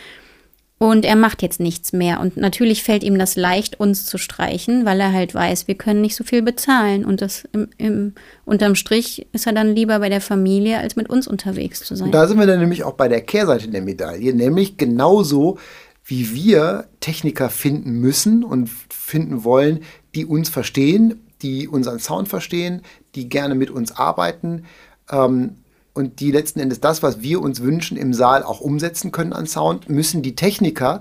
Und 0.78 1.06
er 1.06 1.16
macht 1.16 1.40
jetzt 1.40 1.58
nichts 1.58 1.94
mehr. 1.94 2.20
Und 2.20 2.36
natürlich 2.36 2.82
fällt 2.82 3.02
ihm 3.02 3.18
das 3.18 3.34
leicht, 3.34 3.80
uns 3.80 4.04
zu 4.04 4.18
streichen, 4.18 4.84
weil 4.84 5.00
er 5.00 5.12
halt 5.12 5.34
weiß, 5.34 5.68
wir 5.68 5.74
können 5.74 6.02
nicht 6.02 6.14
so 6.14 6.22
viel 6.22 6.42
bezahlen. 6.42 7.06
Und 7.06 7.22
das 7.22 7.44
im, 7.52 7.68
im, 7.78 8.12
unterm 8.44 8.74
Strich 8.74 9.26
ist 9.32 9.46
er 9.46 9.54
dann 9.54 9.74
lieber 9.74 10.00
bei 10.00 10.10
der 10.10 10.20
Familie, 10.20 10.78
als 10.78 10.94
mit 10.94 11.08
uns 11.08 11.26
unterwegs 11.26 11.82
zu 11.82 11.96
sein. 11.96 12.06
Und 12.06 12.14
da 12.14 12.28
sind 12.28 12.38
wir 12.38 12.46
dann 12.46 12.60
nämlich 12.60 12.84
auch 12.84 12.92
bei 12.92 13.08
der 13.08 13.22
Kehrseite 13.22 13.68
der 13.68 13.80
Medaille, 13.80 14.34
nämlich 14.34 14.76
genauso 14.76 15.58
wie 16.04 16.34
wir 16.34 16.84
Techniker 17.00 17.48
finden 17.48 17.92
müssen 17.92 18.44
und 18.44 18.68
finden 18.68 19.44
wollen, 19.44 19.80
die 20.14 20.26
uns 20.26 20.50
verstehen, 20.50 21.22
die 21.40 21.68
unseren 21.68 22.00
Sound 22.00 22.28
verstehen, 22.28 22.82
die 23.14 23.30
gerne 23.30 23.54
mit 23.54 23.70
uns 23.70 23.92
arbeiten 23.92 24.64
ähm, 25.10 25.56
und 25.96 26.20
die 26.20 26.30
letzten 26.30 26.60
Endes 26.60 26.80
das, 26.80 27.02
was 27.02 27.22
wir 27.22 27.40
uns 27.40 27.62
wünschen, 27.62 27.96
im 27.96 28.12
Saal 28.12 28.42
auch 28.42 28.60
umsetzen 28.60 29.12
können 29.12 29.32
an 29.32 29.46
Sound, 29.46 29.88
müssen 29.88 30.22
die 30.22 30.36
Techniker, 30.36 31.00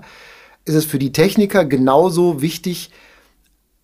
ist 0.64 0.74
es 0.74 0.86
für 0.86 0.98
die 0.98 1.12
Techniker 1.12 1.64
genauso 1.64 2.40
wichtig, 2.40 2.90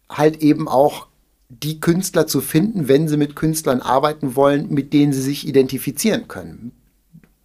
halt 0.09 0.43
eben 0.43 0.69
auch 0.69 1.09
die 1.51 1.81
Künstler 1.81 2.27
zu 2.27 2.41
finden, 2.41 2.89
wenn 2.89 3.09
sie 3.09 3.19
mit 3.19 3.37
Künstlern 3.37 3.83
arbeiten 3.83 4.37
wollen, 4.37 4.73
mit 4.73 4.95
denen 4.95 5.13
sie 5.13 5.21
sich 5.21 5.47
identifizieren 5.47 6.29
können. 6.29 6.73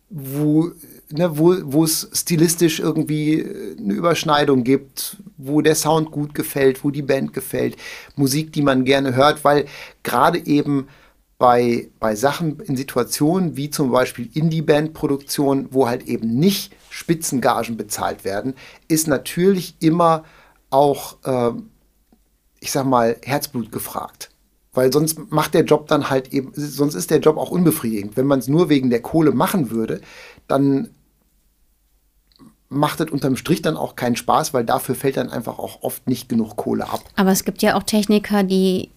Wo, 0.09 0.71
ne, 1.11 1.33
es 1.83 2.09
stilistisch 2.13 2.79
irgendwie 2.79 3.45
eine 3.77 3.93
Überschneidung 3.93 4.63
gibt, 4.63 5.17
wo 5.35 5.59
der 5.59 5.75
Sound 5.75 6.11
gut 6.11 6.33
gefällt, 6.33 6.85
wo 6.85 6.89
die 6.89 7.01
Band 7.01 7.33
gefällt, 7.33 7.75
Musik, 8.15 8.53
die 8.53 8.61
man 8.61 8.85
gerne 8.85 9.13
hört, 9.13 9.43
weil 9.43 9.65
gerade 10.03 10.45
eben 10.45 10.87
bei, 11.37 11.89
bei 11.99 12.15
Sachen 12.15 12.59
in 12.61 12.75
Situationen 12.75 13.55
wie 13.57 13.69
zum 13.69 13.91
Beispiel 13.91 14.29
Indie-Band-Produktion, 14.33 15.67
wo 15.71 15.87
halt 15.87 16.07
eben 16.07 16.39
nicht 16.39 16.75
Spitzengagen 16.89 17.77
bezahlt 17.77 18.25
werden, 18.25 18.55
ist 18.87 19.07
natürlich 19.07 19.75
immer 19.79 20.23
auch, 20.69 21.17
äh, 21.23 21.51
ich 22.59 22.71
sag 22.71 22.85
mal, 22.85 23.17
Herzblut 23.23 23.71
gefragt. 23.71 24.31
Weil 24.73 24.91
sonst 24.91 25.31
macht 25.31 25.53
der 25.53 25.63
Job 25.63 25.87
dann 25.87 26.09
halt 26.09 26.33
eben, 26.33 26.51
sonst 26.55 26.95
ist 26.95 27.11
der 27.11 27.19
Job 27.19 27.37
auch 27.37 27.51
unbefriedigend. 27.51 28.17
Wenn 28.17 28.27
man 28.27 28.39
es 28.39 28.47
nur 28.47 28.69
wegen 28.69 28.89
der 28.89 29.01
Kohle 29.01 29.31
machen 29.31 29.71
würde, 29.71 30.01
dann 30.47 30.89
macht 32.69 32.99
es 32.99 33.11
unterm 33.11 33.37
Strich 33.37 33.61
dann 33.61 33.77
auch 33.77 33.95
keinen 33.95 34.15
Spaß, 34.15 34.53
weil 34.53 34.65
dafür 34.65 34.95
fällt 34.95 35.17
dann 35.17 35.29
einfach 35.29 35.57
auch 35.57 35.83
oft 35.83 36.07
nicht 36.07 36.29
genug 36.29 36.55
Kohle 36.57 36.89
ab. 36.89 37.01
Aber 37.15 37.31
es 37.31 37.43
gibt 37.43 37.61
ja 37.61 37.75
auch 37.75 37.83
Techniker, 37.83 38.43
die, 38.43 38.91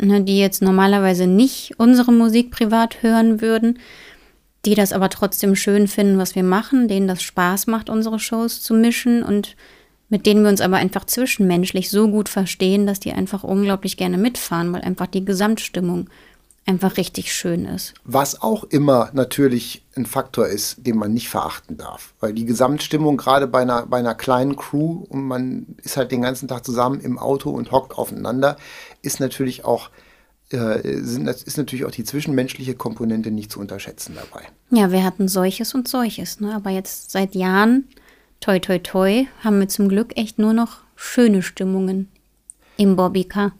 ne, 0.00 0.22
die 0.22 0.38
jetzt 0.38 0.62
normalerweise 0.62 1.26
nicht 1.26 1.74
unsere 1.78 2.12
Musik 2.12 2.50
privat 2.50 3.02
hören 3.02 3.40
würden, 3.40 3.78
die 4.64 4.74
das 4.74 4.92
aber 4.92 5.08
trotzdem 5.08 5.54
schön 5.54 5.88
finden, 5.88 6.18
was 6.18 6.34
wir 6.34 6.42
machen, 6.42 6.88
denen 6.88 7.08
das 7.08 7.22
Spaß 7.22 7.66
macht, 7.66 7.90
unsere 7.90 8.18
Shows 8.18 8.60
zu 8.60 8.74
mischen 8.74 9.22
und 9.22 9.56
mit 10.08 10.26
denen 10.26 10.42
wir 10.42 10.48
uns 10.48 10.60
aber 10.60 10.76
einfach 10.76 11.04
zwischenmenschlich 11.04 11.90
so 11.90 12.08
gut 12.08 12.28
verstehen, 12.28 12.86
dass 12.86 13.00
die 13.00 13.12
einfach 13.12 13.44
unglaublich 13.44 13.96
gerne 13.96 14.18
mitfahren, 14.18 14.72
weil 14.72 14.80
einfach 14.80 15.06
die 15.06 15.24
Gesamtstimmung 15.24 16.08
einfach 16.68 16.98
richtig 16.98 17.32
schön 17.32 17.64
ist. 17.64 17.94
Was 18.04 18.42
auch 18.42 18.64
immer 18.64 19.10
natürlich 19.14 19.86
ein 19.96 20.04
Faktor 20.04 20.46
ist, 20.46 20.86
den 20.86 20.98
man 20.98 21.14
nicht 21.14 21.30
verachten 21.30 21.78
darf. 21.78 22.12
Weil 22.20 22.34
die 22.34 22.44
Gesamtstimmung, 22.44 23.16
gerade 23.16 23.46
bei 23.46 23.62
einer, 23.62 23.86
bei 23.86 23.98
einer 23.98 24.14
kleinen 24.14 24.54
Crew 24.54 25.04
und 25.08 25.26
man 25.26 25.66
ist 25.82 25.96
halt 25.96 26.12
den 26.12 26.22
ganzen 26.22 26.46
Tag 26.46 26.66
zusammen 26.66 27.00
im 27.00 27.18
Auto 27.18 27.50
und 27.50 27.72
hockt 27.72 27.96
aufeinander, 27.96 28.58
ist 29.00 29.18
natürlich 29.18 29.64
auch, 29.64 29.88
äh, 30.50 30.80
sind, 31.00 31.26
ist 31.26 31.56
natürlich 31.56 31.86
auch 31.86 31.90
die 31.90 32.04
zwischenmenschliche 32.04 32.74
Komponente 32.74 33.30
nicht 33.30 33.50
zu 33.50 33.60
unterschätzen 33.60 34.14
dabei. 34.14 34.44
Ja, 34.70 34.92
wir 34.92 35.02
hatten 35.02 35.26
solches 35.26 35.74
und 35.74 35.88
solches, 35.88 36.38
ne? 36.38 36.54
aber 36.54 36.68
jetzt 36.68 37.10
seit 37.10 37.34
Jahren, 37.34 37.88
toi 38.40 38.58
toi 38.58 38.78
toi, 38.78 39.24
haben 39.42 39.58
wir 39.58 39.68
zum 39.68 39.88
Glück 39.88 40.18
echt 40.18 40.38
nur 40.38 40.52
noch 40.52 40.80
schöne 40.96 41.42
Stimmungen 41.42 42.08
im 42.76 42.94
Bobbycar. 42.94 43.52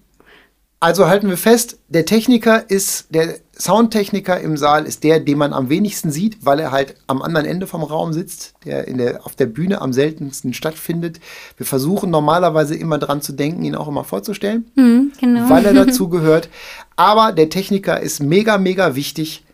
Also 0.80 1.08
halten 1.08 1.28
wir 1.28 1.36
fest, 1.36 1.78
der 1.88 2.04
Techniker 2.04 2.70
ist, 2.70 3.06
der 3.12 3.34
Soundtechniker 3.58 4.38
im 4.40 4.56
Saal 4.56 4.84
ist 4.86 5.02
der, 5.02 5.18
den 5.18 5.36
man 5.36 5.52
am 5.52 5.68
wenigsten 5.70 6.12
sieht, 6.12 6.38
weil 6.46 6.60
er 6.60 6.70
halt 6.70 6.94
am 7.08 7.20
anderen 7.20 7.46
Ende 7.46 7.66
vom 7.66 7.82
Raum 7.82 8.12
sitzt, 8.12 8.54
der, 8.64 8.86
in 8.86 8.98
der 8.98 9.26
auf 9.26 9.34
der 9.34 9.46
Bühne 9.46 9.80
am 9.80 9.92
seltensten 9.92 10.54
stattfindet. 10.54 11.18
Wir 11.56 11.66
versuchen 11.66 12.10
normalerweise 12.10 12.76
immer 12.76 12.98
dran 12.98 13.20
zu 13.22 13.32
denken, 13.32 13.64
ihn 13.64 13.74
auch 13.74 13.88
immer 13.88 14.04
vorzustellen, 14.04 14.70
Mhm, 14.76 15.12
genau. 15.18 15.50
weil 15.50 15.66
er 15.66 15.74
dazu 15.74 16.08
gehört. 16.10 16.48
Aber 16.94 17.32
der 17.32 17.48
Techniker 17.48 17.98
ist 18.00 18.22
mega, 18.22 18.56
mega 18.56 18.94
wichtig 18.94 19.44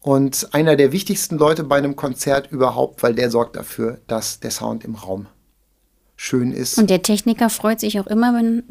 und 0.00 0.50
einer 0.54 0.76
der 0.76 0.92
wichtigsten 0.92 1.36
Leute 1.36 1.64
bei 1.64 1.78
einem 1.78 1.96
Konzert 1.96 2.52
überhaupt, 2.52 3.02
weil 3.02 3.14
der 3.16 3.32
sorgt 3.32 3.56
dafür, 3.56 3.98
dass 4.06 4.38
der 4.38 4.52
Sound 4.52 4.84
im 4.84 4.94
Raum 4.94 5.26
schön 6.14 6.52
ist. 6.52 6.78
Und 6.78 6.90
der 6.90 7.02
Techniker 7.02 7.50
freut 7.50 7.80
sich 7.80 7.98
auch 7.98 8.06
immer, 8.06 8.32
wenn 8.34 8.62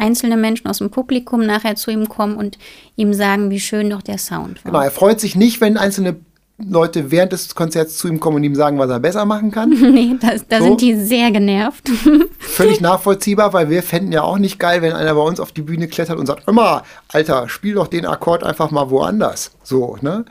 einzelne 0.00 0.36
Menschen 0.36 0.66
aus 0.68 0.78
dem 0.78 0.90
Publikum 0.90 1.44
nachher 1.46 1.76
zu 1.76 1.90
ihm 1.90 2.08
kommen 2.08 2.36
und 2.36 2.58
ihm 2.96 3.14
sagen, 3.14 3.50
wie 3.50 3.60
schön 3.60 3.90
doch 3.90 4.02
der 4.02 4.18
Sound 4.18 4.64
war. 4.64 4.72
Genau, 4.72 4.84
er 4.84 4.90
freut 4.90 5.20
sich 5.20 5.36
nicht, 5.36 5.60
wenn 5.60 5.76
einzelne 5.76 6.16
Leute 6.62 7.10
während 7.10 7.32
des 7.32 7.54
Konzerts 7.54 7.96
zu 7.96 8.08
ihm 8.08 8.20
kommen 8.20 8.36
und 8.36 8.44
ihm 8.44 8.54
sagen, 8.54 8.78
was 8.78 8.90
er 8.90 9.00
besser 9.00 9.24
machen 9.24 9.50
kann. 9.50 9.70
nee, 9.94 10.16
das, 10.20 10.46
da 10.46 10.58
So. 10.58 10.64
sind 10.64 10.80
die 10.80 10.94
sehr 10.94 11.30
genervt. 11.30 11.88
Völlig 12.38 12.80
nachvollziehbar, 12.80 13.52
weil 13.52 13.70
wir 13.70 13.82
fänden 13.82 14.12
ja 14.12 14.22
auch 14.22 14.38
nicht 14.38 14.58
geil, 14.58 14.82
wenn 14.82 14.92
einer 14.92 15.14
bei 15.14 15.22
uns 15.22 15.40
auf 15.40 15.52
die 15.52 15.62
Bühne 15.62 15.88
klettert 15.88 16.18
und 16.18 16.26
sagt, 16.26 16.48
immer, 16.48 16.82
Alter, 17.08 17.48
spiel 17.48 17.74
doch 17.74 17.86
den 17.86 18.04
Akkord 18.04 18.44
einfach 18.44 18.70
mal 18.70 18.90
woanders. 18.90 19.52
So, 19.62 19.96
ne? 20.02 20.24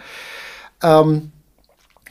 Ähm, 0.83 1.31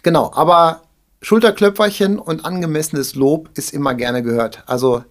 genau, 0.03 0.33
aber 0.35 0.83
Schulterklöpferchen 1.23 2.19
und 2.19 2.45
angemessenes 2.45 3.15
Lob 3.15 3.51
ist 3.55 3.73
immer 3.73 3.95
gerne 3.95 4.23
gehört. 4.23 4.63
Also 4.67 5.05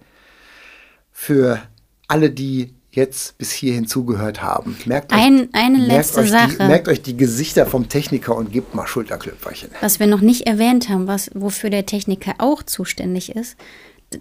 für 1.12 1.60
alle, 2.08 2.30
die 2.30 2.74
jetzt 2.90 3.38
bis 3.38 3.52
hierhin 3.52 3.86
zugehört 3.86 4.42
haben, 4.42 4.76
merkt 4.86 5.12
euch, 5.12 5.18
Ein, 5.18 5.48
eine 5.52 5.78
merkt 5.78 5.92
letzte 5.92 6.20
euch 6.20 6.30
Sache. 6.30 6.56
Die, 6.58 6.64
merkt 6.64 6.88
euch 6.88 7.02
die 7.02 7.16
Gesichter 7.16 7.66
vom 7.66 7.88
Techniker 7.88 8.34
und 8.34 8.50
gebt 8.50 8.74
mal 8.74 8.86
Schulterklöpferchen. 8.86 9.70
was 9.80 10.00
wir 10.00 10.06
noch 10.06 10.20
nicht 10.22 10.46
erwähnt 10.46 10.88
haben, 10.88 11.06
was, 11.06 11.30
wofür 11.34 11.70
der 11.70 11.86
Techniker 11.86 12.34
auch 12.38 12.62
zuständig 12.62 13.36
ist, 13.36 13.56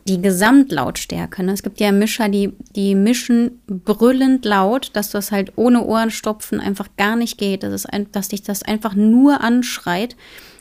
die 0.07 0.21
Gesamtlautstärke. 0.21 1.43
Ne? 1.43 1.53
Es 1.53 1.63
gibt 1.63 1.79
ja 1.79 1.91
Mischer, 1.91 2.27
die, 2.27 2.53
die 2.75 2.93
mischen 2.93 3.61
brüllend 3.67 4.43
laut, 4.43 4.91
dass 4.93 5.11
das 5.11 5.31
halt 5.31 5.53
ohne 5.55 5.83
Ohrenstopfen 5.83 6.59
einfach 6.59 6.89
gar 6.97 7.15
nicht 7.15 7.37
geht, 7.37 7.63
dass, 7.63 7.73
es 7.73 7.85
ein, 7.85 8.11
dass 8.11 8.27
dich 8.27 8.43
das 8.43 8.63
einfach 8.63 8.95
nur 8.95 9.41
anschreit. 9.41 10.17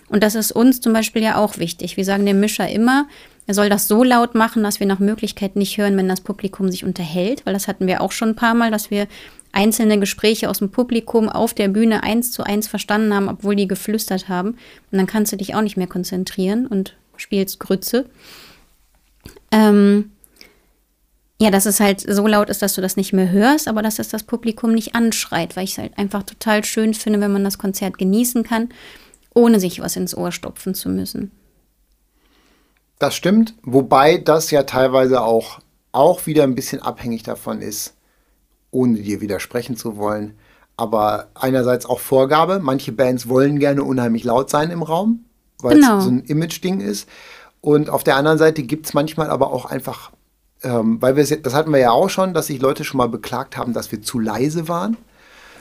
Und 0.09 0.23
das 0.23 0.37
ist 0.37 0.53
uns 0.53 0.81
zum 0.81 0.93
Beispiel 0.93 1.23
ja 1.23 1.37
auch 1.37 1.59
wichtig. 1.59 1.97
Wir 1.97 2.05
sagen 2.05 2.25
dem 2.25 2.39
Mischer 2.39 2.69
immer, 2.69 3.09
er 3.47 3.55
soll 3.55 3.69
das 3.69 3.87
so 3.89 4.03
laut 4.03 4.35
machen, 4.35 4.63
dass 4.63 4.81
wir 4.81 4.87
nach 4.87 4.99
Möglichkeit 4.99 5.57
nicht 5.57 5.79
hören, 5.79 5.97
wenn 5.97 6.09
das 6.09 6.21
Publikum 6.21 6.71
sich 6.71 6.85
unterhält, 6.85 7.47
weil 7.47 7.55
das 7.55 7.69
hatten 7.69 7.87
wir 7.87 8.01
auch 8.01 8.13
schon 8.13 8.31
ein 8.31 8.37
paar 8.37 8.55
Mal, 8.55 8.71
dass 8.71 8.91
wir 8.91 9.07
einzelne 9.53 9.99
Gespräche 9.99 10.51
aus 10.51 10.59
dem 10.59 10.71
Publikum 10.71 11.29
auf 11.29 11.55
der 11.55 11.69
Bühne 11.69 12.03
eins 12.03 12.33
zu 12.33 12.43
eins 12.43 12.69
verstanden 12.69 13.15
haben, 13.15 13.29
obwohl 13.29 13.57
die 13.57 13.69
geflüstert 13.69 14.29
haben. 14.29 14.51
Und 14.91 14.99
dann 14.99 15.07
kannst 15.07 15.33
du 15.33 15.37
dich 15.37 15.55
auch 15.55 15.63
nicht 15.63 15.77
mehr 15.77 15.87
konzentrieren 15.87 16.67
und 16.67 16.95
spielst 17.17 17.61
Grütze. 17.61 18.07
Ähm, 19.51 20.11
ja, 21.41 21.51
dass 21.51 21.67
es 21.67 21.81
halt 21.81 22.01
so 22.01 22.27
laut 22.27 22.51
ist, 22.51 22.63
dass 22.63 22.75
du 22.75 22.81
das 22.81 22.97
nicht 22.97 23.13
mehr 23.13 23.31
hörst, 23.31 23.69
aber 23.69 23.83
dass 23.83 23.99
es 23.99 24.09
das 24.09 24.25
Publikum 24.25 24.73
nicht 24.73 24.95
anschreit, 24.95 25.57
weil 25.57 25.65
ich 25.65 25.73
es 25.73 25.79
halt 25.79 25.97
einfach 25.99 26.23
total 26.23 26.65
schön 26.65 26.95
finde, 26.95 27.21
wenn 27.21 27.33
man 27.33 27.45
das 27.45 27.59
Konzert 27.59 27.99
genießen 27.99 28.43
kann, 28.43 28.71
ohne 29.35 29.61
sich 29.61 29.81
was 29.81 29.97
ins 29.97 30.17
Ohr 30.17 30.33
stopfen 30.33 30.75
zu 30.75 30.89
müssen. 30.89 31.31
Das 32.99 33.15
stimmt, 33.15 33.55
wobei 33.63 34.19
das 34.19 34.51
ja 34.51 34.63
teilweise 34.63 35.23
auch, 35.23 35.61
auch 35.93 36.27
wieder 36.27 36.45
ein 36.45 36.55
bisschen 36.55 36.81
abhängig 36.81 37.23
davon 37.23 37.61
ist, 37.61 37.95
ohne 38.71 38.99
dir 39.01 39.21
widersprechen 39.21 39.77
zu 39.77 39.97
wollen. 39.97 40.35
Aber 40.79 41.29
einerseits 41.35 41.87
auch 41.87 42.01
Vorgabe. 42.01 42.59
Manche 42.59 42.93
Bands 42.93 43.29
wollen 43.29 43.59
gerne 43.59 43.83
unheimlich 43.83 44.25
laut 44.25 44.51
sein 44.51 44.71
im 44.71 44.83
Raum, 44.83 45.25
weil 45.61 45.77
Genau. 45.77 45.99
es 45.99 46.05
so 46.05 46.11
ein 46.11 46.21
Image-Ding 46.25 46.81
ist. 46.81 47.09
Und 47.61 47.91
auf 47.91 48.05
der 48.05 48.17
anderen 48.17 48.39
Seite 48.39 48.63
gibt 48.63 48.87
es 48.87 48.95
manchmal 48.95 49.31
aber 49.31 49.53
auch 49.53 49.65
einfach, 49.67 50.13
ähm, 50.63 51.01
weil 51.01 51.17
wir 51.17 51.23
es, 51.23 51.35
das 51.43 51.55
hatten 51.55 51.73
wir 51.73 51.79
ja 51.81 51.91
auch 51.91 52.11
schon, 52.11 52.33
dass 52.35 52.47
sich 52.49 52.61
Leute 52.61 52.85
schon 52.85 52.99
mal 52.99 53.09
beklagt 53.09 53.57
haben, 53.57 53.73
dass 53.73 53.91
wir 53.91 54.03
zu 54.03 54.19
leise 54.19 54.69
waren. 54.69 54.97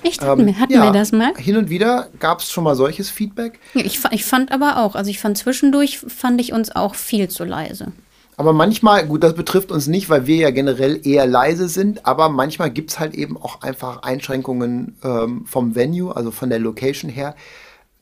Echt? 0.05 0.21
Hatten, 0.21 0.45
wir, 0.45 0.59
hatten 0.59 0.73
Ähm, 0.73 0.79
Ja, 0.79 0.85
wir 0.85 0.91
das 0.91 1.11
mal? 1.11 1.33
Hin 1.35 1.57
und 1.57 1.69
wieder 1.69 2.09
gab 2.19 2.39
es 2.39 2.51
schon 2.51 2.63
mal 2.63 2.75
solches 2.75 3.09
Feedback. 3.09 3.59
Ja, 3.73 3.83
ich, 3.83 3.99
ich 4.11 4.25
fand 4.25 4.51
aber 4.51 4.77
auch, 4.77 4.95
also 4.95 5.09
ich 5.09 5.19
fand 5.19 5.37
zwischendurch, 5.37 5.99
fand 5.99 6.39
ich 6.39 6.53
uns 6.53 6.75
auch 6.75 6.95
viel 6.95 7.27
zu 7.27 7.43
leise. 7.43 7.91
Aber 8.37 8.53
manchmal, 8.53 9.07
gut, 9.07 9.23
das 9.23 9.33
betrifft 9.33 9.71
uns 9.71 9.87
nicht, 9.87 10.09
weil 10.09 10.27
wir 10.27 10.35
ja 10.35 10.51
generell 10.51 10.99
eher 11.07 11.25
leise 11.25 11.69
sind, 11.69 12.05
aber 12.05 12.29
manchmal 12.29 12.69
gibt 12.69 12.91
es 12.91 12.99
halt 12.99 13.15
eben 13.15 13.37
auch 13.37 13.61
einfach 13.61 14.03
Einschränkungen 14.03 14.97
ähm, 15.03 15.45
vom 15.45 15.73
Venue, 15.73 16.15
also 16.15 16.31
von 16.31 16.49
der 16.49 16.59
Location 16.59 17.09
her, 17.09 17.35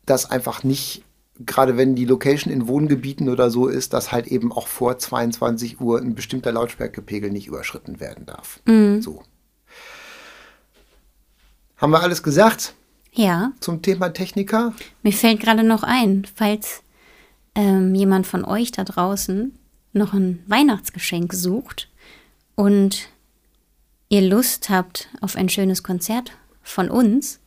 dass 0.08 0.30
einfach 0.30 0.64
nicht, 0.64 1.04
gerade 1.46 1.78
wenn 1.78 1.94
die 1.94 2.06
Location 2.06 2.52
in 2.52 2.68
Wohngebieten 2.68 3.30
oder 3.30 3.52
so 3.52 3.68
ist, 3.68 3.94
dass 3.94 4.12
halt 4.12 4.28
eben 4.28 4.52
auch 4.52 4.68
vor 4.68 4.98
22 4.98 5.80
Uhr 5.80 6.00
ein 6.00 6.16
bestimmter 6.16 6.52
Lautstärkepegel 6.52 7.30
nicht 7.30 7.48
überschritten 7.48 8.00
werden 8.00 8.26
darf. 8.26 8.60
So. 9.02 9.22
Haben 11.78 11.92
wir 11.92 12.02
alles 12.02 12.24
gesagt 12.24 12.74
Ja, 13.14 13.52
zum 13.60 13.82
Thema 13.82 14.10
Techniker? 14.10 14.74
mir 15.02 15.14
fällt 15.14 15.40
gerade 15.40 15.64
noch 15.64 15.84
ein, 15.84 16.26
falls 16.36 16.82
ähm, 17.56 17.94
jemand 17.96 18.26
von 18.28 18.46
euch 18.46 18.72
da 18.72 18.84
draußen 18.84 19.58
noch 19.94 20.14
ein 20.14 20.44
Weihnachtsgeschenk 20.48 21.34
sucht 21.34 21.90
und 22.56 23.10
ihr 24.10 24.22
Lust 24.22 24.70
habt 24.70 25.10
auf 25.22 25.36
ein 25.36 25.50
schönes 25.50 25.84
Konzert 25.84 26.32
von 26.64 26.90
uns, 26.90 27.40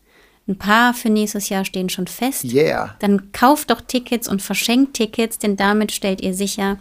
ein 0.48 0.58
paar 0.58 0.94
für 0.94 1.10
nächstes 1.10 1.48
Jahr 1.48 1.64
stehen 1.64 1.88
schon 1.88 2.06
fest. 2.06 2.44
Yeah. 2.44 2.94
Dann 3.00 3.32
kauft 3.32 3.70
doch 3.70 3.80
Tickets 3.80 4.28
und 4.28 4.42
verschenkt 4.42 4.94
Tickets, 4.94 5.38
denn 5.38 5.56
damit 5.56 5.90
stellt 5.90 6.20
ihr 6.20 6.34
sicher, 6.34 6.78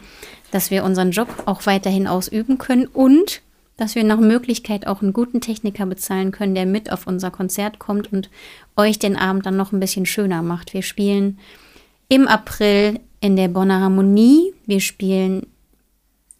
dass 0.52 0.70
wir 0.70 0.84
unseren 0.84 1.10
Job 1.10 1.28
auch 1.48 1.66
weiterhin 1.66 2.06
ausüben 2.06 2.60
können 2.60 2.86
und 2.86 3.42
dass 3.78 3.96
wir 3.96 4.04
nach 4.04 4.20
Möglichkeit 4.20 4.88
auch 4.88 5.02
einen 5.02 5.14
guten 5.14 5.42
Techniker 5.42 5.86
bezahlen 5.86 6.32
können, 6.32 6.56
der 6.56 6.66
mit 6.66 6.92
auf 6.92 7.08
unser 7.08 7.32
Konzert 7.32 7.80
kommt 7.80 8.12
und 8.12 8.30
euch 8.78 9.00
den 9.00 9.18
Abend 9.18 9.46
dann 9.46 9.58
noch 9.58 9.72
ein 9.72 9.80
bisschen 9.80 10.06
schöner 10.06 10.42
macht. 10.42 10.74
Wir 10.74 10.82
spielen 10.82 11.40
im 12.08 12.28
April 12.28 13.00
in 13.20 13.36
der 13.36 13.48
Bonner 13.48 13.82
Harmonie, 13.82 14.54
wir 14.66 14.80
spielen 14.80 15.48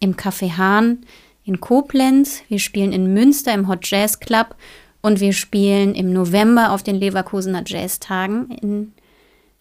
im 0.00 0.14
Café 0.14 0.56
Hahn 0.56 1.04
in 1.44 1.60
Koblenz, 1.60 2.42
wir 2.48 2.58
spielen 2.58 2.92
in 2.92 3.12
Münster 3.12 3.54
im 3.54 3.68
Hot 3.68 3.86
Jazz 3.88 4.18
Club 4.18 4.56
und 5.02 5.20
wir 5.20 5.32
spielen 5.32 5.94
im 5.94 6.12
November 6.12 6.72
auf 6.72 6.82
den 6.82 6.96
Leverkusener 6.96 7.62
Jazztagen 7.66 8.50
in 8.50 8.92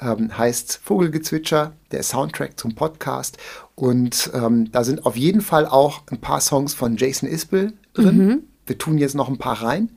Ähm, 0.00 0.36
heißt 0.36 0.80
Vogelgezwitscher, 0.82 1.72
der 1.90 2.02
Soundtrack 2.02 2.58
zum 2.58 2.74
Podcast. 2.74 3.38
Und 3.74 4.30
ähm, 4.34 4.70
da 4.70 4.84
sind 4.84 5.06
auf 5.06 5.16
jeden 5.16 5.40
Fall 5.40 5.66
auch 5.66 6.02
ein 6.10 6.20
paar 6.20 6.40
Songs 6.40 6.74
von 6.74 6.96
Jason 6.96 7.28
Isbell 7.28 7.72
drin. 7.94 8.44
Wir 8.66 8.78
tun 8.78 8.98
jetzt 8.98 9.14
noch 9.14 9.28
ein 9.28 9.38
paar 9.38 9.62
rein 9.62 9.90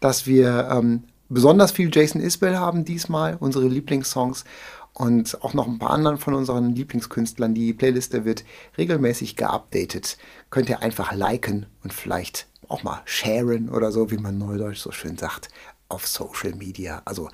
dass 0.00 0.26
wir 0.26 0.68
ähm, 0.70 1.04
besonders 1.28 1.72
viel 1.72 1.90
Jason 1.92 2.20
Isbell 2.20 2.56
haben 2.56 2.84
diesmal, 2.84 3.36
unsere 3.40 3.68
Lieblingssongs 3.68 4.44
und 4.92 5.42
auch 5.42 5.54
noch 5.54 5.66
ein 5.66 5.78
paar 5.78 5.90
anderen 5.90 6.18
von 6.18 6.34
unseren 6.34 6.74
Lieblingskünstlern. 6.74 7.54
Die 7.54 7.72
Playliste 7.72 8.24
wird 8.24 8.44
regelmäßig 8.76 9.36
geupdatet. 9.36 10.18
Könnt 10.50 10.68
ihr 10.68 10.82
einfach 10.82 11.12
liken 11.12 11.66
und 11.82 11.92
vielleicht 11.92 12.46
auch 12.68 12.82
mal 12.82 13.02
sharen 13.04 13.68
oder 13.68 13.92
so, 13.92 14.10
wie 14.10 14.18
man 14.18 14.38
neudeutsch 14.38 14.80
so 14.80 14.92
schön 14.92 15.16
sagt, 15.16 15.48
auf 15.88 16.06
Social 16.06 16.54
Media. 16.54 17.02
Also 17.04 17.30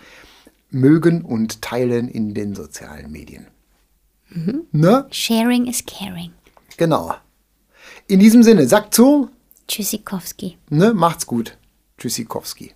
mögen 0.75 1.23
und 1.23 1.63
teilen 1.63 2.09
in 2.09 2.35
den 2.35 2.55
sozialen 2.55 3.11
Medien. 3.11 3.47
Ne? 4.73 5.07
Sharing 5.11 5.67
is 5.67 5.85
caring. 5.87 6.33
Genau. 6.77 7.15
In 8.09 8.19
diesem 8.21 8.43
Sinne, 8.43 8.67
sagt 8.67 8.95
zu, 8.95 9.31
Tschüssikowski. 9.69 10.59
ne, 10.71 10.93
macht's 10.93 11.27
gut. 11.27 11.57
Tschüssikowski. 11.99 12.73